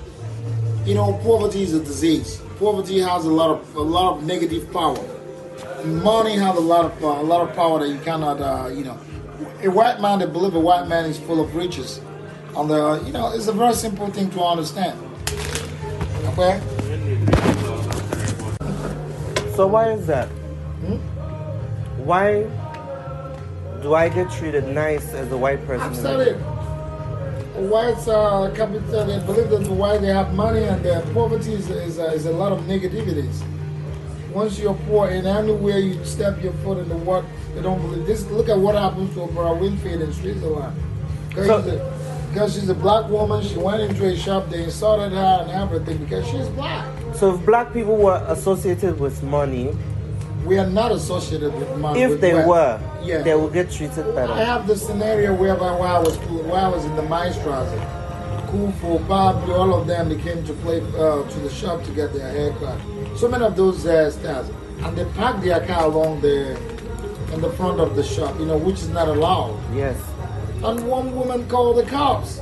You 0.86 0.94
know, 0.94 1.14
poverty 1.22 1.62
is 1.62 1.72
a 1.72 1.80
disease. 1.82 2.42
Poverty 2.58 2.98
has 2.98 3.24
a 3.24 3.30
lot 3.30 3.48
of 3.50 3.74
a 3.74 3.80
lot 3.80 4.18
of 4.18 4.24
negative 4.24 4.70
power. 4.70 4.98
Money 5.82 6.36
has 6.36 6.56
a 6.56 6.60
lot 6.60 6.84
of 6.84 7.02
uh, 7.02 7.06
a 7.06 7.24
lot 7.24 7.48
of 7.48 7.56
power 7.56 7.78
that 7.78 7.88
you 7.88 7.98
cannot, 8.00 8.38
uh, 8.38 8.68
you 8.68 8.84
know. 8.84 8.98
A 9.62 9.68
white 9.70 10.02
man 10.02 10.18
that 10.18 10.34
believe 10.34 10.54
a 10.54 10.60
white 10.60 10.86
man 10.86 11.06
is 11.06 11.18
full 11.18 11.40
of 11.40 11.54
riches, 11.56 12.02
and 12.54 12.68
the 12.68 13.02
you 13.06 13.12
know, 13.12 13.32
it's 13.32 13.46
a 13.46 13.52
very 13.52 13.72
simple 13.72 14.10
thing 14.10 14.28
to 14.32 14.42
understand. 14.42 14.98
Okay. 16.36 16.60
So 19.56 19.66
why 19.66 19.90
is 19.92 20.06
that? 20.06 20.28
Hmm? 20.84 20.96
Why 22.04 22.42
do 23.80 23.94
I 23.94 24.10
get 24.10 24.30
treated 24.30 24.68
nice 24.68 25.14
as 25.14 25.32
a 25.32 25.38
white 25.38 25.66
person? 25.66 25.86
I'm 25.86 26.53
you, 27.56 27.60
whites 27.68 28.08
uh, 28.08 28.52
capital, 28.56 29.04
they 29.06 29.18
believe 29.26 29.50
that 29.50 29.68
why 29.70 29.98
they 29.98 30.08
have 30.08 30.34
money 30.34 30.64
and 30.64 30.84
their 30.84 31.00
poverty 31.12 31.52
is, 31.54 31.68
is, 31.70 31.98
uh, 31.98 32.04
is 32.06 32.26
a 32.26 32.32
lot 32.32 32.52
of 32.52 32.60
negativities. 32.60 33.42
Once 34.32 34.58
you're 34.58 34.74
poor, 34.88 35.08
and 35.08 35.26
anywhere 35.26 35.78
you 35.78 36.04
step 36.04 36.42
your 36.42 36.52
foot 36.54 36.78
in 36.78 36.88
the 36.88 36.96
water, 36.96 37.26
they 37.54 37.62
don't 37.62 37.80
believe 37.80 38.04
this. 38.06 38.26
Look 38.30 38.48
at 38.48 38.58
what 38.58 38.74
happens 38.74 39.14
to 39.14 39.20
Oprah 39.20 39.56
Winfrey 39.58 40.00
in 40.00 40.12
Switzerland. 40.12 40.76
Because 41.28 41.46
So- 41.46 41.62
she's, 41.62 41.72
a- 41.72 41.94
because 42.34 42.54
she's 42.54 42.68
a 42.68 42.74
black 42.74 43.08
woman, 43.08 43.44
she 43.44 43.56
went 43.56 43.80
into 43.80 44.06
a 44.08 44.16
shop, 44.16 44.50
they 44.50 44.64
insulted 44.64 45.12
her 45.12 45.38
and 45.42 45.50
everything 45.52 45.98
because 45.98 46.26
she's 46.26 46.48
black. 46.48 46.84
So 47.14 47.32
if 47.36 47.46
black 47.46 47.72
people 47.72 47.94
were 47.96 48.24
associated 48.26 48.98
with 48.98 49.22
money, 49.22 49.70
We 50.44 50.58
are 50.58 50.66
not 50.66 50.92
associated 50.92 51.54
with 51.54 51.78
money. 51.78 52.02
if 52.02 52.10
with 52.10 52.20
they 52.20 52.34
were, 52.34 52.78
yeah. 53.02 53.22
they 53.22 53.34
would 53.34 53.52
get 53.54 53.70
treated 53.70 54.14
better. 54.14 54.32
I 54.32 54.44
have 54.44 54.66
the 54.66 54.76
scenario 54.76 55.34
whereby 55.34 55.72
when 55.72 55.90
I 55.90 55.98
was 55.98 56.18
when 56.18 56.50
I 56.50 56.68
was 56.68 56.84
in 56.84 56.94
the 56.96 57.02
Maestras, 57.02 57.70
Kufu, 58.50 59.06
Pablo, 59.08 59.54
all 59.54 59.74
of 59.74 59.86
them, 59.86 60.10
they 60.10 60.16
came 60.16 60.44
to 60.44 60.52
play 60.54 60.80
uh, 60.80 61.22
to 61.28 61.38
the 61.40 61.50
shop 61.50 61.82
to 61.84 61.90
get 61.92 62.12
their 62.12 62.30
haircut. 62.30 62.78
So 63.16 63.26
many 63.26 63.44
of 63.44 63.56
those 63.56 63.86
uh, 63.86 64.10
stars, 64.10 64.50
and 64.82 64.96
they 64.96 65.06
parked 65.16 65.42
their 65.42 65.66
car 65.66 65.84
along 65.84 66.20
the 66.20 66.56
in 67.32 67.40
the 67.40 67.50
front 67.52 67.80
of 67.80 67.96
the 67.96 68.02
shop, 68.04 68.38
you 68.38 68.46
know, 68.46 68.56
which 68.58 68.76
is 68.76 68.90
not 68.90 69.08
allowed. 69.08 69.58
Yes. 69.74 69.98
And 70.62 70.86
one 70.86 71.14
woman 71.16 71.48
called 71.48 71.78
the 71.78 71.84
cops, 71.84 72.38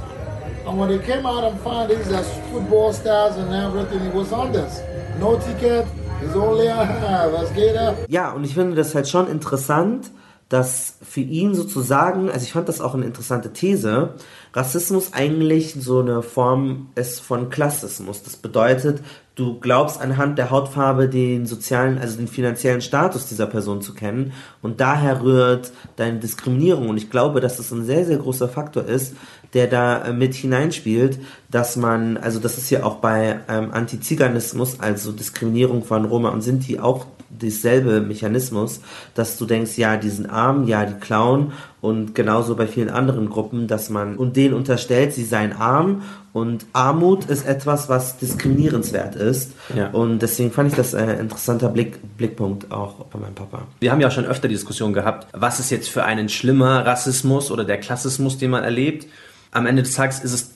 and 0.66 0.76
when 0.78 0.88
they 0.90 0.98
came 0.98 1.24
out 1.24 1.44
and 1.44 1.59
found 1.61 1.90
these 1.90 2.11
as 2.12 2.28
football 2.50 2.92
stars 2.92 3.36
and 3.36 3.53
everything, 3.53 4.07
it 4.07 4.14
was 4.14 4.32
on 4.32 4.53
this. 4.53 4.80
No 5.18 5.38
ticket, 5.38 5.86
it's 6.24 6.36
only. 6.36 6.66
Was 6.66 7.52
geht 7.54 7.76
ab? 7.76 7.96
Ja, 8.08 8.32
und 8.32 8.44
ich 8.44 8.54
finde 8.54 8.76
das 8.76 8.94
halt 8.94 9.08
schon 9.08 9.28
interessant, 9.28 10.10
dass 10.48 10.98
für 11.02 11.20
ihn 11.20 11.54
sozusagen, 11.54 12.30
also 12.30 12.44
ich 12.44 12.52
fand 12.52 12.68
das 12.68 12.82
auch 12.82 12.94
eine 12.94 13.06
interessante 13.06 13.54
These, 13.54 14.10
Rassismus 14.52 15.14
eigentlich 15.14 15.74
so 15.78 16.00
eine 16.00 16.22
Form 16.22 16.88
ist 16.94 17.20
von 17.20 17.48
Klassismus. 17.48 18.22
Das 18.22 18.36
bedeutet, 18.36 19.00
du 19.34 19.58
glaubst 19.60 19.98
anhand 19.98 20.36
der 20.36 20.50
Hautfarbe 20.50 21.08
den 21.08 21.46
sozialen, 21.46 21.96
also 21.96 22.18
den 22.18 22.28
finanziellen 22.28 22.82
Status 22.82 23.26
dieser 23.26 23.46
Person 23.46 23.80
zu 23.80 23.94
kennen 23.94 24.34
und 24.60 24.82
daher 24.82 25.22
rührt 25.22 25.72
deine 25.96 26.18
Diskriminierung. 26.18 26.90
Und 26.90 26.98
ich 26.98 27.10
glaube, 27.10 27.40
dass 27.40 27.56
das 27.56 27.72
ein 27.72 27.86
sehr, 27.86 28.04
sehr 28.04 28.18
großer 28.18 28.48
Faktor 28.50 28.84
ist, 28.84 29.16
der 29.55 29.66
da 29.66 30.05
äh, 30.07 30.12
mit 30.12 30.34
hineinspielt, 30.34 31.18
dass 31.50 31.76
man, 31.76 32.16
also 32.16 32.38
das 32.40 32.59
ist 32.59 32.70
ja 32.70 32.84
auch 32.84 32.96
bei 32.96 33.40
ähm, 33.48 33.70
Antiziganismus, 33.72 34.80
also 34.80 35.12
Diskriminierung 35.12 35.84
von 35.84 36.05
Roma 36.05 36.30
und 36.30 36.40
Sinti 36.42 36.78
auch 36.78 37.07
dasselbe 37.38 38.00
Mechanismus, 38.03 38.80
dass 39.14 39.38
du 39.38 39.46
denkst, 39.46 39.78
ja, 39.78 39.96
die 39.96 40.11
sind 40.11 40.28
arm, 40.28 40.68
ja, 40.68 40.84
die 40.84 41.00
klauen 41.00 41.53
und 41.80 42.14
genauso 42.14 42.55
bei 42.57 42.66
vielen 42.66 42.90
anderen 42.90 43.30
Gruppen, 43.30 43.66
dass 43.68 43.88
man 43.88 44.16
und 44.16 44.36
denen 44.36 44.53
unterstellt, 44.55 45.14
sie 45.14 45.24
seien 45.24 45.53
arm 45.55 46.03
und 46.34 46.66
Armut 46.74 47.24
ist 47.26 47.46
etwas, 47.46 47.88
was 47.88 48.18
diskriminierenswert 48.18 49.16
ist 49.16 49.53
Ja. 49.74 49.88
und 49.88 50.20
deswegen 50.20 50.50
fand 50.50 50.70
ich 50.70 50.76
das 50.76 50.94
ein 50.94 51.09
interessanter 51.18 51.68
Blick, 51.70 51.98
Blickpunkt 52.18 52.70
auch 52.70 53.07
bei 53.07 53.18
meinem 53.18 53.34
Papa. 53.34 53.62
Wir 53.80 53.92
haben 53.92 54.00
ja 54.00 54.09
auch 54.09 54.12
schon 54.12 54.26
öfter 54.26 54.48
die 54.48 54.55
Diskussion 54.55 54.92
gehabt, 54.92 55.26
was 55.32 55.59
ist 55.59 55.70
jetzt 55.70 55.88
für 55.88 56.05
einen 56.05 56.28
schlimmer 56.28 56.84
Rassismus 56.84 57.50
oder 57.50 57.64
der 57.64 57.78
Klassismus, 57.78 58.36
den 58.36 58.50
man 58.50 58.62
erlebt. 58.62 59.07
Am 59.53 59.66
Ende 59.66 59.82
des 59.82 59.94
Tages 59.94 60.20
ist 60.24 60.32
es 60.32 60.50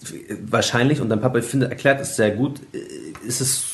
wahrscheinlich, 0.51 1.01
und 1.01 1.09
dein 1.11 1.21
Papa, 1.21 1.41
finde, 1.43 1.69
erklärt 1.69 2.01
es 2.01 2.17
sehr 2.17 2.31
gut, 2.33 2.61
äh, 2.73 2.79
ist 3.27 3.41
es 3.41 3.65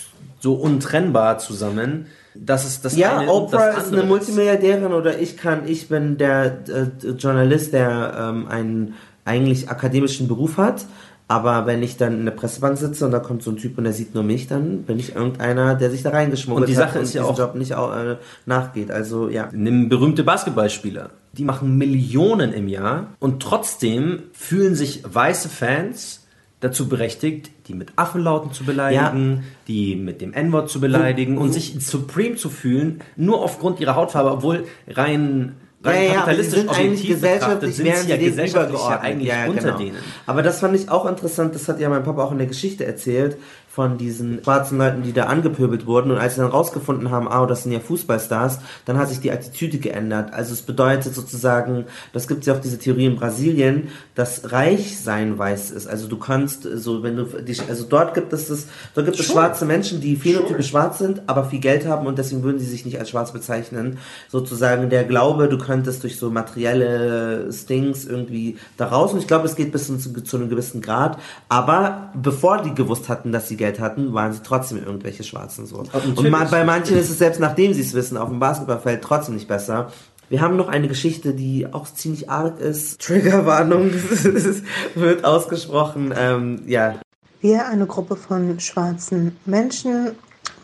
so 0.41 0.55
untrennbar 0.55 1.39
zusammen, 1.39 2.07
dass 2.35 2.65
es 2.67 2.81
das 2.81 2.97
ja, 2.97 3.19
eine 3.19 3.31
und 3.31 3.45
Oprah 3.55 3.73
das 3.73 3.87
ist 3.87 3.93
eine 3.93 4.03
Multimilliardärin 4.03 4.93
oder 4.93 5.19
ich 5.19 5.37
kann, 5.37 5.61
ich 5.69 5.89
bin 5.89 6.19
der 6.19 6.59
äh, 6.69 7.09
Journalist, 7.11 7.73
der 7.73 8.15
ähm, 8.19 8.49
einen 8.49 8.95
eigentlich 9.25 9.71
akademischen 9.71 10.27
Beruf 10.29 10.57
hat. 10.57 10.85
Aber 11.29 11.65
wenn 11.67 11.83
ich 11.83 11.97
dann 11.97 12.15
in 12.19 12.25
der 12.27 12.33
Pressebank 12.33 12.77
sitze 12.77 13.07
und 13.07 13.13
da 13.13 13.19
kommt 13.21 13.43
so 13.43 13.51
ein 13.53 13.57
Typ 13.57 13.79
und 13.79 13.85
der 13.85 13.93
sieht 13.95 14.15
nur 14.15 14.23
mich, 14.25 14.49
dann 14.49 14.83
bin 14.83 14.99
ich 14.99 15.15
irgendeiner, 15.15 15.75
der 15.77 15.91
sich 15.91 16.03
da 16.03 16.11
reingeschmuggelt 16.11 16.65
Und 16.65 16.69
die 16.69 16.75
Sache 16.75 16.97
hat 16.97 17.03
ist 17.03 17.15
ja 17.15 17.23
auch- 17.23 17.39
Job 17.39 17.55
nicht 17.55 17.75
au- 17.75 17.93
äh, 17.93 18.17
nachgeht. 18.45 18.91
Also 18.91 19.29
ja. 19.29 19.49
Nimm 19.53 19.89
berühmte 19.89 20.25
Basketballspieler. 20.25 21.11
Die 21.33 21.45
machen 21.45 21.79
Millionen 21.79 22.53
im 22.53 22.69
Jahr 22.69 23.15
und 23.19 23.43
trotzdem 23.43 24.25
fühlen 24.33 24.75
sich 24.75 25.03
weiße 25.05 25.49
Fans 25.49 26.27
dazu 26.63 26.89
berechtigt, 26.89 27.51
die 27.67 27.75
mit 27.75 27.93
Affenlauten 27.97 28.53
zu 28.53 28.65
beleidigen, 28.65 29.45
die 29.67 29.97
mit 29.97 30.21
dem 30.21 30.33
N-Wort 30.33 30.71
zu 30.71 30.81
beleidigen 30.81 31.37
und 31.39 31.53
sich 31.53 31.75
supreme 31.81 32.37
zu 32.37 32.51
fühlen, 32.51 33.01
nur 33.17 33.43
aufgrund 33.43 33.81
ihrer 33.81 33.97
Hautfarbe, 33.97 34.31
obwohl 34.31 34.65
rein, 34.87 35.57
rein 35.83 35.95
Ja, 35.95 36.03
ja, 36.03 36.15
kapitalistisch 36.15 36.69
objektiv 36.69 37.21
betrachtet 37.21 37.61
gesellschaftlich, 37.63 37.77
sind 37.77 37.97
sie 37.97 38.11
ja 38.11 38.17
gesellschaftlich 38.17 38.81
ja 38.81 39.01
eigentlich 39.01 39.29
Ja, 39.29 39.45
ja, 39.45 39.51
unter 39.51 39.63
genau. 39.63 39.79
denen. 39.79 39.97
Aber 40.27 40.43
das 40.43 40.61
fand 40.61 40.77
ich 40.77 40.89
auch 40.89 41.07
interessant, 41.07 41.55
das 41.55 41.69
hat 41.69 41.81
ja 41.81 41.89
mein 41.89 42.05
Papa 42.05 42.23
auch 42.23 42.33
in 42.33 42.39
der 42.39 42.47
Geschichte 42.47 42.85
erzählt, 42.85 43.37
von 43.75 43.97
diesen 43.97 44.45
schwarzen 44.45 44.77
Leuten, 44.77 45.03
die 45.03 45.15
da 45.15 45.25
angepöbelt 45.25 45.87
wurden. 45.87 46.11
Und 46.11 46.19
als 46.19 46.35
sie 46.35 46.43
dann 46.43 46.51
rausgefunden 46.51 47.11
haben, 47.11 47.27
ah, 47.27 47.47
das 47.47 47.63
sind 47.63 47.73
ja 47.73 47.81
Fußballstars, 47.81 48.59
dann 48.85 48.99
hat 48.99 49.09
sich 49.09 49.21
die 49.21 49.33
Attitüde 49.33 49.79
geändert. 49.79 50.35
Also 50.35 50.53
es 50.53 50.61
bedeutet 50.61 51.15
sozusagen, 51.15 51.87
das 52.13 52.29
gibt 52.29 52.45
ja 52.45 52.55
auch 52.55 52.61
diese 52.61 52.79
Theorie 52.79 53.07
in 53.07 53.17
Brasilien, 53.17 53.89
dass 54.15 54.53
Reichsein 54.53 55.39
weiß 55.39 55.71
ist. 55.71 55.87
Also 55.87 56.07
du 56.07 56.19
kannst, 56.19 56.65
so 56.65 57.03
wenn 57.03 57.17
du 57.17 57.25
dich, 57.25 57.67
also 57.67 57.87
dort 57.89 58.13
gibt 58.13 58.35
es 58.35 58.49
das, 58.49 58.67
dort 58.95 59.07
gibt 59.07 59.19
es 59.19 59.23
Sure. 59.27 59.39
schwarze 59.39 59.65
Menschen, 59.65 60.03
die 60.03 60.17
phänotypisch 60.17 60.69
schwarz 60.69 60.99
sind, 60.99 61.23
aber 61.27 61.45
viel 61.45 61.61
Geld 61.61 61.87
haben 61.87 62.07
und 62.07 62.19
deswegen 62.19 62.43
würden 62.43 62.59
sie 62.59 62.67
sich 62.67 62.85
nicht 62.85 62.99
als 62.99 63.09
schwarz 63.09 63.33
bezeichnen. 63.33 63.97
Sozusagen 64.29 64.91
der 64.91 65.05
Glaube, 65.05 65.49
du 65.49 65.57
könntest 65.57 66.03
durch 66.03 66.19
so 66.19 66.31
materielle 66.31 67.51
Stings 67.51 68.05
irgendwie 68.05 68.59
da 68.77 68.89
raus. 68.89 69.15
Und 69.15 69.21
ich 69.21 69.27
glaube, 69.27 69.47
es 69.47 69.57
geht 69.57 69.73
bis 69.73 69.87
zu, 69.87 70.23
zu 70.23 70.37
einem 70.37 70.51
gewissen 70.51 70.83
Grad. 70.83 71.19
Aber 71.49 72.11
bevor 72.15 72.63
die 72.63 72.75
gewusst 72.75 73.09
hatten, 73.09 73.33
dass 73.33 73.49
sie 73.49 73.62
Geld 73.63 73.79
hatten, 73.79 74.13
waren 74.13 74.33
sie 74.33 74.41
trotzdem 74.43 74.79
irgendwelche 74.79 75.23
Schwarzen 75.23 75.67
so. 75.67 75.83
natürlich. 75.83 76.19
Und 76.19 76.51
bei 76.51 76.65
manchen 76.65 76.97
ist 76.97 77.11
es 77.11 77.19
selbst 77.19 77.41
nachdem 77.41 77.73
sie 77.73 77.81
es 77.81 77.95
wissen, 77.95 78.17
auf 78.17 78.29
dem 78.29 78.41
Basketballfeld 78.41 79.03
trotzdem 79.03 79.35
nicht 79.37 79.47
besser. 79.47 79.93
Wir 80.29 80.41
haben 80.41 80.57
noch 80.57 80.69
eine 80.69 80.89
Geschichte, 80.89 81.35
die 81.35 81.73
auch 81.73 81.87
ziemlich 81.87 82.29
arg 82.29 82.59
ist. 82.59 83.01
Triggerwarnung 83.03 83.91
wird 84.95 85.25
ausgesprochen. 85.25 86.13
Ähm, 86.17 86.63
ja, 86.67 86.97
Wir, 87.41 87.69
eine 87.69 87.87
Gruppe 87.87 88.17
von 88.17 88.59
schwarzen 88.59 89.37
Menschen, 89.45 90.13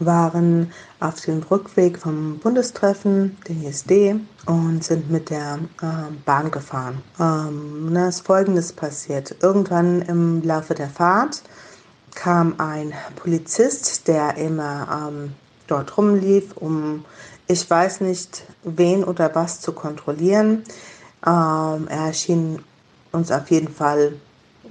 waren 0.01 0.73
auf 1.01 1.21
dem 1.21 1.43
Rückweg 1.43 1.99
vom 1.99 2.39
Bundestreffen, 2.39 3.37
den 3.49 3.63
ISD, 3.65 4.17
und 4.47 4.83
sind 4.83 5.11
mit 5.11 5.31
der 5.31 5.59
ähm, 5.83 6.19
Bahn 6.25 6.51
gefahren. 6.51 7.03
Ähm, 7.21 7.91
da 7.93 8.09
ist 8.09 8.21
Folgendes 8.21 8.73
passiert. 8.73 9.37
Irgendwann 9.43 10.03
im 10.03 10.43
Laufe 10.43 10.75
der 10.75 10.89
Fahrt 10.89 11.43
kam 12.19 12.55
ein 12.59 12.93
Polizist, 13.15 14.09
der 14.09 14.37
immer 14.37 15.09
ähm, 15.09 15.35
dort 15.69 15.97
rumlief, 15.97 16.57
um, 16.57 17.05
ich 17.47 17.71
weiß 17.71 18.01
nicht, 18.01 18.45
wen 18.65 19.05
oder 19.05 19.33
was 19.37 19.61
zu 19.61 19.73
kontrollieren. 19.73 20.65
Ähm, 21.25 21.87
er 21.89 22.13
schien 22.13 22.61
uns 23.13 23.31
auf 23.31 23.49
jeden 23.51 23.73
Fall 23.73 24.15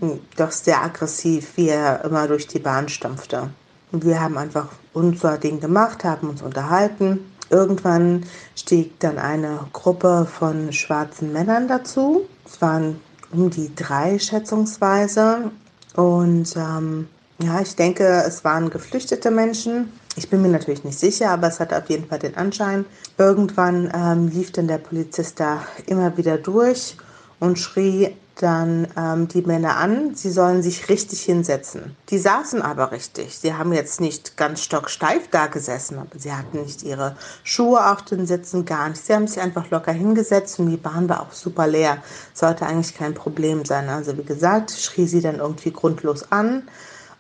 mh, 0.02 0.18
doch 0.36 0.52
sehr 0.52 0.84
aggressiv, 0.84 1.53
wie 1.56 1.69
er 1.69 2.03
immer 2.03 2.28
durch 2.28 2.48
die 2.48 2.60
Bahn 2.60 2.90
stampfte. 2.90 3.49
Und 3.94 4.03
wir 4.03 4.19
haben 4.19 4.38
einfach 4.38 4.68
unser 4.94 5.38
Ding 5.38 5.61
gemacht, 5.61 6.03
haben 6.03 6.30
uns 6.30 6.41
unterhalten. 6.41 7.32
irgendwann 7.49 8.26
stieg 8.56 8.99
dann 8.99 9.18
eine 9.18 9.60
Gruppe 9.72 10.28
von 10.30 10.74
schwarzen 10.74 11.32
Männern 11.32 11.69
dazu. 11.69 12.26
Es 12.45 12.61
waren 12.61 12.99
um 13.32 13.49
die 13.49 13.74
drei 13.74 14.19
schätzungsweise. 14.19 15.52
Und 15.95 16.56
ähm, 16.57 17.07
ja, 17.39 17.61
ich 17.61 17.76
denke, 17.76 18.23
es 18.26 18.43
waren 18.43 18.69
geflüchtete 18.69 19.30
Menschen. 19.30 19.91
Ich 20.15 20.30
bin 20.30 20.41
mir 20.41 20.49
natürlich 20.49 20.84
nicht 20.84 20.99
sicher, 20.99 21.30
aber 21.30 21.47
es 21.47 21.59
hat 21.59 21.72
auf 21.72 21.89
jeden 21.89 22.07
Fall 22.07 22.19
den 22.19 22.35
Anschein. 22.35 22.85
Irgendwann 23.18 23.91
ähm, 23.93 24.27
lief 24.30 24.51
dann 24.51 24.68
der 24.68 24.80
Polizist 24.80 25.39
da 25.39 25.61
immer 25.85 26.18
wieder 26.18 26.38
durch 26.38 26.97
und 27.39 27.59
schrie 27.59 28.15
dann 28.41 28.88
ähm, 28.95 29.27
die 29.27 29.41
Männer 29.41 29.77
an, 29.77 30.15
sie 30.15 30.30
sollen 30.30 30.61
sich 30.61 30.89
richtig 30.89 31.23
hinsetzen. 31.23 31.95
Die 32.09 32.18
saßen 32.18 32.61
aber 32.61 32.91
richtig. 32.91 33.38
Sie 33.38 33.53
haben 33.53 33.73
jetzt 33.73 33.99
nicht 33.99 34.38
ganz 34.38 34.61
stocksteif 34.61 35.30
da 35.31 35.47
gesessen, 35.47 35.97
aber 35.97 36.19
sie 36.19 36.31
hatten 36.31 36.61
nicht 36.61 36.84
ihre 36.84 37.15
Schuhe 37.43 37.91
auf 37.91 38.03
den 38.03 38.27
Sitzen, 38.27 38.65
gar 38.65 38.89
nicht. 38.89 39.03
Sie 39.03 39.14
haben 39.14 39.27
sich 39.27 39.41
einfach 39.41 39.69
locker 39.69 39.91
hingesetzt 39.91 40.59
und 40.59 40.69
die 40.69 40.77
Bahn 40.77 41.09
war 41.09 41.22
auch 41.22 41.34
super 41.34 41.68
leer. 41.68 41.97
Sollte 42.34 42.65
eigentlich 42.65 42.95
kein 42.95 43.14
Problem 43.14 43.65
sein. 43.65 43.89
Also 43.89 44.18
wie 44.18 44.23
gesagt, 44.23 44.72
schrie 44.72 45.07
sie 45.07 45.22
dann 45.22 45.39
irgendwie 45.39 45.72
grundlos 45.72 46.31
an. 46.31 46.64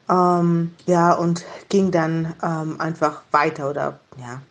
Ähm, 0.09 0.73
ja, 0.85 1.13
und 1.13 1.45
ging 1.69 1.91
dann 1.91 2.33
ähm, 2.41 2.79
einfach 2.79 3.21
weiter 3.31 3.69
oder 3.69 3.99
ja, 4.17 4.41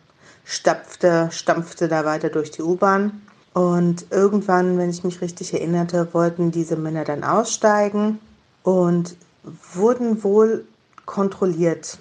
stapfte, 0.43 1.29
stampfte 1.31 1.87
da 1.87 2.05
weiter 2.05 2.29
durch 2.29 2.51
die 2.51 2.61
U-Bahn. 2.61 3.21
Und 3.53 4.05
irgendwann, 4.11 4.77
wenn 4.77 4.91
ich 4.91 5.03
mich 5.03 5.21
richtig 5.21 5.53
erinnerte, 5.53 6.13
wollten 6.13 6.51
diese 6.51 6.75
Männer 6.75 7.03
dann 7.05 7.23
aussteigen 7.23 8.19
und 8.61 9.15
wurden 9.73 10.23
wohl 10.23 10.65
kontrolliert. 11.05 11.97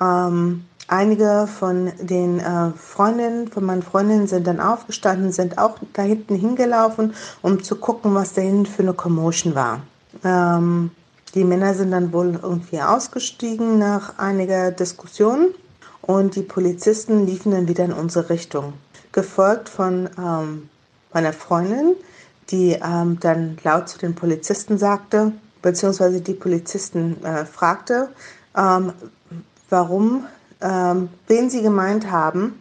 Ähm, 0.00 0.64
einige 0.86 1.48
von 1.48 1.90
den 2.00 2.38
äh, 2.38 2.70
Freundinnen, 2.76 3.48
von 3.48 3.64
meinen 3.64 3.82
Freundinnen 3.82 4.28
sind 4.28 4.46
dann 4.46 4.60
aufgestanden, 4.60 5.32
sind 5.32 5.58
auch 5.58 5.78
da 5.94 6.02
hinten 6.02 6.36
hingelaufen, 6.36 7.14
um 7.42 7.62
zu 7.62 7.76
gucken, 7.76 8.14
was 8.14 8.34
da 8.34 8.42
hinten 8.42 8.66
für 8.66 8.82
eine 8.82 8.94
Commotion 8.94 9.54
war. 9.54 9.80
Ähm, 10.22 10.92
die 11.34 11.44
Männer 11.44 11.74
sind 11.74 11.92
dann 11.92 12.12
wohl 12.12 12.38
irgendwie 12.42 12.80
ausgestiegen 12.80 13.78
nach 13.78 14.18
einiger 14.18 14.70
Diskussion 14.70 15.54
und 16.02 16.34
die 16.34 16.42
Polizisten 16.42 17.26
liefen 17.26 17.52
dann 17.52 17.68
wieder 17.68 17.84
in 17.84 17.92
unsere 17.92 18.30
Richtung, 18.30 18.72
gefolgt 19.12 19.68
von 19.68 20.08
ähm, 20.18 20.68
meiner 21.12 21.32
Freundin, 21.32 21.94
die 22.50 22.72
ähm, 22.82 23.18
dann 23.20 23.58
laut 23.62 23.88
zu 23.88 23.98
den 23.98 24.14
Polizisten 24.14 24.78
sagte, 24.78 25.32
beziehungsweise 25.62 26.20
die 26.20 26.34
Polizisten 26.34 27.22
äh, 27.24 27.44
fragte, 27.44 28.08
ähm, 28.56 28.92
warum, 29.68 30.26
ähm, 30.60 31.10
wen 31.28 31.48
sie 31.48 31.62
gemeint 31.62 32.10
haben, 32.10 32.60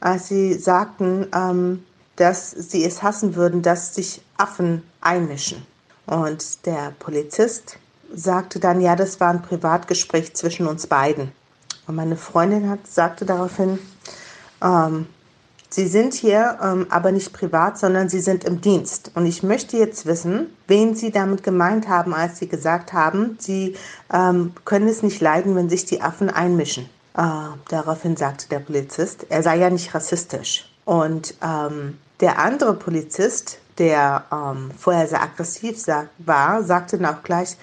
als 0.00 0.28
sie 0.28 0.54
sagten, 0.54 1.28
ähm, 1.34 1.84
dass 2.16 2.50
sie 2.50 2.84
es 2.84 3.02
hassen 3.02 3.36
würden, 3.36 3.62
dass 3.62 3.94
sich 3.94 4.20
Affen 4.36 4.82
einmischen. 5.00 5.64
Und 6.06 6.66
der 6.66 6.92
Polizist 6.98 7.78
sagte 8.14 8.60
dann, 8.60 8.80
ja, 8.80 8.96
das 8.96 9.20
war 9.20 9.30
ein 9.30 9.42
Privatgespräch 9.42 10.34
zwischen 10.34 10.66
uns 10.66 10.86
beiden. 10.86 11.32
Und 11.86 11.96
meine 11.96 12.16
Freundin 12.16 12.70
hat, 12.70 12.86
sagte 12.86 13.24
daraufhin, 13.24 13.78
ähm, 14.62 15.06
Sie 15.68 15.86
sind 15.86 16.12
hier 16.12 16.58
ähm, 16.62 16.86
aber 16.90 17.12
nicht 17.12 17.32
privat, 17.32 17.78
sondern 17.78 18.10
Sie 18.10 18.20
sind 18.20 18.44
im 18.44 18.60
Dienst. 18.60 19.10
Und 19.14 19.24
ich 19.24 19.42
möchte 19.42 19.78
jetzt 19.78 20.04
wissen, 20.04 20.48
wen 20.68 20.94
Sie 20.94 21.10
damit 21.10 21.42
gemeint 21.42 21.88
haben, 21.88 22.12
als 22.12 22.38
Sie 22.38 22.46
gesagt 22.46 22.92
haben, 22.92 23.38
Sie 23.40 23.76
ähm, 24.12 24.52
können 24.66 24.86
es 24.86 25.02
nicht 25.02 25.22
leiden, 25.22 25.56
wenn 25.56 25.70
sich 25.70 25.86
die 25.86 26.02
Affen 26.02 26.28
einmischen. 26.28 26.90
Äh, 27.16 27.22
daraufhin 27.70 28.18
sagte 28.18 28.50
der 28.50 28.58
Polizist, 28.58 29.26
er 29.30 29.42
sei 29.42 29.56
ja 29.56 29.70
nicht 29.70 29.94
rassistisch. 29.94 30.70
Und 30.84 31.34
ähm, 31.42 31.96
der 32.20 32.38
andere 32.38 32.74
Polizist, 32.74 33.58
der 33.78 34.24
ähm, 34.30 34.72
vorher 34.78 35.08
sehr 35.08 35.22
aggressiv 35.22 35.78
war, 36.18 36.62
sagte 36.64 36.98
dann 36.98 37.14
auch 37.14 37.22
gleich, 37.22 37.56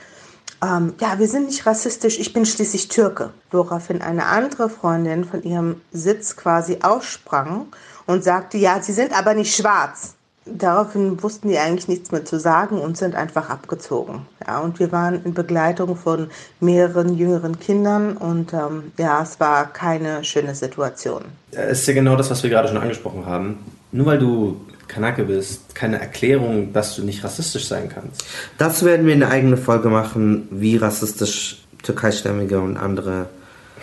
ähm, 0.62 0.94
ja, 1.00 1.20
wir 1.20 1.28
sind 1.28 1.48
nicht 1.48 1.66
rassistisch, 1.66 2.20
ich 2.20 2.34
bin 2.34 2.46
schließlich 2.46 2.88
Türke. 2.90 3.32
Woraufhin 3.52 4.02
eine 4.02 4.26
andere 4.26 4.70
Freundin 4.70 5.24
von 5.26 5.44
ihrem 5.44 5.82
Sitz 5.92 6.36
quasi 6.36 6.80
aussprang 6.82 7.68
und 8.06 8.24
sagte, 8.24 8.58
ja, 8.58 8.82
sie 8.82 8.94
sind 8.94 9.18
aber 9.18 9.34
nicht 9.34 9.56
schwarz. 9.56 10.16
Daraufhin 10.46 11.22
wussten 11.22 11.50
die 11.50 11.60
eigentlich 11.60 11.88
nichts 11.88 12.12
mehr 12.12 12.26
zu 12.26 12.40
sagen 12.40 12.80
und 12.80 12.98
sind 12.98 13.14
einfach 13.14 13.50
abgezogen. 13.50 14.26
Ja, 14.48 14.60
und 14.60 14.80
wir 14.80 14.92
waren 14.92 15.24
in 15.24 15.34
Begleitung 15.34 15.96
von 15.96 16.30
mehreren 16.60 17.16
jüngeren 17.16 17.60
Kindern 17.60 18.18
und 18.18 18.54
ähm, 18.54 18.92
ja, 18.98 19.22
es 19.22 19.40
war 19.40 19.72
keine 19.72 20.24
schöne 20.24 20.56
Situation. 20.56 21.26
Es 21.52 21.82
ist 21.82 21.88
ja 21.88 21.94
genau 21.94 22.16
das, 22.16 22.32
was 22.32 22.42
wir 22.42 22.50
gerade 22.50 22.68
schon 22.68 22.78
angesprochen 22.78 23.26
haben. 23.28 23.60
Nur 23.92 24.08
weil 24.08 24.18
du 24.18 24.60
Kanake 24.90 25.24
bist, 25.24 25.74
keine 25.76 26.02
Erklärung, 26.02 26.74
dass 26.74 26.98
du 26.98 27.04
nicht 27.04 27.24
rassistisch 27.24 27.68
sein 27.68 27.88
kannst. 27.88 28.26
Das 28.58 28.84
werden 28.84 29.06
wir 29.06 29.14
in 29.14 29.24
eine 29.24 29.32
eigene 29.32 29.56
Folge 29.56 29.90
machen, 29.90 30.48
wie 30.52 30.76
rassistisch 30.76 31.64
Türkeistämmige 31.84 32.60
und 32.60 32.76
andere 32.76 33.30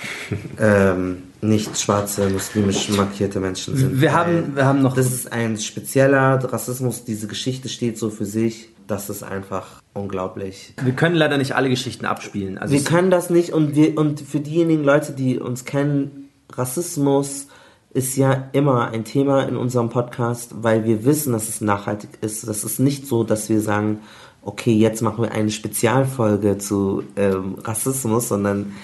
ähm, 0.60 1.22
nicht 1.40 1.78
schwarze, 1.78 2.28
muslimisch 2.28 2.90
markierte 2.90 3.40
Menschen 3.40 3.76
sind. 3.76 4.00
Wir 4.00 4.12
haben, 4.12 4.56
wir 4.56 4.66
haben 4.66 4.82
noch. 4.82 4.94
Das 4.94 5.06
ist 5.06 5.32
ein 5.32 5.56
spezieller 5.58 6.42
Rassismus, 6.52 7.04
diese 7.04 7.28
Geschichte 7.28 7.68
steht 7.68 7.98
so 7.98 8.10
für 8.10 8.26
sich. 8.26 8.68
Das 8.86 9.10
ist 9.10 9.22
einfach 9.22 9.82
unglaublich. 9.94 10.74
Wir 10.82 10.92
können 10.92 11.16
leider 11.16 11.38
nicht 11.38 11.56
alle 11.56 11.68
Geschichten 11.68 12.04
abspielen. 12.04 12.58
Also 12.58 12.74
wir 12.74 12.84
können 12.84 13.10
das 13.10 13.30
nicht 13.30 13.52
und 13.52 13.74
wir 13.74 13.96
und 13.96 14.20
für 14.20 14.40
diejenigen 14.40 14.84
Leute, 14.84 15.12
die 15.12 15.38
uns 15.38 15.64
kennen, 15.64 16.28
Rassismus 16.52 17.48
ist 17.96 18.16
ja 18.16 18.50
immer 18.52 18.90
ein 18.90 19.04
Thema 19.04 19.44
in 19.44 19.56
unserem 19.56 19.88
Podcast, 19.88 20.52
weil 20.62 20.84
wir 20.84 21.06
wissen, 21.06 21.32
dass 21.32 21.48
es 21.48 21.62
nachhaltig 21.62 22.10
ist. 22.20 22.46
Das 22.46 22.62
ist 22.62 22.78
nicht 22.78 23.06
so, 23.06 23.24
dass 23.24 23.48
wir 23.48 23.62
sagen, 23.62 24.00
okay, 24.42 24.74
jetzt 24.74 25.00
machen 25.00 25.24
wir 25.24 25.32
eine 25.32 25.50
Spezialfolge 25.50 26.58
zu 26.58 27.04
ähm, 27.16 27.56
Rassismus, 27.64 28.28
sondern 28.28 28.74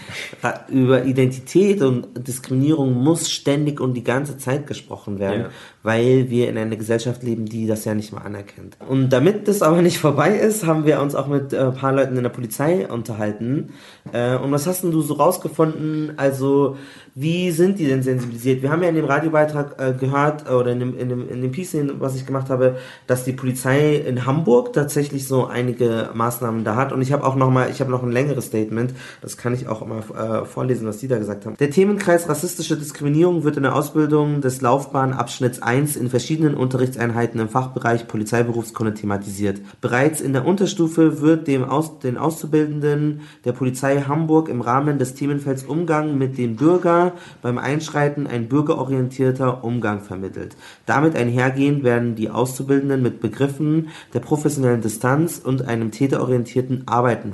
über 0.68 1.05
Identität 1.05 1.82
und 1.82 2.26
Diskriminierung 2.26 2.94
muss 2.94 3.30
ständig 3.30 3.80
und 3.80 3.94
die 3.94 4.02
ganze 4.02 4.39
Zeit 4.39 4.66
gesprochen 4.66 5.18
werden, 5.18 5.43
ja. 5.43 5.51
Weil 5.83 6.31
wir 6.31 6.49
in 6.49 6.57
einer 6.57 6.77
Gesellschaft 6.77 7.23
leben, 7.23 7.47
die 7.47 7.67
das 7.67 7.85
ja 7.85 7.95
nicht 7.95 8.13
mal 8.13 8.23
anerkennt. 8.23 8.77
Und 8.89 9.11
damit 9.11 9.49
das 9.49 9.63
aber 9.63 9.83
nicht 9.83 9.99
vorbei 9.99 10.37
ist, 10.37 10.65
haben 10.65 10.87
wir 10.87 11.01
uns 11.01 11.15
auch 11.15 11.27
mit 11.27 11.53
äh, 11.53 11.59
ein 11.59 11.75
paar 11.75 11.93
Leuten 11.93 12.17
in 12.17 12.23
der 12.23 12.31
Polizei 12.31 12.87
unterhalten. 12.87 13.71
Äh, 14.13 14.37
und 14.37 14.53
was 14.53 14.67
hast 14.67 14.85
denn 14.85 14.93
du 14.93 15.01
so 15.01 15.15
rausgefunden? 15.15 16.13
Also 16.17 16.77
wie 17.15 17.51
sind 17.51 17.79
die 17.79 17.87
denn 17.87 18.03
sensibilisiert? 18.03 18.63
Wir 18.63 18.71
haben 18.71 18.83
ja 18.83 18.89
in 18.89 18.95
dem 18.95 19.05
Radiobeitrag 19.05 19.81
äh, 19.81 19.93
gehört, 19.93 20.49
oder 20.51 20.73
in 20.73 20.81
dem, 20.81 20.99
in 20.99 21.09
dem, 21.09 21.29
in 21.29 21.43
dem 21.43 21.51
Piece, 21.51 21.77
was 21.99 22.15
ich 22.17 22.27
gemacht 22.27 22.49
habe, 22.49 22.77
dass 23.07 23.25
die 23.25 23.33
Polizei 23.33 23.97
in 23.97 24.25
Hamburg 24.25 24.73
tatsächlich 24.73 25.27
so 25.27 25.47
einige 25.47 26.11
Maßnahmen 26.15 26.65
da 26.65 26.77
hat. 26.77 26.93
Und 26.93 27.03
ich 27.03 27.13
habe 27.13 27.25
auch 27.25 27.35
noch 27.35 27.51
mal, 27.51 27.69
ich 27.71 27.81
habe 27.81 27.91
noch 27.91 28.03
ein 28.03 28.13
längeres 28.13 28.47
Statement, 28.47 28.95
das 29.21 29.37
kann 29.37 29.53
ich 29.53 29.69
auch 29.69 29.85
mal 29.87 30.47
vorlesen, 30.47 30.87
was 30.87 30.99
die 30.99 31.09
da 31.09 31.19
gesagt 31.19 31.45
haben. 31.45 31.57
Der 31.59 31.71
Themenkreis 31.71 32.29
rassistische 32.29 32.77
Diskriminierung 32.77 33.45
wird 33.45 33.57
in 33.57 33.65
der 33.65 33.75
Ausbildung 33.75 34.41
des 34.41 34.61
Laufbahnabschnitts 34.61 35.61
1 35.61 35.72
in 35.73 36.11
verschiedenen 36.11 36.55
Unterrichtseinheiten 36.55 37.40
im 37.40 37.49
Fachbereich 37.49 38.07
Polizeiberufskunde 38.07 38.94
thematisiert. 38.94 39.61
Bereits 39.81 40.20
in 40.20 40.32
der 40.32 40.44
Unterstufe 40.44 41.20
wird 41.20 41.47
dem 41.47 41.65
Aus, 41.65 41.99
den 41.99 42.19
Auszubildenden 42.19 43.23
der 43.44 43.53
Polizei 43.53 44.03
Hamburg 44.03 44.49
im 44.49 44.61
Rahmen 44.61 44.99
des 44.99 45.15
Themenfelds 45.15 45.65
Umgang 45.65 46.19
mit 46.19 46.36
den 46.36 46.57
Bürgern 46.57 47.12
beim 47.40 47.59
Einschreiten 47.59 48.27
ein 48.27 48.49
bürgerorientierter 48.49 49.65
Umgang 49.65 50.01
vermittelt. 50.01 50.57
Damit 50.86 51.16
einhergehend 51.16 51.85
werden 51.85 52.15
die 52.15 52.31
Auszubildenden 52.31 53.03
mit 53.03 53.20
Begriffen 53.20 53.89
der 54.12 54.20
professionellen 54.20 54.82
Distanz 54.82 55.39
und 55.39 55.66
einem 55.66 55.90
täterorientierten 55.90 56.82
Arbeiten 56.86 57.32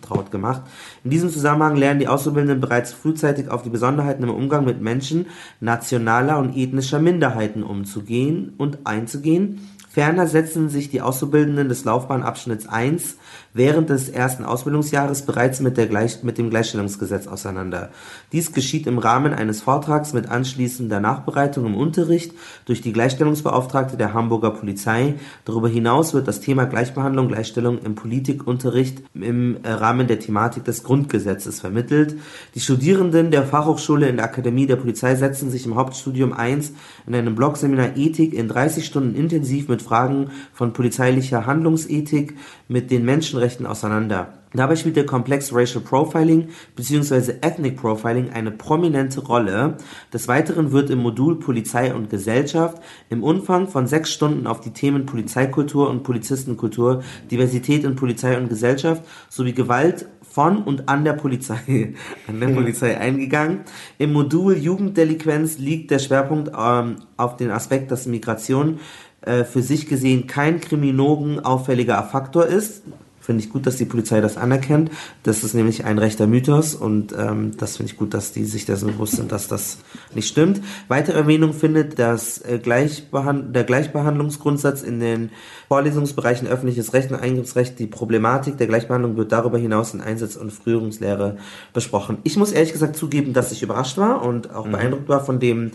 vertraut 0.00 0.30
gemacht. 0.30 0.62
In 1.04 1.10
diesem 1.10 1.30
Zusammenhang 1.30 1.76
lernen 1.76 2.00
die 2.00 2.08
Auszubildenden 2.08 2.60
bereits 2.60 2.92
frühzeitig 2.92 3.50
auf 3.50 3.62
die 3.62 3.70
Besonderheiten 3.70 4.22
im 4.22 4.30
Umgang 4.30 4.64
mit 4.64 4.80
Menschen 4.80 5.26
nationaler 5.60 6.38
und 6.38 6.56
ethnischer 6.56 6.98
Minderheiten 6.98 7.62
umzugehen 7.62 8.54
und 8.56 8.86
einzugehen 8.86 9.60
Ferner 9.98 10.28
setzen 10.28 10.68
sich 10.68 10.90
die 10.90 11.00
Auszubildenden 11.00 11.68
des 11.68 11.84
Laufbahnabschnitts 11.84 12.68
1 12.68 13.16
während 13.54 13.90
des 13.90 14.08
ersten 14.08 14.44
Ausbildungsjahres 14.44 15.22
bereits 15.22 15.60
mit, 15.60 15.76
der 15.76 15.86
Gleich 15.86 16.22
mit 16.22 16.38
dem 16.38 16.50
Gleichstellungsgesetz 16.50 17.26
auseinander. 17.26 17.90
Dies 18.32 18.52
geschieht 18.52 18.86
im 18.86 18.98
Rahmen 18.98 19.32
eines 19.32 19.62
Vortrags 19.62 20.12
mit 20.12 20.28
anschließender 20.28 21.00
Nachbereitung 21.00 21.66
im 21.66 21.74
Unterricht 21.74 22.32
durch 22.66 22.80
die 22.80 22.92
Gleichstellungsbeauftragte 22.92 23.96
der 23.96 24.14
Hamburger 24.14 24.50
Polizei. 24.50 25.14
Darüber 25.44 25.68
hinaus 25.68 26.14
wird 26.14 26.28
das 26.28 26.40
Thema 26.40 26.66
Gleichbehandlung, 26.66 27.28
Gleichstellung 27.28 27.78
im 27.78 27.94
Politikunterricht 27.94 29.02
im 29.14 29.58
Rahmen 29.64 30.06
der 30.06 30.20
Thematik 30.20 30.64
des 30.64 30.82
Grundgesetzes 30.82 31.60
vermittelt. 31.60 32.16
Die 32.54 32.60
Studierenden 32.60 33.30
der 33.30 33.44
Fachhochschule 33.44 34.08
in 34.08 34.16
der 34.16 34.26
Akademie 34.26 34.66
der 34.66 34.76
Polizei 34.76 35.14
setzen 35.14 35.50
sich 35.50 35.66
im 35.66 35.74
Hauptstudium 35.74 36.32
1 36.32 36.72
in 37.06 37.14
einem 37.14 37.34
Blogseminar 37.34 37.96
Ethik 37.96 38.34
in 38.34 38.48
30 38.48 38.84
Stunden 38.84 39.14
intensiv 39.14 39.68
mit 39.68 39.82
Fragen 39.82 40.30
von 40.52 40.72
polizeilicher 40.72 41.46
Handlungsethik 41.46 42.36
mit 42.68 42.90
den 42.90 43.04
Menschenrechten 43.04 43.66
auseinander. 43.66 44.34
Dabei 44.54 44.76
spielt 44.76 44.96
der 44.96 45.04
Komplex 45.04 45.52
Racial 45.52 45.84
Profiling 45.84 46.48
bzw. 46.74 47.34
Ethnic 47.42 47.76
Profiling 47.76 48.30
eine 48.30 48.50
prominente 48.50 49.20
Rolle. 49.20 49.76
Des 50.12 50.26
Weiteren 50.26 50.72
wird 50.72 50.88
im 50.88 51.00
Modul 51.00 51.38
Polizei 51.38 51.94
und 51.94 52.08
Gesellschaft 52.08 52.82
im 53.10 53.22
Umfang 53.22 53.68
von 53.68 53.86
sechs 53.86 54.10
Stunden 54.10 54.46
auf 54.46 54.60
die 54.60 54.72
Themen 54.72 55.04
Polizeikultur 55.04 55.90
und 55.90 56.02
Polizistenkultur, 56.02 57.02
Diversität 57.30 57.84
in 57.84 57.94
Polizei 57.94 58.38
und 58.38 58.48
Gesellschaft 58.48 59.02
sowie 59.28 59.52
Gewalt 59.52 60.06
von 60.22 60.62
und 60.62 60.88
an 60.88 61.04
der 61.04 61.14
Polizei, 61.14 61.94
an 62.26 62.40
der 62.40 62.48
Polizei 62.48 62.96
eingegangen. 62.98 63.60
Im 63.98 64.12
Modul 64.12 64.56
Jugenddelinquenz 64.56 65.58
liegt 65.58 65.90
der 65.90 65.98
Schwerpunkt 65.98 66.52
ähm, 66.56 66.96
auf 67.16 67.36
den 67.36 67.50
Aspekt, 67.50 67.90
dass 67.90 68.06
Migration 68.06 68.78
äh, 69.22 69.44
für 69.44 69.62
sich 69.62 69.86
gesehen 69.88 70.26
kein 70.26 70.60
Kriminogen 70.60 71.40
auffälliger 71.40 72.02
Faktor 72.04 72.46
ist. 72.46 72.82
Finde 73.20 73.44
ich 73.44 73.50
gut, 73.50 73.66
dass 73.66 73.76
die 73.76 73.84
Polizei 73.84 74.22
das 74.22 74.38
anerkennt. 74.38 74.90
Das 75.22 75.44
ist 75.44 75.52
nämlich 75.52 75.84
ein 75.84 75.98
rechter 75.98 76.26
Mythos 76.26 76.74
und 76.74 77.12
ähm, 77.12 77.50
das 77.58 77.76
finde 77.76 77.92
ich 77.92 77.98
gut, 77.98 78.14
dass 78.14 78.32
die 78.32 78.44
sich 78.46 78.64
dessen 78.64 78.86
bewusst 78.86 79.16
sind, 79.16 79.32
dass 79.32 79.48
das 79.48 79.80
nicht 80.14 80.28
stimmt. 80.28 80.62
Weitere 80.88 81.18
Erwähnung 81.18 81.52
findet 81.52 81.98
dass 81.98 82.38
äh, 82.38 82.58
Gleichbehand 82.58 83.54
der 83.54 83.64
Gleichbehandlungsgrundsatz 83.64 84.82
in 84.82 84.98
den 84.98 85.28
Vorlesungsbereichen 85.68 86.48
öffentliches 86.48 86.94
Recht 86.94 87.10
und 87.10 87.18
Eingriffsrecht. 87.18 87.78
Die 87.78 87.86
Problematik 87.86 88.56
der 88.56 88.66
Gleichbehandlung 88.66 89.18
wird 89.18 89.30
darüber 89.30 89.58
hinaus 89.58 89.92
in 89.92 90.00
Einsatz- 90.00 90.36
und 90.36 90.50
Führungslehre 90.50 91.36
besprochen. 91.74 92.16
Ich 92.24 92.38
muss 92.38 92.52
ehrlich 92.52 92.72
gesagt 92.72 92.96
zugeben, 92.96 93.34
dass 93.34 93.52
ich 93.52 93.62
überrascht 93.62 93.98
war 93.98 94.22
und 94.24 94.54
auch 94.54 94.64
Mhm. 94.64 94.72
beeindruckt 94.72 95.08
war 95.10 95.22
von 95.22 95.38
dem 95.38 95.72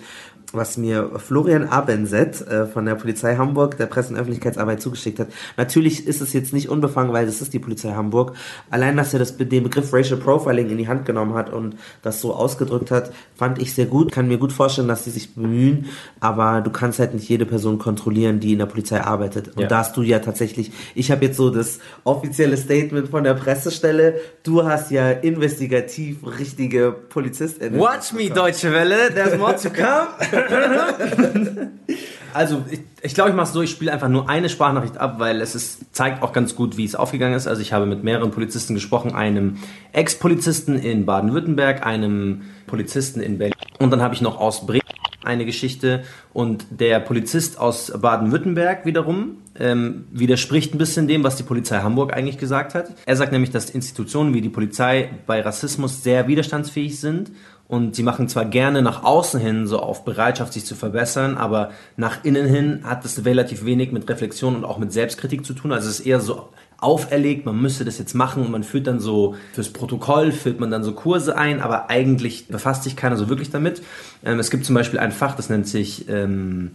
was 0.54 0.78
mir 0.78 1.10
Florian 1.18 1.68
Abenset 1.68 2.48
äh, 2.48 2.66
von 2.68 2.86
der 2.86 2.96
Polizei 2.96 3.36
Hamburg, 3.36 3.78
der 3.78 3.88
Presse- 3.88 4.14
und 4.14 4.20
Öffentlichkeitsarbeit 4.20 4.82
zugeschickt 4.82 5.20
hat. 5.20 5.28
Natürlich 5.58 6.08
ist 6.08 6.22
es 6.22 6.32
jetzt 6.32 6.54
nicht 6.54 6.70
unbefangen, 6.70 7.12
weil 7.12 7.26
das 7.26 7.42
ist 7.42 7.54
die 7.54 7.60
Polizei 7.60 7.92
Hamburg. 7.94 8.34
Allein, 8.70 8.96
dass 8.96 9.14
er 9.14 9.20
das, 9.20 9.36
den 9.38 9.64
Begriff 9.64 9.92
Racial 9.92 10.20
Profiling 10.20 10.70
in 10.70 10.78
die 10.78 10.88
Hand 10.88 11.06
genommen 11.06 11.34
hat 11.34 11.52
und 11.52 11.76
das 12.04 12.22
so 12.22 12.34
ausgedrückt 12.34 12.92
hat, 12.92 13.12
fand 13.36 13.60
ich 13.60 13.74
sehr 13.74 13.88
gut. 13.88 14.12
Kann 14.12 14.28
mir 14.28 14.38
gut 14.38 14.54
vorstellen, 14.54 14.88
dass 14.88 15.04
die 15.04 15.10
sich 15.10 15.34
bemühen, 15.34 15.88
aber 16.20 16.62
du 16.62 16.70
kannst 16.70 17.00
halt 17.00 17.14
nicht 17.16 17.28
jede 17.28 17.46
Person 17.48 17.80
kontrollieren, 17.80 18.40
die 18.40 18.54
in 18.54 18.60
der 18.60 18.68
Polizei 18.68 19.02
arbeitet. 19.02 19.50
Und 19.56 19.64
Ja. 19.64 19.68
da 19.68 19.78
hast 19.80 19.98
du 19.98 20.04
ja 20.04 20.20
tatsächlich, 20.20 20.72
ich 20.94 21.10
habe 21.12 21.26
jetzt 21.26 21.38
so 21.38 21.50
das 21.50 21.80
offizielle 22.04 22.58
Statement 22.58 23.10
von 23.10 23.24
der 23.24 23.34
Pressestelle, 23.34 24.20
du 24.44 24.64
hast 24.66 24.92
ja 24.92 25.10
investigativ 25.10 26.18
richtige 26.40 26.92
PolizistInnen. 26.92 27.80
Watch 27.80 28.14
me, 28.14 28.30
Deutsche 28.30 28.72
Welle, 28.72 29.12
there's 29.14 29.38
more 29.38 29.56
to 29.56 29.70
come. 29.70 30.43
Also, 32.34 32.64
ich, 32.70 32.80
ich 33.04 33.14
glaube, 33.14 33.30
ich 33.30 33.36
mache 33.36 33.48
es 33.48 33.54
so, 33.54 33.62
ich 33.62 33.70
spiele 33.70 33.92
einfach 33.92 34.10
nur 34.10 34.28
eine 34.28 34.50
Sprachnachricht 34.50 34.98
ab, 34.98 35.20
weil 35.20 35.40
es 35.40 35.54
ist, 35.54 35.96
zeigt 35.96 36.24
auch 36.24 36.34
ganz 36.34 36.56
gut, 36.56 36.78
wie 36.78 36.86
es 36.86 36.96
aufgegangen 36.96 37.36
ist. 37.36 37.48
Also 37.48 37.62
ich 37.62 37.74
habe 37.74 37.86
mit 37.86 38.04
mehreren 38.04 38.32
Polizisten 38.32 38.74
gesprochen, 38.74 39.14
einem 39.14 39.58
Ex-Polizisten 39.92 40.80
in 40.80 41.06
Baden-Württemberg, 41.06 41.86
einem 41.86 42.42
Polizisten 42.66 43.22
in 43.22 43.38
Berlin 43.38 43.54
und 43.80 43.92
dann 43.92 44.02
habe 44.02 44.16
ich 44.16 44.22
noch 44.22 44.40
aus 44.40 44.66
Bremen 44.66 44.82
eine 45.24 45.46
Geschichte 45.46 46.04
und 46.34 46.66
der 46.70 47.00
Polizist 47.00 47.58
aus 47.60 47.94
Baden-Württemberg 47.96 48.86
wiederum 48.86 49.38
ähm, 49.58 50.06
widerspricht 50.12 50.74
ein 50.74 50.78
bisschen 50.78 51.08
dem, 51.08 51.24
was 51.24 51.36
die 51.36 51.44
Polizei 51.44 51.80
Hamburg 51.80 52.14
eigentlich 52.14 52.38
gesagt 52.38 52.76
hat. 52.76 52.92
Er 53.06 53.16
sagt 53.16 53.32
nämlich, 53.32 53.52
dass 53.52 53.70
Institutionen 53.70 54.34
wie 54.34 54.42
die 54.42 54.50
Polizei 54.50 55.10
bei 55.28 55.42
Rassismus 55.42 56.04
sehr 56.04 56.28
widerstandsfähig 56.28 57.00
sind 57.00 57.32
und 57.74 57.96
sie 57.96 58.04
machen 58.04 58.28
zwar 58.28 58.46
gerne 58.46 58.84
nach 58.84 59.04
außen 59.04 59.40
hin 59.40 59.66
so 59.66 59.80
auf 59.80 60.06
Bereitschaft, 60.06 60.54
sich 60.54 60.64
zu 60.64 60.76
verbessern, 60.76 61.38
aber 61.38 61.72
nach 61.98 62.24
innen 62.24 62.46
hin 62.46 62.82
hat 62.84 63.04
das 63.04 63.26
relativ 63.26 63.66
wenig 63.66 63.92
mit 63.92 64.08
Reflexion 64.08 64.56
und 64.56 64.64
auch 64.64 64.78
mit 64.78 64.94
Selbstkritik 64.94 65.44
zu 65.44 65.56
tun. 65.56 65.72
Also 65.72 65.90
es 65.90 66.00
ist 66.00 66.06
eher 66.06 66.20
so 66.20 66.50
auferlegt, 66.78 67.48
man 67.48 67.60
müsste 67.60 67.84
das 67.84 67.98
jetzt 67.98 68.14
machen 68.14 68.46
und 68.46 68.52
man 68.52 68.64
führt 68.64 68.86
dann 68.86 69.00
so 69.00 69.36
fürs 69.54 69.74
Protokoll, 69.74 70.32
führt 70.32 70.60
man 70.60 70.70
dann 70.70 70.84
so 70.84 70.92
Kurse 70.92 71.36
ein, 71.36 71.62
aber 71.62 71.90
eigentlich 71.90 72.48
befasst 72.48 72.84
sich 72.84 72.96
keiner 72.96 73.18
so 73.18 73.28
wirklich 73.28 73.50
damit. 73.50 73.82
Ähm, 74.24 74.38
es 74.38 74.52
gibt 74.52 74.66
zum 74.66 74.76
Beispiel 74.76 75.00
ein 75.00 75.12
Fach, 75.12 75.36
das 75.36 75.50
nennt 75.50 75.68
sich 75.68 76.08
ähm, 76.10 76.74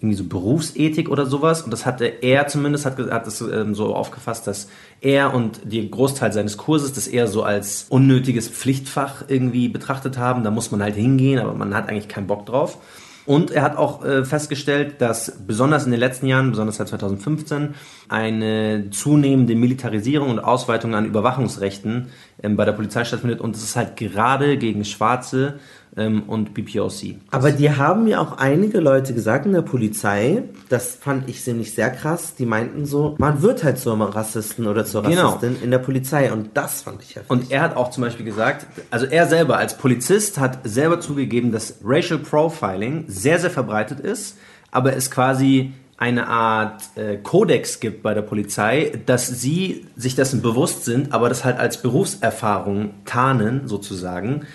irgendwie 0.00 0.16
so 0.16 0.24
Berufsethik 0.24 1.10
oder 1.10 1.26
sowas 1.26 1.62
und 1.62 1.70
das 1.70 1.84
hatte 1.84 2.06
er 2.06 2.46
zumindest, 2.46 2.86
hat, 2.86 2.98
hat 2.98 3.26
es 3.26 3.42
ähm, 3.42 3.74
so 3.74 3.94
aufgefasst, 3.94 4.46
dass 4.46 4.68
er 5.02 5.34
und 5.34 5.60
die 5.64 5.90
Großteil 5.90 6.32
seines 6.32 6.56
Kurses 6.56 6.94
das 6.94 7.06
eher 7.06 7.26
so 7.26 7.42
als 7.42 7.86
unnötiges 7.90 8.48
Pflichtfach 8.48 9.24
irgendwie 9.28 9.68
betrachtet 9.68 10.16
haben. 10.16 10.42
Da 10.42 10.50
muss 10.50 10.70
man 10.70 10.82
halt 10.82 10.94
hingehen, 10.94 11.38
aber 11.38 11.52
man 11.52 11.74
hat 11.74 11.88
eigentlich 11.88 12.08
keinen 12.08 12.26
Bock 12.26 12.46
drauf. 12.46 12.78
Und 13.26 13.50
er 13.50 13.62
hat 13.62 13.76
auch 13.76 14.04
äh, 14.04 14.24
festgestellt, 14.24 15.00
dass 15.00 15.38
besonders 15.46 15.84
in 15.84 15.90
den 15.90 16.00
letzten 16.00 16.26
Jahren, 16.26 16.50
besonders 16.50 16.76
seit 16.76 16.88
2015, 16.88 17.74
eine 18.08 18.90
zunehmende 18.90 19.54
Militarisierung 19.54 20.30
und 20.30 20.38
Ausweitung 20.38 20.94
an 20.94 21.04
Überwachungsrechten 21.04 22.08
ähm, 22.42 22.56
bei 22.56 22.64
der 22.64 22.72
Polizei 22.72 23.04
stattfindet. 23.04 23.40
Und 23.40 23.54
das 23.54 23.62
ist 23.62 23.76
halt 23.76 23.96
gerade 23.96 24.56
gegen 24.56 24.84
Schwarze 24.84 25.60
ähm, 25.96 26.22
und 26.28 26.54
BPOC. 26.54 27.16
Aber 27.30 27.50
die 27.50 27.70
haben 27.70 28.06
ja 28.06 28.20
auch 28.20 28.38
einige 28.38 28.80
Leute 28.80 29.14
gesagt 29.14 29.46
in 29.46 29.52
der 29.52 29.62
Polizei, 29.62 30.44
das 30.68 30.94
fand 30.94 31.28
ich 31.28 31.46
nämlich 31.46 31.74
sehr 31.74 31.90
krass, 31.90 32.34
die 32.36 32.46
meinten 32.46 32.86
so, 32.86 33.16
man 33.18 33.42
wird 33.42 33.64
halt 33.64 33.78
zum 33.78 34.00
Rassisten 34.02 34.66
oder 34.66 34.84
zur 34.84 35.02
Genau. 35.02 35.30
Rassistin 35.30 35.56
in 35.62 35.70
der 35.70 35.78
Polizei 35.78 36.32
und 36.32 36.50
das 36.54 36.82
fand 36.82 37.02
ich 37.02 37.16
heftig. 37.16 37.30
Und 37.30 37.50
er 37.50 37.62
hat 37.62 37.76
auch 37.76 37.90
zum 37.90 38.02
Beispiel 38.04 38.24
gesagt, 38.24 38.66
also 38.90 39.06
er 39.06 39.26
selber 39.26 39.56
als 39.56 39.76
Polizist 39.76 40.38
hat 40.38 40.58
selber 40.64 41.00
zugegeben, 41.00 41.52
dass 41.52 41.76
Racial 41.84 42.18
Profiling 42.18 43.04
sehr, 43.08 43.38
sehr 43.38 43.50
verbreitet 43.50 44.00
ist, 44.00 44.36
aber 44.70 44.96
es 44.96 45.10
quasi 45.10 45.72
eine 45.96 46.28
Art 46.28 46.82
äh, 46.96 47.18
Kodex 47.18 47.78
gibt 47.78 48.02
bei 48.02 48.14
der 48.14 48.22
Polizei, 48.22 48.90
dass 49.04 49.26
sie 49.26 49.86
sich 49.96 50.14
dessen 50.14 50.40
bewusst 50.40 50.86
sind, 50.86 51.12
aber 51.12 51.28
das 51.28 51.44
halt 51.44 51.58
als 51.58 51.82
Berufserfahrung 51.82 52.94
tarnen 53.04 53.68
sozusagen. 53.68 54.46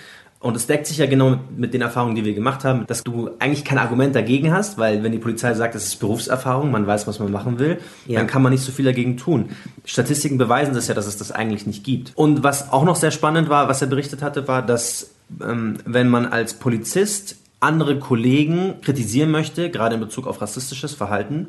Und 0.46 0.56
es 0.56 0.68
deckt 0.68 0.86
sich 0.86 1.00
ja 1.00 1.08
genau 1.08 1.32
mit, 1.32 1.58
mit 1.58 1.74
den 1.74 1.82
Erfahrungen, 1.82 2.14
die 2.14 2.24
wir 2.24 2.36
gemacht 2.36 2.64
haben, 2.64 2.86
dass 2.86 3.04
du 3.04 3.32
eigentlich 3.40 3.66
kein 3.66 3.80
Argument 3.80 4.14
dagegen 4.14 4.54
hast, 4.54 4.78
weil 4.78 5.02
wenn 5.02 5.12
die 5.12 5.18
Polizei 5.18 5.52
sagt, 5.56 5.74
es 5.74 5.86
ist 5.88 6.00
Berufserfahrung, 6.00 6.70
man 6.70 6.86
weiß, 6.86 7.08
was 7.08 7.18
man 7.18 7.32
machen 7.32 7.58
will, 7.58 7.80
Ja. 8.06 8.20
dann 8.20 8.28
kann 8.28 8.44
man 8.44 8.52
nicht 8.52 8.64
so 8.64 8.72
viel 8.72 8.86
dagegen 8.86 9.18
tun. 9.18 9.50
Statistiken 9.86 10.38
beweisen 10.38 10.76
das 10.76 10.88
ja, 10.88 10.94
dass 10.94 11.08
es 11.08 11.18
das 11.18 11.32
eigentlich 11.32 11.66
nicht 11.66 11.84
gibt. 11.84 12.12
Und 12.14 12.44
was 12.44 12.72
auch 12.72 12.84
noch 12.84 12.96
sehr 12.96 13.10
spannend 13.10 13.50
war, 13.50 13.68
was 13.70 13.82
er 13.82 13.88
berichtet 13.88 14.22
hatte, 14.22 14.48
war, 14.48 14.62
dass 14.62 15.16
ähm, 15.42 15.78
wenn 15.84 16.10
man 16.10 16.28
als 16.28 16.54
Polizist 16.54 17.38
andere 17.60 17.98
Kollegen 17.98 18.76
kritisieren 18.84 19.32
möchte, 19.32 19.72
gerade 19.72 19.96
in 19.96 20.02
Bezug 20.02 20.28
auf 20.28 20.42
rassistisches 20.44 20.94
Verhalten, 20.94 21.48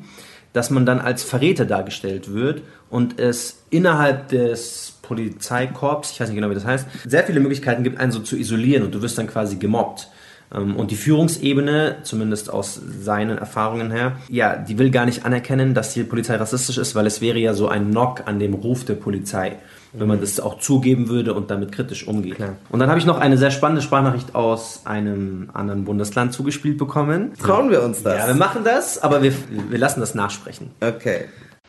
dass 0.54 0.70
man 0.70 0.86
dann 0.86 1.00
als 1.00 1.22
Verräter 1.22 1.66
dargestellt 1.66 2.32
wird 2.32 2.62
und 2.88 3.20
es 3.20 3.58
innerhalb 3.68 4.28
des 4.28 4.95
Polizeikorps, 5.06 6.12
ich 6.12 6.20
weiß 6.20 6.28
nicht 6.28 6.36
genau, 6.36 6.50
wie 6.50 6.54
das 6.54 6.66
heißt, 6.66 6.86
sehr 7.06 7.24
viele 7.24 7.40
Möglichkeiten 7.40 7.82
gibt, 7.82 7.98
einen 8.00 8.12
so 8.12 8.20
zu 8.20 8.36
isolieren 8.36 8.82
und 8.84 8.94
du 8.94 9.02
wirst 9.02 9.18
dann 9.18 9.26
quasi 9.26 9.56
gemobbt. 9.56 10.08
Ähm, 10.54 10.76
Und 10.76 10.90
die 10.90 10.96
Führungsebene, 10.96 11.96
zumindest 12.02 12.52
aus 12.52 12.80
seinen 13.00 13.38
Erfahrungen 13.38 13.90
her, 13.90 14.12
ja, 14.28 14.56
die 14.56 14.78
will 14.78 14.90
gar 14.90 15.04
nicht 15.04 15.24
anerkennen, 15.24 15.74
dass 15.74 15.92
die 15.94 16.04
Polizei 16.04 16.36
rassistisch 16.36 16.78
ist, 16.78 16.94
weil 16.94 17.06
es 17.06 17.20
wäre 17.20 17.38
ja 17.38 17.52
so 17.54 17.68
ein 17.68 17.90
Knock 17.90 18.22
an 18.26 18.38
dem 18.38 18.54
Ruf 18.54 18.84
der 18.84 18.94
Polizei, 18.94 19.56
wenn 19.92 20.06
man 20.06 20.20
das 20.20 20.38
auch 20.38 20.60
zugeben 20.60 21.08
würde 21.08 21.34
und 21.34 21.50
damit 21.50 21.72
kritisch 21.72 22.06
umgeht. 22.06 22.36
Und 22.70 22.78
dann 22.78 22.88
habe 22.88 23.00
ich 23.00 23.06
noch 23.06 23.18
eine 23.18 23.38
sehr 23.38 23.50
spannende 23.50 23.82
Sprachnachricht 23.82 24.34
aus 24.34 24.82
einem 24.84 25.50
anderen 25.52 25.84
Bundesland 25.84 26.32
zugespielt 26.32 26.78
bekommen. 26.78 27.32
Trauen 27.42 27.70
wir 27.70 27.82
uns 27.82 28.02
das? 28.04 28.18
Ja, 28.18 28.26
wir 28.28 28.34
machen 28.34 28.62
das, 28.62 29.02
aber 29.02 29.22
wir, 29.22 29.32
wir 29.70 29.78
lassen 29.78 30.00
das 30.00 30.14
nachsprechen. 30.14 30.70
Okay. 30.80 31.24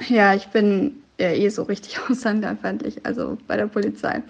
Ja, 0.07 0.35
ich 0.35 0.49
bin 0.49 0.97
ja 1.19 1.30
eh 1.30 1.49
so 1.49 1.64
richtig 1.64 1.99
ausländerfeindlich, 2.10 3.06
also 3.06 3.38
bei 3.48 3.57
der 3.57 3.68
Polizei. 3.68 4.23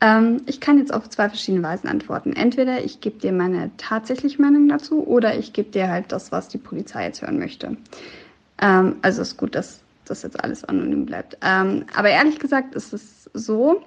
Ähm, 0.00 0.42
ich 0.46 0.60
kann 0.60 0.78
jetzt 0.78 0.92
auf 0.92 1.08
zwei 1.08 1.28
verschiedene 1.28 1.62
Weisen 1.62 1.88
antworten. 1.88 2.32
Entweder 2.32 2.84
ich 2.84 3.00
gebe 3.00 3.18
dir 3.18 3.32
meine 3.32 3.70
tatsächliche 3.76 4.42
Meinung 4.42 4.68
dazu 4.68 5.06
oder 5.06 5.38
ich 5.38 5.52
gebe 5.52 5.70
dir 5.70 5.88
halt 5.88 6.10
das, 6.10 6.32
was 6.32 6.48
die 6.48 6.58
Polizei 6.58 7.04
jetzt 7.04 7.22
hören 7.22 7.38
möchte. 7.38 7.76
Ähm, 8.60 8.96
also 9.02 9.22
ist 9.22 9.36
gut, 9.36 9.54
dass 9.54 9.80
das 10.06 10.22
jetzt 10.22 10.42
alles 10.42 10.64
anonym 10.64 11.06
bleibt. 11.06 11.38
Ähm, 11.42 11.84
aber 11.94 12.10
ehrlich 12.10 12.38
gesagt 12.38 12.74
ist 12.74 12.92
es 12.92 13.30
so, 13.32 13.82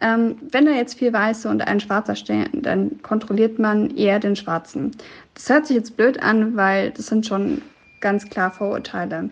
ähm, 0.00 0.36
wenn 0.50 0.66
da 0.66 0.72
jetzt 0.72 0.98
vier 0.98 1.12
Weiße 1.12 1.48
und 1.48 1.66
ein 1.66 1.80
Schwarzer 1.80 2.16
stehen, 2.16 2.62
dann 2.62 3.00
kontrolliert 3.02 3.58
man 3.58 3.96
eher 3.96 4.20
den 4.20 4.36
Schwarzen. 4.36 4.90
Das 5.32 5.48
hört 5.48 5.66
sich 5.66 5.76
jetzt 5.76 5.96
blöd 5.96 6.22
an, 6.22 6.56
weil 6.56 6.90
das 6.90 7.06
sind 7.06 7.26
schon 7.26 7.62
ganz 8.00 8.28
klar 8.28 8.50
Vorurteile. 8.50 9.30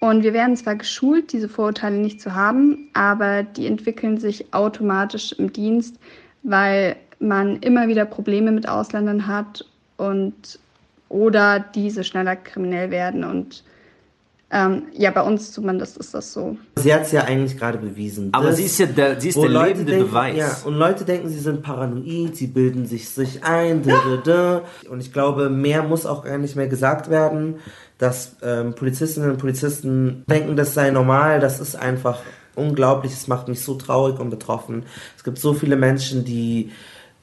Und 0.00 0.22
wir 0.22 0.32
werden 0.32 0.56
zwar 0.56 0.76
geschult, 0.76 1.32
diese 1.32 1.48
Vorurteile 1.48 1.98
nicht 1.98 2.22
zu 2.22 2.34
haben, 2.34 2.88
aber 2.94 3.42
die 3.42 3.66
entwickeln 3.66 4.18
sich 4.18 4.52
automatisch 4.54 5.32
im 5.32 5.52
Dienst, 5.52 5.98
weil 6.42 6.96
man 7.18 7.58
immer 7.60 7.86
wieder 7.86 8.06
Probleme 8.06 8.50
mit 8.50 8.66
Ausländern 8.66 9.26
hat 9.26 9.64
und 9.98 10.58
oder 11.10 11.60
diese 11.60 12.02
schneller 12.02 12.36
kriminell 12.36 12.90
werden 12.90 13.24
und 13.24 13.62
Ähm, 14.52 14.88
ja, 14.92 15.12
bei 15.12 15.22
uns 15.22 15.52
zumindest 15.52 15.96
ist 15.98 16.12
das 16.12 16.32
so. 16.32 16.56
Sie 16.74 16.92
hat 16.92 17.02
es 17.02 17.12
ja 17.12 17.22
eigentlich 17.22 17.56
gerade 17.56 17.78
bewiesen. 17.78 18.30
Aber 18.32 18.52
sie 18.52 18.64
ist 18.64 18.78
ja 18.78 18.86
der, 18.86 19.20
sie 19.20 19.28
ist 19.28 19.36
der 19.36 19.48
lebende 19.48 19.92
denken, 19.92 20.08
Beweis. 20.08 20.36
Ja, 20.36 20.56
und 20.64 20.74
Leute 20.74 21.04
denken, 21.04 21.28
sie 21.28 21.38
sind 21.38 21.62
paranoid, 21.62 22.36
sie 22.36 22.48
bilden 22.48 22.84
sich 22.84 23.10
sich 23.10 23.44
ein. 23.44 23.84
Da, 23.84 23.92
da, 23.92 24.16
da. 24.24 24.62
Und 24.90 25.00
ich 25.00 25.12
glaube, 25.12 25.50
mehr 25.50 25.84
muss 25.84 26.04
auch 26.04 26.24
gar 26.24 26.38
nicht 26.38 26.56
mehr 26.56 26.66
gesagt 26.66 27.10
werden, 27.10 27.56
dass 27.98 28.36
ähm, 28.42 28.74
Polizistinnen 28.74 29.30
und 29.30 29.38
Polizisten 29.38 30.24
denken, 30.28 30.56
das 30.56 30.74
sei 30.74 30.90
normal. 30.90 31.38
Das 31.38 31.60
ist 31.60 31.76
einfach 31.76 32.18
unglaublich. 32.56 33.12
Es 33.12 33.28
macht 33.28 33.46
mich 33.46 33.62
so 33.62 33.74
traurig 33.74 34.18
und 34.18 34.30
betroffen. 34.30 34.84
Es 35.16 35.22
gibt 35.22 35.38
so 35.38 35.54
viele 35.54 35.76
Menschen, 35.76 36.24
die 36.24 36.72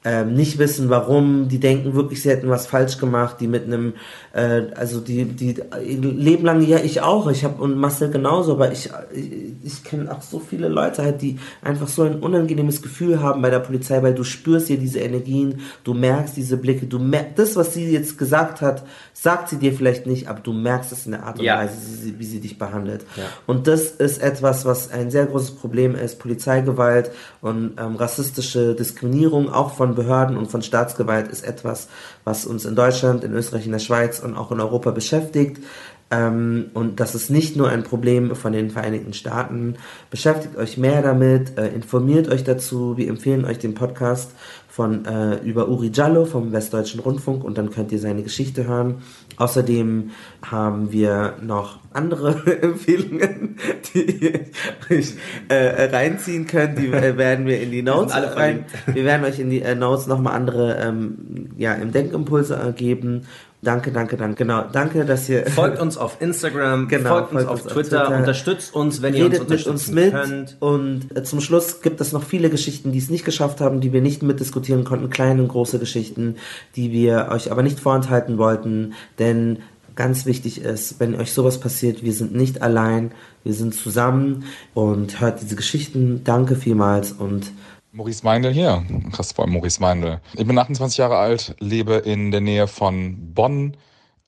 ähm, 0.04 0.34
nicht 0.34 0.58
wissen, 0.58 0.90
warum, 0.90 1.48
die 1.48 1.58
denken 1.58 1.94
wirklich, 1.94 2.22
sie 2.22 2.30
hätten 2.30 2.48
was 2.48 2.68
falsch 2.68 2.98
gemacht, 2.98 3.36
die 3.40 3.48
mit 3.48 3.64
einem, 3.64 3.94
äh, 4.32 4.62
also 4.76 5.00
die, 5.00 5.24
die 5.24 5.56
leben 5.82 6.44
lang, 6.44 6.62
ja, 6.62 6.78
ich 6.78 7.00
auch, 7.00 7.28
ich 7.28 7.44
habe 7.44 7.60
und 7.60 7.76
Marcel 7.76 8.10
genauso, 8.10 8.52
aber 8.52 8.70
ich, 8.70 8.90
ich, 9.12 9.32
ich 9.64 9.84
kenne 9.84 10.10
auch 10.12 10.22
so 10.22 10.38
viele 10.38 10.68
Leute 10.68 11.02
halt, 11.02 11.20
die 11.20 11.38
einfach 11.62 11.88
so 11.88 12.04
ein 12.04 12.20
unangenehmes 12.20 12.80
Gefühl 12.80 13.20
haben 13.20 13.42
bei 13.42 13.50
der 13.50 13.58
Polizei, 13.58 14.02
weil 14.02 14.14
du 14.14 14.22
spürst 14.22 14.68
hier 14.68 14.78
diese 14.78 15.00
Energien, 15.00 15.60
du 15.82 15.94
merkst 15.94 16.36
diese 16.36 16.56
Blicke, 16.56 16.86
du 16.86 17.00
merkst, 17.00 17.36
das, 17.36 17.56
was 17.56 17.74
sie 17.74 17.90
jetzt 17.90 18.18
gesagt 18.18 18.60
hat, 18.60 18.84
sagt 19.20 19.48
sie 19.48 19.56
dir 19.56 19.72
vielleicht 19.72 20.06
nicht, 20.06 20.28
aber 20.28 20.40
du 20.40 20.52
merkst 20.52 20.92
es 20.92 21.06
in 21.06 21.12
der 21.12 21.24
Art 21.24 21.40
und 21.40 21.44
Ja. 21.44 21.58
Weise, 21.58 21.74
wie 22.18 22.24
sie, 22.24 22.38
dich 22.38 22.56
behandelt. 22.56 23.04
Ja. 23.16 23.24
Und 23.46 23.66
das 23.66 23.90
ist 23.90 24.22
etwas, 24.22 24.64
was 24.64 24.92
ein 24.92 25.10
sehr 25.10 25.26
großes 25.26 25.56
Problem 25.56 25.96
ist. 25.96 26.20
Polizeigewalt 26.20 27.10
und 27.40 27.72
ähm, 27.78 27.96
rassistische 27.96 28.76
Diskriminierung 28.76 29.50
auch 29.52 29.72
von 29.74 29.87
Behörden 29.94 30.36
und 30.36 30.50
von 30.50 30.62
Staatsgewalt 30.62 31.28
ist 31.28 31.44
etwas, 31.44 31.88
was 32.24 32.46
uns 32.46 32.64
in 32.64 32.74
Deutschland, 32.74 33.24
in 33.24 33.32
Österreich, 33.32 33.66
in 33.66 33.72
der 33.72 33.78
Schweiz 33.78 34.20
und 34.20 34.36
auch 34.36 34.52
in 34.52 34.60
Europa 34.60 34.90
beschäftigt. 34.90 35.62
Ähm, 36.10 36.70
und 36.72 37.00
das 37.00 37.14
ist 37.14 37.30
nicht 37.30 37.56
nur 37.56 37.68
ein 37.68 37.84
Problem 37.84 38.34
von 38.34 38.52
den 38.52 38.70
Vereinigten 38.70 39.12
Staaten. 39.12 39.76
Beschäftigt 40.10 40.56
euch 40.56 40.78
mehr 40.78 41.02
damit, 41.02 41.58
äh, 41.58 41.68
informiert 41.68 42.28
euch 42.28 42.44
dazu. 42.44 42.96
Wir 42.96 43.08
empfehlen 43.08 43.44
euch 43.44 43.58
den 43.58 43.74
Podcast 43.74 44.30
von 44.78 45.04
äh, 45.06 45.38
über 45.38 45.68
Uri 45.68 45.90
Jallo 45.92 46.24
vom 46.24 46.52
Westdeutschen 46.52 47.00
Rundfunk 47.00 47.42
und 47.42 47.58
dann 47.58 47.70
könnt 47.70 47.90
ihr 47.90 47.98
seine 47.98 48.22
Geschichte 48.22 48.68
hören. 48.68 49.02
Außerdem 49.36 50.10
haben 50.48 50.92
wir 50.92 51.34
noch 51.42 51.80
andere 51.92 52.36
Empfehlungen, 52.62 53.56
die 53.92 54.24
ihr 54.24 54.40
euch 54.88 55.14
äh, 55.48 55.86
reinziehen 55.86 56.46
könnt. 56.46 56.78
Die 56.78 56.92
äh, 56.92 57.16
werden 57.16 57.46
wir 57.46 57.60
in 57.60 57.72
die 57.72 57.82
Notes 57.82 58.12
alle 58.12 58.36
rein. 58.36 58.66
Wir 58.86 59.04
werden 59.04 59.24
euch 59.24 59.40
in 59.40 59.50
die 59.50 59.62
äh, 59.62 59.74
Notes 59.74 60.06
nochmal 60.06 60.34
andere 60.34 60.76
ähm, 60.76 61.48
ja, 61.56 61.74
im 61.74 61.90
Denkimpulse 61.90 62.54
äh, 62.54 62.72
geben. 62.72 63.22
Danke, 63.60 63.90
danke, 63.90 64.16
danke. 64.16 64.36
Genau, 64.44 64.64
danke, 64.70 65.04
dass 65.04 65.28
ihr 65.28 65.44
Folgt 65.50 65.80
uns 65.80 65.96
auf 65.96 66.20
Instagram, 66.20 66.86
Genau, 66.86 67.08
folgt 67.08 67.32
uns 67.32 67.42
folgt 67.42 67.48
auf 67.48 67.58
uns 67.58 67.66
auf 67.66 67.72
Twitter, 67.72 68.04
Twitter. 68.04 68.16
unterstützt 68.18 68.74
uns, 68.74 69.02
wenn 69.02 69.14
ihr 69.14 69.24
uns 69.26 69.34
redet 69.34 69.50
mit 69.50 69.66
uns 69.66 69.88
unterstützen 69.88 69.94
mit 69.94 70.12
könnt. 70.12 70.56
und 70.60 71.16
äh, 71.16 71.24
zum 71.24 71.40
Schluss 71.40 71.80
gibt 71.80 72.00
es 72.00 72.12
noch 72.12 72.22
viele 72.22 72.50
Geschichten, 72.50 72.92
die 72.92 72.98
es 72.98 73.10
nicht 73.10 73.24
geschafft 73.24 73.60
haben, 73.60 73.80
die 73.80 73.92
wir 73.92 74.00
nicht 74.00 74.22
mitdiskutieren 74.22 74.84
konnten, 74.84 75.10
kleine 75.10 75.42
und 75.42 75.48
große 75.48 75.80
Geschichten, 75.80 76.36
die 76.76 76.92
wir 76.92 77.28
euch 77.32 77.50
aber 77.50 77.62
nicht 77.64 77.80
vorenthalten 77.80 78.38
wollten, 78.38 78.94
denn 79.18 79.58
ganz 79.96 80.26
wichtig 80.26 80.60
ist, 80.60 81.00
wenn 81.00 81.16
euch 81.16 81.32
sowas 81.32 81.58
passiert, 81.58 82.04
wir 82.04 82.12
sind 82.12 82.32
nicht 82.32 82.62
allein, 82.62 83.10
wir 83.42 83.52
sind 83.52 83.74
zusammen 83.74 84.44
und 84.72 85.20
hört 85.20 85.42
diese 85.42 85.56
Geschichten. 85.56 86.20
Danke 86.22 86.54
vielmals 86.54 87.10
und 87.10 87.50
Maurice 87.92 88.22
Meindl 88.24 88.52
hier. 88.52 88.84
Allem 89.36 89.52
Maurice 89.52 89.80
Meindl. 89.80 90.20
Ich 90.34 90.46
bin 90.46 90.58
28 90.58 90.98
Jahre 90.98 91.16
alt, 91.16 91.54
lebe 91.58 91.94
in 91.94 92.30
der 92.30 92.40
Nähe 92.40 92.66
von 92.66 93.34
Bonn, 93.34 93.76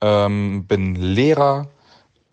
ähm, 0.01 0.65
bin 0.66 0.95
Lehrer 0.95 1.69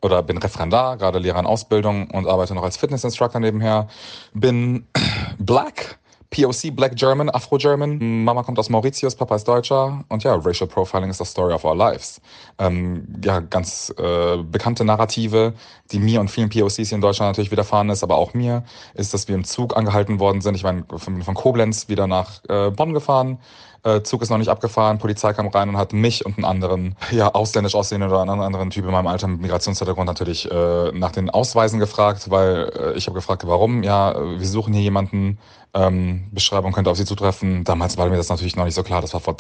oder 0.02 0.24
bin 0.24 0.38
Referendar, 0.38 0.98
gerade 0.98 1.20
Lehrer 1.20 1.40
in 1.40 1.46
Ausbildung 1.46 2.10
und 2.12 2.28
arbeite 2.28 2.56
noch 2.56 2.64
als 2.64 2.78
Fitnessinstructor 2.78 3.42
nebenher. 3.42 3.88
Bin 4.34 4.88
black, 5.38 6.00
POC, 6.30 6.76
Black 6.76 6.96
German, 6.96 7.30
Afro-German. 7.30 8.24
Mama 8.24 8.44
kommt 8.44 8.60
aus 8.60 8.70
Mauritius, 8.70 9.16
Papa 9.16 9.36
ist 9.36 9.48
Deutscher. 9.48 10.04
Und 10.10 10.24
ja, 10.24 10.36
Racial 10.36 10.68
Profiling 10.68 11.10
ist 11.10 11.20
the 11.20 11.26
story 11.26 11.54
of 11.54 11.64
our 11.64 11.76
lives. 11.76 12.22
Ähm, 12.60 13.08
ja, 13.24 13.40
ganz 13.40 13.94
äh, 13.98 14.38
bekannte 14.38 14.84
Narrative, 14.84 15.54
die 15.92 16.00
mir 16.00 16.20
und 16.20 16.30
vielen 16.30 16.50
POCs 16.50 16.76
hier 16.76 16.94
in 16.94 17.02
Deutschland 17.02 17.30
natürlich 17.30 17.52
widerfahren 17.52 17.90
ist, 17.90 18.04
aber 18.04 18.18
auch 18.18 18.34
mir, 18.34 18.64
ist, 18.94 19.14
dass 19.14 19.28
wir 19.28 19.36
im 19.36 19.44
Zug 19.44 19.78
angehalten 19.78 20.20
worden 20.20 20.42
sind. 20.42 20.56
Ich 20.56 20.64
bin 20.64 20.84
von, 20.98 21.22
von 21.22 21.34
Koblenz 21.34 21.88
wieder 21.88 22.08
nach 22.08 22.42
äh, 22.50 22.72
Bonn 22.72 22.94
gefahren. 22.94 23.40
Äh, 23.88 24.04
Zug 24.04 24.22
ist 24.22 24.30
noch 24.30 24.38
nicht 24.38 24.50
abgefahren, 24.50 24.98
Polizei 24.98 25.32
kam 25.32 25.48
rein 25.48 25.70
und 25.70 25.78
hat 25.78 25.94
mich 25.94 26.26
und 26.26 26.36
einen 26.36 26.46
anderen, 26.46 26.96
ja, 27.12 27.34
ausländisch 27.34 27.74
aussehenden 27.74 28.10
oder 28.10 28.22
einen 28.22 28.42
anderen 28.42 28.70
Typ 28.70 28.84
in 28.84 28.92
meinem 28.92 29.08
Alter 29.08 29.28
mit 29.28 29.40
Migrationshintergrund 29.42 30.08
natürlich 30.08 30.52
äh, 30.52 30.92
nach 30.92 31.12
den 31.12 31.30
Ausweisen 31.30 31.80
gefragt, 31.80 32.30
weil 32.30 32.70
äh, 32.78 32.98
ich 32.98 33.08
habe 33.08 33.16
gefragt, 33.16 33.48
warum? 33.48 33.84
Ja, 33.84 34.12
äh, 34.12 34.40
wir 34.40 34.48
suchen 34.48 34.74
hier 34.74 34.82
jemanden, 34.82 35.40
ähm, 35.74 36.28
Beschreibung 36.32 36.74
könnte 36.74 36.90
auf 36.90 36.98
Sie 36.98 37.06
zutreffen. 37.06 37.64
Damals 37.64 37.98
war 37.98 38.10
mir 38.10 38.18
das 38.18 38.28
natürlich 38.28 38.58
noch 38.58 38.66
nicht 38.66 38.76
so 38.76 38.84
klar, 38.84 39.02
das 39.02 39.14
war 39.14 39.22
vor 39.22 39.38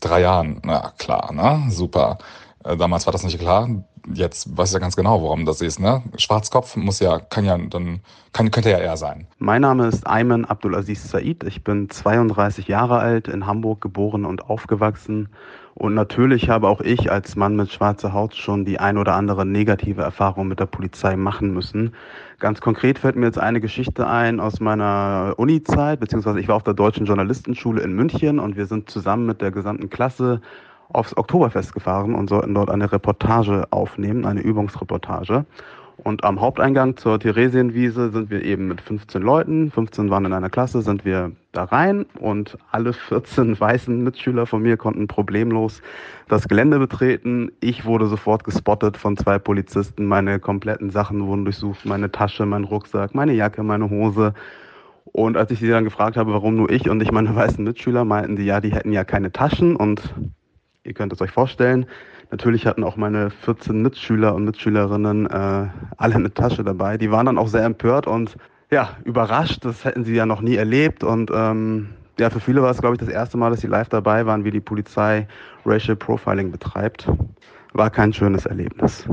drei 0.00 0.20
Jahren. 0.20 0.60
Na 0.62 0.92
klar, 0.98 1.32
ne? 1.32 1.70
Super. 1.70 2.18
Äh, 2.64 2.76
damals 2.76 3.06
war 3.06 3.12
das 3.12 3.22
nicht 3.22 3.38
klar. 3.38 3.68
Jetzt 4.12 4.56
weiß 4.56 4.72
ja 4.72 4.78
ganz 4.78 4.96
genau, 4.96 5.22
warum 5.22 5.46
das 5.46 5.60
ist, 5.60 5.80
ne? 5.80 6.02
Schwarzkopf 6.16 6.76
muss 6.76 7.00
ja, 7.00 7.18
kann 7.18 7.44
ja 7.44 7.58
dann, 7.58 8.00
kann, 8.32 8.50
könnte 8.50 8.70
ja 8.70 8.78
er 8.78 8.96
sein. 8.96 9.26
Mein 9.38 9.62
Name 9.62 9.86
ist 9.88 10.06
Ayman 10.06 10.44
Abdulaziz 10.44 11.10
Said. 11.10 11.44
Ich 11.44 11.64
bin 11.64 11.90
32 11.90 12.68
Jahre 12.68 12.98
alt, 12.98 13.28
in 13.28 13.46
Hamburg 13.46 13.80
geboren 13.80 14.24
und 14.24 14.48
aufgewachsen. 14.48 15.28
Und 15.78 15.92
natürlich 15.92 16.48
habe 16.48 16.68
auch 16.68 16.80
ich 16.80 17.12
als 17.12 17.36
Mann 17.36 17.54
mit 17.54 17.70
schwarzer 17.70 18.14
Haut 18.14 18.34
schon 18.34 18.64
die 18.64 18.80
ein 18.80 18.96
oder 18.96 19.14
andere 19.14 19.44
negative 19.44 20.00
Erfahrung 20.00 20.48
mit 20.48 20.58
der 20.58 20.64
Polizei 20.64 21.16
machen 21.16 21.52
müssen. 21.52 21.92
Ganz 22.38 22.62
konkret 22.62 22.98
fällt 22.98 23.16
mir 23.16 23.26
jetzt 23.26 23.38
eine 23.38 23.60
Geschichte 23.60 24.06
ein 24.06 24.40
aus 24.40 24.58
meiner 24.58 25.34
Uni-Zeit, 25.36 26.00
beziehungsweise 26.00 26.40
ich 26.40 26.48
war 26.48 26.56
auf 26.56 26.62
der 26.62 26.72
Deutschen 26.72 27.04
Journalistenschule 27.04 27.82
in 27.82 27.92
München 27.92 28.38
und 28.38 28.56
wir 28.56 28.64
sind 28.64 28.88
zusammen 28.88 29.26
mit 29.26 29.42
der 29.42 29.50
gesamten 29.50 29.90
Klasse 29.90 30.40
aufs 30.92 31.16
Oktoberfest 31.16 31.72
gefahren 31.72 32.14
und 32.14 32.28
sollten 32.28 32.54
dort 32.54 32.70
eine 32.70 32.90
Reportage 32.90 33.66
aufnehmen, 33.70 34.24
eine 34.24 34.40
Übungsreportage. 34.40 35.44
Und 35.98 36.24
am 36.24 36.40
Haupteingang 36.40 36.96
zur 36.98 37.18
Theresienwiese 37.18 38.10
sind 38.10 38.30
wir 38.30 38.44
eben 38.44 38.68
mit 38.68 38.82
15 38.82 39.22
Leuten, 39.22 39.70
15 39.70 40.10
waren 40.10 40.26
in 40.26 40.34
einer 40.34 40.50
Klasse, 40.50 40.82
sind 40.82 41.06
wir 41.06 41.32
da 41.52 41.64
rein 41.64 42.04
und 42.20 42.58
alle 42.70 42.92
14 42.92 43.58
weißen 43.60 44.04
Mitschüler 44.04 44.44
von 44.46 44.62
mir 44.62 44.76
konnten 44.76 45.08
problemlos 45.08 45.80
das 46.28 46.48
Gelände 46.48 46.78
betreten. 46.78 47.50
Ich 47.60 47.86
wurde 47.86 48.06
sofort 48.06 48.44
gespottet 48.44 48.98
von 48.98 49.16
zwei 49.16 49.38
Polizisten, 49.38 50.04
meine 50.04 50.38
kompletten 50.38 50.90
Sachen 50.90 51.26
wurden 51.26 51.44
durchsucht, 51.44 51.86
meine 51.86 52.12
Tasche, 52.12 52.44
mein 52.44 52.64
Rucksack, 52.64 53.14
meine 53.14 53.32
Jacke, 53.32 53.62
meine 53.62 53.88
Hose. 53.88 54.34
Und 55.12 55.38
als 55.38 55.50
ich 55.50 55.60
sie 55.60 55.68
dann 55.68 55.84
gefragt 55.84 56.18
habe, 56.18 56.32
warum 56.34 56.56
nur 56.56 56.70
ich 56.70 56.90
und 56.90 56.98
nicht 56.98 57.12
meine 57.12 57.34
weißen 57.34 57.64
Mitschüler, 57.64 58.04
meinten 58.04 58.36
die, 58.36 58.44
ja, 58.44 58.60
die 58.60 58.72
hätten 58.72 58.92
ja 58.92 59.04
keine 59.04 59.32
Taschen 59.32 59.76
und 59.76 60.14
ihr 60.86 60.94
könnt 60.94 61.12
es 61.12 61.20
euch 61.20 61.30
vorstellen, 61.30 61.86
natürlich 62.30 62.66
hatten 62.66 62.84
auch 62.84 62.96
meine 62.96 63.30
14 63.30 63.82
Mitschüler 63.82 64.34
und 64.34 64.44
Mitschülerinnen 64.44 65.26
äh, 65.26 65.68
alle 65.96 66.14
eine 66.14 66.32
Tasche 66.32 66.64
dabei. 66.64 66.96
Die 66.96 67.10
waren 67.10 67.26
dann 67.26 67.38
auch 67.38 67.48
sehr 67.48 67.64
empört 67.64 68.06
und 68.06 68.36
ja, 68.70 68.96
überrascht. 69.04 69.64
Das 69.64 69.84
hätten 69.84 70.04
sie 70.04 70.14
ja 70.14 70.26
noch 70.26 70.40
nie 70.40 70.56
erlebt. 70.56 71.04
Und 71.04 71.30
ähm, 71.32 71.90
ja, 72.18 72.30
für 72.30 72.40
viele 72.40 72.62
war 72.62 72.70
es, 72.70 72.80
glaube 72.80 72.94
ich, 72.94 73.00
das 73.00 73.08
erste 73.08 73.36
Mal, 73.36 73.50
dass 73.50 73.60
sie 73.60 73.66
live 73.66 73.88
dabei 73.88 74.26
waren, 74.26 74.44
wie 74.44 74.50
die 74.50 74.60
Polizei 74.60 75.28
Racial 75.64 75.96
Profiling 75.96 76.50
betreibt. 76.50 77.08
War 77.76 77.90
kein 77.90 78.10
schönes 78.10 78.46
Erlebnis. 78.46 79.04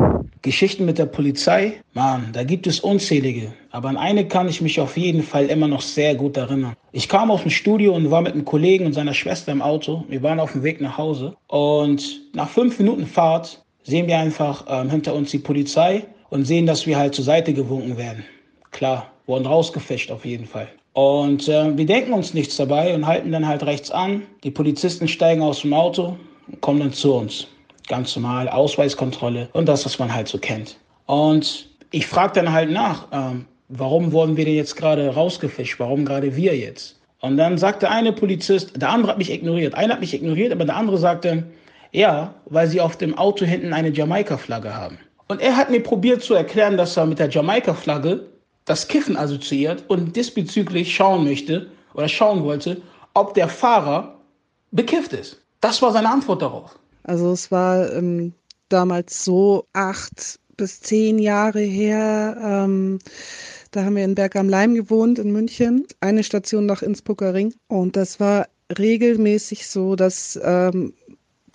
Geschichten 0.41 0.85
mit 0.85 0.97
der 0.97 1.05
Polizei, 1.05 1.81
Mann, 1.93 2.29
da 2.31 2.45
gibt 2.45 2.65
es 2.65 2.79
unzählige. 2.79 3.51
Aber 3.71 3.89
an 3.89 3.97
eine 3.97 4.25
kann 4.25 4.47
ich 4.47 4.61
mich 4.61 4.79
auf 4.79 4.95
jeden 4.95 5.21
Fall 5.21 5.47
immer 5.47 5.67
noch 5.67 5.81
sehr 5.81 6.15
gut 6.15 6.37
erinnern. 6.37 6.73
Ich 6.93 7.09
kam 7.09 7.29
aus 7.29 7.41
dem 7.41 7.51
Studio 7.51 7.93
und 7.93 8.09
war 8.09 8.21
mit 8.21 8.31
einem 8.31 8.45
Kollegen 8.45 8.85
und 8.85 8.93
seiner 8.93 9.13
Schwester 9.13 9.51
im 9.51 9.61
Auto. 9.61 10.05
Wir 10.07 10.23
waren 10.23 10.39
auf 10.39 10.53
dem 10.53 10.63
Weg 10.63 10.79
nach 10.79 10.97
Hause. 10.97 11.35
Und 11.47 12.21
nach 12.33 12.47
fünf 12.47 12.79
Minuten 12.79 13.05
Fahrt 13.05 13.61
sehen 13.83 14.07
wir 14.07 14.17
einfach 14.17 14.65
ähm, 14.69 14.89
hinter 14.89 15.13
uns 15.13 15.31
die 15.31 15.39
Polizei 15.39 16.05
und 16.29 16.45
sehen, 16.45 16.65
dass 16.65 16.87
wir 16.87 16.97
halt 16.97 17.15
zur 17.15 17.25
Seite 17.25 17.53
gewunken 17.53 17.97
werden. 17.97 18.23
Klar, 18.71 19.11
wurden 19.25 19.45
rausgefischt 19.45 20.09
auf 20.09 20.23
jeden 20.23 20.45
Fall. 20.45 20.69
Und 20.93 21.49
äh, 21.49 21.77
wir 21.77 21.85
denken 21.85 22.13
uns 22.13 22.33
nichts 22.33 22.55
dabei 22.55 22.95
und 22.95 23.05
halten 23.05 23.33
dann 23.33 23.45
halt 23.45 23.63
rechts 23.63 23.91
an. 23.91 24.21
Die 24.45 24.51
Polizisten 24.51 25.09
steigen 25.09 25.41
aus 25.41 25.63
dem 25.63 25.73
Auto 25.73 26.15
und 26.47 26.61
kommen 26.61 26.79
dann 26.79 26.93
zu 26.93 27.13
uns. 27.13 27.47
Ganz 27.87 28.15
normal, 28.15 28.47
Ausweiskontrolle 28.49 29.49
und 29.53 29.67
das, 29.67 29.85
was 29.85 29.99
man 29.99 30.13
halt 30.13 30.27
so 30.27 30.37
kennt. 30.37 30.77
Und 31.05 31.67
ich 31.91 32.07
frage 32.07 32.33
dann 32.33 32.51
halt 32.51 32.71
nach, 32.71 33.07
ähm, 33.11 33.45
warum 33.69 34.11
wurden 34.11 34.37
wir 34.37 34.45
denn 34.45 34.55
jetzt 34.55 34.75
gerade 34.75 35.13
rausgefischt? 35.13 35.79
Warum 35.79 36.05
gerade 36.05 36.35
wir 36.35 36.55
jetzt? 36.57 36.99
Und 37.19 37.37
dann 37.37 37.57
sagte 37.57 37.89
eine 37.89 38.11
Polizist, 38.11 38.71
der 38.81 38.89
andere 38.89 39.11
hat 39.11 39.17
mich 39.17 39.31
ignoriert. 39.31 39.75
Einer 39.75 39.93
hat 39.93 40.01
mich 40.01 40.13
ignoriert, 40.13 40.51
aber 40.51 40.65
der 40.65 40.75
andere 40.75 40.97
sagte, 40.97 41.43
ja, 41.91 42.33
weil 42.45 42.67
sie 42.67 42.81
auf 42.81 42.97
dem 42.97 43.17
Auto 43.17 43.45
hinten 43.45 43.73
eine 43.73 43.89
Jamaika-Flagge 43.89 44.75
haben. 44.75 44.97
Und 45.27 45.41
er 45.41 45.55
hat 45.55 45.69
mir 45.69 45.81
probiert 45.81 46.21
zu 46.21 46.33
erklären, 46.33 46.75
dass 46.75 46.97
er 46.97 47.05
mit 47.05 47.19
der 47.19 47.29
Jamaika-Flagge 47.29 48.25
das 48.65 48.87
Kiffen 48.87 49.15
assoziiert 49.15 49.83
und 49.87 50.15
diesbezüglich 50.15 50.93
schauen 50.93 51.23
möchte 51.23 51.67
oder 51.93 52.09
schauen 52.09 52.43
wollte, 52.43 52.81
ob 53.13 53.33
der 53.33 53.47
Fahrer 53.47 54.15
bekifft 54.71 55.13
ist. 55.13 55.39
Das 55.61 55.81
war 55.81 55.91
seine 55.91 56.09
Antwort 56.09 56.41
darauf. 56.41 56.77
Also 57.03 57.31
es 57.31 57.51
war 57.51 57.91
ähm, 57.93 58.33
damals 58.69 59.23
so, 59.23 59.67
acht 59.73 60.39
bis 60.57 60.81
zehn 60.81 61.19
Jahre 61.19 61.61
her. 61.61 62.37
Ähm, 62.41 62.99
da 63.71 63.83
haben 63.83 63.95
wir 63.95 64.05
in 64.05 64.15
Berg 64.15 64.35
am 64.35 64.49
Leim 64.49 64.75
gewohnt 64.75 65.19
in 65.19 65.31
München, 65.31 65.85
eine 65.99 66.23
Station 66.23 66.65
nach 66.65 66.81
Innsbrucker 66.81 67.33
Ring. 67.33 67.53
Und 67.67 67.95
das 67.95 68.19
war 68.19 68.47
regelmäßig 68.77 69.67
so, 69.67 69.95
dass 69.95 70.39
ähm, 70.43 70.93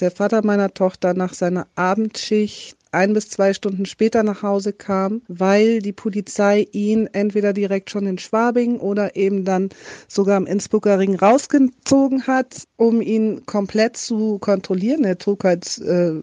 der 0.01 0.11
Vater 0.11 0.45
meiner 0.45 0.73
Tochter 0.73 1.15
nach 1.15 1.35
seiner 1.35 1.67
Abendschicht 1.75 2.78
ein 2.93 3.13
bis 3.13 3.29
zwei 3.29 3.55
Stunden 3.55 3.87
später 3.87 4.23
nach 4.23 4.43
Hause 4.43 4.73
kam, 4.73 5.23
weil 5.29 5.81
die 5.81 5.93
Polizei 5.93 6.67
ihn 6.73 7.09
entweder 7.13 7.53
direkt 7.53 7.91
schon 7.91 8.07
in 8.07 8.19
Schwabing 8.19 8.79
oder 8.79 9.17
eben 9.17 9.45
dann 9.45 9.71
sogar 10.09 10.37
am 10.37 10.47
Innsbrucker 10.47 10.99
Ring 10.99 11.17
rausgezogen 11.17 12.27
hat, 12.27 12.65
um 12.77 13.01
ihn 13.01 13.45
komplett 13.47 13.97
zu 13.97 14.39
kontrollieren. 14.39 15.05
Er 15.05 15.19
trug 15.19 15.45
halt 15.45 15.79
äh, 15.79 16.15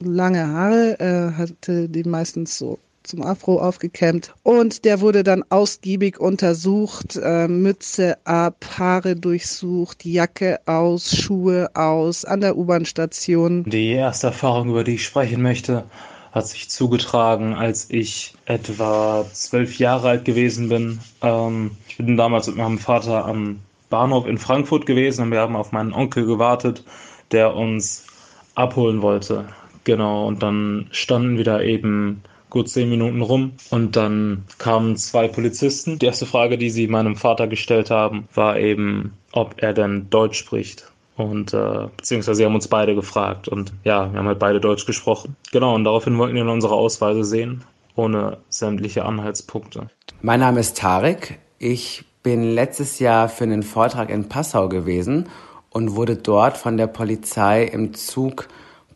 lange 0.00 0.46
Haare, 0.46 0.98
er 0.98 1.36
hatte 1.36 1.88
die 1.88 2.04
meistens 2.04 2.58
so 2.58 2.78
zum 3.10 3.22
Afro 3.22 3.60
aufgekämmt 3.60 4.32
und 4.44 4.84
der 4.84 5.00
wurde 5.00 5.24
dann 5.24 5.44
ausgiebig 5.50 6.20
untersucht, 6.20 7.18
äh, 7.22 7.48
Mütze 7.48 8.16
ab, 8.24 8.64
Haare 8.78 9.16
durchsucht, 9.16 10.04
Jacke 10.04 10.60
aus, 10.66 11.16
Schuhe 11.16 11.70
aus, 11.74 12.24
an 12.24 12.40
der 12.40 12.56
U-Bahn-Station. 12.56 13.64
Die 13.64 13.90
erste 13.90 14.28
Erfahrung, 14.28 14.70
über 14.70 14.84
die 14.84 14.94
ich 14.94 15.04
sprechen 15.04 15.42
möchte, 15.42 15.84
hat 16.32 16.46
sich 16.46 16.70
zugetragen, 16.70 17.54
als 17.54 17.90
ich 17.90 18.34
etwa 18.44 19.26
zwölf 19.32 19.78
Jahre 19.78 20.10
alt 20.10 20.24
gewesen 20.24 20.68
bin. 20.68 21.00
Ähm, 21.22 21.72
ich 21.88 21.96
bin 21.96 22.16
damals 22.16 22.46
mit 22.46 22.56
meinem 22.56 22.78
Vater 22.78 23.24
am 23.24 23.58
Bahnhof 23.88 24.26
in 24.26 24.38
Frankfurt 24.38 24.86
gewesen 24.86 25.22
und 25.22 25.30
wir 25.32 25.40
haben 25.40 25.56
auf 25.56 25.72
meinen 25.72 25.92
Onkel 25.92 26.24
gewartet, 26.26 26.84
der 27.32 27.56
uns 27.56 28.06
abholen 28.54 29.02
wollte. 29.02 29.46
Genau, 29.82 30.28
und 30.28 30.42
dann 30.42 30.86
standen 30.92 31.36
wir 31.36 31.44
da 31.44 31.60
eben 31.60 32.22
gut 32.50 32.68
zehn 32.68 32.90
Minuten 32.90 33.22
rum 33.22 33.52
und 33.70 33.96
dann 33.96 34.44
kamen 34.58 34.96
zwei 34.96 35.28
Polizisten. 35.28 35.98
Die 35.98 36.06
erste 36.06 36.26
Frage, 36.26 36.58
die 36.58 36.70
sie 36.70 36.88
meinem 36.88 37.16
Vater 37.16 37.46
gestellt 37.46 37.90
haben, 37.90 38.28
war 38.34 38.58
eben, 38.58 39.14
ob 39.32 39.54
er 39.62 39.72
denn 39.72 40.10
Deutsch 40.10 40.38
spricht. 40.38 40.90
Und 41.16 41.52
äh, 41.52 41.86
beziehungsweise 41.96 42.36
sie 42.36 42.44
haben 42.44 42.54
uns 42.54 42.68
beide 42.68 42.94
gefragt 42.94 43.46
und 43.46 43.72
ja, 43.84 44.10
wir 44.10 44.18
haben 44.18 44.26
halt 44.26 44.38
beide 44.38 44.60
Deutsch 44.60 44.86
gesprochen. 44.86 45.36
Genau, 45.52 45.74
und 45.74 45.84
daraufhin 45.84 46.16
wollten 46.18 46.34
wir 46.34 46.46
unsere 46.46 46.74
Ausweise 46.74 47.24
sehen, 47.24 47.62
ohne 47.94 48.38
sämtliche 48.48 49.04
Anhaltspunkte. 49.04 49.88
Mein 50.22 50.40
Name 50.40 50.60
ist 50.60 50.78
Tarek. 50.78 51.38
Ich 51.58 52.04
bin 52.22 52.54
letztes 52.54 52.98
Jahr 52.98 53.28
für 53.28 53.44
einen 53.44 53.62
Vortrag 53.62 54.08
in 54.10 54.28
Passau 54.28 54.68
gewesen 54.68 55.28
und 55.70 55.94
wurde 55.94 56.16
dort 56.16 56.56
von 56.56 56.76
der 56.76 56.86
Polizei 56.86 57.64
im 57.64 57.94
Zug 57.94 58.48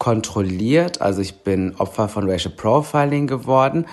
kontrolliert. 0.04 1.00
Also 1.00 1.22
ich 1.22 1.44
bin 1.44 1.76
Opfer 1.78 2.10
von 2.10 2.28
Racial 2.28 2.52
Profiling 2.54 3.26
geworden. 3.26 3.86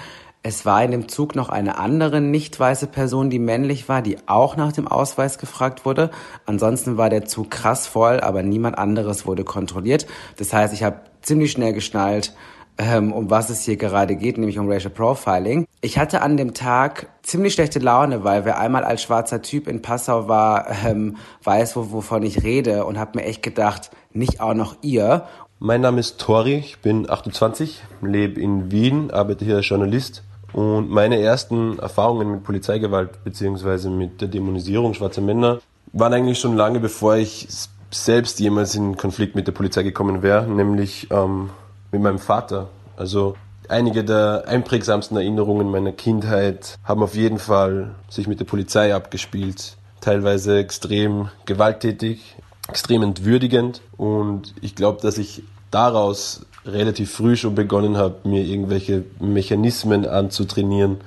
Es 0.44 0.66
war 0.66 0.84
in 0.84 0.92
dem 0.92 1.08
Zug 1.08 1.38
noch 1.38 1.48
eine 1.48 1.78
andere 1.78 2.20
nicht 2.20 2.60
weiße 2.60 2.88
Person, 2.88 3.30
die 3.30 3.40
männlich 3.40 3.88
war, 3.88 4.02
die 4.02 4.18
auch 4.26 4.58
nach 4.58 4.74
dem 4.74 4.90
Ausweis 4.90 5.38
gefragt 5.38 5.86
wurde. 5.86 6.12
Ansonsten 6.46 6.98
war 6.98 7.10
der 7.10 7.24
Zug 7.24 7.50
krass 7.50 7.88
voll, 7.88 8.20
aber 8.20 8.44
niemand 8.44 8.78
anderes 8.78 9.26
wurde 9.26 9.46
kontrolliert. 9.46 10.06
Das 10.36 10.52
heißt, 10.52 10.74
ich 10.74 10.84
habe 10.84 11.00
ziemlich 11.22 11.54
schnell 11.54 11.72
geschnallt, 11.72 12.36
ähm, 12.78 13.14
um 13.14 13.30
was 13.30 13.50
es 13.50 13.64
hier 13.64 13.78
gerade 13.78 14.18
geht, 14.18 14.38
nämlich 14.38 14.60
um 14.60 14.70
Racial 14.70 14.92
Profiling. 14.92 15.66
Ich 15.80 15.98
hatte 15.98 16.22
an 16.22 16.36
dem 16.36 16.54
Tag 16.54 17.08
ziemlich 17.24 17.54
schlechte 17.54 17.80
Laune, 17.80 18.26
weil 18.26 18.44
wer 18.44 18.60
einmal 18.60 18.84
als 18.84 19.02
schwarzer 19.04 19.42
Typ 19.42 19.68
in 19.68 19.82
Passau 19.82 20.28
war, 20.28 20.68
ähm, 20.86 21.18
weiß, 21.44 21.76
wovon 21.76 22.24
ich 22.24 22.44
rede 22.44 22.86
und 22.86 23.00
habe 23.00 23.20
mir 23.20 23.26
echt 23.26 23.44
gedacht, 23.44 23.92
nicht 24.14 24.42
auch 24.42 24.54
noch 24.54 24.76
ihr. 24.82 25.28
Mein 25.64 25.82
Name 25.82 26.00
ist 26.00 26.20
Tori, 26.20 26.56
ich 26.56 26.80
bin 26.80 27.08
28, 27.08 27.84
lebe 28.02 28.42
in 28.42 28.72
Wien, 28.72 29.12
arbeite 29.12 29.46
hier 29.46 29.58
als 29.58 29.70
Journalist 29.70 30.24
und 30.54 30.90
meine 30.90 31.22
ersten 31.22 31.78
Erfahrungen 31.78 32.32
mit 32.32 32.44
Polizeigewalt 32.44 33.24
bzw. 33.24 33.90
mit 33.90 34.22
der 34.22 34.28
Dämonisierung 34.28 34.96
schwarzer 34.96 35.22
Männer 35.22 35.60
waren 35.94 36.14
eigentlich 36.14 36.40
schon 36.40 36.58
lange 36.58 36.80
bevor 36.80 37.18
ich 37.18 37.48
selbst 37.92 38.40
jemals 38.40 38.74
in 38.74 38.98
Konflikt 38.98 39.36
mit 39.36 39.46
der 39.46 39.52
Polizei 39.52 39.84
gekommen 39.84 40.24
wäre, 40.24 40.48
nämlich 40.48 41.12
ähm, 41.12 41.52
mit 41.92 42.02
meinem 42.02 42.18
Vater. 42.18 42.70
Also 42.98 43.36
einige 43.70 44.04
der 44.04 44.46
einprägsamsten 44.48 45.16
Erinnerungen 45.16 45.70
meiner 45.70 45.92
Kindheit 45.92 46.80
haben 46.84 47.04
auf 47.04 47.14
jeden 47.14 47.38
Fall 47.38 47.92
sich 48.10 48.26
mit 48.26 48.40
der 48.40 48.46
Polizei 48.46 48.96
abgespielt. 48.96 49.78
Teilweise 50.00 50.58
extrem 50.58 51.30
gewalttätig, 51.46 52.36
extrem 52.68 53.04
entwürdigend 53.04 53.82
und 53.98 54.56
ich 54.62 54.74
glaube, 54.76 55.02
dass 55.02 55.20
ich 55.20 55.44
daraus 55.72 56.46
relativ 56.66 57.12
früh 57.12 57.36
schon 57.36 57.56
begonnen 57.56 57.98
habe, 57.98 58.28
mir 58.30 58.44
irgendwelche 58.44 59.04
Mechanismen 59.20 60.06
anzutrainieren, 60.06 60.98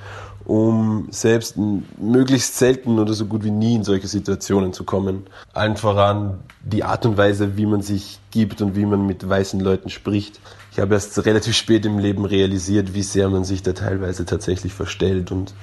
um 0.44 1.08
selbst 1.10 1.56
möglichst 1.98 2.58
selten 2.58 2.98
oder 2.98 3.14
so 3.14 3.26
gut 3.26 3.44
wie 3.44 3.50
nie 3.50 3.76
in 3.76 3.84
solche 3.84 4.08
Situationen 4.08 4.72
zu 4.72 4.84
kommen. 4.84 5.26
Allen 5.52 5.76
voran 5.76 6.40
die 6.62 6.84
Art 6.84 7.06
und 7.06 7.16
Weise, 7.16 7.56
wie 7.56 7.66
man 7.66 7.82
sich 7.82 8.18
gibt 8.30 8.60
und 8.60 8.76
wie 8.76 8.84
man 8.84 9.06
mit 9.06 9.26
weißen 9.26 9.60
Leuten 9.60 9.90
spricht. 9.90 10.40
Ich 10.72 10.80
habe 10.80 10.94
erst 10.94 11.24
relativ 11.24 11.54
spät 11.54 11.86
im 11.86 11.98
Leben 11.98 12.24
realisiert, 12.24 12.94
wie 12.94 13.02
sehr 13.02 13.28
man 13.30 13.44
sich 13.44 13.62
da 13.62 13.72
teilweise 13.72 14.26
tatsächlich 14.26 14.74
verstellt 14.74 15.30
und 15.30 15.54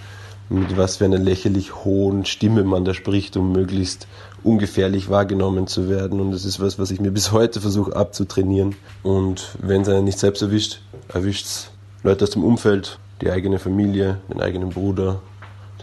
mit 0.49 0.75
was 0.77 0.97
für 0.97 1.05
einer 1.05 1.17
lächerlich 1.17 1.75
hohen 1.75 2.25
Stimme 2.25 2.63
man 2.63 2.83
da 2.83 2.93
spricht, 2.93 3.37
um 3.37 3.51
möglichst 3.51 4.07
ungefährlich 4.43 5.09
wahrgenommen 5.09 5.67
zu 5.67 5.89
werden. 5.89 6.19
Und 6.19 6.31
das 6.31 6.45
ist 6.45 6.59
was, 6.59 6.79
was 6.79 6.91
ich 6.91 6.99
mir 6.99 7.11
bis 7.11 7.31
heute 7.31 7.61
versuche 7.61 7.95
abzutrainieren. 7.95 8.75
Und 9.03 9.55
wenn 9.61 9.81
es 9.81 9.89
einen 9.89 10.05
nicht 10.05 10.19
selbst 10.19 10.41
erwischt, 10.41 10.81
erwischt 11.13 11.45
es 11.45 11.71
Leute 12.03 12.23
aus 12.23 12.31
dem 12.31 12.43
Umfeld, 12.43 12.99
die 13.21 13.31
eigene 13.31 13.59
Familie, 13.59 14.17
den 14.29 14.41
eigenen 14.41 14.69
Bruder, 14.69 15.21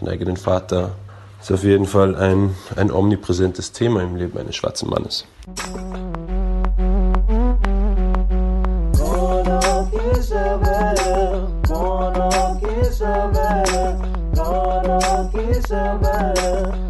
den 0.01 0.09
eigenen 0.09 0.37
Vater. 0.37 0.91
Das 1.37 1.49
ist 1.49 1.55
auf 1.55 1.63
jeden 1.63 1.85
Fall 1.85 2.15
ein, 2.15 2.55
ein 2.75 2.91
omnipräsentes 2.91 3.71
Thema 3.71 4.03
im 4.03 4.15
Leben 4.15 4.37
eines 4.37 4.55
schwarzen 4.55 4.89
Mannes. 4.89 5.25
Isabel, 15.59 16.88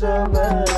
summer. 0.00 0.69